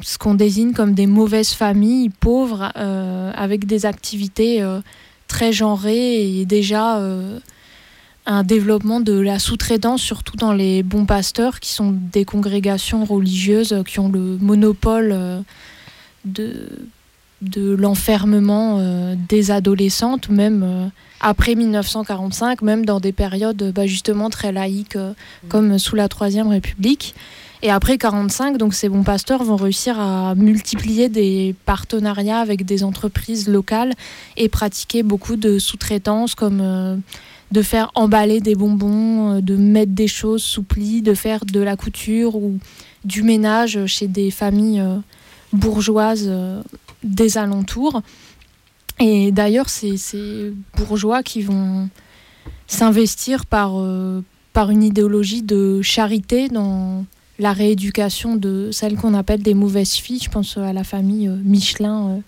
ce 0.00 0.16
qu'on 0.16 0.34
désigne 0.34 0.72
comme 0.72 0.94
des 0.94 1.06
mauvaises 1.06 1.52
familles, 1.52 2.08
pauvres, 2.08 2.72
euh, 2.76 3.32
avec 3.34 3.66
des 3.66 3.84
activités 3.84 4.62
euh, 4.62 4.80
très 5.26 5.52
genrées 5.52 6.40
et 6.40 6.46
déjà 6.46 7.02
un 8.26 8.42
développement 8.44 9.00
de 9.00 9.18
la 9.18 9.38
sous-traitance, 9.38 10.02
surtout 10.02 10.36
dans 10.36 10.52
les 10.52 10.82
bons 10.82 11.06
pasteurs, 11.06 11.60
qui 11.60 11.72
sont 11.72 11.92
des 11.92 12.24
congrégations 12.24 13.04
religieuses 13.04 13.82
qui 13.86 13.98
ont 14.00 14.08
le 14.08 14.38
monopole 14.38 15.42
de, 16.24 16.68
de 17.42 17.74
l'enfermement 17.74 18.78
euh, 18.78 19.14
des 19.28 19.50
adolescentes, 19.50 20.28
même 20.28 20.62
euh, 20.64 20.88
après 21.20 21.54
1945, 21.54 22.62
même 22.62 22.84
dans 22.84 23.00
des 23.00 23.12
périodes 23.12 23.72
bah, 23.74 23.86
justement 23.86 24.28
très 24.28 24.52
laïques, 24.52 24.96
euh, 24.96 25.12
comme 25.48 25.78
sous 25.78 25.94
la 25.94 26.08
Troisième 26.08 26.48
République. 26.48 27.14
Et 27.62 27.70
après 27.70 27.98
45, 27.98 28.56
donc 28.56 28.74
ces 28.74 28.88
bons 28.88 29.02
pasteurs 29.02 29.42
vont 29.42 29.56
réussir 29.56 29.98
à 29.98 30.34
multiplier 30.36 31.08
des 31.08 31.56
partenariats 31.64 32.38
avec 32.38 32.64
des 32.64 32.84
entreprises 32.84 33.48
locales 33.48 33.94
et 34.36 34.48
pratiquer 34.48 35.02
beaucoup 35.02 35.34
de 35.34 35.58
sous-traitance 35.58 36.36
comme 36.36 37.02
de 37.50 37.62
faire 37.62 37.90
emballer 37.96 38.40
des 38.40 38.54
bonbons, 38.54 39.40
de 39.40 39.56
mettre 39.56 39.90
des 39.90 40.06
choses 40.06 40.44
sous 40.44 40.62
pli, 40.62 41.02
de 41.02 41.14
faire 41.14 41.44
de 41.44 41.58
la 41.58 41.74
couture 41.74 42.36
ou 42.36 42.58
du 43.04 43.24
ménage 43.24 43.86
chez 43.86 44.06
des 44.06 44.30
familles 44.30 44.84
bourgeoises 45.52 46.30
des 47.02 47.38
alentours. 47.38 48.02
Et 49.00 49.30
d'ailleurs, 49.32 49.68
c'est 49.68 49.96
ces 49.96 50.52
bourgeois 50.76 51.22
qui 51.22 51.42
vont 51.42 51.88
s'investir 52.66 53.46
par, 53.46 53.78
euh, 53.78 54.22
par 54.52 54.70
une 54.70 54.82
idéologie 54.82 55.42
de 55.42 55.82
charité 55.82 56.48
dans 56.48 57.04
la 57.38 57.52
rééducation 57.52 58.36
de 58.36 58.70
celles 58.72 58.96
qu'on 58.96 59.14
appelle 59.14 59.42
des 59.42 59.54
mauvaises 59.54 59.94
filles. 59.94 60.20
Je 60.22 60.30
pense 60.30 60.56
à 60.56 60.72
la 60.72 60.84
famille 60.84 61.28
euh, 61.28 61.36
Michelin 61.44 62.08
euh, 62.08 62.18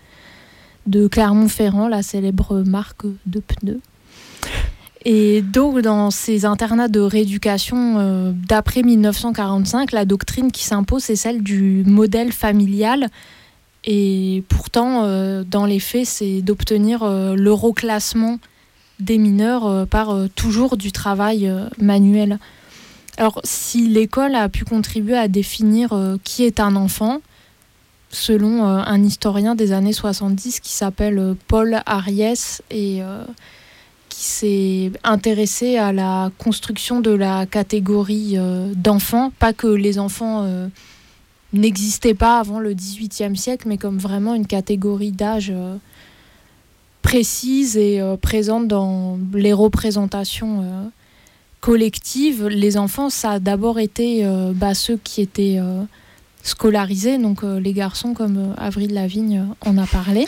de 0.87 1.09
Clermont-Ferrand, 1.09 1.89
la 1.89 2.03
célèbre 2.03 2.63
marque 2.65 3.05
de 3.27 3.41
pneus. 3.41 3.81
Et 5.05 5.41
donc, 5.43 5.81
dans 5.81 6.11
ces 6.11 6.45
internats 6.45 6.89
de 6.89 7.01
rééducation 7.01 8.35
d'après 8.47 8.83
1945, 8.83 9.93
la 9.93 10.05
doctrine 10.05 10.53
qui 10.53 10.63
s'impose, 10.65 11.05
c'est 11.05 11.17
celle 11.17 11.43
du 11.43 11.85
modèle 11.87 12.33
familial. 12.33 13.09
Et 13.85 14.45
pourtant, 14.49 15.05
euh, 15.05 15.43
dans 15.45 15.65
les 15.65 15.81
faits, 15.81 16.07
c'est 16.07 16.43
d'obtenir 16.43 17.03
euh, 17.03 17.35
le 17.35 17.53
reclassement 17.53 18.39
des 18.99 19.17
mineurs 19.17 19.67
euh, 19.67 19.87
par 19.87 20.15
toujours 20.35 20.77
du 20.77 20.93
travail 20.93 21.51
manuel. 21.79 22.39
Alors, 23.17 23.41
si 23.45 23.89
l'école 23.89 24.35
a 24.35 24.49
pu 24.49 24.65
contribuer 24.65 25.17
à 25.17 25.29
définir 25.29 25.95
qui 26.25 26.45
est 26.45 26.61
un 26.61 26.77
enfant, 26.77 27.21
selon 28.11 28.65
un 28.65 29.03
historien 29.03 29.55
des 29.55 29.73
années 29.73 29.93
70 29.93 30.61
qui 30.61 30.73
s'appelle 30.73 31.37
Paul 31.47 31.83
Ariès 31.87 32.63
et 32.71 33.01
qui 34.09 34.25
s'est 34.25 34.93
intéressé 35.05 35.77
à 35.77 35.93
la 35.93 36.31
construction 36.39 37.01
de 37.01 37.11
la 37.11 37.45
catégorie 37.47 38.39
d'enfants, 38.75 39.33
pas 39.39 39.53
que 39.53 39.67
les 39.67 39.99
enfants 39.99 40.71
n'existaient 41.53 42.15
pas 42.15 42.39
avant 42.39 42.59
le 42.61 42.73
XVIIIe 42.75 43.37
siècle, 43.37 43.67
mais 43.69 43.77
comme 43.79 43.99
vraiment 43.99 44.35
une 44.35 44.47
catégorie 44.47 45.13
d'âge 45.13 45.51
euh, 45.55 45.77
précise 47.03 47.77
et 47.77 48.01
euh, 48.01 48.17
présente 48.17 48.69
dans 48.69 49.19
les 49.35 49.53
représentations 49.53 50.63
euh, 50.63 50.85
collectives. 51.61 52.47
Les 52.49 52.77
enfants, 52.77 53.11
ça 53.11 53.33
a 53.33 53.39
d'abord 53.39 53.79
été 53.79 54.25
bah, 54.55 54.75
ceux 54.75 54.99
qui 55.03 55.21
étaient 55.21 55.59
scolarisés, 56.43 57.19
donc 57.19 57.45
euh, 57.45 57.61
les 57.61 57.73
garçons 57.73 58.15
comme 58.15 58.39
euh, 58.39 58.55
Avril 58.57 58.95
Lavigne 58.95 59.41
euh, 59.41 59.69
en 59.69 59.77
a 59.79 59.87
parlé. 59.87 60.27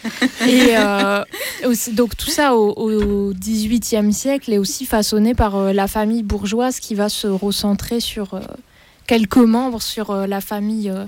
et 0.48 1.66
aussi- 1.66 1.92
donc 1.92 2.16
tout 2.16 2.30
ça 2.30 2.54
au, 2.56 3.32
XVIIIe 3.34 4.12
siècle 4.12 4.52
est 4.52 4.58
aussi 4.58 4.86
façonné 4.86 5.34
par 5.34 5.72
la 5.72 5.86
famille 5.86 6.22
bourgeoise 6.22 6.80
qui 6.80 6.94
va 6.94 7.08
se 7.08 7.26
recentrer 7.26 8.00
sur 8.00 8.40
quelques 9.10 9.38
membres, 9.38 9.82
sur 9.82 10.12
euh, 10.12 10.28
la 10.28 10.40
famille 10.40 10.88
euh, 10.88 11.04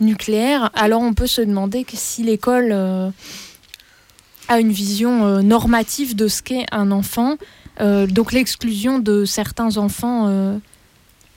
nucléaire. 0.00 0.70
Alors 0.72 1.02
on 1.02 1.12
peut 1.12 1.26
se 1.26 1.42
demander 1.42 1.84
que 1.84 1.98
si 1.98 2.22
l'école 2.22 2.70
euh, 2.72 3.10
a 4.48 4.58
une 4.58 4.72
vision 4.72 5.42
normative 5.42 6.16
de 6.16 6.28
ce 6.28 6.42
qu'est 6.42 6.64
un 6.72 6.90
enfant, 6.90 7.36
donc 7.78 8.32
l'exclusion 8.32 8.98
de 8.98 9.24
certains 9.24 9.76
enfants 9.76 10.26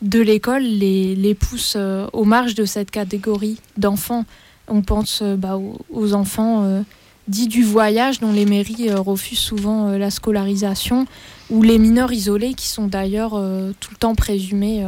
de 0.01 0.20
l'école 0.20 0.63
les, 0.63 1.16
les 1.16 1.36
pousse 1.36 1.78
aux 2.13 2.26
marges 2.26 2.55
de 2.55 2.66
cette 2.66 2.91
catégorie 2.91 3.59
d'enfants. 3.78 4.26
On 4.68 4.82
pense 4.82 5.22
bah, 5.22 5.59
aux, 5.91 6.13
enfants 6.13 6.84
dits 7.28 7.47
du 7.47 7.63
voyage 7.63 8.20
dont 8.20 8.34
les 8.34 8.45
mairies 8.45 8.91
refusent 8.91 9.39
souvent 9.39 9.91
la 9.91 10.09
scolarisation, 10.09 11.05
ou 11.51 11.61
les 11.61 11.78
mineurs 11.78 12.11
isolés 12.11 12.55
qui 12.55 12.68
sont 12.68 12.88
d'ailleurs 12.88 13.39
tout 13.80 13.91
le 13.91 13.97
temps 13.97 14.16
présumés 14.16 14.84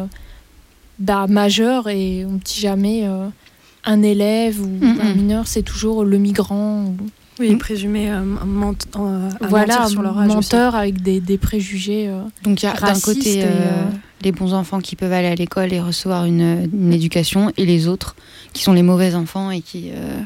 bah, 0.99 1.25
majeurs 1.27 1.87
et 1.89 2.25
on 2.25 2.33
ne 2.33 2.37
dit 2.39 2.59
jamais 2.59 3.01
euh, 3.05 3.27
un 3.85 4.01
élève 4.03 4.61
ou 4.61 4.67
Mm, 4.67 4.99
un 5.01 5.13
mm. 5.13 5.17
mineur, 5.17 5.47
c'est 5.47 5.63
toujours 5.63 6.03
le 6.03 6.17
migrant. 6.17 6.83
ou- 6.85 6.97
Oui, 7.39 7.55
présumé 7.57 8.09
euh, 8.09 8.21
ment- 8.23 8.73
euh, 8.97 9.29
à 9.39 9.45
voilà, 9.47 9.75
mentir 9.75 9.89
sur 9.89 10.01
leur 10.01 10.17
âge 10.17 10.25
aussi. 10.29 10.35
menteur 10.37 10.73
avec 10.75 11.03
des, 11.03 11.19
des 11.19 11.37
préjugés. 11.37 12.07
euh, 12.07 12.23
Donc 12.43 12.63
il 12.63 12.65
y 12.65 12.69
a 12.69 12.73
d'un 12.73 12.99
côté 12.99 13.43
euh, 13.43 13.45
euh, 13.47 13.83
les 14.23 14.31
bons 14.31 14.55
enfants 14.55 14.79
qui 14.79 14.95
peuvent 14.95 15.13
aller 15.13 15.27
à 15.27 15.35
l'école 15.35 15.71
et 15.71 15.79
recevoir 15.79 16.25
une, 16.25 16.67
une 16.73 16.91
éducation, 16.93 17.51
et 17.55 17.65
les 17.67 17.87
autres 17.87 18.15
qui 18.53 18.63
sont 18.63 18.73
les 18.73 18.81
mauvais 18.81 19.13
enfants 19.13 19.51
et 19.51 19.61
qui, 19.61 19.91
euh, 19.93 20.19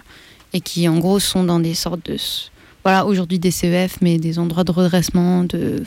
et 0.53 0.61
qui 0.61 0.87
en 0.87 0.99
gros 0.99 1.19
sont 1.19 1.43
dans 1.43 1.59
des 1.59 1.73
sortes 1.73 2.05
de 2.09 2.15
voilà 2.85 3.05
aujourd'hui 3.05 3.39
des 3.39 3.51
CEF 3.51 3.97
mais 4.01 4.17
des 4.17 4.39
endroits 4.39 4.63
de 4.63 4.71
redressement 4.71 5.43
de 5.43 5.83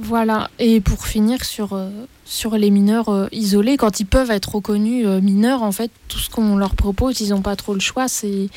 voilà, 0.00 0.48
et 0.60 0.80
pour 0.80 1.06
finir 1.06 1.44
sur, 1.44 1.72
euh, 1.72 1.90
sur 2.24 2.56
les 2.56 2.70
mineurs 2.70 3.08
euh, 3.08 3.26
isolés, 3.32 3.76
quand 3.76 3.98
ils 3.98 4.06
peuvent 4.06 4.30
être 4.30 4.54
reconnus 4.54 5.04
euh, 5.04 5.20
mineurs, 5.20 5.64
en 5.64 5.72
fait, 5.72 5.90
tout 6.06 6.20
ce 6.20 6.30
qu'on 6.30 6.56
leur 6.56 6.76
propose, 6.76 7.20
ils 7.20 7.30
n'ont 7.30 7.42
pas 7.42 7.56
trop 7.56 7.74
le 7.74 7.80
choix, 7.80 8.06
c'est 8.06 8.48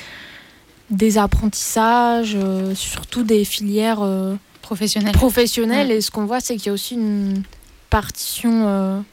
des 0.91 1.17
apprentissages, 1.17 2.37
surtout 2.75 3.23
des 3.23 3.45
filières 3.45 4.05
professionnelles. 4.61 5.13
professionnelles. 5.13 5.89
Et 5.89 6.01
ce 6.01 6.11
qu'on 6.11 6.25
voit, 6.25 6.41
c'est 6.41 6.57
qu'il 6.57 6.65
y 6.65 6.69
a 6.69 6.73
aussi 6.73 6.95
une 6.95 7.43
partition 7.89 9.03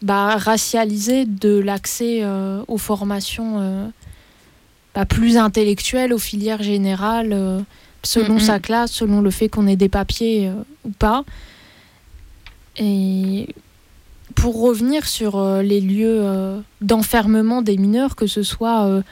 bah, 0.00 0.36
racialisée 0.36 1.24
de 1.24 1.58
l'accès 1.58 2.24
aux 2.68 2.78
formations 2.78 3.92
bah, 4.94 5.06
plus 5.06 5.36
intellectuelles, 5.36 6.12
aux 6.12 6.18
filières 6.18 6.62
générales, 6.62 7.64
selon 8.04 8.38
sa 8.38 8.60
classe, 8.60 8.92
selon 8.92 9.20
le 9.20 9.32
fait 9.32 9.48
qu'on 9.48 9.66
ait 9.66 9.74
des 9.74 9.88
papiers 9.88 10.52
ou 10.84 10.90
pas. 10.90 11.24
Et 12.76 13.48
pour 14.34 14.60
revenir 14.60 15.06
sur 15.06 15.36
euh, 15.36 15.62
les 15.62 15.80
lieux 15.80 16.18
euh, 16.20 16.60
d'enfermement 16.80 17.62
des 17.62 17.76
mineurs, 17.76 18.16
que 18.16 18.26
ce 18.26 18.42
soit 18.42 18.86
euh, 18.86 19.02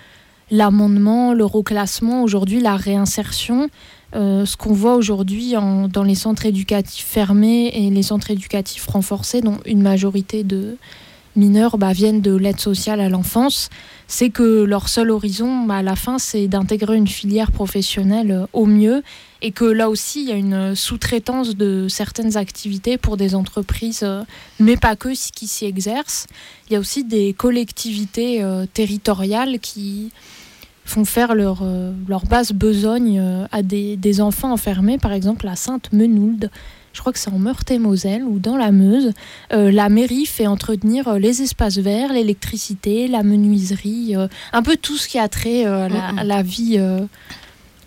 l'amendement, 0.50 1.32
le 1.32 1.44
reclassement, 1.44 2.22
aujourd'hui 2.22 2.60
la 2.60 2.76
réinsertion, 2.76 3.68
ce 4.14 4.56
qu'on 4.58 4.74
voit 4.74 4.96
aujourd'hui 4.96 5.54
dans 5.54 6.02
les 6.02 6.14
centres 6.14 6.44
éducatifs 6.44 7.06
fermés 7.06 7.68
et 7.68 7.88
les 7.88 8.02
centres 8.02 8.30
éducatifs 8.30 8.86
renforcés, 8.86 9.40
dont 9.40 9.56
une 9.64 9.80
majorité 9.80 10.44
de 10.44 10.76
mineurs 11.34 11.78
bah, 11.78 11.94
viennent 11.94 12.20
de 12.20 12.36
l'aide 12.36 12.60
sociale 12.60 13.00
à 13.00 13.08
l'enfance, 13.08 13.70
c'est 14.08 14.28
que 14.28 14.64
leur 14.64 14.90
seul 14.90 15.10
horizon, 15.10 15.64
bah, 15.64 15.76
à 15.76 15.82
la 15.82 15.96
fin, 15.96 16.18
c'est 16.18 16.46
d'intégrer 16.46 16.98
une 16.98 17.08
filière 17.08 17.50
professionnelle 17.52 18.46
au 18.52 18.66
mieux 18.66 19.02
et 19.42 19.50
que 19.50 19.64
là 19.64 19.90
aussi, 19.90 20.22
il 20.22 20.28
y 20.28 20.32
a 20.32 20.36
une 20.36 20.74
sous-traitance 20.76 21.56
de 21.56 21.88
certaines 21.88 22.36
activités 22.36 22.96
pour 22.96 23.16
des 23.16 23.34
entreprises, 23.34 24.04
euh, 24.04 24.22
mais 24.60 24.76
pas 24.76 24.94
que, 24.94 25.08
qui 25.32 25.48
s'y 25.48 25.66
exercent. 25.66 26.28
Il 26.68 26.74
y 26.74 26.76
a 26.76 26.78
aussi 26.78 27.02
des 27.02 27.32
collectivités 27.32 28.42
euh, 28.42 28.66
territoriales 28.72 29.58
qui 29.58 30.12
font 30.84 31.04
faire 31.04 31.34
leur, 31.34 31.62
euh, 31.62 31.92
leur 32.08 32.24
basse 32.24 32.52
besogne 32.52 33.20
à 33.50 33.62
des, 33.62 33.96
des, 33.96 34.20
enfants 34.20 34.52
enfermés, 34.52 34.98
par 34.98 35.12
exemple 35.12 35.48
à 35.48 35.56
Sainte-Menould. 35.56 36.48
Je 36.92 37.00
crois 37.00 37.12
que 37.12 37.18
c'est 37.18 37.30
en 37.30 37.38
Meurthe-et-Moselle 37.38 38.22
ou 38.22 38.38
dans 38.38 38.56
la 38.56 38.70
Meuse. 38.70 39.12
la 39.50 39.88
mairie 39.88 40.26
fait 40.26 40.46
entretenir 40.46 41.14
les 41.14 41.40
espaces 41.40 41.78
verts, 41.78 42.12
l'électricité, 42.12 43.08
la 43.08 43.22
menuiserie, 43.22 44.14
un 44.52 44.62
peu 44.62 44.76
tout 44.76 44.98
ce 44.98 45.08
qui 45.08 45.18
a 45.18 45.26
trait 45.28 45.64
à 45.64 45.88
la, 46.22 46.42
vie 46.42 46.78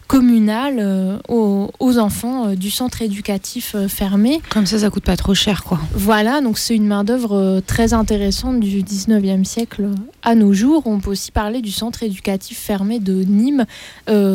communale 0.08 0.78
euh, 0.80 1.18
aux, 1.30 1.98
enfants 1.98 2.48
euh, 2.50 2.56
du 2.56 2.70
centre 2.70 3.02
éducatif 3.02 3.74
euh, 3.76 3.88
fermé. 3.88 4.42
Comme 4.50 4.66
ça, 4.66 4.80
ça 4.80 4.90
coûte 4.90 5.04
pas 5.04 5.18
trop 5.18 5.34
cher, 5.34 5.64
quoi. 5.64 5.80
Voilà, 5.94 6.42
donc 6.42 6.58
c'est 6.58 6.76
une 6.76 6.88
main-d'œuvre 6.88 7.62
très 7.66 7.94
intéressante 7.94 8.60
du 8.60 8.84
19e 8.84 9.44
siècle 9.44 9.90
à 10.24 10.36
nos 10.36 10.54
jours. 10.54 10.84
On 10.86 11.00
peut 11.00 11.12
aussi 11.12 11.32
parler 11.32 11.62
du 11.62 11.72
centre 11.72 12.04
éducatif 12.04 12.58
fermé 12.58 13.00
de 13.00 13.24
Nîmes 13.24 13.66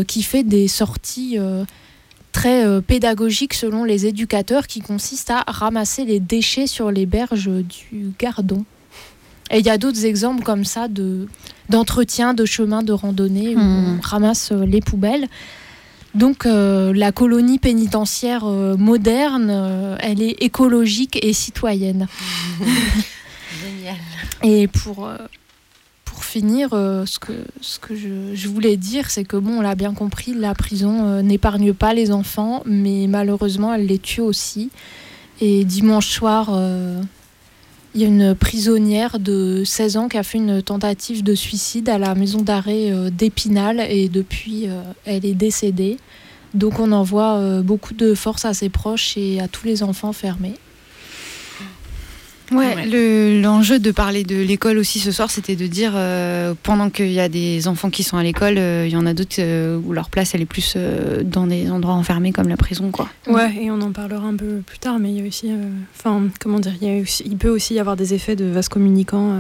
qui 0.07 0.23
fait 0.23 0.43
des 0.43 0.69
sorties 0.69 1.39
très 2.33 2.81
pédagogiques 2.83 3.55
selon 3.55 3.85
les 3.85 4.07
éducateurs 4.07 4.67
qui 4.67 4.81
consistent 4.81 5.31
à 5.31 5.45
ramasser 5.47 6.05
les 6.05 6.21
déchets 6.21 6.67
sur 6.67 6.91
les 6.91 7.07
berges 7.07 7.51
du 7.51 8.13
Gardon. 8.19 8.65
Et 9.51 9.59
il 9.59 9.67
y 9.67 9.71
a 9.71 9.79
d'autres 9.79 10.05
exemples 10.05 10.43
comme 10.43 10.65
ça 10.65 10.89
de 10.89 11.27
d'entretien 11.69 12.35
de 12.35 12.45
chemins 12.45 12.83
de 12.83 12.93
randonnée 12.93 13.55
où 13.57 13.61
hmm. 13.61 13.99
on 13.99 14.01
ramasse 14.01 14.53
les 14.53 14.81
poubelles. 14.81 15.29
Donc 16.15 16.45
euh, 16.45 16.93
la 16.93 17.13
colonie 17.13 17.59
pénitentiaire 17.59 18.45
euh, 18.45 18.77
moderne, 18.77 19.49
euh, 19.51 19.97
elle 20.01 20.23
est 20.23 20.43
écologique 20.43 21.19
et 21.25 21.33
citoyenne. 21.33 22.09
Génial. 23.63 23.97
Et 24.43 24.67
pour, 24.67 25.09
pour 26.05 26.25
finir, 26.25 26.71
ce 26.71 27.19
que, 27.19 27.33
ce 27.61 27.79
que 27.79 27.95
je, 27.95 28.35
je 28.35 28.49
voulais 28.49 28.77
dire, 28.77 29.11
c'est 29.11 29.25
que 29.25 29.37
bon, 29.37 29.59
on 29.59 29.61
l'a 29.61 29.75
bien 29.75 29.93
compris, 29.93 30.35
la 30.35 30.55
prison 30.55 31.21
n'épargne 31.23 31.75
pas 31.75 31.93
les 31.93 32.11
enfants, 32.11 32.63
mais 32.65 33.07
malheureusement, 33.09 33.75
elle 33.75 33.87
les 33.87 33.99
tue 33.99 34.21
aussi. 34.21 34.71
Et 35.41 35.65
dimanche 35.65 36.09
soir, 36.09 36.51
il 37.95 38.01
y 38.01 38.05
a 38.05 38.07
une 38.07 38.35
prisonnière 38.35 39.19
de 39.19 39.65
16 39.65 39.97
ans 39.97 40.09
qui 40.09 40.17
a 40.17 40.23
fait 40.23 40.39
une 40.39 40.63
tentative 40.63 41.25
de 41.25 41.35
suicide 41.35 41.89
à 41.89 41.99
la 41.99 42.15
maison 42.15 42.41
d'arrêt 42.43 42.93
euh, 42.93 43.11
d'Épinal 43.11 43.81
et 43.81 44.09
depuis 44.09 44.69
euh, 44.69 44.83
elle 45.05 45.25
est 45.25 45.35
décédée. 45.35 45.97
Donc 46.55 46.79
on 46.79 46.93
envoie 46.93 47.35
euh, 47.35 47.63
beaucoup 47.63 47.95
de 47.95 48.15
force 48.15 48.45
à 48.45 48.55
ses 48.55 48.69
proches 48.69 49.17
et 49.17 49.41
à 49.41 49.49
tous 49.49 49.67
les 49.67 49.83
enfants 49.83 50.13
fermés. 50.13 50.55
Ouais, 52.51 53.41
l'enjeu 53.41 53.79
de 53.79 53.91
parler 53.91 54.25
de 54.25 54.37
l'école 54.37 54.79
aussi 54.79 54.99
ce 54.99 55.13
soir, 55.13 55.31
c'était 55.31 55.57
de 55.57 55.67
dire 55.67 55.93
euh, 55.95 56.55
pendant 56.63 56.91
qu'il 56.91 57.13
y 57.13 57.21
a 57.21 57.29
des 57.29 57.69
enfants 57.69 57.91
qui 57.91 58.03
sont 58.03 58.17
à 58.17 58.23
l'école, 58.23 58.59
euh, 58.59 58.87
il 58.87 58.93
y 58.93 58.97
en 58.97 59.07
a 59.07 59.15
d'autres 59.15 59.37
euh, 59.39 59.79
où 59.85 59.93
leur 59.93 60.11
place 60.11 60.35
elle 60.35 60.43
est 60.43 60.47
plus 60.47 60.77
dans 61.25 61.47
des 61.47 61.71
endroits 61.71 61.95
enfermés 61.95 62.33
comme 62.33 62.49
la 62.49 62.57
prison, 62.57 62.91
quoi. 62.91 63.09
Ouais, 63.27 63.55
et 63.61 63.71
on 63.71 63.81
en 63.81 63.93
parlera 63.93 64.27
un 64.27 64.37
peu 64.37 64.63
plus 64.67 64.79
tard, 64.79 64.99
mais 64.99 65.11
il 65.13 65.21
y 65.21 65.25
a 65.25 65.29
aussi, 65.29 65.51
enfin, 65.97 66.25
comment 66.41 66.59
dire, 66.59 66.75
il, 66.81 66.89
y 66.89 67.23
il, 67.25 67.37
peut 67.37 67.49
aussi 67.49 67.75
y 67.75 67.81
avoir 67.81 67.97
des 67.97 68.15
effets 68.15 68.37
de 68.37 68.47
vase 68.47 68.69
communicant 68.69 69.33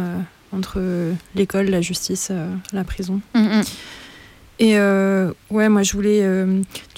entre 0.52 0.80
l'école, 1.34 1.66
la 1.66 1.80
justice, 1.80 2.30
la 2.72 2.84
prison. 2.84 3.20
Mm, 3.34 3.40
mm. 3.40 3.62
Et 4.60 4.78
ouais, 5.50 5.68
moi 5.68 5.82
je 5.82 5.92
voulais, 5.92 6.24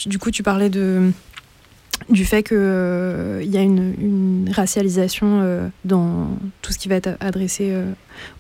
du 0.07 0.19
coup, 0.19 0.31
tu 0.31 0.43
parlais 0.43 0.69
de 0.71 1.11
du 2.09 2.25
fait 2.25 2.43
qu'il 2.43 2.57
euh, 2.59 3.43
y 3.45 3.57
a 3.57 3.63
une, 3.63 4.49
racialisation 4.53 5.41
euh, 5.43 5.69
dans 5.85 6.29
tout 6.61 6.73
ce 6.73 6.79
qui 6.79 6.89
va 6.89 6.97
être 6.97 7.17
adressé 7.21 7.69
euh, 7.71 7.91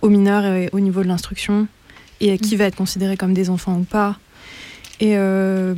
aux 0.02 0.08
mineurs 0.08 0.44
et 0.44 0.68
au 0.72 0.80
niveau 0.80 1.02
de 1.02 1.08
l'instruction 1.08 1.66
et 2.20 2.38
qui 2.38 2.54
mm. 2.54 2.58
va 2.58 2.64
être 2.64 2.76
considéré 2.76 3.16
comme 3.16 3.34
des 3.34 3.50
enfants 3.50 3.78
ou 3.78 3.84
pas. 3.84 4.18
Et 5.00 5.16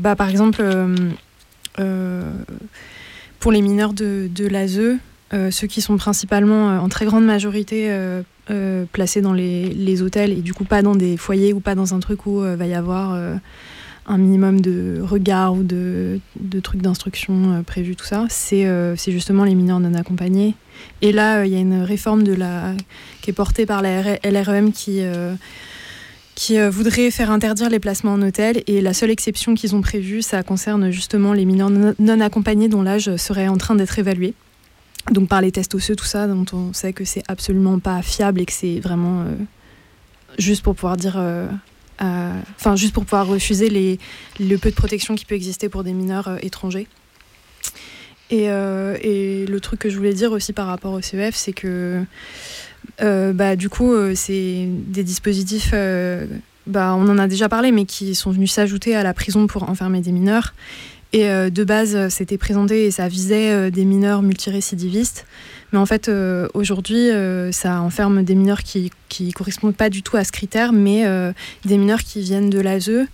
bah, 0.00 0.16
par 0.16 0.28
exemple, 0.28 0.62
pour 3.40 3.52
les 3.52 3.62
mineurs 3.62 3.94
de, 3.94 4.28
de 4.34 4.46
l'ASE, 4.46 4.98
ceux 5.50 5.66
qui 5.66 5.80
sont 5.80 5.96
principalement 5.96 6.78
en 6.78 6.90
très 6.90 7.06
grande 7.06 7.24
majorité 7.24 7.90
placés 8.92 9.22
dans 9.22 9.32
les, 9.32 9.70
les, 9.70 10.02
hôtels 10.02 10.32
et 10.32 10.42
du 10.42 10.52
coup 10.52 10.64
pas 10.64 10.82
dans 10.82 10.94
des 10.94 11.16
foyers 11.16 11.54
ou 11.54 11.60
pas 11.60 11.74
dans 11.74 11.94
un 11.94 12.00
truc 12.00 12.26
où 12.26 12.40
va 12.40 12.66
y 12.66 12.74
avoir 12.74 13.18
un 14.06 14.18
minimum 14.18 14.60
de 14.60 15.00
regard 15.02 15.54
ou 15.54 15.62
de, 15.62 16.20
trucs 16.62 16.82
d'instruction 16.82 17.52
euh, 17.52 17.62
prévus, 17.62 17.96
tout 17.96 18.04
ça, 18.04 18.26
euh, 18.52 18.94
c'est 18.96 19.12
justement 19.12 19.44
les 19.44 19.54
mineurs 19.54 19.80
non 19.80 19.94
accompagnés. 19.94 20.54
Et 21.00 21.12
là, 21.12 21.38
euh, 21.38 21.46
il 21.46 21.52
y 21.52 21.56
a 21.56 21.60
une 21.60 21.82
réforme 21.82 22.24
qui 22.24 23.30
est 23.30 23.34
portée 23.34 23.66
par 23.66 23.82
la 23.82 24.18
LREM 24.22 24.72
qui, 24.72 25.02
qui 26.34 26.58
voudrait 26.68 27.10
faire 27.10 27.30
interdire 27.30 27.70
les 27.70 27.78
placements 27.78 28.12
en 28.12 28.22
hôtel. 28.22 28.62
Et 28.66 28.80
la 28.80 28.92
seule 28.92 29.10
exception 29.10 29.54
qu'ils 29.54 29.74
ont 29.74 29.80
prévue, 29.80 30.20
ça 30.22 30.42
concerne 30.42 30.90
justement 30.90 31.32
les 31.32 31.44
mineurs 31.44 31.70
non, 31.70 32.20
accompagnés 32.20 32.68
dont 32.68 32.82
l'âge 32.82 33.16
serait 33.16 33.48
en 33.48 33.56
train 33.56 33.74
d'être 33.74 33.98
évalué. 33.98 34.34
Donc 35.12 35.28
par 35.28 35.40
les 35.40 35.52
tests 35.52 35.74
osseux, 35.74 35.96
tout 35.96 36.04
ça, 36.04 36.26
dont 36.26 36.46
on 36.52 36.72
sait 36.72 36.92
que 36.92 37.04
c'est 37.04 37.22
absolument 37.28 37.78
pas 37.78 38.02
fiable 38.02 38.40
et 38.40 38.46
que 38.46 38.52
c'est 38.52 38.80
vraiment 38.80 39.24
juste 40.38 40.62
pour 40.62 40.74
pouvoir 40.74 40.96
dire 40.96 41.18
enfin 42.00 42.76
juste 42.76 42.92
pour 42.92 43.04
pouvoir 43.04 43.26
refuser 43.26 43.98
le 44.40 44.56
peu 44.56 44.70
de 44.70 44.74
protection 44.74 45.14
qui 45.14 45.24
peut 45.24 45.34
exister 45.34 45.68
pour 45.68 45.84
des 45.84 45.92
mineurs 45.92 46.28
euh, 46.28 46.36
étrangers. 46.42 46.86
Et, 48.30 48.50
euh, 48.50 48.96
et, 49.02 49.46
le 49.46 49.60
truc 49.60 49.80
que 49.80 49.90
je 49.90 49.96
voulais 49.96 50.14
dire 50.14 50.32
aussi 50.32 50.52
par 50.52 50.66
rapport 50.66 50.92
au 50.92 51.00
CEF, 51.00 51.34
c'est 51.34 51.52
que 51.52 52.02
euh, 53.02 53.32
bah, 53.32 53.54
du 53.54 53.68
coup, 53.68 53.92
c'est 54.14 54.66
des 54.68 55.04
dispositifs, 55.04 55.74
bah, 56.66 56.94
on 56.96 57.08
en 57.08 57.18
a 57.18 57.28
déjà 57.28 57.48
parlé, 57.48 57.70
mais 57.70 57.84
qui 57.84 58.14
sont 58.14 58.30
venus 58.30 58.52
s'ajouter 58.52 58.96
à 58.96 59.02
la 59.02 59.14
prison 59.14 59.46
pour 59.46 59.68
enfermer 59.68 60.00
des 60.00 60.12
mineurs. 60.12 60.54
Et 61.12 61.28
de 61.28 61.64
base, 61.64 62.08
c'était 62.08 62.38
présenté 62.38 62.86
et 62.86 62.90
ça 62.90 63.06
visait 63.06 63.70
des 63.70 63.84
mineurs 63.84 64.22
multirécidivistes. 64.22 65.26
Mais 65.74 65.80
en 65.80 65.86
fait, 65.86 66.08
euh, 66.08 66.46
aujourd'hui, 66.54 67.10
euh, 67.10 67.50
ça 67.50 67.80
enferme 67.80 68.22
des 68.22 68.36
mineurs 68.36 68.62
qui 68.62 68.92
ne 69.18 69.32
correspondent 69.32 69.74
pas 69.74 69.90
du 69.90 70.04
tout 70.04 70.16
à 70.16 70.22
ce 70.22 70.30
critère, 70.30 70.72
mais 70.72 71.04
euh, 71.04 71.32
des 71.64 71.78
mineurs 71.78 72.04
qui 72.04 72.20
viennent 72.20 72.48
de 72.48 72.60
l'ASE. 72.60 73.08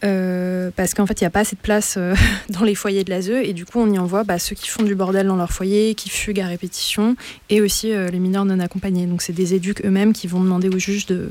parce 0.00 0.92
qu'en 0.94 1.06
fait, 1.06 1.20
il 1.20 1.22
n'y 1.22 1.28
a 1.28 1.30
pas 1.30 1.40
assez 1.40 1.54
de 1.54 1.60
place 1.60 1.96
dans 2.48 2.64
les 2.64 2.74
foyers 2.74 3.04
de 3.04 3.10
l'ASE, 3.10 3.28
et 3.28 3.52
du 3.52 3.64
coup, 3.64 3.78
on 3.78 3.88
y 3.92 3.96
envoie 4.00 4.24
bah, 4.24 4.40
ceux 4.40 4.56
qui 4.56 4.70
font 4.70 4.82
du 4.82 4.96
bordel 4.96 5.28
dans 5.28 5.36
leur 5.36 5.52
foyer, 5.52 5.94
qui 5.94 6.08
fuguent 6.08 6.40
à 6.40 6.48
répétition, 6.48 7.14
et 7.48 7.60
aussi 7.60 7.92
les 7.92 8.18
mineurs 8.18 8.44
non 8.44 8.58
accompagnés. 8.58 9.06
Donc, 9.06 9.22
c'est 9.22 9.32
des 9.32 9.54
éduques 9.54 9.86
eux-mêmes 9.86 10.12
qui 10.12 10.26
vont 10.26 10.40
demander 10.40 10.70
au 10.70 10.80
juge 10.80 11.06
de 11.06 11.30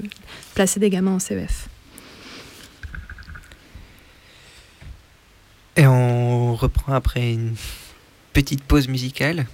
placer 0.56 0.80
des 0.80 0.90
gamins 0.90 1.16
en 1.16 1.20
CEF. 1.20 1.68
Et 5.76 5.86
on 5.86 6.56
reprend 6.56 6.94
après 6.94 7.34
une 7.34 7.54
petite 8.32 8.64
pause 8.64 8.88
musicale 8.88 9.46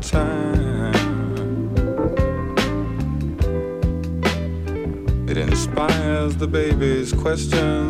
time. 0.00 0.94
It 5.28 5.36
inspires 5.36 6.36
the 6.36 6.46
baby's 6.46 7.12
questions. 7.12 7.89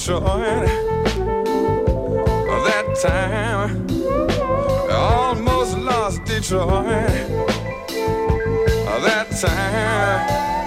Detroit 0.00 0.66
that 2.64 2.86
time. 3.02 3.86
Almost 4.90 5.76
lost 5.76 6.24
Detroit 6.24 6.64
that 9.04 9.28
time. 9.42 10.59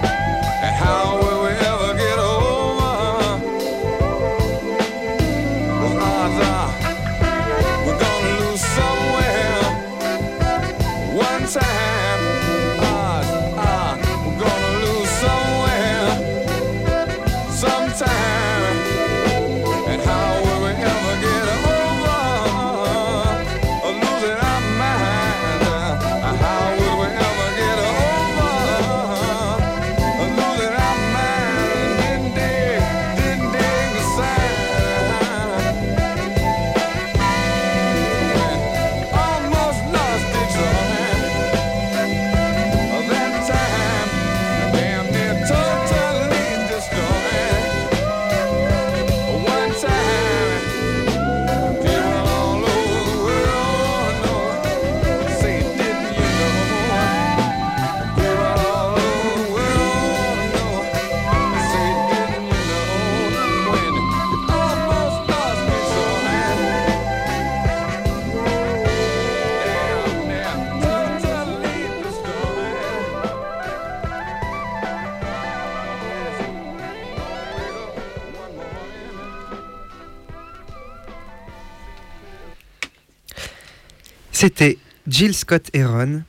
C'était 84.44 84.76
Jill 85.08 85.34
Scott 85.34 85.70
Heron, 85.72 86.22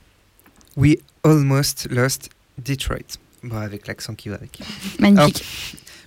We 0.74 0.96
Almost 1.22 1.88
Lost 1.90 2.30
Detroit. 2.56 3.18
Bon, 3.42 3.58
avec 3.58 3.86
l'accent 3.86 4.14
qui 4.14 4.30
va 4.30 4.36
avec. 4.36 4.58
Magnifique. 4.98 5.44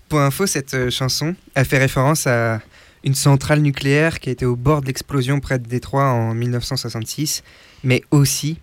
Pour 0.07 0.19
info, 0.19 0.47
cette 0.47 0.73
euh, 0.73 0.89
chanson 0.89 1.35
a 1.53 1.63
fait 1.63 1.77
référence 1.77 2.25
à 2.25 2.61
une 3.03 3.13
centrale 3.13 3.59
nucléaire 3.61 4.19
qui 4.19 4.29
a 4.29 4.31
été 4.31 4.47
au 4.47 4.55
bord 4.55 4.81
de 4.81 4.87
l'explosion 4.87 5.39
près 5.39 5.59
de 5.59 5.67
Détroit 5.67 6.05
en 6.05 6.33
1966, 6.33 7.43
mais 7.83 8.01
aussi 8.09 8.57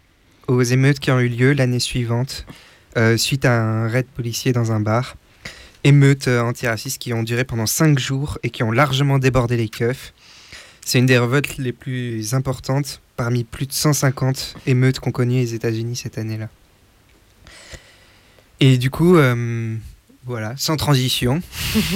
aux 0.49 0.63
émeutes 0.63 0.99
qui 0.99 1.13
ont 1.13 1.21
eu 1.21 1.29
lieu 1.29 1.53
l'année 1.53 1.79
suivante 1.79 2.47
euh, 2.97 3.17
suite 3.17 3.45
à 3.45 3.63
un 3.63 3.87
raid 3.87 4.07
policier 4.07 4.53
dans 4.53 4.73
un 4.73 4.81
bar. 4.81 5.15
Émeutes 5.85 6.27
euh, 6.27 6.41
antiracistes 6.41 7.01
qui 7.01 7.13
ont 7.13 7.23
duré 7.23 7.45
pendant 7.45 7.67
5 7.67 7.97
jours 7.97 8.39
et 8.43 8.51
qui 8.51 8.65
ont 8.65 8.73
largement 8.73 9.21
débordé 9.21 9.57
les 9.57 9.69
keufs. 9.69 10.15
C'est 10.85 10.99
une 10.99 11.07
des 11.07 11.19
revoltes 11.19 11.59
les 11.59 11.73
plus 11.73 12.35
importantes 12.35 13.01
parmi 13.17 13.45
plus 13.45 13.67
de 13.67 13.73
150 13.73 14.57
émeutes 14.67 15.01
qu'ont 15.01 15.11
connues 15.13 15.37
les 15.37 15.55
États-Unis 15.55 15.97
cette 15.97 16.19
année-là. 16.19 16.49
Et 18.61 18.79
du 18.79 18.91
coup, 18.91 19.17
euh, 19.17 19.77
voilà, 20.25 20.55
sans 20.57 20.77
transition, 20.77 21.41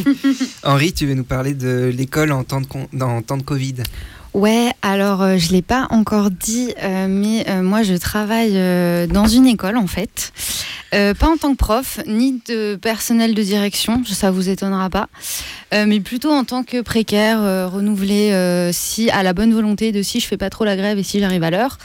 Henri, 0.63 0.93
tu 0.93 1.07
veux 1.07 1.15
nous 1.15 1.25
parler 1.25 1.55
de 1.55 1.91
l'école 1.95 2.33
en 2.33 2.45
temps 2.45 2.61
de, 2.61 2.67
con- 2.67 2.89
en 3.01 3.23
temps 3.23 3.39
de 3.39 3.43
Covid? 3.43 3.77
Ouais, 4.33 4.71
alors 4.83 5.23
euh, 5.23 5.39
je 5.39 5.51
l'ai 5.53 5.63
pas 5.63 5.89
encore 5.91 6.31
dit, 6.31 6.73
euh, 6.83 7.07
mais 7.09 7.45
euh, 7.49 7.63
moi 7.63 7.83
je 7.83 7.95
travaille 7.95 8.53
euh, 8.55 9.09
dans 9.09 9.27
une 9.27 9.47
école 9.47 9.77
en 9.77 9.89
fait, 9.89 10.33
pas 10.93 11.29
en 11.29 11.37
tant 11.37 11.53
que 11.53 11.57
prof 11.57 11.99
ni 12.07 12.41
de 12.49 12.77
personnel 12.77 13.35
de 13.35 13.43
direction, 13.43 14.03
ça 14.05 14.31
vous 14.31 14.49
étonnera 14.49 14.89
pas, 14.91 15.09
mais 15.73 16.01
plutôt 16.01 16.31
en 16.33 16.43
tant 16.45 16.65
que 16.65 16.81
précaire 16.81 17.39
renouvelé 17.73 18.71
si 18.73 19.09
à 19.11 19.23
la 19.23 19.33
bonne 19.33 19.53
volonté 19.55 19.93
de 19.93 20.03
si 20.03 20.19
je 20.19 20.27
fais 20.27 20.37
pas 20.37 20.51
trop 20.51 20.65
la 20.65 20.77
grève 20.77 20.99
et 20.99 21.05
si 21.05 21.21
j'arrive 21.21 21.45
à 21.45 21.51
l'heure. 21.51 21.79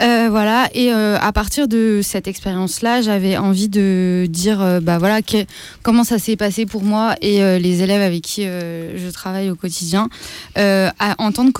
Voilà, 0.00 0.68
et 0.74 0.90
à 0.90 1.32
partir 1.32 1.66
de 1.66 2.00
cette 2.02 2.28
expérience-là, 2.28 3.00
j'avais 3.00 3.38
envie 3.38 3.70
de 3.70 4.26
dire, 4.28 4.80
bah 4.82 4.98
voilà, 4.98 5.22
que- 5.22 5.46
comment 5.82 6.04
ça 6.04 6.18
s'est 6.18 6.36
passé 6.36 6.66
pour 6.66 6.82
moi 6.84 7.14
et 7.22 7.58
les 7.58 7.82
élèves 7.82 8.02
avec 8.02 8.20
qui 8.22 8.42
je 8.44 9.10
travaille 9.10 9.48
au 9.48 9.54
quotidien 9.56 10.10
en 10.56 11.30
de 11.44 11.52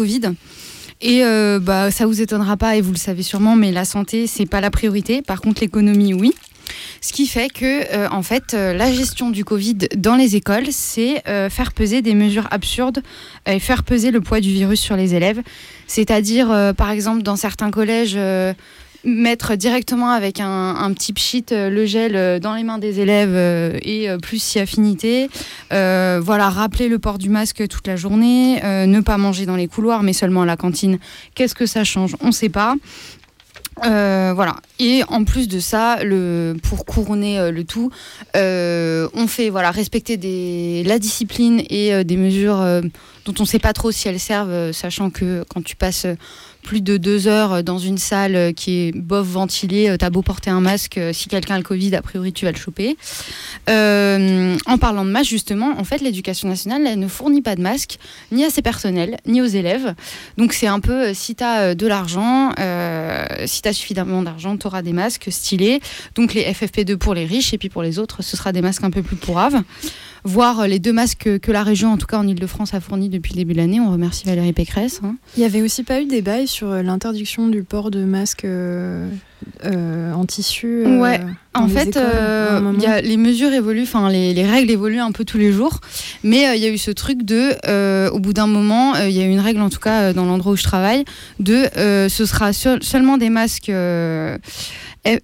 Et 1.02 1.24
euh, 1.24 1.58
bah, 1.60 1.90
ça 1.90 2.06
vous 2.06 2.22
étonnera 2.22 2.56
pas, 2.56 2.76
et 2.76 2.80
vous 2.80 2.92
le 2.92 2.98
savez 2.98 3.22
sûrement, 3.22 3.56
mais 3.56 3.70
la 3.70 3.84
santé, 3.84 4.26
c'est 4.26 4.46
pas 4.46 4.60
la 4.60 4.70
priorité. 4.70 5.22
Par 5.22 5.40
contre, 5.40 5.60
l'économie, 5.60 6.14
oui. 6.14 6.34
Ce 7.00 7.12
qui 7.12 7.26
fait 7.26 7.48
que, 7.48 7.94
euh, 7.94 8.08
en 8.10 8.22
fait, 8.22 8.54
euh, 8.54 8.72
la 8.72 8.92
gestion 8.92 9.30
du 9.30 9.44
Covid 9.44 9.76
dans 9.96 10.16
les 10.16 10.36
écoles, 10.36 10.66
c'est 10.70 11.22
euh, 11.28 11.48
faire 11.48 11.72
peser 11.72 12.02
des 12.02 12.14
mesures 12.14 12.48
absurdes 12.50 13.02
et 13.46 13.58
faire 13.58 13.84
peser 13.84 14.10
le 14.10 14.20
poids 14.20 14.40
du 14.40 14.50
virus 14.50 14.80
sur 14.80 14.96
les 14.96 15.14
élèves. 15.14 15.42
C'est-à-dire, 15.86 16.74
par 16.76 16.90
exemple, 16.90 17.22
dans 17.22 17.36
certains 17.36 17.70
collèges, 17.70 18.18
mettre 19.04 19.54
directement 19.54 20.10
avec 20.10 20.40
un, 20.40 20.92
petit 20.94 21.12
pchit 21.12 21.46
euh, 21.52 21.70
le 21.70 21.86
gel 21.86 22.16
euh, 22.16 22.38
dans 22.38 22.54
les 22.54 22.62
mains 22.62 22.78
des 22.78 23.00
élèves 23.00 23.34
euh, 23.34 23.78
et 23.82 24.08
plus 24.22 24.42
si 24.42 24.58
affinité. 24.58 25.28
Voilà, 25.70 26.50
rappeler 26.50 26.88
le 26.88 26.98
port 26.98 27.18
du 27.18 27.28
masque 27.28 27.66
toute 27.68 27.86
la 27.86 27.96
journée, 27.96 28.60
ne 28.62 29.00
pas 29.00 29.18
manger 29.18 29.46
dans 29.46 29.56
les 29.56 29.68
couloirs, 29.68 30.02
mais 30.02 30.12
seulement 30.12 30.42
à 30.42 30.46
la 30.46 30.56
cantine. 30.56 30.98
Qu'est-ce 31.34 31.54
que 31.54 31.66
ça 31.66 31.84
change? 31.84 32.16
On 32.20 32.28
ne 32.28 32.32
sait 32.32 32.48
pas. 32.48 32.74
Voilà. 33.82 34.56
Et 34.78 35.02
en 35.08 35.24
plus 35.24 35.48
de 35.48 35.60
ça, 35.60 35.98
pour 36.62 36.84
couronner 36.84 37.50
le 37.50 37.64
tout, 37.64 37.90
on 38.34 39.26
fait 39.26 39.50
voilà 39.50 39.70
respecter 39.70 40.82
la 40.84 40.98
discipline 40.98 41.62
et 41.68 42.04
des 42.04 42.16
mesures 42.16 42.64
dont 43.24 43.34
on 43.38 43.42
ne 43.42 43.48
sait 43.48 43.58
pas 43.58 43.72
trop 43.72 43.90
si 43.90 44.08
elles 44.08 44.20
servent, 44.20 44.72
sachant 44.72 45.10
que 45.10 45.44
quand 45.48 45.62
tu 45.62 45.76
passes 45.76 46.06
plus 46.66 46.80
de 46.82 46.96
deux 46.96 47.28
heures 47.28 47.62
dans 47.62 47.78
une 47.78 47.96
salle 47.96 48.52
qui 48.52 48.88
est 48.88 48.92
bof 48.92 49.24
ventilée, 49.24 49.88
euh, 49.88 49.96
t'as 49.96 50.10
beau 50.10 50.20
porter 50.20 50.50
un 50.50 50.60
masque, 50.60 50.98
euh, 50.98 51.12
si 51.12 51.28
quelqu'un 51.28 51.54
a 51.54 51.58
le 51.58 51.62
Covid, 51.62 51.94
a 51.94 52.02
priori 52.02 52.32
tu 52.32 52.44
vas 52.44 52.50
le 52.50 52.58
choper. 52.58 52.96
Euh, 53.70 54.56
en 54.66 54.76
parlant 54.76 55.04
de 55.04 55.10
masque, 55.10 55.30
justement, 55.30 55.78
en 55.78 55.84
fait, 55.84 56.00
l'éducation 56.00 56.48
nationale 56.48 56.98
ne 56.98 57.06
fournit 57.06 57.40
pas 57.40 57.54
de 57.54 57.62
masque 57.62 57.98
ni 58.32 58.44
à 58.44 58.50
ses 58.50 58.62
personnels, 58.62 59.16
ni 59.26 59.40
aux 59.40 59.46
élèves. 59.46 59.94
Donc 60.38 60.52
c'est 60.52 60.66
un 60.66 60.80
peu, 60.80 61.14
si 61.14 61.36
tu 61.36 61.44
as 61.44 61.76
de 61.76 61.86
l'argent, 61.86 62.50
si 63.46 63.62
tu 63.62 63.68
as 63.68 63.72
suffisamment 63.72 64.22
d'argent, 64.22 64.56
tu 64.56 64.66
auras 64.66 64.82
des 64.82 64.92
masques 64.92 65.28
stylés. 65.30 65.80
Donc 66.16 66.34
les 66.34 66.42
FFP2 66.42 66.96
pour 66.96 67.14
les 67.14 67.26
riches, 67.26 67.54
et 67.54 67.58
puis 67.58 67.68
pour 67.68 67.84
les 67.84 68.00
autres, 68.00 68.22
ce 68.22 68.36
sera 68.36 68.50
des 68.50 68.60
masques 68.60 68.82
un 68.82 68.90
peu 68.90 69.02
plus 69.02 69.16
pourraves. 69.16 69.62
Voir 70.24 70.60
euh, 70.60 70.66
les 70.66 70.78
deux 70.78 70.92
masques 70.92 71.28
que, 71.40 71.52
la 71.52 71.62
région, 71.62 71.92
en 71.92 71.96
tout 71.96 72.06
cas 72.06 72.18
en 72.18 72.26
Ile-de-France, 72.26 72.74
a 72.74 72.80
fournis 72.80 73.08
depuis 73.08 73.32
le 73.34 73.38
début 73.38 73.52
de 73.52 73.58
l'année. 73.58 73.80
On 73.80 73.90
remercie 73.90 74.24
Valérie 74.26 74.52
Pécresse. 74.52 75.00
hein. 75.04 75.16
Il 75.36 75.42
y 75.42 75.46
avait 75.46 75.62
aussi 75.62 75.82
pas 75.84 76.00
eu 76.00 76.06
des 76.06 76.22
bails 76.22 76.48
sur 76.48 76.68
euh, 76.70 76.82
l'interdiction 76.82 77.48
du 77.48 77.62
port 77.62 77.90
de 77.90 78.04
masques 78.04 78.44
euh, 78.44 79.08
euh, 79.64 80.12
en 80.12 80.24
tissu 80.24 80.82
euh, 80.86 80.98
Ouais, 80.98 81.20
en 81.54 81.68
fait, 81.68 81.88
écoles, 81.90 82.76
y 82.80 82.86
a- 82.86 83.00
les 83.00 83.16
mesures 83.16 83.52
évoluent, 83.52 83.82
enfin 83.82 84.10
les, 84.10 84.34
les 84.34 84.44
règles 84.44 84.70
évoluent 84.70 85.00
un 85.00 85.12
peu 85.12 85.24
tous 85.24 85.38
les 85.38 85.52
jours, 85.52 85.80
mais 86.24 86.56
il 86.56 86.62
y 86.62 86.66
a 86.66 86.70
eu 86.70 86.78
ce 86.78 86.90
truc 86.90 87.22
de, 87.22 88.08
au 88.10 88.18
bout 88.18 88.32
d'un 88.32 88.46
moment, 88.46 88.94
il 88.96 89.10
y 89.12 89.20
a 89.20 89.24
eu 89.26 89.30
une 89.30 89.40
règle 89.40 89.60
en 89.60 89.70
tout 89.70 89.78
cas 89.80 90.12
dans 90.12 90.24
l'endroit 90.24 90.52
où 90.52 90.56
je 90.56 90.62
travaille, 90.64 91.04
de 91.40 91.64
ce 92.08 92.24
sera 92.26 92.52
seul- 92.52 92.82
seulement 92.82 93.16
des 93.18 93.30
masques, 93.30 93.70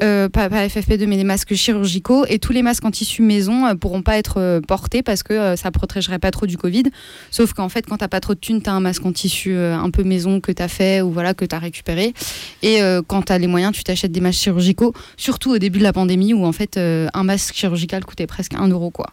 euh, 0.02 0.28
pas, 0.28 0.48
pas 0.48 0.66
FFP2 0.66 1.06
mais 1.06 1.16
des 1.16 1.24
masques 1.24 1.54
chirurgicaux 1.54 2.24
et 2.28 2.38
tous 2.38 2.52
les 2.52 2.62
masques 2.62 2.84
en 2.84 2.90
tissu 2.90 3.22
maison 3.22 3.66
euh, 3.66 3.74
pourront 3.74 4.02
pas 4.02 4.16
être 4.16 4.38
euh, 4.38 4.60
portés 4.60 5.02
parce 5.02 5.22
que 5.22 5.32
euh, 5.32 5.56
ça 5.56 5.70
protégerait 5.70 6.18
pas 6.18 6.30
trop 6.30 6.46
du 6.46 6.56
Covid. 6.56 6.84
Sauf 7.30 7.52
qu'en 7.52 7.68
fait, 7.68 7.86
quand 7.86 7.98
t'as 7.98 8.09
pas 8.09 8.20
trop 8.20 8.34
de 8.34 8.38
thunes, 8.38 8.62
t'as 8.62 8.72
un 8.72 8.80
masque 8.80 9.04
en 9.04 9.12
tissu 9.12 9.56
un 9.56 9.90
peu 9.90 10.02
maison 10.02 10.40
que 10.40 10.52
t'as 10.52 10.68
fait 10.68 11.02
ou 11.02 11.10
voilà 11.10 11.34
que 11.34 11.44
t'as 11.44 11.59
récupéré. 11.59 12.14
Et 12.62 12.80
quand 13.06 13.22
t'as 13.22 13.38
les 13.38 13.46
moyens, 13.46 13.72
tu 13.72 13.84
t'achètes 13.84 14.12
des 14.12 14.20
masques 14.20 14.40
chirurgicaux, 14.40 14.92
surtout 15.16 15.50
au 15.50 15.59
début 15.59 15.78
de 15.78 15.84
la 15.84 15.92
pandémie 15.92 16.34
où 16.34 16.44
en 16.44 16.52
fait 16.52 16.78
un 16.78 17.24
masque 17.24 17.54
chirurgical 17.54 18.04
coûtait 18.04 18.26
presque 18.26 18.54
1 18.54 18.68
euro 18.68 18.90
quoi. 18.90 19.06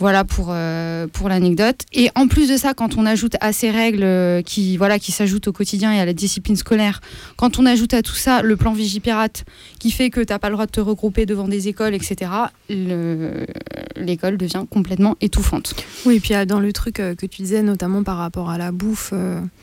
Voilà 0.00 0.24
pour, 0.24 0.46
euh, 0.50 1.06
pour 1.06 1.28
l'anecdote. 1.28 1.82
Et 1.92 2.08
en 2.14 2.26
plus 2.26 2.48
de 2.48 2.56
ça, 2.56 2.72
quand 2.72 2.96
on 2.96 3.04
ajoute 3.04 3.36
à 3.42 3.52
ces 3.52 3.70
règles 3.70 4.02
euh, 4.02 4.40
qui, 4.40 4.78
voilà, 4.78 4.98
qui 4.98 5.12
s'ajoutent 5.12 5.48
au 5.48 5.52
quotidien 5.52 5.92
et 5.92 6.00
à 6.00 6.06
la 6.06 6.14
discipline 6.14 6.56
scolaire, 6.56 7.02
quand 7.36 7.58
on 7.58 7.66
ajoute 7.66 7.92
à 7.92 8.00
tout 8.02 8.14
ça 8.14 8.40
le 8.40 8.56
plan 8.56 8.72
Vigipirate 8.72 9.44
qui 9.78 9.90
fait 9.90 10.08
que 10.08 10.20
t'as 10.22 10.38
pas 10.38 10.48
le 10.48 10.54
droit 10.54 10.64
de 10.64 10.70
te 10.70 10.80
regrouper 10.80 11.26
devant 11.26 11.46
des 11.48 11.68
écoles, 11.68 11.94
etc., 11.94 12.30
le- 12.70 13.44
l'école 13.96 14.38
devient 14.38 14.64
complètement 14.70 15.16
étouffante. 15.20 15.74
Oui, 16.06 16.16
et 16.16 16.20
puis 16.20 16.34
euh, 16.34 16.46
dans 16.46 16.60
le 16.60 16.72
truc 16.72 16.94
que 16.94 17.26
tu 17.26 17.42
disais, 17.42 17.62
notamment 17.62 18.02
par 18.02 18.16
rapport 18.16 18.48
à 18.48 18.56
la 18.56 18.72
bouffe, 18.72 19.12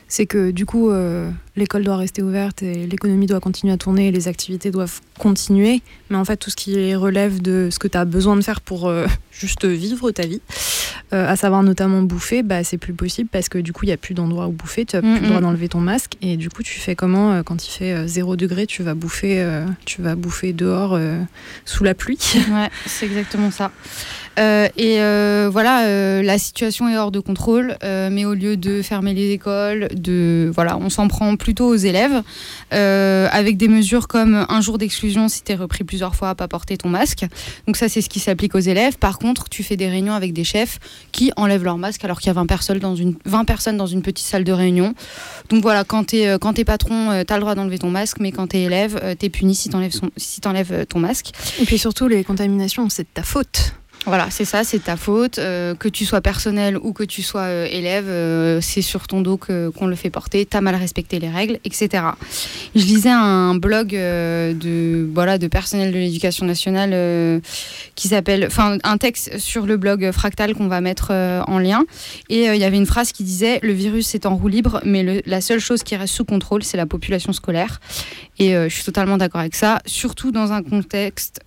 c'est 0.08 0.28
que 0.28 0.52
du 0.52 0.66
coup, 0.68 0.92
l'école 1.56 1.84
doit 1.84 1.98
rester 1.98 2.22
ouverte 2.22 2.62
et 2.62 2.86
l'économie 2.86 3.26
doit 3.26 3.40
continuer 3.40 3.74
à 3.74 3.78
tourner 3.78 4.08
et 4.08 4.12
les 4.12 4.28
activités 4.28 4.70
doivent 4.70 5.02
continuer. 5.18 5.82
Mais 6.12 6.18
en 6.18 6.26
fait, 6.26 6.38
tout 6.38 6.50
ce 6.52 6.56
qui 6.56 6.94
relève 6.96 7.42
de 7.42 7.70
ce 7.72 7.80
que 7.80 7.88
tu 7.88 7.98
as 7.98 8.06
besoin 8.06 8.36
de 8.36 8.42
faire 8.42 8.62
pour 8.62 8.92
juste 9.32 9.66
vivre 9.66 10.12
vie, 10.28 10.41
euh, 11.14 11.28
à 11.28 11.36
savoir 11.36 11.64
notamment 11.64 12.02
bouffer, 12.02 12.44
bah, 12.44 12.64
c'est 12.64 12.78
plus 12.78 12.94
possible 12.94 13.30
parce 13.32 13.48
que 13.49 13.58
du 13.58 13.72
coup, 13.74 13.86
il 13.86 13.88
n'y 13.88 13.94
a 13.94 13.98
plus 13.98 14.14
d'endroit 14.14 14.48
où 14.48 14.52
bouffer, 14.52 14.86
tu 14.86 14.95
n'as 14.95 15.02
plus 15.02 15.10
Mm, 15.10 15.22
le 15.22 15.28
droit 15.28 15.40
mm. 15.40 15.44
d'enlever 15.44 15.70
ton 15.70 15.80
masque. 15.80 16.14
Et 16.22 16.38
du 16.38 16.49
coup, 16.49 16.64
tu 16.64 16.80
fais 16.80 16.95
comment 16.95 17.32
euh, 17.32 17.44
quand 17.44 17.66
il 17.66 17.72
fait 17.72 17.94
euh, 17.94 18.08
0 18.08 18.36
degré 18.36 18.68
Tu 18.68 18.84
vas 18.84 18.94
bouffer, 18.94 19.40
euh, 19.40 19.66
tu 19.86 20.02
vas 20.02 20.16
bouffer 20.16 20.54
dehors 20.54 20.94
euh, 20.94 21.22
sous 21.66 21.84
la 21.84 21.94
pluie. 21.94 22.20
Ouais, 22.52 22.70
c'est 22.86 23.06
exactement 23.06 23.52
ça. 23.52 23.72
Euh, 24.38 24.68
et 24.78 25.02
euh, 25.02 25.50
voilà, 25.52 25.86
euh, 25.86 26.22
la 26.22 26.38
situation 26.38 26.88
est 26.90 26.98
hors 26.98 27.12
de 27.12 27.20
contrôle, 27.20 27.78
mais 27.84 28.26
au 28.26 28.34
lieu 28.34 28.58
de 28.58 28.82
fermer 28.82 29.14
les 29.14 29.32
écoles, 29.32 29.88
de 29.94 30.52
voilà, 30.54 30.78
on 30.78 30.90
s'en 30.90 31.08
prend 31.08 31.36
plutôt 31.36 31.68
aux 31.68 31.76
élèves, 31.76 32.22
avec 32.72 33.58
des 33.58 33.68
mesures 33.68 34.08
comme 34.08 34.46
un 34.50 34.62
jour 34.62 34.78
d'exclusion 34.78 35.28
si 35.28 35.44
tu 35.44 35.52
es 35.52 35.56
repris 35.56 35.84
plusieurs 35.84 36.16
fois 36.16 36.30
à 36.30 36.36
pas 36.36 36.48
porter 36.48 36.78
ton 36.78 36.90
masque. 36.90 37.26
Donc 37.66 37.78
ça, 37.78 37.90
c'est 37.90 38.02
ce 38.02 38.10
qui 38.10 38.20
s'applique 38.20 38.56
aux 38.56 38.60
élèves. 38.60 38.98
Par 38.98 39.20
contre, 39.20 39.50
tu 39.50 39.64
fais 39.64 39.76
des 39.78 39.88
réunions 39.90 40.14
avec 40.14 40.34
des 40.34 40.44
chefs 40.44 40.80
qui 41.12 41.32
enlèvent 41.36 41.64
leur 41.64 41.78
masque 41.78 42.04
alors 42.04 42.20
qu'il 42.20 42.28
y 42.28 42.32
a 42.32 42.34
20 42.34 42.46
personnes 42.46 42.80
dans 42.80 42.96
une 42.96 43.16
20 43.26 43.46
personnes 43.46 43.78
dans 43.78 43.88
une 43.88 44.02
petite 44.02 44.26
salle 44.26 44.44
de 44.44 44.52
réunion. 44.52 44.94
Donc 45.50 45.62
voilà, 45.62 45.84
quand 45.84 46.14
euh, 46.14 46.38
quand 46.38 46.54
t'es 46.54 46.66
patron, 46.66 47.12
euh, 47.12 47.24
t'as 47.26 47.36
le 47.36 47.42
droit 47.42 47.56
d'enlever 47.56 47.80
ton 47.80 47.90
masque, 47.90 48.18
mais 48.20 48.32
quand 48.32 48.48
t'es 48.48 48.62
élève, 48.62 49.00
euh, 49.04 49.16
t'es 49.16 49.30
puni 49.30 49.56
si 49.56 49.70
t'enlèves 49.70 49.92
son- 49.92 50.12
si 50.18 50.42
ton 50.42 51.00
masque. 51.00 51.32
Et 51.62 51.66
puis 51.66 51.78
surtout, 51.78 52.08
les 52.08 52.24
contaminations, 52.24 52.90
c'est 52.90 53.04
de 53.04 53.10
ta 53.14 53.24
faute. 53.24 53.74
Voilà, 54.08 54.30
c'est 54.30 54.46
ça, 54.46 54.64
c'est 54.64 54.86
ta 54.86 54.96
faute. 54.96 55.38
Euh, 55.38 55.76
que 55.76 55.90
tu 55.90 56.06
sois 56.06 56.22
personnel 56.22 56.78
ou 56.78 56.94
que 56.94 57.04
tu 57.04 57.22
sois 57.22 57.42
euh, 57.42 57.68
élève, 57.70 58.06
euh, 58.08 58.62
c'est 58.62 58.82
sur 58.82 59.06
ton 59.06 59.20
dos 59.20 59.36
qu'on 59.36 59.86
le 59.86 59.96
fait 59.98 60.10
porter. 60.10 60.46
T'as 60.46 60.62
mal 60.62 60.76
respecté 60.76 61.20
les 61.20 61.28
règles, 61.28 61.60
etc. 61.66 62.06
Je 62.74 62.86
lisais 62.86 63.10
un 63.10 63.56
blog 63.56 63.90
de 63.90 65.10
voilà 65.14 65.38
de 65.38 65.48
personnel 65.48 65.92
de 65.92 65.98
l'éducation 65.98 66.46
nationale 66.46 67.42
qui 67.96 68.08
s'appelle, 68.08 68.46
enfin 68.48 68.78
un 68.84 68.98
texte 68.98 69.40
sur 69.40 69.66
le 69.66 69.76
blog 69.76 70.12
Fractal 70.12 70.56
qu'on 70.56 70.70
va 70.70 70.80
mettre 70.80 71.12
en 71.12 71.60
lien. 71.60 71.84
Et 72.30 72.46
il 72.46 72.58
y 72.58 72.64
avait 72.64 72.78
une 72.78 72.86
phrase 72.86 73.12
qui 73.12 73.24
disait 73.24 73.60
le 73.62 73.74
virus 73.74 74.16
est 74.16 74.26
en 74.26 74.38
roue 74.38 74.48
libre, 74.48 74.80
mais 74.86 75.22
la 75.26 75.42
seule 75.42 75.60
chose 75.60 75.84
qui 75.84 75.96
reste 75.98 76.14
sous 76.14 76.26
contrôle, 76.26 76.64
c'est 76.64 76.78
la 76.78 76.86
population 76.86 77.34
scolaire. 77.34 77.82
Et 78.40 78.54
je 78.54 78.70
suis 78.70 78.84
totalement 78.84 79.18
d'accord 79.18 79.42
avec 79.42 79.56
ça, 79.56 79.80
surtout 79.86 80.32
dans 80.32 80.54
un 80.54 80.64
contexte 80.64 81.42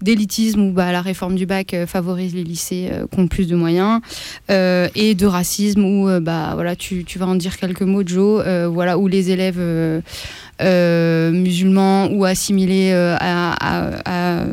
d'élitisme 0.00 0.60
où 0.60 0.72
bah, 0.72 0.92
la 0.92 1.02
réforme 1.02 1.34
du 1.34 1.46
bac 1.46 1.74
favorise 1.86 2.34
les 2.34 2.44
lycées 2.44 2.88
euh, 2.92 3.06
qui 3.12 3.20
ont 3.20 3.28
plus 3.28 3.46
de 3.46 3.56
moyens, 3.56 4.00
euh, 4.50 4.88
et 4.94 5.14
de 5.14 5.26
racisme 5.26 5.84
où 5.84 6.08
euh, 6.08 6.20
bah, 6.20 6.52
voilà, 6.54 6.76
tu, 6.76 7.04
tu 7.04 7.18
vas 7.18 7.26
en 7.26 7.34
dire 7.34 7.56
quelques 7.56 7.82
mots, 7.82 8.02
Joe, 8.06 8.42
euh, 8.46 8.68
voilà, 8.68 8.98
où 8.98 9.06
les 9.08 9.30
élèves 9.30 9.58
euh, 9.58 10.00
euh, 10.62 11.30
musulmans 11.30 12.08
ou 12.12 12.24
assimilés 12.24 12.90
euh, 12.92 13.16
à, 13.18 14.44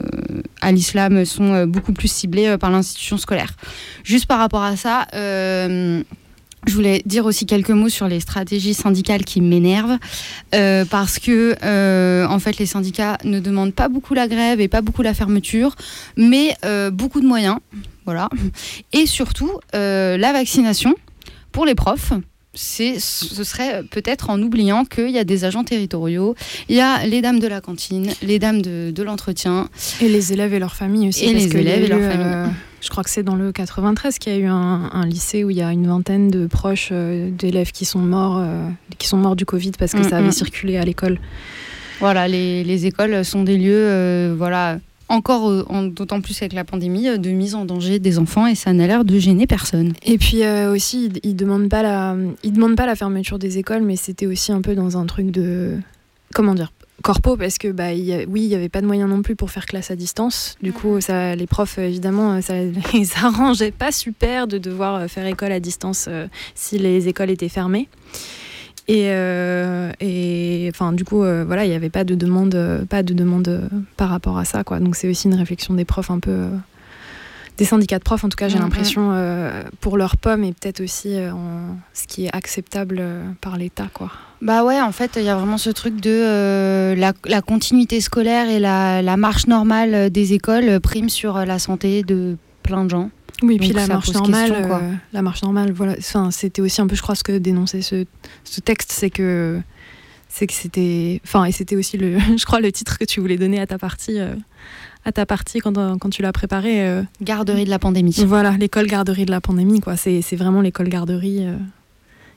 à- 0.61 0.71
l'islam 0.71 1.23
sont 1.25 1.53
euh, 1.53 1.65
beaucoup 1.65 1.93
plus 1.93 2.11
ciblés 2.11 2.47
euh, 2.47 2.57
par 2.57 2.69
l'institution 2.71 3.17
scolaire. 3.17 3.53
Juste 4.03 4.25
par 4.25 4.39
rapport 4.39 4.63
à 4.63 4.75
ça, 4.75 5.07
euh, 5.13 6.03
je 6.67 6.73
voulais 6.73 7.01
dire 7.05 7.25
aussi 7.25 7.45
quelques 7.45 7.71
mots 7.71 7.89
sur 7.89 8.07
les 8.07 8.19
stratégies 8.19 8.73
syndicales 8.73 9.23
qui 9.23 9.41
m'énervent, 9.41 9.97
euh, 10.53 10.85
parce 10.85 11.17
que 11.17 11.55
euh, 11.63 12.27
en 12.27 12.39
fait 12.39 12.57
les 12.59 12.65
syndicats 12.65 13.17
ne 13.23 13.39
demandent 13.39 13.73
pas 13.73 13.87
beaucoup 13.87 14.13
la 14.13 14.27
grève 14.27 14.59
et 14.59 14.67
pas 14.67 14.81
beaucoup 14.81 15.01
la 15.01 15.13
fermeture, 15.13 15.75
mais 16.17 16.55
euh, 16.65 16.91
beaucoup 16.91 17.21
de 17.21 17.27
moyens, 17.27 17.57
voilà, 18.05 18.29
et 18.93 19.05
surtout 19.05 19.51
la 19.73 20.33
vaccination 20.33 20.95
pour 21.51 21.65
les 21.65 21.75
profs. 21.75 22.13
C'est, 22.57 22.99
ce 22.99 23.43
serait 23.43 23.83
peut-être 23.83 24.31
en 24.31 24.41
oubliant 24.41 24.83
qu'il 24.83 25.11
y 25.11 25.19
a 25.19 25.23
des 25.23 25.45
agents 25.45 25.63
territoriaux, 25.63 26.35
il 26.69 26.75
y 26.75 26.81
a 26.81 27.05
les 27.05 27.21
dames 27.21 27.39
de 27.39 27.47
la 27.47 27.61
cantine, 27.61 28.09
les 28.23 28.39
dames 28.39 28.63
de, 28.63 28.91
de 28.91 29.03
l'entretien. 29.03 29.69
Et 30.01 30.09
les 30.09 30.33
élèves 30.33 30.53
et 30.55 30.59
leurs 30.59 30.75
familles 30.75 31.09
aussi. 31.09 31.25
Et 31.25 31.33
parce 31.33 31.45
les 31.45 31.57
élèves 31.57 31.83
et 31.83 31.85
eu, 31.85 31.89
leurs 31.89 31.99
euh, 32.01 32.11
familles. 32.11 32.55
je 32.81 32.89
crois 32.89 33.03
que 33.03 33.11
c'est 33.11 33.21
dans 33.21 33.35
le 33.35 33.51
93 33.51 34.17
qu'il 34.17 34.33
y 34.33 34.35
a 34.35 34.39
eu 34.39 34.47
un, 34.47 34.89
un 34.91 35.05
lycée 35.05 35.43
où 35.43 35.51
il 35.51 35.57
y 35.57 35.61
a 35.61 35.71
une 35.71 35.85
vingtaine 35.85 36.29
de 36.29 36.47
proches 36.47 36.89
euh, 36.91 37.29
d'élèves 37.29 37.71
qui 37.71 37.85
sont 37.85 37.99
morts, 37.99 38.39
euh, 38.39 38.67
qui 38.97 39.07
sont 39.07 39.17
morts 39.17 39.35
du 39.35 39.45
Covid 39.45 39.73
parce 39.77 39.93
que 39.93 40.07
Mm, 40.07 40.09
ça 40.09 40.17
avait 40.17 40.27
mm. 40.27 40.31
circulé 40.31 40.77
à 40.77 40.85
l'école. 40.85 41.19
Voilà, 41.99 42.27
les, 42.27 42.63
les 42.63 42.85
écoles 42.85 43.25
sont 43.25 43.43
des 43.43 43.57
lieux, 43.57 43.73
euh, 43.73 44.35
voilà, 44.37 44.79
encore 45.09 45.49
euh, 45.49 45.87
d'autant 45.89 46.21
plus 46.21 46.41
avec 46.41 46.53
la 46.53 46.63
pandémie, 46.63 47.07
euh, 47.07 47.17
de 47.17 47.29
mise 47.29 47.55
en 47.55 47.65
danger 47.65 47.99
des 47.99 48.19
enfants 48.19 48.47
et 48.47 48.55
ça 48.55 48.73
n'a 48.73 48.87
l'air 48.87 49.05
de 49.05 49.17
gêner 49.19 49.47
personne. 49.47 49.93
Et 50.05 50.17
puis 50.17 50.43
euh, 50.43 50.73
aussi, 50.73 51.05
ils, 51.05 51.19
ils 51.23 51.35
demandent 51.35 51.69
pas 51.69 51.83
la, 51.83 52.15
ils 52.43 52.51
demandent 52.53 52.75
pas 52.75 52.85
la 52.85 52.95
fermeture 52.95 53.39
des 53.39 53.57
écoles, 53.57 53.83
mais 53.83 53.95
c'était 53.95 54.25
aussi 54.27 54.51
un 54.51 54.61
peu 54.61 54.75
dans 54.75 54.97
un 54.97 55.05
truc 55.05 55.31
de, 55.31 55.77
comment 56.33 56.55
dire, 56.55 56.71
corpo, 57.03 57.37
parce 57.37 57.57
que 57.59 57.67
bah, 57.71 57.93
il 57.93 58.03
y 58.03 58.13
a- 58.13 58.25
oui, 58.27 58.41
il 58.41 58.47
y 58.49 58.55
avait 58.55 58.69
pas 58.69 58.81
de 58.81 58.87
moyens 58.87 59.07
non 59.09 59.21
plus 59.21 59.35
pour 59.35 59.51
faire 59.51 59.65
classe 59.65 59.91
à 59.91 59.95
distance. 59.95 60.57
Du 60.63 60.73
coup, 60.73 60.99
ça, 60.99 61.35
les 61.35 61.45
profs, 61.47 61.77
évidemment, 61.77 62.41
ça 62.41 62.55
les 62.93 63.09
arrangeait 63.21 63.71
pas 63.71 63.91
super 63.91 64.47
de 64.47 64.57
devoir 64.57 65.07
faire 65.09 65.25
école 65.27 65.51
à 65.51 65.59
distance 65.59 66.07
euh, 66.09 66.27
si 66.55 66.79
les 66.79 67.07
écoles 67.07 67.29
étaient 67.29 67.49
fermées. 67.49 67.87
Et, 68.89 69.07
euh, 69.11 69.91
et 69.99 70.69
enfin, 70.73 70.93
du 70.93 71.03
coup, 71.03 71.21
euh, 71.23 71.43
voilà, 71.45 71.65
il 71.65 71.69
n'y 71.69 71.75
avait 71.75 71.89
pas 71.89 72.05
de 72.05 72.15
demande, 72.15 72.55
euh, 72.55 72.85
pas 72.85 73.03
de 73.03 73.13
demande 73.13 73.69
par 73.97 74.09
rapport 74.09 74.37
à 74.37 74.45
ça, 74.45 74.63
quoi. 74.63 74.79
Donc 74.79 74.95
c'est 74.95 75.09
aussi 75.09 75.27
une 75.27 75.35
réflexion 75.35 75.73
des 75.73 75.85
profs 75.85 76.09
un 76.11 76.19
peu. 76.19 76.45
des 77.57 77.65
syndicats 77.65 77.97
de 77.97 78.03
profs, 78.03 78.23
en 78.23 78.29
tout 78.29 78.35
cas, 78.37 78.49
j'ai 78.49 78.57
Mhm. 78.57 78.63
l'impression, 78.65 79.09
euh, 79.13 79.63
pour 79.81 79.97
leurs 79.97 80.15
pommes 80.15 80.43
et 80.43 80.53
peut-être 80.53 80.79
aussi 80.79 81.17
en 81.17 81.75
ce 81.91 82.05
qui 82.05 82.25
est 82.27 82.29
acceptable 82.35 83.01
par 83.41 83.57
l'État, 83.57 83.87
quoi. 83.91 84.11
Bah 84.43 84.63
ouais, 84.63 84.79
en 84.79 84.91
fait, 84.91 85.13
il 85.15 85.23
y 85.23 85.29
a 85.29 85.35
vraiment 85.35 85.57
ce 85.57 85.71
truc 85.71 85.99
de 85.99 86.11
euh, 86.11 86.93
la, 86.95 87.13
la 87.25 87.41
continuité 87.41 87.99
scolaire 87.99 88.47
et 88.47 88.59
la, 88.59 89.01
la 89.01 89.17
marche 89.17 89.47
normale 89.47 90.11
des 90.11 90.33
écoles 90.33 90.79
prime 90.79 91.09
sur 91.09 91.43
la 91.45 91.57
santé 91.57 92.03
de 92.03 92.37
plein 92.61 92.83
de 92.85 92.91
gens. 92.91 93.09
Oui, 93.43 93.55
et 93.55 93.59
puis 93.59 93.67
Donc 93.69 93.77
la 93.77 93.87
marche 93.87 94.11
normale, 94.13 94.49
question, 94.51 94.67
quoi. 94.67 94.79
euh, 94.81 94.93
la 95.13 95.21
marche 95.21 95.41
normale, 95.43 95.71
voilà. 95.71 95.95
Enfin, 95.99 96.31
c'était 96.31 96.61
aussi 96.61 96.81
un 96.81 96.87
peu, 96.87 96.95
je 96.95 97.01
crois, 97.01 97.15
ce 97.15 97.23
que 97.23 97.37
dénonçait 97.37 97.81
ce, 97.81 98.05
ce 98.43 98.59
texte, 98.61 98.91
c'est 98.91 99.09
que 99.11 99.59
c'est 100.29 100.45
que 100.47 100.53
c'était, 100.53 101.21
enfin, 101.23 101.45
et 101.45 101.51
c'était 101.51 101.75
aussi 101.75 101.97
le, 101.97 102.17
je 102.37 102.45
crois, 102.45 102.59
le 102.59 102.71
titre 102.71 102.97
que 102.97 103.05
tu 103.05 103.19
voulais 103.21 103.37
donner 103.37 103.59
à 103.59 103.67
ta 103.67 103.77
partie, 103.77 104.19
euh, 104.19 104.33
à 105.05 105.11
ta 105.11 105.25
partie 105.25 105.59
quand, 105.59 105.77
euh, 105.77 105.95
quand 105.99 106.09
tu 106.09 106.21
l'as 106.21 106.33
préparé. 106.33 106.85
euh, 106.87 107.03
Garderie 107.21 107.65
de 107.65 107.69
la 107.69 107.79
pandémie. 107.79 108.13
Voilà, 108.25 108.51
l'école 108.57 108.87
garderie 108.87 109.25
de 109.25 109.31
la 109.31 109.41
pandémie, 109.41 109.79
quoi. 109.81 109.95
C'est 109.97 110.21
c'est 110.21 110.35
vraiment 110.35 110.61
l'école 110.61 110.89
garderie 110.89 111.45
euh, 111.45 111.55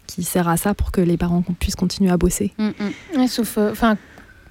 qui 0.06 0.22
sert 0.22 0.48
à 0.48 0.56
ça 0.56 0.74
pour 0.74 0.92
que 0.92 1.00
les 1.00 1.16
parents 1.16 1.42
puissent 1.58 1.76
continuer 1.76 2.10
à 2.10 2.16
bosser. 2.16 2.52
Mm, 2.58 2.70
Ouais, 3.16 3.26
sauf, 3.28 3.56
euh, 3.58 3.72
enfin, 3.72 3.96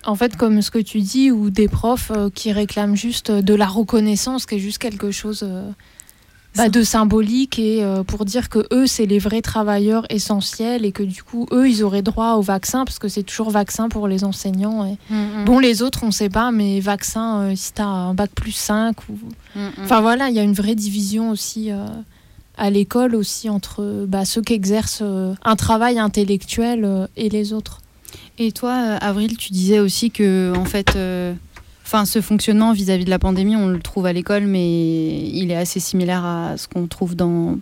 en 0.05 0.15
fait, 0.15 0.35
comme 0.35 0.61
ce 0.61 0.71
que 0.71 0.79
tu 0.79 0.99
dis, 0.99 1.31
ou 1.31 1.49
des 1.49 1.67
profs 1.67 2.11
euh, 2.15 2.29
qui 2.29 2.51
réclament 2.51 2.95
juste 2.95 3.31
de 3.31 3.53
la 3.53 3.67
reconnaissance, 3.67 4.45
qui 4.45 4.55
est 4.55 4.59
juste 4.59 4.77
quelque 4.79 5.11
chose 5.11 5.43
euh, 5.43 5.69
bah, 6.59 6.69
de 6.69 6.83
symbolique 6.83 7.57
et 7.57 7.83
euh, 7.83 8.03
pour 8.03 8.25
dire 8.25 8.49
que 8.49 8.67
eux, 8.73 8.85
c'est 8.85 9.05
les 9.05 9.17
vrais 9.19 9.41
travailleurs 9.41 10.05
essentiels 10.09 10.83
et 10.83 10.91
que 10.91 11.03
du 11.03 11.23
coup, 11.23 11.47
eux, 11.53 11.69
ils 11.69 11.83
auraient 11.83 12.01
droit 12.01 12.33
au 12.33 12.41
vaccin 12.41 12.83
parce 12.83 12.99
que 12.99 13.07
c'est 13.07 13.23
toujours 13.23 13.49
vaccin 13.49 13.87
pour 13.87 14.09
les 14.09 14.25
enseignants. 14.25 14.85
Et... 14.85 14.97
Mm, 15.13 15.45
Bon, 15.45 15.59
les 15.59 15.81
autres, 15.81 16.03
on 16.03 16.11
sait 16.11 16.29
pas, 16.29 16.51
mais 16.51 16.81
vaccin, 16.81 17.39
euh, 17.43 17.53
si 17.55 17.71
t'as 17.71 17.85
un 17.85 18.13
bac 18.13 18.31
plus 18.35 18.51
5 18.51 18.95
ou. 19.09 19.13
mm, 19.55 19.59
Enfin 19.83 20.01
voilà, 20.01 20.27
il 20.29 20.35
y 20.35 20.39
a 20.39 20.43
une 20.43 20.53
vraie 20.53 20.75
division 20.75 21.29
aussi 21.31 21.71
euh, 21.71 21.85
à 22.57 22.69
l'école 22.69 23.15
aussi 23.15 23.49
entre 23.49 24.05
bah, 24.05 24.25
ceux 24.25 24.41
qui 24.41 24.51
exercent 24.53 25.01
un 25.43 25.55
travail 25.55 25.97
intellectuel 25.97 27.07
et 27.15 27.29
les 27.29 27.53
autres. 27.53 27.79
Et 28.37 28.51
toi, 28.53 28.73
Avril, 29.01 29.37
tu 29.37 29.51
disais 29.51 29.79
aussi 29.79 30.11
que, 30.11 30.53
en 30.55 30.65
fait, 30.65 30.95
euh, 30.95 31.33
enfin, 31.89 32.05
ce 32.05 32.21
fonctionnement 32.21 32.71
vis-à-vis 32.71 33.05
de 33.05 33.09
la 33.09 33.17
pandémie, 33.19 33.55
on 33.55 33.67
le 33.67 33.79
trouve 33.79 34.05
à 34.05 34.13
l'école, 34.13 34.45
mais 34.45 35.19
il 35.27 35.49
est 35.49 35.55
assez 35.55 35.79
similaire 35.79 36.23
à 36.23 36.55
ce 36.55 36.67
qu'on 36.67 36.85
trouve 36.87 37.15
dans 37.15 37.57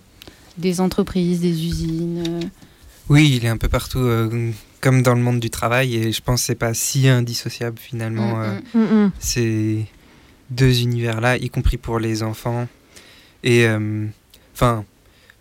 des 0.57 0.81
entreprises, 0.81 1.39
des 1.39 1.65
usines. 1.65 2.23
euh. 2.27 2.39
Oui, 3.09 3.31
il 3.37 3.45
est 3.45 3.49
un 3.49 3.55
peu 3.57 3.69
partout, 3.69 3.99
euh, 3.99 4.51
comme 4.81 5.01
dans 5.01 5.13
le 5.15 5.21
monde 5.21 5.39
du 5.39 5.49
travail, 5.49 5.95
et 5.95 6.11
je 6.11 6.21
pense 6.21 6.41
que 6.41 6.45
c'est 6.47 6.55
pas 6.55 6.73
si 6.73 7.07
indissociable 7.07 7.77
finalement. 7.79 8.37
Mm, 8.37 8.43
euh, 8.43 8.59
Mm, 8.73 9.05
mm. 9.05 9.11
ces 9.19 9.85
deux 10.49 10.81
univers-là, 10.81 11.37
y 11.37 11.49
compris 11.49 11.77
pour 11.77 11.99
les 11.99 12.21
enfants. 12.21 12.67
Et 13.43 13.65
euh, 13.65 14.05
enfin, 14.53 14.83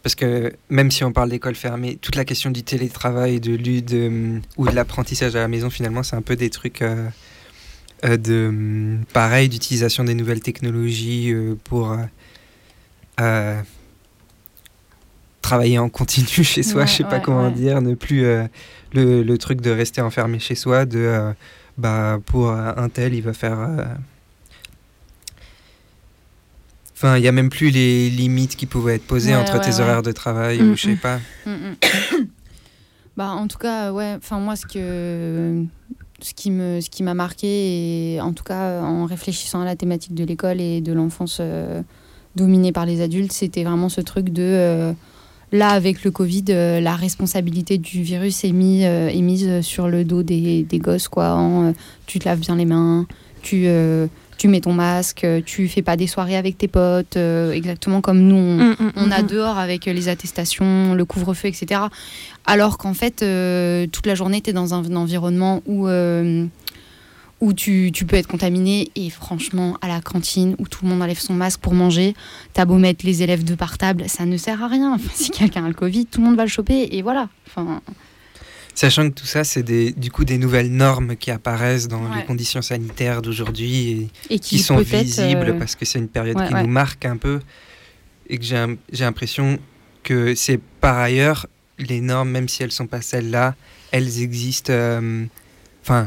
parce 0.05 0.15
que 0.15 0.53
même 0.69 0.91
si 0.93 1.03
on 1.03 1.13
parle 1.13 1.31
d'école 1.31 1.57
fermée, 1.57 1.99
toute 2.01 2.15
la 2.15 2.25
question 2.25 2.51
du 2.53 2.63
télétravail, 2.63 3.41
de, 3.41 3.55
l'u- 3.57 3.83
de 3.83 4.41
ou 4.57 4.69
de 4.69 4.75
l'apprentissage 4.75 5.35
à 5.35 5.41
la 5.41 5.49
maison, 5.49 5.71
finalement, 5.71 6.05
c'est 6.05 6.15
un 6.17 6.23
peu 6.23 6.37
des 6.37 6.51
trucs 6.51 6.83
euh, 6.83 6.95
euh, 6.95 7.09
de 8.17 8.47
hum, 8.49 9.05
pareil, 9.13 9.49
d'utilisation 9.49 10.05
des 10.05 10.15
nouvelles 10.15 10.41
technologies 10.41 11.33
euh, 11.33 11.55
pour 11.65 11.93
euh, 11.93 11.97
euh, 13.21 13.61
travailler 15.43 15.79
en 15.79 15.89
continu 15.89 16.27
chez 16.45 16.63
soi. 16.63 16.83
Ouais, 16.83 16.87
je 16.87 16.93
sais 16.93 17.05
pas 17.05 17.21
comment 17.21 17.47
ouais. 17.49 17.53
dire, 17.53 17.81
ne 17.83 17.95
plus 17.95 18.25
euh, 18.25 18.45
le, 18.93 19.23
le 19.23 19.39
truc 19.39 19.61
de 19.61 19.71
rester 19.71 20.01
enfermé 20.01 20.39
chez 20.39 20.55
soi, 20.55 20.85
de 20.87 20.99
euh, 20.99 21.33
bah 21.79 22.19
pour 22.27 22.51
euh, 22.51 22.73
un 22.77 22.89
tel, 22.89 23.15
il 23.15 23.23
va 23.23 23.33
faire. 23.33 23.59
euh, 23.61 23.85
Enfin, 26.99 27.19
il 27.19 27.25
y 27.25 27.29
a 27.29 27.33
même 27.33 27.51
plus 27.51 27.69
les 27.69 28.09
limites 28.09 28.57
qui 28.57 28.65
pouvaient 28.65 28.95
être 28.95 29.07
posées 29.07 29.35
entre 29.35 29.61
tes 29.61 29.81
horaires 29.81 30.03
de 30.03 30.13
travail 30.13 30.63
Mm, 30.63 30.71
ou 30.71 30.77
je 30.77 30.83
sais 30.83 30.95
mm. 30.95 30.99
pas. 30.99 31.19
Mm, 31.45 31.51
mm. 31.51 32.27
Bah, 33.17 33.31
en 33.31 33.49
tout 33.49 33.59
cas, 33.59 33.93
ouais. 33.93 34.15
Enfin, 34.17 34.39
moi, 34.39 34.57
ce 34.57 34.67
que 34.67 35.65
ce 36.21 36.35
qui 36.35 36.51
me 36.51 36.81
ce 36.81 36.89
qui 36.89 37.03
m'a 37.03 37.15
marqué 37.15 38.15
et 38.15 38.21
en 38.21 38.33
tout 38.33 38.45
cas 38.45 38.81
en 38.81 39.05
réfléchissant 39.05 39.61
à 39.61 39.65
la 39.65 39.77
thématique 39.77 40.15
de 40.15 40.25
l'école 40.25 40.61
et 40.61 40.81
de 40.81 40.93
l'enfance 40.93 41.39
euh, 41.41 41.83
dominée 42.37 42.73
par 42.73 42.87
les 42.87 43.01
adultes, 43.01 43.33
c'était 43.33 43.65
vraiment 43.65 43.89
ce 43.89 44.01
truc 44.01 44.31
de 44.31 44.43
euh, 44.43 44.93
là 45.53 45.69
avec 45.71 46.05
le 46.05 46.11
Covid, 46.11 46.45
euh, 46.51 46.81
la 46.81 46.97
responsabilité 46.97 47.77
du 47.79 48.03
virus 48.03 48.45
est, 48.45 48.49
est 48.49 49.23
mise 49.23 49.61
sur 49.61 49.89
le 49.89 50.05
dos 50.05 50.23
des, 50.23 50.63
des 50.63 50.79
gosses 50.79 51.09
quoi. 51.09 51.35
en, 51.35 51.75
tu 52.07 52.19
te 52.19 52.27
laves 52.27 52.41
bien 52.41 52.57
les 52.57 52.65
mains, 52.65 53.07
tu 53.43 53.67
tu 54.39 54.49
mets 54.49 54.61
ton 54.61 54.73
masque, 54.73 55.25
euh, 55.25 55.41
tu 55.45 55.69
fais 55.69 55.83
pas 55.83 55.97
des 55.97 56.07
soirées 56.07 56.37
avec 56.37 56.59
tes 56.59 56.69
potes, 56.69 57.17
euh, 57.17 57.53
exactement 57.53 58.01
comme 58.01 58.21
nous 58.21 58.37
on, 58.37 58.67
Mm, 58.67 58.77
mm, 58.79 58.93
on 58.97 59.11
a 59.11 59.23
mm. 59.23 59.27
dehors 59.27 59.59
avec 59.59 59.87
les 59.87 60.09
attestations, 60.09 60.95
le 60.95 61.05
couvre-feu, 61.05 61.49
etc. 61.49 61.83
Alors 62.47 62.79
qu'en 62.79 62.95
fait, 62.95 63.23
euh, 63.23 63.87
toute 63.91 64.07
la 64.07 64.15
journée, 64.15 64.41
tu 64.41 64.51
es 64.51 64.53
dans 64.53 64.75
un, 64.75 64.97
environnement 64.97 65.63
où, 65.67 65.89
euh, 65.89 66.47
où 67.41 67.53
tu, 67.53 67.91
tu 67.93 68.05
peux 68.05 68.17
être 68.17 68.27
contaminé. 68.27 68.91
Et 68.97 69.11
franchement, 69.11 69.77
à 69.83 69.89
la 69.89 70.01
cantine, 70.01 70.55
où 70.59 70.69
tout 70.69 70.85
le 70.85 70.91
monde 70.91 71.03
enlève 71.03 71.19
son 71.19 71.35
masque 71.35 71.61
pour 71.61 71.75
manger, 71.75 72.15
t'as 72.53 72.65
beau 72.65 72.77
mettre 72.77 73.05
les 73.05 73.23
élèves 73.23 73.45
de 73.45 73.55
par 73.55 73.79
table, 73.79 74.05
ça 74.09 74.27
ne 74.27 74.37
sert 74.37 74.63
à 74.63 74.69
rien. 74.69 74.95
Enfin, 74.95 75.11
si 75.15 75.31
quelqu'un 75.31 75.65
a 75.65 75.69
le 75.69 75.75
Covid, 75.75 76.07
tout 76.07 76.21
le 76.21 76.27
monde 76.27 76.37
va 76.37 76.45
le 76.45 76.51
choper. 76.51 76.89
Et 76.93 77.03
voilà. 77.03 77.29
Enfin, 77.49 77.81
Sachant 78.77 79.09
que 79.09 79.15
tout 79.15 79.27
ça, 79.27 79.43
c'est 79.43 79.63
des, 79.63 79.91
du 79.93 80.11
coup 80.11 80.25
des 80.27 80.37
nouvelles 80.39 80.71
normes 80.71 81.17
qui 81.17 81.31
apparaissent 81.31 81.89
dans 81.89 82.05
Ouais. 82.11 82.19
les 82.19 82.25
conditions 82.25 82.61
sanitaires 82.63 83.23
d'aujourd'hui 83.23 83.89
et, 84.29 84.35
et 84.35 84.39
qui 84.39 84.57
qui, 84.57 84.59
sont 84.59 84.77
visibles 84.77 85.49
euh, 85.49 85.59
parce 85.59 85.75
que 85.75 85.85
c'est 85.87 85.99
une 85.99 86.09
période 86.09 86.37
ouais, 86.39 86.47
qui 86.47 86.53
ouais. 86.55 86.63
nous 86.63 86.69
marque 86.69 87.05
un 87.07 87.17
peu 87.17 87.41
et 88.29 88.37
que 88.39 88.45
j'ai 88.45 88.77
l'impression 89.05 89.59
que 90.03 90.35
c'est 90.35 90.61
par 90.81 90.99
ailleurs 90.99 91.47
les 91.79 92.01
normes, 92.03 92.31
même 92.31 92.49
si 92.49 92.63
elles 92.63 92.71
sont 92.73 92.87
pas 92.87 93.01
celles-là, 93.01 93.55
elles 93.93 94.21
existent. 94.23 94.73
euh, 94.73 95.25
Enfin, 95.83 96.07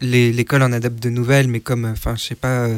l'école 0.00 0.62
en 0.62 0.72
adopte 0.72 1.00
de 1.00 1.08
nouvelles, 1.08 1.46
mais 1.48 1.60
comme, 1.60 1.84
enfin, 1.84 2.16
je 2.16 2.22
sais 2.22 2.34
pas. 2.34 2.68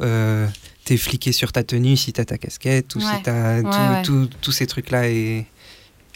euh, 0.00 0.46
T'es 0.84 0.96
fliqué 0.96 1.32
sur 1.32 1.52
ta 1.52 1.62
tenue 1.62 1.96
si 1.98 2.14
t'as 2.14 2.24
ta 2.24 2.38
casquette 2.38 2.94
ou 2.96 3.00
si 3.00 3.06
t'as 3.22 3.62
tous 4.02 4.52
ces 4.52 4.66
trucs-là 4.66 5.08
et 5.10 5.44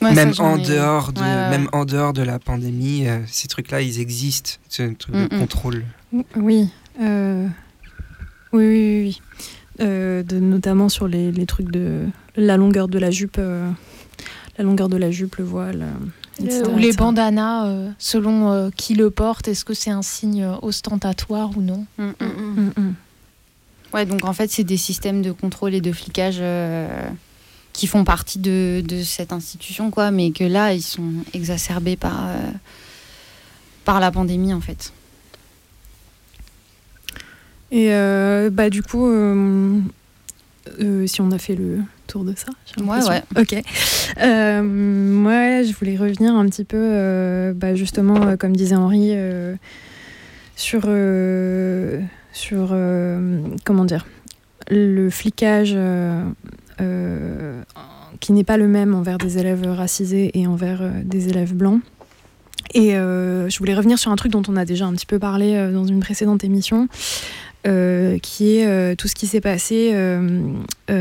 Ouais, 0.02 0.14
même 0.14 0.34
ça, 0.34 0.42
en 0.42 0.56
ai- 0.58 0.62
dehors 0.62 1.12
de 1.12 1.20
Ouais, 1.20 1.26
ouais, 1.26 1.48
même 1.50 1.68
en 1.72 1.84
dehors 1.84 2.12
de 2.12 2.22
la 2.22 2.38
pandémie, 2.38 3.06
euh, 3.08 3.20
ces 3.26 3.48
trucs-là, 3.48 3.80
ils 3.82 4.00
existent. 4.00 4.52
C'est 4.68 4.84
un 4.84 4.94
truc 4.94 5.14
Mm, 5.14 5.26
de 5.28 5.34
mm. 5.36 5.38
contrôle. 5.38 5.84
Oui, 6.36 6.68
euh, 7.00 7.46
oui, 8.52 8.64
oui, 8.64 8.68
oui. 8.68 9.00
oui. 9.04 9.22
Euh, 9.80 10.22
de, 10.22 10.38
notamment 10.38 10.88
sur 10.90 11.08
les, 11.08 11.32
les 11.32 11.46
trucs 11.46 11.70
de 11.70 12.06
la 12.36 12.56
longueur 12.58 12.88
de 12.88 12.98
la 12.98 13.10
jupe, 13.10 13.36
euh, 13.38 13.70
la 14.58 14.64
longueur 14.64 14.88
de 14.90 14.98
la 14.98 15.10
jupe, 15.10 15.36
le 15.36 15.44
voile, 15.44 15.82
euh, 16.40 16.44
etc., 16.44 16.64
Ou 16.72 16.76
les 16.78 16.92
bandanas, 16.92 17.66
euh, 17.66 17.90
selon 17.98 18.52
euh, 18.52 18.68
qui 18.76 18.94
le 18.94 19.10
porte, 19.10 19.48
est-ce 19.48 19.64
que 19.64 19.72
c'est 19.74 19.90
un 19.90 20.02
signe 20.02 20.46
ostentatoire 20.60 21.56
ou 21.56 21.62
non 21.62 21.86
Mm, 21.98 22.04
mm. 22.04 22.12
Mm, 22.20 22.72
mm. 22.76 22.94
Ouais, 23.94 24.04
donc 24.06 24.24
en 24.24 24.32
fait, 24.34 24.50
c'est 24.50 24.64
des 24.64 24.76
systèmes 24.76 25.22
de 25.22 25.32
contrôle 25.32 25.74
et 25.74 25.80
de 25.80 25.92
flicage 25.92 26.36
euh, 26.40 26.86
qui 27.72 27.86
font 27.86 28.04
partie 28.04 28.38
de, 28.38 28.82
de 28.86 29.02
cette 29.02 29.32
institution, 29.32 29.90
quoi, 29.90 30.10
mais 30.10 30.30
que 30.30 30.44
là, 30.44 30.74
ils 30.74 30.82
sont 30.82 31.12
exacerbés 31.32 31.96
par, 31.96 32.28
euh, 32.28 32.50
par 33.84 34.00
la 34.00 34.10
pandémie, 34.10 34.52
en 34.52 34.60
fait. 34.60 34.92
Et 37.70 37.92
euh, 37.92 38.50
bah, 38.50 38.68
du 38.68 38.82
coup, 38.82 39.06
euh, 39.06 39.80
si 41.06 41.20
on 41.22 41.30
a 41.30 41.38
fait 41.38 41.54
le 41.54 41.78
tour 42.06 42.24
de 42.24 42.34
ça, 42.36 42.52
Ouais, 42.78 43.02
ouais. 43.08 43.22
Ok. 43.36 43.54
Moi, 44.18 45.62
je 45.62 45.72
voulais 45.72 45.96
revenir 45.96 46.34
un 46.34 46.46
petit 46.46 46.64
peu, 46.64 47.52
bah, 47.56 47.74
justement, 47.74 48.36
comme 48.36 48.54
disait 48.54 48.76
Henri, 48.76 49.14
sur, 50.56 50.82
sur 52.34 52.76
comment 53.64 53.84
dire, 53.86 54.06
le 54.68 55.08
flicage 55.08 55.74
euh, 56.82 57.62
qui 58.20 58.32
n'est 58.32 58.44
pas 58.44 58.56
le 58.56 58.68
même 58.68 58.94
envers 58.94 59.18
des 59.18 59.38
élèves 59.38 59.66
racisés 59.70 60.30
et 60.38 60.46
envers 60.46 60.82
euh, 60.82 60.90
des 61.04 61.28
élèves 61.28 61.54
blancs. 61.54 61.80
Et 62.74 62.96
euh, 62.96 63.48
je 63.48 63.59
voulais 63.59 63.74
revenir 63.74 63.98
sur 63.98 64.10
un 64.10 64.16
truc 64.16 64.32
dont 64.32 64.42
on 64.48 64.56
a 64.56 64.64
déjà 64.64 64.86
un 64.86 64.92
petit 64.92 65.06
peu 65.06 65.18
parlé 65.18 65.70
dans 65.72 65.84
une 65.84 66.00
précédente 66.00 66.44
émission, 66.44 66.88
euh, 67.66 68.18
qui 68.18 68.56
est 68.56 68.66
euh, 68.66 68.94
tout 68.96 69.09
ce 69.09 69.14
qui 69.14 69.26
s'est 69.26 69.40
passé 69.40 69.90
euh, 69.92 70.50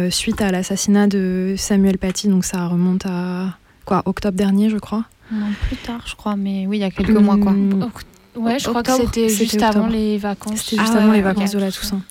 suite 0.10 0.42
à 0.42 0.52
l'assassinat 0.52 1.08
de 1.08 1.56
Samuel 1.58 1.98
Paty. 1.98 2.28
Donc 2.28 2.46
ça 2.46 2.68
remonte 2.68 3.06
à 3.06 3.58
quoi, 3.86 4.02
octobre 4.06 4.38
dernier, 4.38 4.70
je 4.70 4.78
crois. 4.78 5.06
Non, 5.32 5.48
plus 5.68 5.78
tard, 5.78 6.04
je 6.06 6.16
crois, 6.16 6.36
mais 6.36 6.68
oui, 6.68 6.78
il 6.78 6.82
y 6.82 6.84
a 6.84 6.92
quelques 6.92 7.12
mois, 7.12 7.38
quoi. 7.38 7.52
Hum, 7.52 7.90
Ouais, 8.36 8.60
je 8.60 8.70
crois 8.70 8.82
que 8.82 8.94
c'était 8.94 9.28
juste 9.28 9.62
avant 9.62 9.88
les 9.88 10.18
vacances. 10.18 10.62
C'était 10.62 10.82
juste 10.82 10.94
Ah 10.96 11.00
avant 11.00 11.10
ouais, 11.10 11.18
les 11.18 11.22
vacances 11.22 11.52
de 11.52 11.60
la 11.60 11.72
Toussaint. 11.72 12.02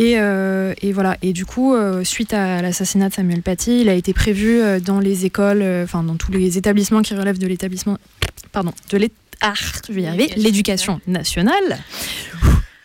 Et, 0.00 0.14
euh, 0.18 0.72
et 0.80 0.92
voilà. 0.92 1.16
Et 1.22 1.32
du 1.32 1.44
coup, 1.44 1.74
euh, 1.74 2.04
suite 2.04 2.32
à 2.32 2.62
l'assassinat 2.62 3.10
de 3.10 3.14
Samuel 3.14 3.42
Paty, 3.42 3.82
il 3.82 3.88
a 3.88 3.94
été 3.94 4.14
prévu 4.14 4.60
euh, 4.60 4.80
dans 4.80 4.98
les 4.98 5.26
écoles, 5.26 5.62
enfin 5.84 6.02
dans 6.02 6.16
tous 6.16 6.32
les 6.32 6.56
établissements 6.56 7.02
qui 7.02 7.14
relèvent 7.14 7.38
de 7.38 7.46
l'établissement, 7.46 7.98
pardon, 8.52 8.72
de 8.90 9.08
ah, 9.42 9.52
l'éducation 10.36 11.00
nationale. 11.06 11.78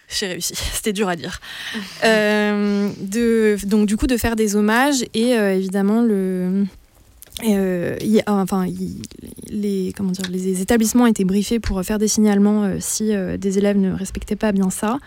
J'ai 0.09 0.27
réussi, 0.27 0.55
c'était 0.73 0.93
dur 0.93 1.07
à 1.07 1.15
dire. 1.15 1.39
De, 2.03 3.57
donc 3.65 3.87
du 3.87 3.97
coup 3.97 4.07
de 4.07 4.17
faire 4.17 4.35
des 4.35 4.55
hommages 4.55 5.03
et 5.13 5.31
évidemment 5.31 6.01
le 6.01 6.65
euh, 7.43 7.97
y 8.01 8.21
enfin, 8.27 8.65
les, 9.49 9.93
comment 9.95 10.11
dire, 10.11 10.25
les 10.29 10.61
établissements 10.61 11.05
étaient 11.05 11.25
briefés 11.25 11.59
pour 11.59 11.83
faire 11.83 11.99
des 11.99 12.07
signalements 12.07 12.63
euh, 12.63 12.77
si 12.79 13.13
euh, 13.13 13.35
des 13.35 13.57
élèves 13.57 13.77
ne 13.77 13.91
respectaient 13.91 14.37
pas 14.37 14.51
bien 14.51 14.69
ça. 14.69 14.99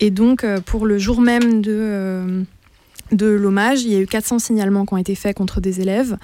Et 0.00 0.10
donc, 0.10 0.44
euh, 0.44 0.60
pour 0.60 0.86
le 0.86 0.98
jour 0.98 1.20
même 1.20 1.60
de, 1.60 1.72
euh, 1.74 2.42
de 3.12 3.26
l'hommage, 3.26 3.82
il 3.82 3.92
y 3.92 3.96
a 3.96 4.00
eu 4.00 4.06
400 4.06 4.38
signalements 4.38 4.86
qui 4.86 4.94
ont 4.94 4.98
été 4.98 5.14
faits 5.14 5.36
contre 5.36 5.60
des 5.60 5.80
élèves. 5.80 6.16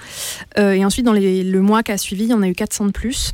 Euh, 0.57 0.73
et 0.73 0.85
ensuite, 0.85 1.05
dans 1.05 1.13
le 1.13 1.59
mois 1.59 1.83
qui 1.83 1.91
a 1.91 1.97
suivi, 1.97 2.25
il 2.25 2.29
y 2.29 2.33
en 2.33 2.41
a 2.41 2.47
eu 2.47 2.55
400 2.55 2.87
de 2.87 2.91
plus. 2.91 3.33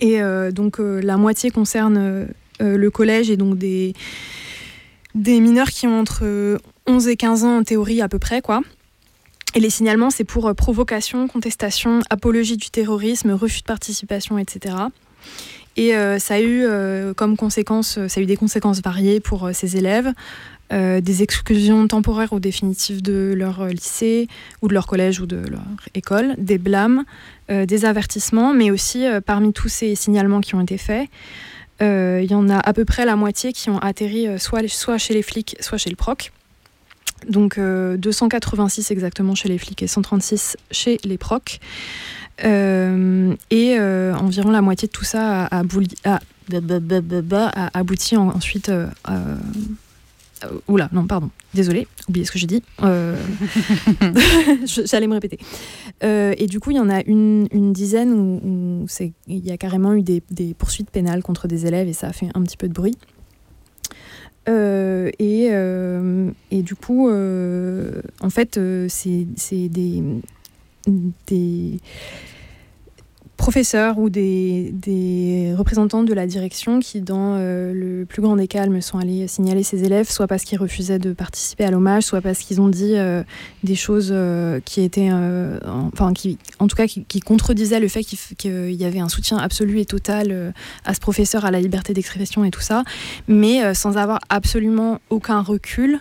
Et 0.00 0.20
donc, 0.52 0.78
la 0.78 1.16
moitié 1.16 1.50
concerne 1.50 2.28
le 2.60 2.90
collège 2.90 3.30
et 3.30 3.36
donc 3.36 3.58
des, 3.58 3.94
des 5.14 5.40
mineurs 5.40 5.70
qui 5.70 5.86
ont 5.86 5.98
entre 5.98 6.20
euh, 6.22 6.58
11 6.86 7.08
et 7.08 7.16
15 7.16 7.44
ans 7.44 7.58
en 7.58 7.62
théorie 7.64 8.00
à 8.00 8.08
peu 8.08 8.18
près, 8.18 8.40
quoi. 8.40 8.60
Et 9.54 9.60
les 9.60 9.70
signalements, 9.70 10.10
c'est 10.10 10.24
pour 10.24 10.54
provocation, 10.54 11.26
contestation, 11.26 12.00
apologie 12.10 12.56
du 12.56 12.70
terrorisme, 12.70 13.32
refus 13.32 13.60
de 13.60 13.64
participation, 13.66 14.38
etc. 14.38 14.74
Et 15.78 15.94
euh, 15.94 16.18
ça 16.18 16.34
a 16.34 16.40
eu 16.40 16.64
euh, 16.64 17.14
comme 17.14 17.36
conséquence, 17.36 17.98
euh, 17.98 18.08
ça 18.08 18.18
a 18.18 18.22
eu 18.24 18.26
des 18.26 18.36
conséquences 18.36 18.82
variées 18.82 19.20
pour 19.20 19.50
ces 19.54 19.76
élèves, 19.76 20.12
des 20.70 21.22
exclusions 21.22 21.88
temporaires 21.88 22.34
ou 22.34 22.40
définitives 22.40 23.00
de 23.00 23.32
leur 23.34 23.68
lycée 23.68 24.28
ou 24.60 24.68
de 24.68 24.74
leur 24.74 24.86
collège 24.86 25.18
ou 25.18 25.24
de 25.24 25.38
leur 25.38 25.62
école, 25.94 26.34
des 26.36 26.58
blâmes, 26.58 27.04
des 27.48 27.86
avertissements, 27.86 28.52
mais 28.52 28.70
aussi 28.70 29.06
parmi 29.24 29.54
tous 29.54 29.70
ces 29.70 29.94
signalements 29.94 30.42
qui 30.42 30.54
ont 30.56 30.60
été 30.60 30.76
faits, 30.76 31.08
il 31.80 32.26
y 32.30 32.34
en 32.34 32.50
a 32.50 32.58
à 32.58 32.74
peu 32.74 32.84
près 32.84 33.06
la 33.06 33.16
moitié 33.16 33.54
qui 33.54 33.70
ont 33.70 33.78
atterri 33.78 34.26
soit, 34.38 34.98
chez 34.98 35.14
les 35.14 35.22
flics, 35.22 35.56
soit 35.60 35.78
chez 35.78 35.88
le 35.88 35.96
proc. 35.96 36.32
Donc 37.26 37.58
euh, 37.58 37.96
286 37.96 38.90
exactement 38.90 39.34
chez 39.34 39.48
les 39.48 39.58
flics 39.58 39.82
et 39.82 39.86
136 39.86 40.56
chez 40.70 40.98
les 41.04 41.18
procs. 41.18 41.58
Euh, 42.44 43.34
et 43.50 43.76
euh, 43.78 44.14
environ 44.14 44.50
la 44.50 44.62
moitié 44.62 44.86
de 44.86 44.92
tout 44.92 45.04
ça 45.04 45.46
a, 45.46 45.62
abouti 47.74 48.16
en- 48.16 48.28
ensuite. 48.28 48.70
oula, 50.68 50.88
non, 50.92 51.06
pardon, 51.06 51.30
désolé, 51.52 51.88
oubliez 52.08 52.24
ce 52.24 52.30
que 52.30 52.38
j'ai 52.38 52.46
dit. 52.46 52.62
Euh, 52.82 53.16
J'allais 54.84 55.08
me 55.08 55.14
répéter. 55.14 55.38
Et 56.02 56.46
du 56.46 56.60
coup, 56.60 56.70
il 56.70 56.76
y 56.76 56.80
en 56.80 56.90
a 56.90 57.02
une, 57.02 57.72
dizaine 57.72 58.12
où, 58.12 58.86
il 59.26 59.46
y 59.46 59.50
a 59.50 59.56
carrément 59.56 59.94
eu 59.94 60.02
des, 60.02 60.22
poursuites 60.56 60.90
pénales 60.90 61.22
contre 61.22 61.48
des 61.48 61.66
élèves 61.66 61.88
et 61.88 61.92
ça 61.92 62.08
a 62.08 62.12
fait 62.12 62.28
un 62.34 62.42
petit 62.42 62.56
peu 62.56 62.68
de 62.68 62.74
bruit. 62.74 62.96
Et, 64.46 65.50
du 66.62 66.74
coup, 66.76 67.10
en 67.10 68.30
fait, 68.30 68.60
c'est 68.88 69.68
des, 69.68 70.02
des 71.26 71.78
professeurs 73.38 73.98
ou 73.98 74.10
des, 74.10 75.54
représentants 75.56 76.02
de 76.02 76.12
la 76.12 76.26
direction 76.26 76.80
qui, 76.80 77.00
dans 77.00 77.36
euh, 77.36 77.72
le 77.72 78.04
plus 78.04 78.20
grand 78.20 78.36
des 78.36 78.48
calmes, 78.48 78.82
sont 78.82 78.98
allés 78.98 79.26
signaler 79.28 79.62
ces 79.62 79.84
élèves, 79.84 80.10
soit 80.10 80.26
parce 80.26 80.42
qu'ils 80.42 80.58
refusaient 80.58 80.98
de 80.98 81.12
participer 81.12 81.64
à 81.64 81.70
l'hommage, 81.70 82.02
soit 82.02 82.20
parce 82.20 82.40
qu'ils 82.40 82.60
ont 82.60 82.68
dit 82.68 82.96
euh, 82.96 83.22
des 83.62 83.76
choses 83.76 84.10
euh, 84.12 84.60
qui 84.64 84.82
étaient, 84.82 85.10
en- 85.10 85.88
enfin, 85.92 86.12
qui, 86.12 86.36
en 86.58 86.66
tout 86.66 86.76
cas, 86.76 86.86
qui, 86.86 87.20
contredisaient 87.20 87.80
le 87.80 87.88
fait 87.88 88.02
qu'il 88.02 88.74
y 88.74 88.84
avait 88.84 89.00
un 89.00 89.08
soutien 89.08 89.38
absolu 89.38 89.80
et 89.80 89.86
total 89.86 90.52
à 90.84 90.94
ce 90.94 91.00
professeur, 91.00 91.44
à 91.44 91.50
la 91.50 91.60
liberté 91.60 91.94
d'expression 91.94 92.44
et 92.44 92.50
tout 92.50 92.60
ça, 92.60 92.82
mais 93.28 93.72
sans 93.74 93.96
avoir 93.96 94.18
absolument 94.28 94.98
aucun 95.10 95.40
recul 95.42 96.00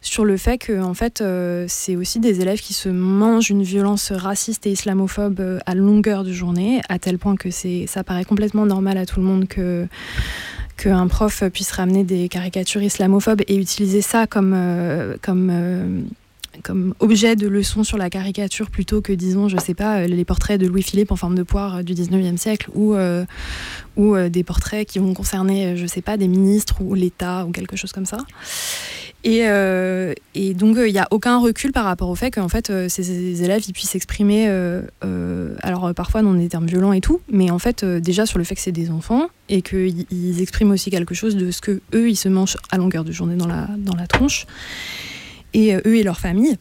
sur 0.00 0.24
le 0.24 0.36
fait 0.36 0.58
que 0.58 0.80
en 0.80 0.94
fait 0.94 1.20
euh, 1.20 1.64
c'est 1.68 1.96
aussi 1.96 2.20
des 2.20 2.40
élèves 2.40 2.60
qui 2.60 2.72
se 2.72 2.88
mangent 2.88 3.50
une 3.50 3.62
violence 3.62 4.12
raciste 4.12 4.66
et 4.66 4.72
islamophobe 4.72 5.40
euh, 5.40 5.58
à 5.66 5.74
longueur 5.74 6.24
de 6.24 6.32
journée 6.32 6.80
à 6.88 6.98
tel 6.98 7.18
point 7.18 7.36
que 7.36 7.50
c'est 7.50 7.86
ça 7.86 8.04
paraît 8.04 8.24
complètement 8.24 8.66
normal 8.66 8.96
à 8.96 9.06
tout 9.06 9.20
le 9.20 9.26
monde 9.26 9.48
que 9.48 9.86
qu'un 10.76 11.08
prof 11.08 11.42
puisse 11.52 11.72
ramener 11.72 12.04
des 12.04 12.28
caricatures 12.28 12.82
islamophobes 12.82 13.42
et 13.48 13.56
utiliser 13.56 14.00
ça 14.00 14.26
comme 14.28 14.52
euh, 14.54 15.16
comme 15.20 16.06
comme 16.62 16.94
objet 16.98 17.36
de 17.36 17.46
leçon 17.46 17.84
sur 17.84 17.98
la 17.98 18.10
caricature 18.10 18.70
plutôt 18.70 19.00
que 19.00 19.12
disons 19.12 19.48
je 19.48 19.56
sais 19.58 19.74
pas 19.74 20.06
les 20.06 20.24
portraits 20.24 20.60
de 20.60 20.66
Louis-Philippe 20.66 21.12
en 21.12 21.16
forme 21.16 21.36
de 21.36 21.44
poire 21.44 21.84
du 21.84 21.94
19e 21.94 22.36
siècle 22.36 22.68
ou 22.74 22.96
ou 23.96 24.16
des 24.28 24.42
portraits 24.42 24.88
qui 24.88 24.98
vont 24.98 25.14
concerner 25.14 25.76
je 25.76 25.86
sais 25.86 26.02
pas 26.02 26.16
des 26.16 26.26
ministres 26.26 26.80
ou 26.80 26.94
l'État 26.94 27.46
ou 27.46 27.52
quelque 27.52 27.76
chose 27.76 27.92
comme 27.92 28.06
ça 28.06 28.18
et, 29.28 29.48
euh, 29.48 30.14
et 30.34 30.54
donc, 30.54 30.76
il 30.78 30.92
n'y 30.92 30.98
a 30.98 31.06
aucun 31.10 31.38
recul 31.38 31.70
par 31.72 31.84
rapport 31.84 32.08
au 32.08 32.14
fait 32.14 32.30
qu'en 32.30 32.48
fait, 32.48 32.70
euh, 32.70 32.88
ces 32.88 33.42
élèves 33.42 33.62
ils 33.68 33.72
puissent 33.72 33.90
s'exprimer, 33.90 34.46
euh, 34.48 34.80
euh, 35.04 35.54
alors 35.62 35.86
euh, 35.86 35.92
parfois 35.92 36.22
dans 36.22 36.32
des 36.32 36.48
termes 36.48 36.66
violents 36.66 36.94
et 36.94 37.00
tout, 37.00 37.20
mais 37.30 37.50
en 37.50 37.58
fait, 37.58 37.82
euh, 37.82 38.00
déjà 38.00 38.24
sur 38.24 38.38
le 38.38 38.44
fait 38.44 38.54
que 38.54 38.60
c'est 38.60 38.72
des 38.72 38.90
enfants 38.90 39.28
et 39.48 39.60
qu'ils 39.60 40.06
ils 40.10 40.40
expriment 40.40 40.70
aussi 40.70 40.90
quelque 40.90 41.14
chose 41.14 41.36
de 41.36 41.50
ce 41.50 41.60
que 41.60 41.80
eux 41.94 42.08
ils 42.08 42.16
se 42.16 42.28
mangent 42.28 42.56
à 42.70 42.78
longueur 42.78 43.04
de 43.04 43.12
journée 43.12 43.36
dans 43.36 43.46
la, 43.46 43.68
dans 43.76 43.96
la 43.96 44.06
tronche, 44.06 44.46
et 45.52 45.74
euh, 45.74 45.80
eux 45.86 45.96
et 45.96 46.02
leur 46.02 46.18
famille. 46.18 46.56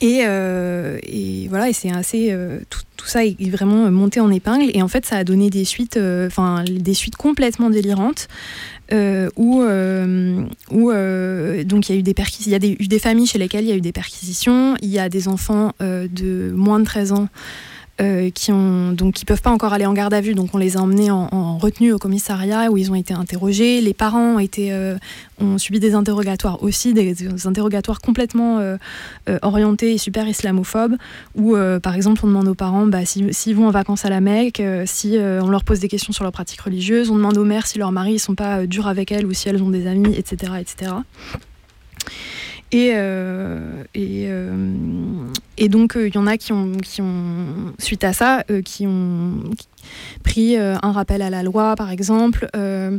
Et, 0.00 0.20
euh, 0.24 0.98
et 1.02 1.48
voilà, 1.48 1.68
et 1.68 1.72
c'est 1.72 1.90
assez. 1.90 2.28
euh, 2.30 2.60
tout, 2.70 2.80
ça 3.06 3.24
est 3.24 3.50
vraiment 3.50 3.90
monté 3.90 4.20
en 4.20 4.30
épingle. 4.30 4.70
Et 4.72 4.82
en 4.82 4.88
fait, 4.88 5.04
ça 5.04 5.16
a 5.16 5.24
donné 5.24 5.50
des 5.50 5.64
suites, 5.64 5.96
euh, 5.96 6.26
enfin, 6.26 6.64
des 6.64 6.94
suites 6.94 7.16
complètement 7.16 7.70
délirantes. 7.70 8.28
Euh, 8.92 9.30
où, 9.36 9.62
euh, 9.62 10.44
euh, 10.72 11.64
donc 11.64 11.88
il 11.88 11.92
y 11.92 11.96
a 11.96 11.98
eu 11.98 12.02
des 12.02 12.14
il 12.46 12.52
y 12.52 12.54
a 12.54 12.58
eu 12.58 12.86
des 12.86 12.98
familles 12.98 13.26
chez 13.26 13.38
lesquelles 13.38 13.64
il 13.64 13.70
y 13.70 13.72
a 13.72 13.76
eu 13.76 13.80
des 13.80 13.92
perquisitions. 13.92 14.74
Il 14.82 14.90
y 14.90 14.98
a 14.98 15.08
des 15.08 15.28
enfants 15.28 15.72
de 15.80 16.52
moins 16.54 16.80
de 16.80 16.84
13 16.84 17.12
ans 17.12 17.28
euh, 18.00 18.30
qui 18.30 18.50
ont 18.52 18.92
donc 18.92 19.14
qui 19.14 19.24
peuvent 19.24 19.42
pas 19.42 19.50
encore 19.50 19.72
aller 19.72 19.86
en 19.86 19.92
garde 19.92 20.12
à 20.14 20.20
vue, 20.20 20.34
donc 20.34 20.50
on 20.54 20.58
les 20.58 20.76
a 20.76 20.80
emmenés 20.80 21.10
en, 21.10 21.28
en 21.30 21.58
retenue 21.58 21.92
au 21.92 21.98
commissariat 21.98 22.70
où 22.70 22.76
ils 22.76 22.90
ont 22.90 22.94
été 22.94 23.14
interrogés. 23.14 23.80
Les 23.80 23.94
parents 23.94 24.36
ont 24.36 24.48
euh, 24.58 24.98
subi 25.58 25.78
des 25.80 25.94
interrogatoires 25.94 26.62
aussi, 26.62 26.92
des, 26.92 27.14
interrogatoires 27.46 28.00
complètement 28.00 28.58
euh, 28.58 28.76
orientés 29.42 29.92
et 29.94 29.98
super 29.98 30.26
islamophobes, 30.28 30.96
où 31.36 31.56
par 31.82 31.94
exemple 31.94 32.20
on 32.24 32.28
demande 32.28 32.48
aux 32.48 32.54
parents 32.54 32.86
bah, 32.86 33.04
si- 33.04 33.32
s'ils 33.32 33.54
vont 33.54 33.68
en 33.68 33.70
vacances 33.70 34.04
à 34.04 34.10
la 34.10 34.20
Mecque, 34.20 34.62
si 34.86 35.16
on 35.18 35.48
leur 35.48 35.64
pose 35.64 35.80
des 35.80 35.88
questions 35.88 36.12
sur 36.12 36.24
leurs 36.24 36.32
pratiques 36.32 36.60
religieuses, 36.60 37.10
on 37.10 37.16
demande 37.16 37.38
aux 37.38 37.44
mères 37.44 37.66
si 37.66 37.78
leurs 37.78 37.92
maris 37.92 38.18
sont 38.18 38.34
pas 38.34 38.66
durs 38.66 38.88
avec 38.88 39.12
elles 39.12 39.26
ou 39.26 39.32
si 39.32 39.48
elles 39.48 39.62
ont 39.62 39.70
des 39.70 39.86
amis, 39.86 40.14
etc., 40.16 40.54
etc. 40.60 40.92
Et, 42.74 42.90
euh, 42.94 43.84
euh, 43.96 45.26
et 45.58 45.68
donc, 45.68 45.96
il 45.96 46.12
y 46.12 46.18
en 46.18 46.26
a 46.26 46.36
qui 46.36 46.50
ont, 46.52 46.72
suite 47.78 48.02
à 48.02 48.12
ça, 48.12 48.42
euh, 48.50 48.62
qui 48.62 48.88
ont 48.88 49.34
pris 50.24 50.56
euh, 50.56 50.74
un 50.82 50.90
rappel 50.90 51.22
à 51.22 51.30
la 51.30 51.44
loi, 51.44 51.76
par 51.76 51.90
exemple. 51.92 52.48
Euh, 52.56 52.98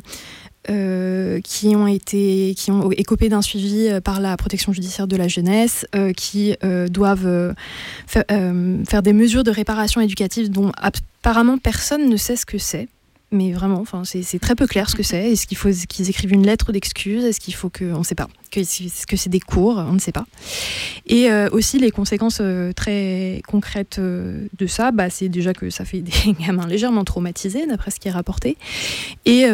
euh, 0.67 1.41
qui 1.41 1.75
ont 1.75 1.85
été 1.85 2.55
qui 2.57 2.71
ont 2.71 2.89
écopé 2.91 3.29
d'un 3.29 3.43
suivi 3.43 3.87
euh, 3.87 4.01
par 4.01 4.19
la 4.19 4.35
protection 4.35 4.73
judiciaire 4.73 5.07
de 5.07 5.15
la 5.15 5.27
jeunesse, 5.27 5.85
euh, 5.93 6.11
qui 6.11 6.55
euh, 6.63 6.87
doivent 6.87 7.27
euh, 7.27 7.53
fa- 8.07 8.25
euh, 8.31 8.83
faire 8.85 9.03
des 9.03 9.13
mesures 9.13 9.43
de 9.43 9.51
réparation 9.51 10.01
éducative 10.01 10.49
dont 10.49 10.71
apparemment 10.81 11.59
personne 11.59 12.09
ne 12.09 12.17
sait 12.17 12.35
ce 12.35 12.47
que 12.47 12.57
c'est. 12.57 12.87
Mais 13.35 13.51
vraiment, 13.51 13.81
enfin, 13.81 14.03
c'est 14.05 14.39
très 14.39 14.55
peu 14.55 14.65
clair 14.65 14.89
ce 14.89 14.95
que 14.95 15.03
c'est. 15.03 15.33
Est-ce 15.33 15.45
qu'il 15.45 15.57
faut 15.57 15.69
qu'ils 15.89 16.09
écrivent 16.09 16.31
une 16.31 16.45
lettre 16.45 16.71
d'excuse? 16.71 17.25
Est-ce 17.25 17.41
qu'il 17.41 17.53
faut 17.53 17.69
que, 17.69 17.83
on 17.83 17.99
ne 17.99 18.03
sait 18.03 18.15
pas, 18.15 18.29
que 18.49 18.61
est-ce 18.61 19.05
que 19.05 19.17
c'est 19.17 19.29
des 19.29 19.41
cours? 19.41 19.77
On 19.77 19.91
ne 19.91 19.99
sait 19.99 20.13
pas. 20.13 20.25
Et 21.05 21.29
euh, 21.29 21.49
aussi 21.51 21.77
les 21.77 21.91
conséquences 21.91 22.37
euh, 22.39 22.71
très 22.71 23.41
concrètes 23.45 23.97
euh, 23.99 24.47
de 24.57 24.67
ça, 24.67 24.91
bah, 24.91 25.09
c'est 25.09 25.27
déjà 25.27 25.53
que 25.53 25.69
ça 25.69 25.83
fait 25.83 25.99
des 25.99 26.13
gamins 26.39 26.65
légèrement 26.65 27.03
traumatisés, 27.03 27.67
d'après 27.67 27.91
ce 27.91 27.99
qui 27.99 28.07
est 28.07 28.11
rapporté, 28.11 28.55
et, 29.25 29.47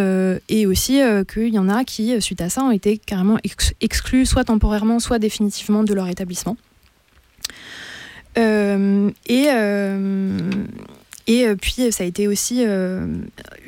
et 0.50 0.68
aussi 0.68 1.02
qu'il 1.34 1.54
y 1.54 1.58
en 1.58 1.68
a 1.68 1.84
qui, 1.84 2.22
suite 2.22 2.42
à 2.42 2.50
ça, 2.50 2.64
ont 2.64 2.72
été 2.72 3.00
carrément 3.00 3.40
ex- 3.44 3.74
exclus, 3.82 4.28
soit 4.28 4.44
temporairement, 4.44 5.00
soit 5.00 5.18
définitivement 5.18 5.84
de 5.84 5.96
leur 5.96 6.08
établissement. 6.08 6.56
Et, 8.36 9.48
et 11.28 11.46
euh, 11.46 11.56
puis, 11.56 11.92
ça 11.92 12.04
a 12.04 12.08
été 12.08 12.28
aussi 12.28 12.64
euh, 12.66 13.06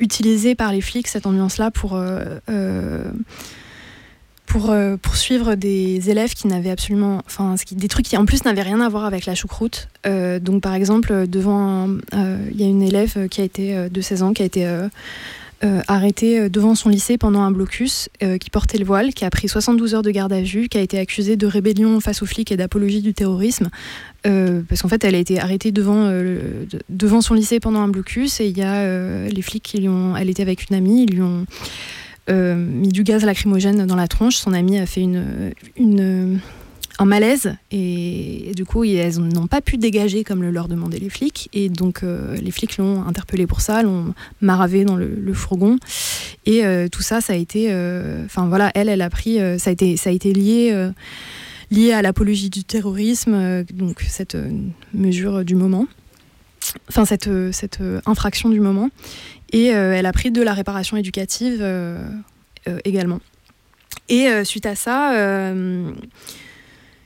utilisé 0.00 0.54
par 0.54 0.72
les 0.72 0.80
flics, 0.80 1.06
cette 1.08 1.26
ambiance-là, 1.26 1.70
pour, 1.70 1.94
euh, 1.94 2.38
euh, 2.50 3.04
pour 4.46 4.70
euh, 4.70 4.96
poursuivre 4.96 5.54
des 5.54 6.10
élèves 6.10 6.34
qui 6.34 6.46
n'avaient 6.46 6.70
absolument. 6.70 7.22
Enfin, 7.26 7.54
des 7.72 7.88
trucs 7.88 8.06
qui, 8.06 8.16
en 8.16 8.24
plus, 8.26 8.44
n'avaient 8.44 8.62
rien 8.62 8.80
à 8.80 8.88
voir 8.88 9.04
avec 9.04 9.26
la 9.26 9.34
choucroute. 9.34 9.88
Euh, 10.06 10.38
donc, 10.38 10.62
par 10.62 10.74
exemple, 10.74 11.26
devant. 11.26 11.88
euh, 12.14 12.38
Il 12.52 12.60
y 12.60 12.64
a 12.64 12.68
une 12.68 12.82
élève 12.82 13.28
qui 13.28 13.40
a 13.40 13.44
été 13.44 13.76
euh, 13.76 13.88
de 13.88 14.00
16 14.00 14.22
ans 14.22 14.32
qui 14.32 14.42
a 14.42 14.46
été. 14.46 14.66
Euh, 15.64 15.80
arrêtée 15.88 16.40
euh, 16.40 16.48
devant 16.48 16.74
son 16.74 16.88
lycée 16.88 17.16
pendant 17.16 17.40
un 17.40 17.50
blocus, 17.50 18.08
euh, 18.22 18.38
qui 18.38 18.50
portait 18.50 18.76
le 18.76 18.84
voile, 18.84 19.14
qui 19.14 19.24
a 19.24 19.30
pris 19.30 19.48
72 19.48 19.94
heures 19.94 20.02
de 20.02 20.10
garde 20.10 20.32
à 20.32 20.42
vue, 20.42 20.68
qui 20.68 20.78
a 20.78 20.80
été 20.80 20.98
accusée 20.98 21.36
de 21.36 21.46
rébellion 21.46 22.00
face 22.00 22.22
aux 22.22 22.26
flics 22.26 22.52
et 22.52 22.56
d'apologie 22.56 23.00
du 23.00 23.14
terrorisme, 23.14 23.70
euh, 24.26 24.62
parce 24.68 24.82
qu'en 24.82 24.88
fait 24.88 25.04
elle 25.04 25.14
a 25.14 25.18
été 25.18 25.40
arrêtée 25.40 25.72
devant, 25.72 26.10
devant 26.88 27.20
son 27.20 27.34
lycée 27.34 27.60
pendant 27.60 27.80
un 27.80 27.88
blocus 27.88 28.40
et 28.40 28.46
il 28.46 28.58
y 28.58 28.62
a 28.62 29.26
les 29.26 29.42
flics 29.42 29.62
qui 29.62 29.78
lui 29.78 29.88
ont, 29.88 30.16
elle 30.16 30.30
était 30.30 30.42
avec 30.42 30.68
une 30.68 30.76
amie, 30.76 31.04
ils 31.04 31.14
lui 31.14 31.22
ont 31.22 31.46
mis 32.28 32.88
du 32.88 33.02
gaz 33.02 33.24
lacrymogène 33.24 33.86
dans 33.86 33.96
la 33.96 34.08
tronche, 34.08 34.36
son 34.36 34.52
amie 34.52 34.78
a 34.78 34.86
fait 34.86 35.02
une, 35.76 36.40
un 36.98 37.04
malaise 37.04 37.56
et, 37.70 38.52
du 38.54 38.64
coup 38.64 38.84
elles 38.84 39.18
n'ont 39.18 39.46
pas 39.46 39.60
pu 39.60 39.78
dégager 39.78 40.22
comme 40.22 40.42
le 40.42 40.50
leur 40.50 40.68
demandaient 40.68 40.98
les 40.98 41.10
flics. 41.10 41.48
Et 41.52 41.68
donc 41.68 42.02
euh, 42.02 42.36
les 42.36 42.50
flics 42.50 42.78
l'ont 42.78 43.02
interpellé 43.06 43.46
pour 43.46 43.60
ça, 43.60 43.82
l'ont 43.82 44.14
maravé 44.40 44.84
dans 44.84 44.96
le, 44.96 45.34
fourgon. 45.34 45.78
Et 46.46 46.64
euh, 46.64 46.88
tout 46.88 47.02
ça 47.02 47.20
ça 47.20 47.32
a 47.32 47.36
été 47.36 47.68
euh, 47.70 48.24
enfin 48.24 48.46
voilà 48.46 48.70
elle 48.74 48.88
elle 48.88 49.02
a 49.02 49.10
pris 49.10 49.38
ça 49.58 49.70
a 49.70 49.72
été 49.72 49.96
ça 49.96 50.10
a 50.10 50.12
été 50.12 50.32
lié 50.32 50.90
lié 51.70 51.92
à 51.92 52.02
l'apologie 52.02 52.50
du 52.50 52.62
terrorisme 52.62 53.64
donc 53.72 54.04
cette 54.08 54.36
mesure 54.92 55.44
du 55.44 55.56
moment. 55.56 55.86
Enfin 56.88 57.04
cette, 57.04 57.30
cette 57.52 57.80
infraction 58.06 58.48
du 58.48 58.60
moment. 58.60 58.90
Et 59.52 59.66
elle 59.66 60.06
a 60.06 60.12
pris 60.12 60.30
de 60.30 60.42
la 60.42 60.52
réparation 60.52 60.96
éducative 60.96 61.64
également. 62.84 63.20
Et 64.08 64.28
suite 64.44 64.66
à 64.66 64.76
ça 64.76 65.52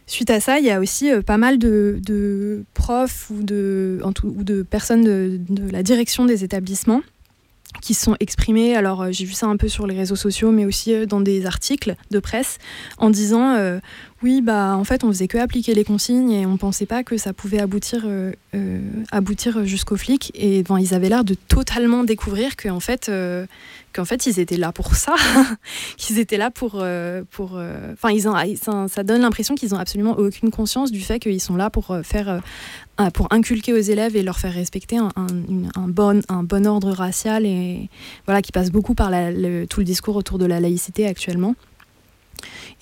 Suite 0.09 0.31
à 0.31 0.41
ça, 0.41 0.59
il 0.59 0.65
y 0.65 0.71
a 0.71 0.81
aussi 0.81 1.13
euh, 1.13 1.21
pas 1.21 1.37
mal 1.37 1.59
de, 1.59 2.65
profs 2.73 3.29
ou 3.29 3.43
de, 3.43 4.67
personnes 4.69 5.05
de, 5.05 5.71
la 5.71 5.83
direction 5.83 6.25
des 6.25 6.45
établissements 6.45 7.03
qui 7.83 7.93
se 7.93 8.05
sont 8.05 8.17
exprimés. 8.19 8.75
Alors, 8.75 9.03
euh, 9.03 9.09
j'ai 9.13 9.27
vu 9.27 9.35
ça 9.35 9.47
un 9.49 9.59
peu 9.59 9.69
sur 9.69 9.87
les 9.87 9.95
réseaux 9.95 10.17
sociaux, 10.17 10.51
mais 10.51 10.65
aussi 10.65 10.95
euh, 10.95 11.05
dans 11.05 11.21
des 11.21 11.45
articles 11.45 11.95
de 12.11 12.19
presse, 12.21 12.57
en 12.97 13.11
disant 13.11 13.55
oui, 14.21 14.41
bah 14.43 14.77
en 14.77 14.83
fait, 14.83 15.05
on 15.05 15.09
faisait 15.09 15.29
que 15.29 15.39
appliquer 15.39 15.75
les 15.75 15.85
consignes 15.85 16.33
et 16.33 16.45
on 16.45 16.57
pensait 16.57 16.87
pas 16.87 17.05
que 17.05 17.17
ça 17.17 17.33
pouvait 17.33 17.61
aboutir, 17.61 18.03
euh, 18.05 18.33
euh, 18.57 18.81
aboutir 19.13 19.65
jusqu'aux 19.65 19.97
flics. 19.97 20.33
Et 20.35 20.65
ben, 20.65 20.81
ils 20.81 20.93
avaient 20.93 21.09
l'air 21.09 21.23
de 21.23 21.35
totalement 21.35 22.03
découvrir 22.03 22.57
qu'en 22.57 22.81
fait, 22.81 23.09
euh, 23.09 23.47
qu'en 23.93 24.05
fait, 24.05 24.27
ils 24.27 24.41
étaient 24.41 24.57
là 24.57 24.73
pour 24.73 24.97
ça, 24.97 25.15
qu'ils 25.97 26.19
étaient 26.19 26.37
là 26.37 26.51
pour, 26.51 26.81
euh, 26.81 27.23
pour, 27.31 27.53
euh, 27.55 27.93
enfin, 27.93 28.11
ils 28.11 28.29
ont, 28.29 28.35
ça, 28.89 29.05
donne 29.05 29.21
l'impression 29.21 29.55
qu'ils 29.55 29.73
ont 29.73 29.79
absolument 29.79 30.19
aucune 30.19 30.51
conscience 30.51 30.91
du 30.91 31.01
fait 31.01 31.21
qu'ils 31.21 31.41
sont 31.41 31.55
là 31.55 31.71
pour 31.71 31.97
faire, 32.03 32.41
pour 33.15 33.29
inculquer 33.33 33.73
aux 33.73 33.77
élèves 33.77 34.17
et 34.17 34.25
leur 34.25 34.41
faire 34.41 34.53
respecter 34.53 34.99
un, 34.99 35.09
bon, 35.87 36.23
un 36.29 36.43
bon 36.43 36.67
ordre 36.67 36.91
racial 36.91 37.47
et 37.47 37.89
voilà, 38.27 38.43
qui 38.43 38.51
passe 38.51 38.73
beaucoup 38.73 38.95
par 38.95 39.11
tout 39.11 39.81
le 39.81 39.85
discours 39.85 40.17
autour 40.17 40.39
de 40.39 40.45
la 40.47 40.59
laïcité 40.59 41.07
actuellement 41.07 41.55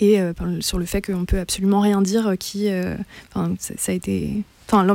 et 0.01 0.21
euh, 0.21 0.33
sur 0.61 0.79
le 0.79 0.85
fait 0.85 1.03
qu'on 1.03 1.25
peut 1.25 1.39
absolument 1.39 1.81
rien 1.81 2.03
dire 2.03 2.29
euh, 2.29 2.37
qui, 2.37 2.69
euh, 2.69 2.95
enfin, 3.29 3.55
ça 3.59 3.93
a 3.93 3.95
été, 3.95 4.43
enfin, 4.69 4.87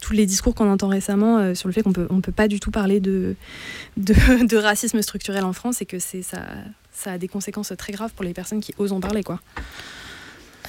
tous 0.00 0.12
les 0.12 0.26
discours 0.26 0.54
qu'on 0.54 0.70
entend 0.70 0.88
récemment 0.88 1.54
sur 1.54 1.68
le 1.68 1.74
fait 1.74 1.82
qu'on 1.82 1.92
peut, 1.92 2.06
on 2.10 2.20
peut 2.20 2.32
pas 2.32 2.48
du 2.48 2.60
tout 2.60 2.70
parler 2.70 3.00
de, 3.00 3.34
de, 3.96 4.56
racisme 4.56 5.02
structurel 5.02 5.44
en 5.44 5.52
France 5.52 5.82
et 5.82 5.86
que 5.86 5.98
ça, 5.98 6.38
ça 6.92 7.12
a 7.12 7.18
des 7.18 7.28
conséquences 7.28 7.72
très 7.76 7.92
graves 7.92 8.12
pour 8.14 8.24
les 8.24 8.34
personnes 8.34 8.60
qui 8.60 8.72
osent 8.78 8.92
en 8.92 9.00
parler. 9.00 9.22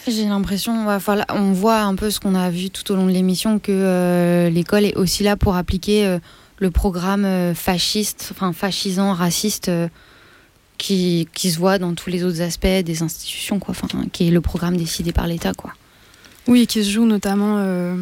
J'ai 0.07 0.26
l'impression, 0.26 0.88
on 1.30 1.51
voit 1.51 1.81
un 1.81 1.95
peu 1.95 2.10
ce 2.10 2.19
qu'on 2.19 2.34
a 2.34 2.49
vu 2.49 2.72
tout 2.72 2.91
au 2.91 2.95
long 2.95 3.06
de 3.06 3.11
l'émission, 3.11 3.60
que 3.60 4.49
l'école 4.51 4.85
est 4.85 4.95
aussi 4.95 5.23
là 5.23 5.35
pour 5.35 5.56
appliquer 5.56 6.18
le 6.57 6.72
programme 6.72 7.53
fasciste, 7.53 8.30
enfin 8.31 8.53
fascisant, 8.53 9.14
raciste, 9.14 9.69
qui, 10.80 11.27
qui 11.35 11.51
se 11.51 11.60
voit 11.60 11.77
dans 11.77 11.93
tous 11.93 12.10
les 12.10 12.23
autres 12.23 12.41
aspects 12.41 12.65
des 12.84 13.03
institutions, 13.03 13.60
quoi, 13.60 13.76
enfin, 13.80 13.88
qui 14.11 14.27
est 14.27 14.31
le 14.31 14.41
programme 14.41 14.76
décidé 14.77 15.11
par 15.11 15.27
l'État, 15.27 15.53
quoi. 15.53 15.73
Oui, 16.47 16.65
qui 16.65 16.84
se 16.84 16.89
joue 16.89 17.06
notamment, 17.06 17.57
euh, 17.60 17.95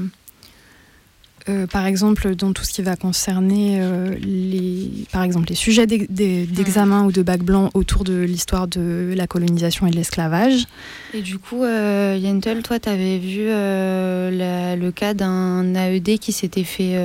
euh, 1.49 1.65
par 1.65 1.85
exemple, 1.85 2.35
dans 2.35 2.53
tout 2.53 2.63
ce 2.63 2.71
qui 2.73 2.81
va 2.81 2.95
concerner 2.95 3.79
euh, 3.81 4.15
les, 4.21 4.89
par 5.11 5.23
exemple, 5.23 5.47
les 5.49 5.55
sujets 5.55 5.87
d'ex- 5.87 6.07
d'e- 6.09 6.45
d'examen 6.45 7.03
ou 7.05 7.11
de 7.11 7.21
bac 7.23 7.41
blanc 7.41 7.69
autour 7.73 8.03
de 8.03 8.13
l'histoire 8.21 8.67
de 8.67 9.13
la 9.17 9.27
colonisation 9.27 9.87
et 9.87 9.91
de 9.91 9.95
l'esclavage. 9.95 10.65
Et 11.13 11.21
du 11.21 11.39
coup, 11.39 11.65
Yentel, 11.65 12.63
toi, 12.63 12.79
tu 12.79 12.89
avais 12.89 13.17
vu 13.17 13.47
la- 13.47 14.75
le 14.75 14.91
cas 14.91 15.13
d'un 15.13 15.73
AED 15.73 16.19
qui 16.19 16.31
s'était 16.31 16.63
fait, 16.65 16.95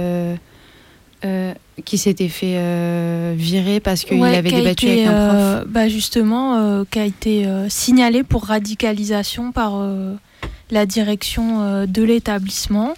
euh, 1.24 1.54
qui 1.84 1.98
s'était 1.98 2.28
fait 2.28 2.56
euh, 2.56 3.34
virer 3.36 3.78
parce 3.80 4.04
qu'il 4.04 4.20
Ouais, 4.20 4.36
avait 4.36 4.50
débattu 4.50 4.86
été, 4.86 5.06
avec 5.06 5.06
un 5.06 5.28
prof. 5.28 5.36
euh, 5.38 5.64
bah 5.66 5.88
justement, 5.88 6.84
qui 6.90 6.98
a 6.98 7.04
été 7.04 7.46
signalé 7.68 8.22
pour 8.22 8.44
radicalisation 8.44 9.52
par 9.52 9.74
la 10.70 10.86
direction 10.86 11.84
de 11.86 12.02
l'établissement 12.02 12.94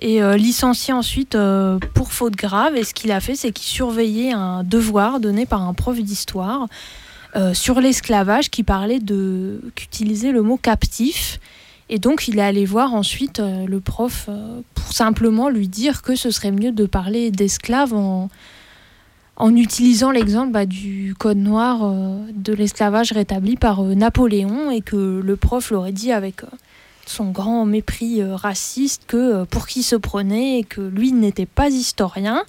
et 0.00 0.20
licencié 0.36 0.92
ensuite 0.94 1.36
pour 1.94 2.12
faute 2.12 2.34
grave. 2.36 2.76
Et 2.76 2.84
ce 2.84 2.94
qu'il 2.94 3.12
a 3.12 3.20
fait, 3.20 3.34
c'est 3.34 3.52
qu'il 3.52 3.66
surveillait 3.66 4.32
un 4.32 4.64
devoir 4.64 5.20
donné 5.20 5.46
par 5.46 5.62
un 5.62 5.74
prof 5.74 5.98
d'histoire 6.00 6.66
sur 7.52 7.80
l'esclavage 7.80 8.50
qui 8.50 8.62
parlait 8.62 9.00
de 9.00 9.60
qu'utilisait 9.74 10.32
le 10.32 10.42
mot 10.42 10.56
captif. 10.56 11.38
Et 11.90 11.98
donc, 11.98 12.28
il 12.28 12.38
est 12.38 12.42
allé 12.42 12.64
voir 12.64 12.94
ensuite 12.94 13.40
euh, 13.40 13.66
le 13.66 13.80
prof 13.80 14.26
euh, 14.28 14.60
pour 14.74 14.92
simplement 14.92 15.48
lui 15.48 15.68
dire 15.68 16.02
que 16.02 16.14
ce 16.16 16.30
serait 16.30 16.50
mieux 16.50 16.72
de 16.72 16.86
parler 16.86 17.30
d'esclaves 17.30 17.94
en, 17.94 18.28
utilisant 19.40 20.10
l'exemple 20.10 20.52
bah, 20.52 20.66
du 20.66 21.14
code 21.18 21.38
noir 21.38 21.80
euh, 21.82 22.18
de 22.34 22.52
l'esclavage 22.52 23.12
rétabli 23.12 23.56
par 23.56 23.82
Napoléon 23.82 24.70
et 24.70 24.82
que 24.82 25.20
le 25.24 25.36
prof 25.36 25.70
l'aurait 25.70 25.92
dit 25.92 26.12
avec 26.12 26.42
son 27.06 27.30
grand 27.30 27.64
mépris 27.64 28.22
raciste 28.22 29.04
que 29.06 29.44
pour 29.44 29.66
qui 29.66 29.82
se 29.82 29.96
prenait 29.96 30.58
et 30.58 30.64
que 30.64 30.82
lui 30.82 31.12
n'était 31.12 31.46
pas 31.46 31.68
historien. 31.68 32.42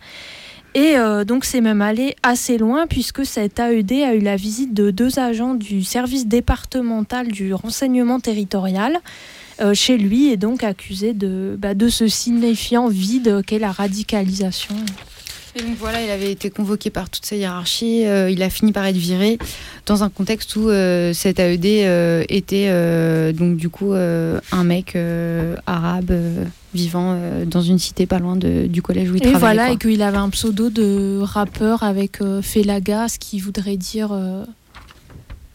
Et 0.76 0.98
euh, 0.98 1.24
donc 1.24 1.46
c'est 1.46 1.62
même 1.62 1.82
allé 1.82 2.16
assez 2.22 2.58
loin 2.58 2.86
puisque 2.86 3.26
cet 3.26 3.60
AED 3.60 3.92
a 4.04 4.14
eu 4.14 4.20
la 4.20 4.36
visite 4.36 4.74
de 4.74 4.92
deux 4.92 5.18
agents 5.18 5.56
du 5.56 5.84
service 5.84 6.28
départemental 6.28 7.28
du 7.28 7.54
renseignement 7.54 8.20
territorial 8.20 9.00
euh, 9.62 9.74
chez 9.74 9.98
lui 9.98 10.30
et 10.30 10.38
donc 10.38 10.64
accusé 10.64 11.14
bah, 11.14 11.74
de 11.74 11.90
ce 11.90 12.08
signifiant 12.08 12.88
vide 12.88 13.42
qu'est 13.46 13.60
la 13.60 13.72
radicalisation. 13.72 14.76
Et 15.56 15.62
donc 15.64 15.78
voilà, 15.80 16.02
il 16.04 16.10
avait 16.12 16.32
été 16.32 16.50
convoqué 16.50 16.90
par 16.90 17.10
toute 17.10 17.26
sa 17.26 17.36
hiérarchie. 17.36 18.06
euh, 18.06 18.30
il 18.30 18.42
a 18.44 18.50
fini 18.50 18.72
par 18.72 18.86
être 18.86 18.96
viré 18.98 19.38
dans 19.88 20.04
un 20.04 20.10
contexte 20.10 20.56
où 20.56 20.70
euh, 20.70 21.12
cet 21.14 21.40
AED 21.40 21.66
euh, 21.66 22.24
était 22.30 22.70
donc 23.34 23.58
du 23.58 23.70
coup 23.70 23.94
un 23.94 24.64
mec 24.64 24.96
arabe 25.66 26.12
vivant 26.74 27.18
dans 27.48 27.62
une 27.62 27.80
cité 27.80 28.06
pas 28.06 28.20
loin 28.20 28.36
de- 28.36 28.68
du 28.68 28.82
collège 28.84 29.10
où 29.10 29.16
il 29.16 29.18
Et 29.18 29.32
travaillait. 29.32 29.40
voilà, 29.40 29.66
quoi. 29.66 29.74
et 29.74 29.78
qu'il 29.78 30.02
avait 30.04 30.18
un 30.18 30.30
pseudo 30.30 30.70
de 30.70 31.20
rappeur 31.22 31.82
avec 31.84 32.20
Felaga, 32.44 33.08
ce 33.08 33.18
qui 33.18 33.40
voudrait 33.40 33.78
dire 33.78 34.12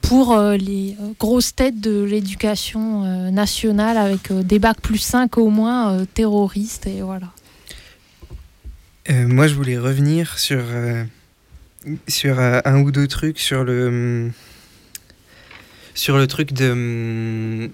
pour 0.02 0.36
les 0.38 0.96
grosses 1.20 1.54
têtes 1.54 1.80
de 1.80 2.02
l'éducation 2.02 3.30
nationale 3.30 3.96
avec 3.96 4.32
des 4.32 4.58
bacs 4.58 4.80
plus 4.80 4.98
5 4.98 5.38
au 5.38 5.50
moins 5.50 6.04
terroristes 6.14 6.86
et 6.88 7.00
voilà. 7.00 7.28
Euh, 9.10 9.28
moi, 9.28 9.46
je 9.48 9.54
voulais 9.54 9.76
revenir 9.76 10.38
sur 10.38 10.62
euh, 10.62 11.04
sur 12.08 12.38
euh, 12.38 12.60
un 12.64 12.80
ou 12.80 12.90
deux 12.90 13.06
trucs 13.06 13.38
sur 13.38 13.62
le 13.62 13.88
hum, 13.88 14.32
sur 15.94 16.16
le 16.16 16.26
truc 16.26 16.52
de 16.54 16.70
hum, 16.70 17.70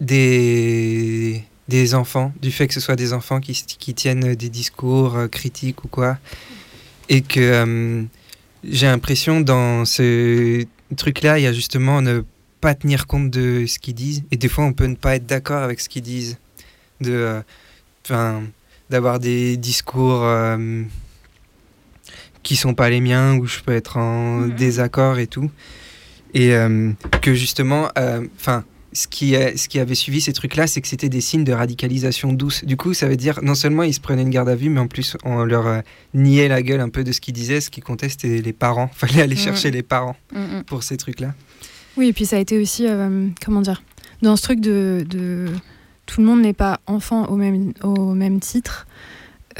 des 0.00 1.42
des 1.68 1.94
enfants, 1.94 2.32
du 2.42 2.50
fait 2.50 2.66
que 2.66 2.74
ce 2.74 2.80
soit 2.80 2.96
des 2.96 3.12
enfants 3.12 3.40
qui, 3.40 3.52
qui 3.52 3.94
tiennent 3.94 4.34
des 4.34 4.48
discours 4.48 5.18
critiques 5.30 5.84
ou 5.84 5.88
quoi, 5.88 6.18
et 7.10 7.20
que 7.20 8.06
j'ai 8.64 8.86
l'impression 8.86 9.42
dans 9.42 9.84
ce 9.84 10.64
truc-là, 10.96 11.38
il 11.38 11.42
y 11.42 11.46
a 11.46 11.52
justement 11.52 12.00
ne 12.00 12.22
pas 12.62 12.74
tenir 12.74 13.06
compte 13.06 13.28
de 13.30 13.66
ce 13.66 13.78
qu'ils 13.78 13.94
disent, 13.94 14.24
et 14.30 14.38
des 14.38 14.48
fois 14.48 14.64
on 14.64 14.72
peut 14.72 14.86
ne 14.86 14.94
pas 14.94 15.16
être 15.16 15.26
d'accord 15.26 15.62
avec 15.62 15.80
ce 15.80 15.90
qu'ils 15.90 16.02
disent, 16.02 16.38
de, 17.02 17.42
enfin, 18.02 18.42
d'avoir 18.90 19.18
des 19.18 19.56
discours 19.56 20.22
euh, 20.24 20.82
qui 22.42 22.56
sont 22.56 22.74
pas 22.74 22.88
les 22.90 23.00
miens, 23.00 23.36
où 23.36 23.46
je 23.46 23.60
peux 23.60 23.72
être 23.74 23.96
en 23.96 24.46
désaccord 24.46 25.18
et 25.18 25.26
tout, 25.26 25.50
et 26.34 26.54
euh, 26.54 26.92
que 27.22 27.34
justement, 27.34 27.88
euh, 27.98 28.24
enfin. 28.36 28.64
ce 28.94 29.06
qui, 29.06 29.34
ce 29.34 29.68
qui 29.68 29.78
avait 29.78 29.94
suivi 29.94 30.20
ces 30.20 30.32
trucs-là, 30.32 30.66
c'est 30.66 30.80
que 30.80 30.88
c'était 30.88 31.10
des 31.10 31.20
signes 31.20 31.44
de 31.44 31.52
radicalisation 31.52 32.32
douce. 32.32 32.64
Du 32.64 32.76
coup, 32.76 32.94
ça 32.94 33.06
veut 33.06 33.16
dire 33.18 33.38
non 33.42 33.54
seulement 33.54 33.82
ils 33.82 33.92
se 33.92 34.00
prenaient 34.00 34.22
une 34.22 34.30
garde 34.30 34.48
à 34.48 34.56
vue, 34.56 34.70
mais 34.70 34.80
en 34.80 34.86
plus 34.88 35.16
on 35.24 35.44
leur 35.44 35.66
euh, 35.66 35.80
niait 36.14 36.48
la 36.48 36.62
gueule 36.62 36.80
un 36.80 36.88
peu 36.88 37.04
de 37.04 37.12
ce 37.12 37.20
qu'ils 37.20 37.34
disaient. 37.34 37.60
Ce 37.60 37.70
qui 37.70 37.80
comptait, 37.82 38.08
c'était 38.08 38.40
les 38.40 38.52
parents. 38.54 38.88
Fallait 38.94 39.20
aller 39.22 39.34
Mhm. 39.36 39.40
chercher 39.42 39.70
les 39.70 39.82
parents 39.82 40.16
Mhm. 40.32 40.64
pour 40.64 40.82
ces 40.82 40.96
trucs-là. 40.96 41.34
Oui, 41.98 42.08
et 42.08 42.12
puis 42.14 42.24
ça 42.26 42.36
a 42.36 42.38
été 42.38 42.58
aussi, 42.58 42.86
comment 43.44 43.60
dire, 43.60 43.82
dans 44.22 44.36
ce 44.36 44.42
truc 44.42 44.60
de, 44.60 45.04
de 45.08 45.46
tout 46.08 46.20
le 46.20 46.26
monde 46.26 46.40
n'est 46.40 46.54
pas 46.54 46.80
enfant 46.86 47.26
au 47.26 47.36
même, 47.36 47.72
au 47.84 48.14
même 48.14 48.40
titre. 48.40 48.86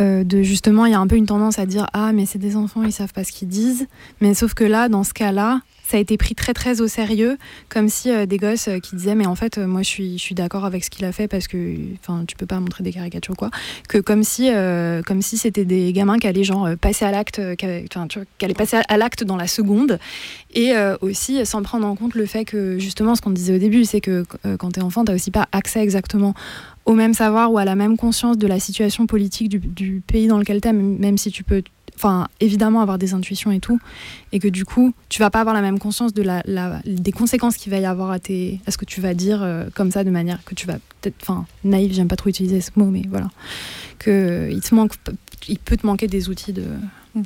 euh, 0.00 0.24
de 0.24 0.42
justement, 0.42 0.86
il 0.86 0.92
y 0.92 0.94
a 0.94 1.00
un 1.00 1.06
peu 1.06 1.16
une 1.16 1.26
tendance 1.26 1.58
à 1.58 1.66
dire 1.66 1.86
ah 1.92 2.12
mais 2.12 2.24
c'est 2.26 2.38
des 2.38 2.56
enfants, 2.56 2.82
ils 2.84 2.92
savent 2.92 3.12
pas 3.12 3.24
ce 3.24 3.32
qu'ils 3.32 3.48
disent. 3.48 3.86
Mais 4.20 4.34
sauf 4.34 4.54
que 4.54 4.64
là, 4.64 4.88
dans 4.88 5.04
ce 5.04 5.12
cas-là, 5.12 5.60
ça 5.90 5.96
a 5.96 6.00
été 6.00 6.18
pris 6.18 6.34
très 6.34 6.52
très 6.52 6.82
au 6.82 6.86
sérieux, 6.86 7.38
comme 7.70 7.88
si 7.88 8.10
euh, 8.10 8.26
des 8.26 8.36
gosses 8.36 8.68
euh, 8.68 8.78
qui 8.78 8.94
disaient 8.94 9.14
mais 9.14 9.26
en 9.26 9.34
fait 9.34 9.56
euh, 9.56 9.66
moi 9.66 9.80
je 9.80 9.88
suis 9.88 10.18
je 10.18 10.22
suis 10.22 10.34
d'accord 10.34 10.66
avec 10.66 10.84
ce 10.84 10.90
qu'il 10.90 11.06
a 11.06 11.12
fait 11.12 11.28
parce 11.28 11.48
que 11.48 11.74
enfin 12.00 12.24
tu 12.28 12.36
peux 12.36 12.44
pas 12.44 12.60
montrer 12.60 12.84
des 12.84 12.92
caricatures 12.92 13.36
quoi, 13.36 13.50
que 13.88 13.96
comme 13.96 14.22
si 14.22 14.50
comme 15.06 15.22
si 15.22 15.38
c'était 15.38 15.64
des 15.64 15.92
gamins 15.94 16.18
qui 16.18 16.26
allaient 16.26 16.44
genre 16.44 16.68
passer 16.80 17.04
à 17.06 17.10
l'acte, 17.10 17.40
enfin, 17.40 18.06
tu 18.06 18.18
vois, 18.18 18.26
qui 18.36 18.44
allaient 18.44 18.54
passer 18.54 18.76
à- 18.88 18.96
l'acte 18.98 19.24
dans 19.24 19.36
la 19.36 19.46
seconde. 19.46 19.98
Et 20.54 20.72
aussi 21.00 21.44
sans 21.46 21.62
prendre 21.62 21.86
en 21.86 21.94
compte 21.94 22.14
le 22.14 22.26
fait 22.26 22.44
que 22.44 22.78
justement 22.78 23.14
ce 23.14 23.20
qu'on 23.20 23.30
disait 23.30 23.54
au 23.54 23.58
début 23.58 23.84
c'est 23.84 24.00
que 24.00 24.24
quand 24.58 24.72
tu 24.72 24.80
es 24.80 24.82
enfant 24.82 25.04
tu 25.04 25.12
aussi 25.12 25.30
pas 25.30 25.48
accès 25.52 25.80
exactement 25.80 26.34
au 26.84 26.94
même 26.94 27.14
savoir 27.14 27.52
ou 27.52 27.58
à 27.58 27.64
la 27.64 27.76
même 27.76 27.96
conscience 27.96 28.38
de 28.38 28.46
la 28.46 28.58
situation 28.58 29.06
politique 29.06 29.48
du, 29.48 29.58
du 29.58 30.02
pays 30.06 30.26
dans 30.26 30.38
lequel 30.38 30.60
tu 30.60 30.68
es 30.68 30.72
même 30.72 31.18
si 31.18 31.30
tu 31.30 31.44
peux 31.44 31.62
enfin 31.98 32.28
évidemment 32.38 32.80
avoir 32.80 32.96
des 32.96 33.12
intuitions 33.12 33.50
et 33.50 33.58
tout 33.58 33.80
et 34.30 34.38
que 34.38 34.46
du 34.46 34.64
coup 34.64 34.94
tu 35.08 35.18
vas 35.20 35.30
pas 35.30 35.40
avoir 35.40 35.54
la 35.54 35.62
même 35.62 35.80
conscience 35.80 36.12
des 36.14 37.12
conséquences 37.12 37.56
qu'il 37.56 37.72
va 37.72 37.78
y 37.78 37.86
avoir 37.86 38.12
à, 38.12 38.18
ce 38.18 38.76
que 38.76 38.84
tu 38.84 39.00
vas 39.00 39.14
dire 39.14 39.42
euh, 39.42 39.64
comme 39.74 39.90
ça 39.90 40.04
de 40.04 40.10
manière 40.10 40.44
que 40.44 40.54
tu 40.54 40.66
vas 40.68 40.74
peut-être 41.00 41.16
enfin 41.22 41.44
naïf 41.64 41.92
j'aime 41.92 42.06
pas 42.06 42.14
trop 42.16 42.28
utiliser 42.28 42.60
ce 42.60 42.70
mot 42.76 42.86
mais 42.86 43.02
voilà. 43.08 43.28
Que 43.98 44.48
il 44.52 44.60
te 44.60 44.74
manque 44.74 44.92
il 45.48 45.58
peut 45.58 45.76
te 45.76 45.86
manquer 45.86 46.06
des 46.06 46.28
outils 46.28 46.52
de 46.52 46.62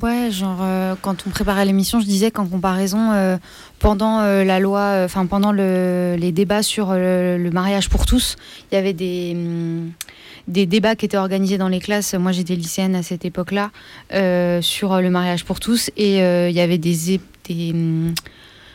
Ouais, 0.01 0.31
genre 0.31 0.59
euh, 0.61 0.95
quand 0.99 1.27
on 1.27 1.29
préparait 1.29 1.65
l'émission, 1.65 1.99
je 1.99 2.05
disais 2.05 2.31
qu'en 2.31 2.47
comparaison, 2.47 3.11
euh, 3.11 3.37
pendant 3.77 4.21
la 4.21 4.59
loi, 4.59 5.01
enfin 5.05 5.27
pendant 5.27 5.51
le- 5.51 6.15
les 6.17 6.31
débats 6.31 6.63
sur 6.63 6.93
le 6.93 7.49
mariage 7.51 7.89
pour 7.89 8.07
tous, 8.07 8.37
il 8.71 8.75
y 8.75 8.77
avait 8.77 8.93
des, 8.93 9.33
hum, 9.35 9.91
des 10.47 10.65
débats 10.65 10.95
qui 10.95 11.05
étaient 11.05 11.17
organisés 11.17 11.57
dans 11.57 11.67
les 11.69 11.79
classes. 11.79 12.13
Moi, 12.13 12.31
j'étais 12.31 12.55
lycéenne 12.55 12.95
à 12.95 13.03
cette 13.03 13.25
époque-là 13.25 13.71
euh, 14.13 14.61
sur 14.61 14.93
euh, 14.93 15.01
le 15.01 15.09
mariage 15.09 15.45
pour 15.45 15.59
tous, 15.59 15.89
et 15.97 16.21
euh, 16.21 16.49
il 16.49 16.55
y 16.55 16.59
avait 16.59 16.77
des, 16.77 17.19
hum, 17.49 18.13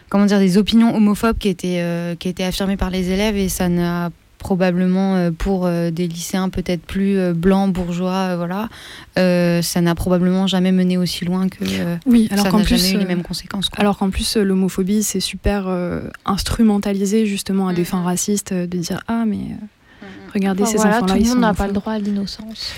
comment 0.09 0.27
dire 0.27 0.39
des 0.39 0.57
opinions 0.59 0.95
homophobes 0.95 1.39
qui 1.39 1.49
étaient 1.49 2.17
qui 2.19 2.29
étaient 2.29 2.45
affirmées 2.45 2.77
par 2.77 2.91
les 2.91 3.11
élèves, 3.11 3.37
et 3.37 3.49
ça 3.49 3.69
n'a 3.69 4.11
probablement 4.39 5.33
pour 5.33 5.69
des 5.69 6.07
lycéens 6.07 6.49
peut-être 6.49 6.83
plus 6.83 7.33
blancs, 7.35 7.73
bourgeois, 7.73 8.37
voilà, 8.37 8.69
euh, 9.19 9.63
ça 9.63 9.81
n'a 9.81 9.97
probablement 9.97 10.47
jamais 10.47 10.71
mené 10.71 10.97
aussi 10.97 11.25
loin 11.25 11.49
que 11.49 11.65
euh, 11.65 11.97
Oui, 12.07 12.29
alors 12.31 12.45
ça 12.45 12.51
qu'en 12.53 12.59
n'a 12.59 12.65
plus, 12.65 12.77
jamais 12.79 12.95
eu 12.95 12.99
les 12.99 13.05
mêmes 13.05 13.25
conséquences. 13.25 13.69
quoi. 13.69 13.81
Alors 13.81 13.99
qu'en 13.99 14.11
plus, 14.11 14.37
l'homophobie, 14.37 15.03
c'est 15.03 15.19
super 15.19 15.65
euh, 15.67 16.03
instrumentalisé 16.25 17.27
justement 17.27 17.67
à 17.67 17.73
des 17.75 17.85
fins 17.85 18.03
racistes, 18.03 18.55
de 18.55 18.79
dire 18.79 19.01
Ah, 19.09 19.25
mais 19.27 19.39
regardez 20.33 20.63
Enfin, 20.63 20.73
ces 20.73 20.77
voilà, 20.79 20.97
enfants-là, 20.99 21.15
tout 21.15 21.23
le 21.25 21.29
monde 21.29 21.41
n'a 21.41 21.55
pas 21.55 21.67
le 21.67 21.73
droit 21.73 21.93
à 21.95 21.99
l'innocence. 21.99 22.73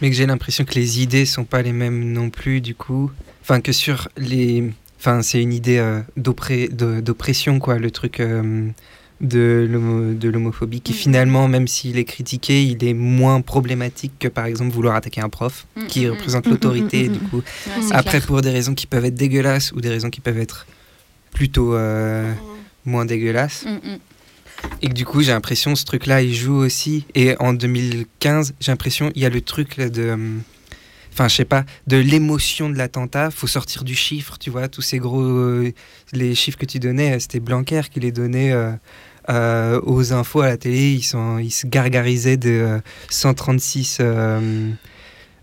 Mais 0.00 0.10
que 0.10 0.16
j'ai 0.16 0.26
l'impression 0.26 0.64
que 0.64 0.74
les 0.74 1.00
idées 1.02 1.26
sont 1.26 1.44
pas 1.44 1.62
les 1.62 1.72
mêmes 1.72 2.12
non 2.12 2.30
plus, 2.30 2.60
du 2.60 2.74
coup. 2.74 3.10
Enfin, 3.42 3.60
que 3.60 3.72
sur 3.72 4.08
les. 4.16 4.70
Enfin, 4.98 5.22
c'est 5.22 5.42
une 5.42 5.52
idée 5.52 5.78
euh, 5.78 6.00
d'oppression, 6.16 7.58
quoi, 7.58 7.78
le 7.78 7.90
truc 7.90 8.20
euh, 8.20 8.68
de 9.20 9.68
l'homo- 9.70 10.14
de 10.14 10.28
l'homophobie, 10.28 10.80
qui 10.80 10.92
finalement, 10.92 11.48
même 11.48 11.66
s'il 11.66 11.98
est 11.98 12.04
critiqué, 12.04 12.62
il 12.64 12.84
est 12.84 12.94
moins 12.94 13.40
problématique 13.40 14.12
que 14.18 14.28
par 14.28 14.46
exemple 14.46 14.72
vouloir 14.72 14.94
attaquer 14.96 15.20
un 15.20 15.28
prof, 15.28 15.66
Mm, 15.76 15.86
qui 15.86 16.06
mm, 16.06 16.10
représente 16.10 16.46
mm, 16.46 16.50
l'autorité, 16.50 17.08
mm, 17.08 17.10
mm, 17.10 17.12
du 17.18 17.24
mm. 17.24 17.28
coup. 17.28 17.36
Ouais, 17.38 17.82
Après, 17.92 18.18
clair. 18.18 18.26
pour 18.26 18.42
des 18.42 18.50
raisons 18.50 18.74
qui 18.74 18.86
peuvent 18.86 19.04
être 19.04 19.14
dégueulasses 19.14 19.72
ou 19.72 19.80
des 19.80 19.88
raisons 19.88 20.10
qui 20.10 20.20
peuvent 20.20 20.38
être 20.38 20.66
plutôt 21.32 21.74
euh, 21.74 22.32
moins 22.84 23.04
dégueulasses. 23.04 23.64
Et 24.80 24.88
que 24.88 24.92
du 24.94 25.04
coup, 25.04 25.22
j'ai 25.22 25.32
l'impression 25.32 25.74
ce 25.76 25.84
truc-là, 25.84 26.22
il 26.22 26.34
joue 26.34 26.54
aussi. 26.56 27.06
Et 27.14 27.36
en 27.38 27.52
2015, 27.52 28.54
j'ai 28.60 28.72
l'impression 28.72 29.10
il 29.14 29.22
y 29.22 29.26
a 29.26 29.30
le 29.30 29.40
truc 29.40 29.78
de. 29.80 30.10
hum, 30.10 30.42
Enfin, 31.14 31.28
je 31.28 31.34
sais 31.36 31.44
pas, 31.44 31.66
de 31.88 31.98
l'émotion 31.98 32.70
de 32.70 32.78
l'attentat. 32.78 33.30
Faut 33.30 33.46
sortir 33.46 33.84
du 33.84 33.94
chiffre, 33.94 34.38
tu 34.38 34.48
vois, 34.48 34.68
tous 34.68 34.80
ces 34.80 34.98
gros. 34.98 35.20
euh, 35.22 35.72
les 36.12 36.34
chiffres 36.34 36.56
que 36.56 36.64
tu 36.64 36.78
donnais, 36.78 37.16
euh, 37.16 37.18
c'était 37.18 37.38
Blanquer 37.40 37.82
qui 37.92 38.00
les 38.00 38.12
donnait. 38.12 38.50
euh, 38.52 38.72
euh, 39.30 39.80
aux 39.84 40.12
infos 40.12 40.40
à 40.40 40.48
la 40.48 40.56
télé, 40.56 40.94
ils, 40.94 41.02
sont, 41.02 41.38
ils 41.38 41.52
se 41.52 41.66
gargarisaient 41.68 42.36
de 42.36 42.50
euh, 42.50 42.78
136 43.08 43.98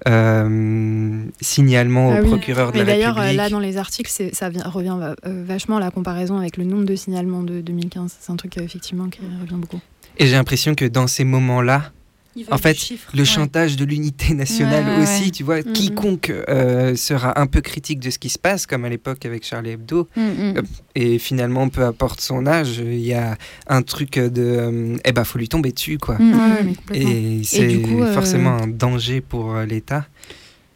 euh, 0.08 1.24
signalements 1.42 2.12
Ah 2.14 2.20
au 2.20 2.24
oui. 2.24 2.30
procureur 2.30 2.72
de 2.72 2.80
la 2.80 2.86
d'ailleurs, 2.86 3.18
euh, 3.18 3.22
République. 3.22 3.38
là, 3.38 3.50
dans 3.50 3.60
les 3.60 3.78
articles, 3.78 4.12
ça 4.34 4.50
vient- 4.50 4.64
revient 4.70 4.98
euh, 5.02 5.14
vachement 5.46 5.78
à 5.78 5.80
la 5.80 5.92
comparaison 5.92 6.38
avec 6.38 6.58
le 6.58 6.64
nombre 6.64 6.86
de 6.86 6.96
signalements 6.96 7.44
de 7.44 7.62
2015. 7.62 8.16
C'est 8.20 8.32
un 8.32 8.36
truc, 8.36 8.58
effectivement, 8.58 9.10
qui 9.10 9.20
revient 9.42 9.56
beaucoup. 9.60 9.80
Et 10.18 10.28
j'ai 10.28 10.34
l'impression 10.36 10.76
que 10.76 10.86
dans 10.86 11.08
ces 11.08 11.24
moments-là, 11.24 11.92
en 12.52 12.58
fait, 12.58 12.78
chiffre. 12.78 13.10
le 13.14 13.20
Ouais. 13.20 13.26
chantage 13.26 13.76
de 13.76 13.86
l'unité 13.86 14.34
nationale 14.34 14.86
Ouais, 14.98 15.04
aussi, 15.04 15.24
ouais. 15.26 15.30
tu 15.32 15.44
vois, 15.44 15.62
quiconque 15.64 16.32
euh, 16.50 16.96
sera 16.96 17.40
un 17.40 17.48
peu 17.48 17.62
critique 17.62 18.00
de 18.00 18.10
ce 18.10 18.20
qui 18.20 18.30
se 18.30 18.40
passe, 18.40 18.66
comme 18.66 18.86
à 18.86 18.90
l'époque 18.90 19.26
avec 19.26 19.46
Charlie 19.46 19.72
Hebdo, 19.72 20.08
euh, 20.18 20.62
et 20.96 21.20
finalement, 21.20 21.70
peu 21.70 21.84
importe 21.84 22.22
son 22.22 22.46
âge, 22.48 22.78
il 22.78 23.00
y 23.00 23.14
a 23.14 23.38
un 23.68 23.82
truc 23.82 24.18
de, 24.20 24.32
euh, 24.38 24.98
eh 25.06 25.12
ben, 25.12 25.24
faut 25.24 25.38
lui 25.40 25.50
tomber 25.50 25.72
dessus, 25.72 25.98
quoi. 25.98 26.18
Mm, 26.18 26.34
mm. 26.34 26.94
Et 26.96 27.42
c'est 27.44 27.76
euh, 27.76 28.14
forcément 28.14 28.52
un 28.58 28.68
danger 28.68 29.22
pour 29.22 29.56
l'État. 29.68 30.06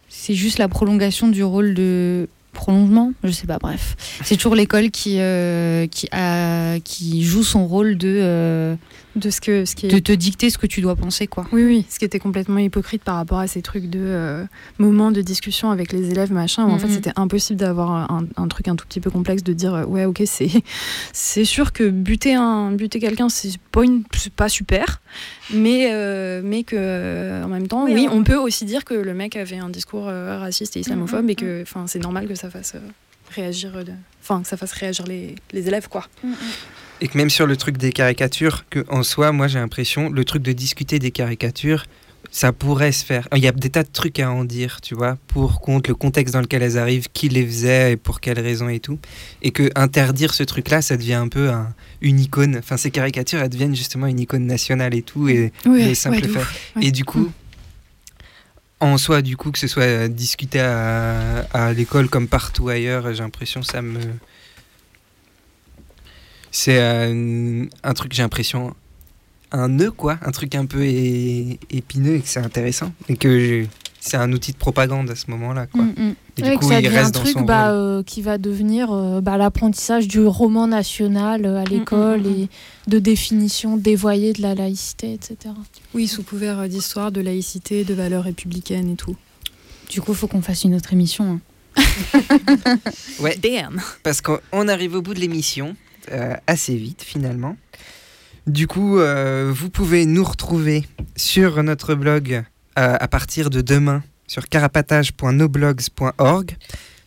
c'est 0.10 0.36
juste 0.36 0.58
la 0.58 0.68
prolongation 0.68 1.28
du 1.28 1.44
rôle 1.44 1.74
de 1.74 2.28
prolongement, 2.54 3.14
je 3.24 3.32
sais 3.32 3.48
pas, 3.48 3.58
bref. 3.58 3.96
C'est 4.24 4.36
toujours 4.38 4.56
l'école 4.56 4.92
qui, 4.92 5.16
euh, 5.20 5.88
qui, 5.88 6.08
a, 6.12 6.80
qui 6.82 7.24
joue 7.24 7.44
son 7.44 7.66
rôle 7.68 7.98
de, 7.98 8.20
euh, 8.22 8.76
de, 9.16 9.30
ce 9.30 9.42
que, 9.42 9.66
ce 9.66 9.76
qui 9.76 9.86
est- 9.88 9.90
de 9.90 10.00
te 10.00 10.12
dicter 10.12 10.50
ce 10.50 10.58
que 10.58 10.66
tu 10.68 10.82
dois 10.82 10.96
penser. 10.96 11.28
quoi. 11.28 11.46
Oui, 11.52 11.64
oui, 11.64 11.86
ce 11.90 12.00
qui 12.00 12.06
était 12.06 12.20
complètement 12.20 12.58
hypocrite 12.60 13.04
par 13.04 13.16
rapport 13.16 13.40
à 13.40 13.48
ces 13.48 13.62
trucs 13.62 13.90
de 13.90 14.00
euh, 14.02 14.44
moments 14.80 15.12
de 15.12 15.22
discussion 15.22 15.70
avec 15.72 15.92
les 15.92 16.10
élèves, 16.12 16.32
machin, 16.32 16.66
où 16.66 16.72
en 16.72 16.80
fait 16.80 16.88
Mhm. 16.88 16.94
c'était 16.94 17.12
impossible 17.16 17.60
d'avoir 17.60 18.12
un, 18.12 18.26
un 18.38 18.48
truc 18.48 18.68
un 18.68 18.76
tout 18.76 18.86
petit 18.88 19.00
peu 19.00 19.12
complexe 19.12 19.44
de 19.44 19.54
dire 19.54 19.74
euh, 19.76 19.86
ouais, 19.86 20.06
ok, 20.06 20.24
c'est 20.26 20.50
c'est 21.14 21.46
sûr 21.46 21.74
que 21.74 21.90
buter 21.90 22.34
un 22.34 22.72
buter 22.72 23.00
quelqu'un 23.00 23.30
c'est 23.30 23.58
pas 23.72 23.84
une 23.84 24.04
pas 24.36 24.50
super, 24.50 25.02
mais 25.54 25.90
euh, 25.92 26.42
mais 26.44 26.64
que 26.64 27.44
en 27.44 27.48
même 27.50 27.68
temps, 27.68 27.86
Oui, 27.86 27.94
oui, 27.94 28.08
on 28.12 28.24
peut 28.24 28.38
aussi 28.38 28.66
dire 28.66 28.84
que 28.86 28.94
le 28.94 29.14
mec 29.14 29.36
avait 29.36 29.58
un 29.60 29.70
discours 29.70 30.06
raciste 30.06 30.76
et 30.78 30.80
islamophobe 30.80 31.30
et 31.30 31.36
que 31.36 31.62
enfin 31.62 31.86
c'est 31.88 32.00
normal 32.00 32.28
que 32.28 32.36
ça 32.36 32.50
fasse 32.50 32.74
réagir, 33.32 33.72
enfin 34.22 34.42
que 34.42 34.48
ça 34.48 34.58
fasse 34.58 34.74
réagir 34.74 35.06
les, 35.08 35.36
les 35.52 35.68
élèves 35.68 35.88
quoi. 35.88 36.06
Et 37.04 37.08
que 37.10 37.18
même 37.18 37.30
sur 37.30 37.46
le 37.46 37.58
truc 37.58 37.78
des 37.78 37.92
caricatures, 37.92 38.64
que 38.70 38.86
en 38.88 39.04
soi, 39.04 39.32
moi 39.34 39.48
j'ai 39.50 39.60
l'impression, 39.60 40.10
le 40.10 40.24
truc 40.24 40.42
de 40.42 40.54
discuter 40.54 40.98
des 41.00 41.12
caricatures, 41.12 41.86
ça 42.32 42.54
pourrait 42.54 42.94
se 42.94 43.04
faire. 43.04 43.28
Il 43.36 43.44
y 43.44 43.48
a 43.48 43.52
des 43.52 43.70
tas 43.70 43.84
de 43.84 43.90
trucs 43.92 44.20
à 44.20 44.32
en 44.32 44.46
dire, 44.46 44.80
tu 44.82 44.96
vois, 44.96 45.18
pour 45.28 45.60
contre 45.60 45.90
le 45.90 45.96
contexte 45.96 46.34
dans 46.34 46.40
lequel 46.40 46.64
elles 46.64 46.78
arrivent, 46.78 47.10
qui 47.14 47.28
les 47.28 47.46
faisait 47.46 47.92
et 47.92 47.98
pour 47.98 48.22
quelles 48.22 48.40
raisons 48.40 48.70
et 48.70 48.80
tout. 48.80 48.98
Et 49.42 49.52
que 49.52 49.70
interdire 49.76 50.34
ce 50.34 50.44
truc-là, 50.44 50.82
ça 50.82 50.96
devient 50.96 51.14
un 51.16 51.28
peu 51.28 51.50
un- 51.50 51.74
une 52.02 52.22
icône. 52.22 52.56
Enfin, 52.58 52.78
ces 52.78 52.90
caricatures, 52.90 53.42
elles 53.42 53.50
deviennent 53.50 53.76
justement 53.76 54.08
une 54.08 54.22
icône 54.22 54.48
nationale 54.48 54.96
et 54.96 55.02
tout. 55.02 55.28
Et 55.28 55.52
ouais, 55.70 55.94
ouais. 56.10 56.22
Et 56.82 56.92
du 56.92 57.04
coup. 57.04 57.32
En 58.80 58.98
soi, 58.98 59.22
du 59.22 59.38
coup, 59.38 59.52
que 59.52 59.60
ce 59.60 59.68
soit 59.68 60.08
discuté 60.10 60.60
à, 60.60 61.42
à 61.54 61.72
l'école 61.74 62.10
comme 62.10 62.28
partout 62.28 62.68
ailleurs, 62.70 63.14
j'ai 63.14 63.22
l'impression 63.24 63.62
ça 63.64 63.82
me. 63.82 64.00
C'est 66.56 66.80
euh, 66.80 67.66
un 67.84 67.94
truc, 67.94 68.14
j'ai 68.14 68.22
l'impression, 68.22 68.76
un 69.52 69.70
nœud, 69.70 69.90
quoi. 69.92 70.20
Un 70.22 70.30
truc 70.32 70.54
un 70.54 70.66
peu 70.68 70.86
épineux 70.86 72.16
et 72.18 72.22
que 72.22 72.28
c'est 72.28 72.40
intéressant. 72.40 72.92
Et 73.10 73.18
que 73.18 73.66
c'est 74.00 74.18
un 74.18 74.32
outil 74.34 74.52
de 74.52 74.58
propagande 74.58 75.10
à 75.10 75.16
ce 75.16 75.32
moment-là. 75.32 75.66
Quoi. 75.66 75.82
Mm, 75.82 75.94
mm. 75.98 76.16
Et 76.38 76.42
du 76.44 76.50
Ouais, 76.50 76.56
coup, 76.56 76.68
que 76.68 76.74
ça 76.74 76.80
il 76.80 76.88
reste 76.90 77.08
un 77.08 77.10
dans 77.12 77.20
truc 77.22 77.34
son 77.34 77.42
bah, 77.42 77.72
euh, 77.72 78.04
qui 78.04 78.22
va 78.22 78.38
devenir 78.38 78.92
euh, 78.92 79.20
bah, 79.20 79.38
l'apprentissage 79.38 80.08
du 80.08 80.20
roman 80.26 80.68
national 80.68 81.46
euh, 81.48 81.60
à 81.62 81.64
l'école 81.64 82.22
mm, 82.22 82.28
mm. 82.28 82.42
et 82.44 82.50
de 82.88 83.00
définition 83.00 83.76
dévoyée 83.76 84.34
de 84.34 84.44
la 84.44 84.54
laïcité, 84.54 85.14
etc. 85.14 85.56
Oui, 85.96 86.08
sous 86.08 86.22
couvert 86.22 86.70
d'histoire, 86.70 87.12
de 87.12 87.22
laïcité, 87.22 87.84
de 87.84 87.96
valeurs 87.96 88.26
républicaines 88.26 88.92
et 88.92 88.96
tout. 88.96 89.16
Du 89.90 90.02
coup, 90.02 90.14
faut 90.14 90.28
qu'on 90.28 90.42
fasse 90.44 90.66
une 90.66 90.76
autre 90.76 90.94
émission. 90.94 91.40
hein. 91.40 91.40
Ouais. 93.20 93.38
Damn. 93.42 93.82
Parce 94.04 94.22
qu'on 94.22 94.38
on 94.52 94.68
arrive 94.68 94.96
au 94.96 95.02
bout 95.02 95.14
de 95.16 95.20
l'émission 95.20 95.76
euh, 96.12 96.36
assez 96.48 96.76
vite 96.76 97.02
finalement. 97.02 97.56
Du 98.48 98.68
coup, 98.68 99.00
euh, 99.00 99.54
vous 99.56 99.70
pouvez 99.70 100.06
nous 100.06 100.24
retrouver 100.24 100.84
sur 101.16 101.64
notre 101.64 101.96
blog 101.96 102.34
euh, 102.34 102.44
à 103.00 103.08
partir 103.08 103.50
de 103.50 103.62
demain 103.62 104.04
sur 104.28 104.50
carapatage.noblogs.org. 104.50 106.58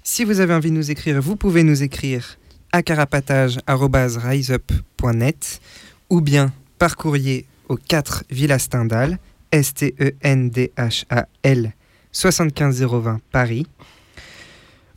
Si 0.03 0.25
vous 0.25 0.41
avez 0.41 0.55
envie 0.55 0.71
de 0.71 0.77
nous 0.77 0.91
écrire, 0.91 1.21
vous 1.21 1.37
pouvez 1.37 1.63
nous 1.63 1.83
écrire 1.83 2.39
à 2.73 2.83
carapatage.riseup.net 2.83 5.61
ou 6.09 6.21
bien 6.21 6.53
par 6.79 6.97
courrier 6.97 7.47
au 7.69 7.77
4 7.77 8.25
Villa 8.31 8.59
Stendhal, 8.59 9.13
E 9.13 9.19
S-T-E-N-D-H-A-L, 9.59 11.73
75020 12.13 13.21
Paris. 13.31 13.67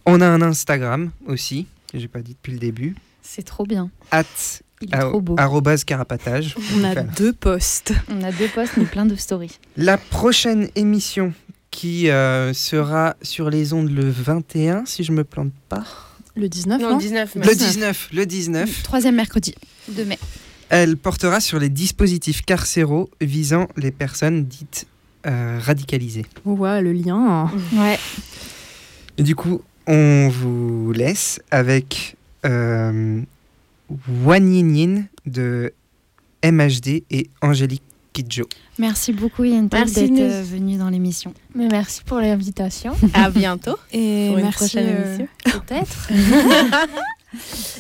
On 0.06 0.22
a 0.22 0.28
un 0.28 0.42
Instagram 0.42 1.12
aussi, 1.28 1.68
j'ai 1.94 2.08
pas 2.08 2.22
dit 2.22 2.32
depuis 2.34 2.54
le 2.54 2.60
début, 2.60 2.96
C'est 3.32 3.44
trop 3.44 3.64
bien. 3.64 3.92
at 4.10 4.24
Il 4.82 4.92
est 4.92 4.98
trop 4.98 5.22
beau. 5.22 5.36
carapatage. 5.86 6.56
On 6.76 6.84
a 6.84 6.96
deux 6.96 7.32
postes. 7.32 7.94
On 8.10 8.24
a 8.24 8.32
deux 8.32 8.48
posts, 8.48 8.78
mais 8.78 8.86
plein 8.86 9.06
de 9.06 9.16
stories. 9.16 9.60
La 9.78 10.00
prochaine 10.00 10.70
émission 10.76 11.32
qui 11.70 12.10
euh, 12.10 12.54
sera 12.54 13.16
sur 13.22 13.52
les 13.52 13.72
ondes 13.74 13.92
le 13.92 14.10
21, 14.10 14.86
si 14.88 15.04
je 15.04 15.12
me 15.12 15.24
plante 15.24 15.52
pas. 15.70 15.86
Le 16.36 16.50
19, 16.50 16.82
Non, 16.82 16.90
non 16.90 16.98
19. 16.98 17.36
Le 17.36 17.56
19, 17.56 18.10
le 18.14 18.26
19. 18.26 18.82
Troisième 18.82 19.16
mercredi 19.16 19.54
de 19.90 20.04
mai. 20.06 20.18
Elle 20.70 20.98
portera 20.98 21.40
sur 21.40 21.60
les 21.60 21.70
dispositifs 21.70 22.42
carcéraux 22.42 23.12
visant 23.22 23.68
les 23.78 23.92
personnes 23.92 24.46
dites 24.46 24.88
euh, 25.28 25.60
radicalisées. 25.62 26.26
Ouais, 26.46 26.82
le 26.82 26.94
lien. 26.94 27.52
Ouais. 27.74 28.00
Et 29.20 29.24
du 29.24 29.36
coup, 29.36 29.62
on 29.86 30.30
vous 30.30 30.92
laisse 30.94 31.40
avec 31.52 32.16
euh, 32.46 33.22
Wan 34.24 34.54
Yin 34.54 34.76
Yin 34.76 35.06
de 35.26 35.74
MHD 36.44 37.04
et 37.12 37.30
Angélique 37.42 37.84
Kidjo. 38.14 38.46
Merci 38.78 39.12
beaucoup 39.14 39.44
Merci, 39.44 39.94
d'être 39.96 40.12
Nus. 40.12 40.22
euh, 40.22 40.42
venu 40.44 40.78
dans 40.78 40.90
l'émission. 40.90 41.34
Mais 41.54 41.68
merci 41.70 42.02
pour 42.04 42.18
l'invitation. 42.20 42.94
À 43.14 43.30
bientôt. 43.30 43.76
Et 43.92 44.28
Pour 44.30 44.38
une 44.38 44.44
merci, 44.46 44.58
prochaine 44.58 44.88
euh, 44.90 45.16
émission. 45.16 45.28
Peut-être. 45.46 46.10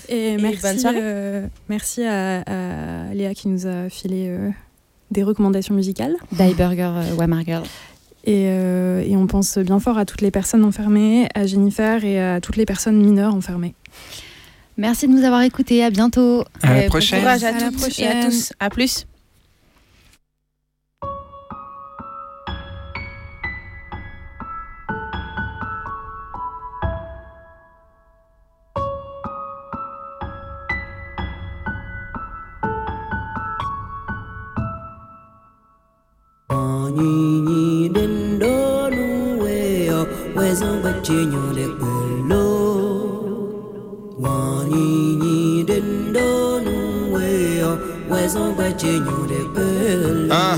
Et, 0.10 0.34
Et 0.34 0.38
merci, 0.38 0.62
bonne 0.62 0.78
soirée. 0.78 0.98
euh, 1.02 1.48
merci 1.70 2.04
à, 2.04 2.42
à 2.42 3.14
Léa 3.14 3.34
qui 3.34 3.48
nous 3.48 3.66
a 3.66 3.90
filé 3.90 4.26
euh, 4.28 4.50
des 5.10 5.24
recommandations 5.24 5.74
musicales. 5.74 6.16
Die 6.32 6.54
Burger, 6.54 6.92
euh, 6.96 7.16
Weimar 7.18 7.44
Girl. 7.46 7.64
Et, 8.26 8.46
euh, 8.50 9.02
et 9.04 9.16
on 9.16 9.26
pense 9.26 9.58
bien 9.58 9.80
fort 9.80 9.98
à 9.98 10.06
toutes 10.06 10.22
les 10.22 10.30
personnes 10.30 10.64
enfermées, 10.66 11.28
à 11.34 11.48
Jennifer 11.48 12.04
et 12.04 12.22
à 12.22 12.42
toutes 12.42 12.58
les 12.58 12.66
personnes 12.66 13.02
mineures 13.02 13.34
enfermées. 13.34 13.74
Merci 14.80 15.10
de 15.10 15.12
nous 15.12 15.26
avoir 15.26 15.42
écoutés. 15.42 15.84
À 15.84 15.90
bientôt. 15.90 16.46
À 16.64 16.74
la 16.74 16.88
bon 16.88 17.00
courage 17.00 17.44
à, 17.44 17.52
et 17.52 18.26
tous. 18.26 18.54
À 18.62 18.70
plus. 18.70 19.06
Ah, 50.32 50.58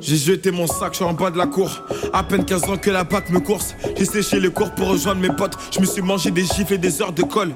j'ai 0.00 0.16
jeté 0.16 0.50
mon 0.50 0.66
sac, 0.66 0.92
je 0.92 0.96
suis 0.96 1.04
en 1.04 1.12
bas 1.12 1.30
de 1.30 1.38
la 1.38 1.46
cour. 1.46 1.70
À 2.12 2.22
peine 2.22 2.44
15 2.44 2.64
ans 2.64 2.76
que 2.76 2.90
la 2.90 3.04
PAC 3.04 3.30
me 3.30 3.40
course. 3.40 3.74
J'ai 3.96 4.04
séché 4.04 4.40
les 4.40 4.50
cours 4.50 4.70
pour 4.72 4.88
rejoindre 4.88 5.20
mes 5.20 5.28
potes. 5.28 5.56
Je 5.70 5.80
me 5.80 5.86
suis 5.86 6.02
mangé 6.02 6.30
des 6.30 6.44
gifles 6.44 6.74
et 6.74 6.78
des 6.78 7.02
heures 7.02 7.12
de 7.12 7.22
colle. 7.22 7.52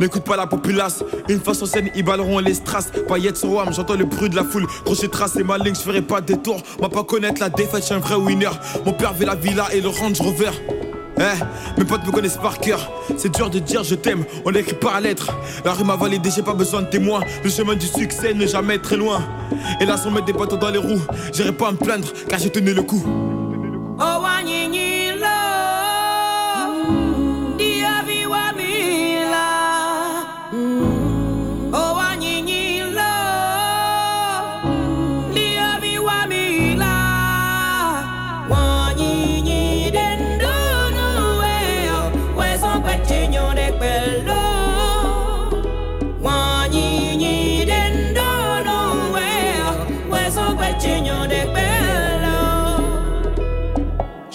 N'écoute 0.00 0.24
pas 0.24 0.36
la 0.36 0.46
populace, 0.46 1.02
une 1.28 1.40
fois 1.40 1.54
sur 1.54 1.66
scène, 1.66 1.90
ils 1.94 2.04
balleront 2.04 2.38
les 2.38 2.54
strass. 2.54 2.90
Paillettes 3.08 3.38
sur 3.38 3.50
WAM, 3.52 3.72
j'entends 3.72 3.94
le 3.94 4.04
bruit 4.04 4.28
de 4.28 4.36
la 4.36 4.44
foule. 4.44 4.66
Crochet 4.84 5.08
trace 5.08 5.36
et 5.36 5.42
ma 5.42 5.56
ligne, 5.56 5.74
je 5.74 5.80
ferai 5.80 6.02
pas 6.02 6.20
de 6.20 6.26
détour. 6.26 6.62
Moi 6.80 6.90
pas 6.90 7.02
connaître 7.04 7.40
la 7.40 7.48
défaite, 7.48 7.86
je 7.88 7.94
un 7.94 7.98
vrai 7.98 8.16
winner. 8.16 8.50
Mon 8.84 8.92
père 8.92 9.14
veut 9.14 9.24
la 9.24 9.34
villa 9.34 9.68
et 9.72 9.80
le 9.80 9.88
Range 9.88 10.20
Rover. 10.20 10.50
Eh, 11.18 11.78
mes 11.78 11.84
potes 11.84 12.06
me 12.06 12.12
connaissent 12.12 12.36
par 12.36 12.58
cœur. 12.58 12.90
C'est 13.16 13.34
dur 13.34 13.48
de 13.48 13.58
dire 13.58 13.82
je 13.82 13.94
t'aime, 13.94 14.24
on 14.44 14.50
l'écrit 14.50 14.74
par 14.74 15.00
lettre. 15.00 15.32
La 15.64 15.72
rue 15.72 15.84
m'a 15.84 15.96
validé, 15.96 16.30
j'ai 16.34 16.42
pas 16.42 16.54
besoin 16.54 16.82
de 16.82 16.88
témoins. 16.88 17.20
Le 17.42 17.50
chemin 17.50 17.74
du 17.74 17.86
succès 17.86 18.34
n'est 18.34 18.48
jamais 18.48 18.78
très 18.78 18.96
loin. 18.96 19.20
Et 19.80 19.86
là, 19.86 19.96
sans 19.96 20.10
mettre 20.10 20.26
des 20.26 20.32
bâtons 20.32 20.56
dans 20.56 20.70
les 20.70 20.78
roues, 20.78 21.00
j'irai 21.32 21.52
pas 21.52 21.72
me 21.72 21.76
plaindre 21.76 22.08
car 22.28 22.38
j'ai 22.38 22.50
tenu 22.50 22.74
le 22.74 22.82
coup. 22.82 23.02
Oh 23.98 24.20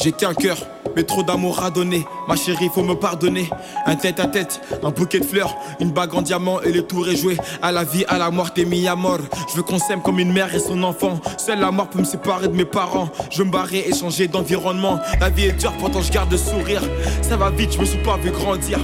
J'ai 0.01 0.11
qu'un 0.11 0.33
cœur, 0.33 0.57
mais 0.95 1.03
trop 1.03 1.21
d'amour 1.21 1.63
à 1.63 1.69
donner. 1.69 2.07
Ma 2.27 2.35
chérie, 2.35 2.69
faut 2.73 2.81
me 2.81 2.95
pardonner. 2.95 3.47
Un 3.85 3.95
tête 3.95 4.19
à 4.19 4.25
tête, 4.25 4.59
un 4.81 4.89
bouquet 4.89 5.19
de 5.19 5.25
fleurs, 5.25 5.55
une 5.79 5.91
bague 5.91 6.15
en 6.15 6.23
diamant 6.23 6.59
et 6.61 6.71
le 6.71 6.81
tour 6.81 7.07
est 7.07 7.15
joué. 7.15 7.37
À 7.61 7.71
la 7.71 7.83
vie, 7.83 8.03
à 8.07 8.17
la 8.17 8.31
mort, 8.31 8.51
t'es 8.51 8.65
mis 8.65 8.87
à 8.87 8.95
mort. 8.95 9.19
Je 9.51 9.57
veux 9.57 9.63
qu'on 9.63 9.77
s'aime 9.77 10.01
comme 10.01 10.17
une 10.17 10.33
mère 10.33 10.55
et 10.55 10.59
son 10.59 10.81
enfant. 10.81 11.19
Seule 11.37 11.59
la 11.59 11.69
mort 11.69 11.87
peut 11.87 11.99
me 11.99 12.03
séparer 12.03 12.47
de 12.47 12.55
mes 12.55 12.65
parents. 12.65 13.09
Je 13.29 13.43
me 13.43 13.51
barrer 13.51 13.85
et 13.87 13.93
changer 13.93 14.27
d'environnement. 14.27 14.99
La 15.19 15.29
vie 15.29 15.45
est 15.45 15.51
dure, 15.51 15.73
pourtant 15.73 16.01
je 16.01 16.11
garde 16.11 16.31
le 16.31 16.37
sourire. 16.37 16.81
Ça 17.21 17.37
va 17.37 17.51
vite, 17.51 17.73
je 17.73 17.79
me 17.79 17.85
suis 17.85 18.01
pas 18.01 18.17
vu 18.17 18.31
grandir. 18.31 18.79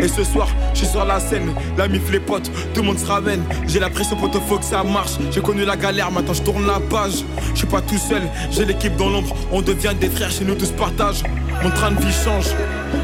Et 0.00 0.08
ce 0.08 0.24
soir, 0.24 0.48
je 0.72 0.78
suis 0.78 0.88
sur 0.88 1.04
la 1.04 1.20
scène, 1.20 1.54
la 1.76 1.88
mif 1.88 2.10
les 2.10 2.20
potes, 2.20 2.50
tout 2.72 2.80
le 2.80 2.86
monde 2.86 2.98
se 2.98 3.06
ramène. 3.06 3.42
J'ai 3.66 3.78
la 3.78 3.90
pression 3.90 4.16
pour 4.16 4.30
te 4.30 4.38
faut 4.38 4.58
que 4.58 4.64
ça 4.64 4.82
marche. 4.82 5.12
J'ai 5.30 5.40
connu 5.40 5.64
la 5.64 5.76
galère, 5.76 6.10
maintenant 6.10 6.34
je 6.34 6.42
tourne 6.42 6.66
la 6.66 6.80
page. 6.80 7.24
Je 7.52 7.58
suis 7.58 7.66
pas 7.66 7.80
tout 7.80 7.98
seul, 7.98 8.22
j'ai 8.50 8.64
l'équipe 8.64 8.96
dans 8.96 9.08
l'ombre. 9.08 9.34
On 9.52 9.62
devient 9.62 9.94
des 9.98 10.08
frères, 10.08 10.30
chez 10.30 10.44
nous 10.44 10.54
tous 10.54 10.72
partage. 10.72 11.22
Mon 11.62 11.70
train 11.70 11.92
de 11.92 12.00
vie 12.00 12.12
change. 12.12 12.46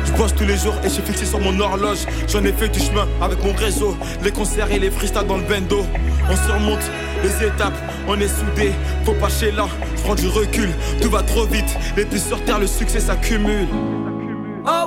Je 0.05 0.13
bosse 0.13 0.35
tous 0.35 0.45
les 0.45 0.57
jours 0.57 0.75
et 0.83 0.89
je 0.89 0.95
suis 0.95 1.03
fixé 1.03 1.25
sur 1.25 1.41
mon 1.41 1.59
horloge. 1.61 2.01
J'en 2.29 2.45
ai 2.45 2.53
fait 2.53 2.69
du 2.69 2.81
chemin 2.81 3.07
avec 3.21 3.43
mon 3.45 3.53
réseau. 3.53 3.97
Les 4.23 4.33
concerts 4.33 4.71
et 4.73 4.79
les 4.79 4.91
freestyles 4.91 5.27
dans 5.27 5.37
le 5.37 5.45
bendo. 5.45 5.87
On 6.29 6.37
surmonte 6.37 6.91
les 7.23 7.47
étapes, 7.47 7.77
on 8.09 8.19
est 8.21 8.29
soudés. 8.29 8.73
Faut 9.05 9.15
pas 9.15 9.29
chez 9.29 9.53
là, 9.53 9.67
je 9.97 10.03
prends 10.03 10.15
du 10.15 10.29
recul. 10.29 10.71
Tout 11.01 11.11
va 11.11 11.23
trop 11.23 11.47
vite, 11.47 11.77
les 11.97 12.05
pieds 12.05 12.19
sur 12.19 12.43
terre, 12.45 12.59
le 12.59 12.67
succès 12.67 13.01
s'accumule. 13.01 13.69
Oh 14.67 14.87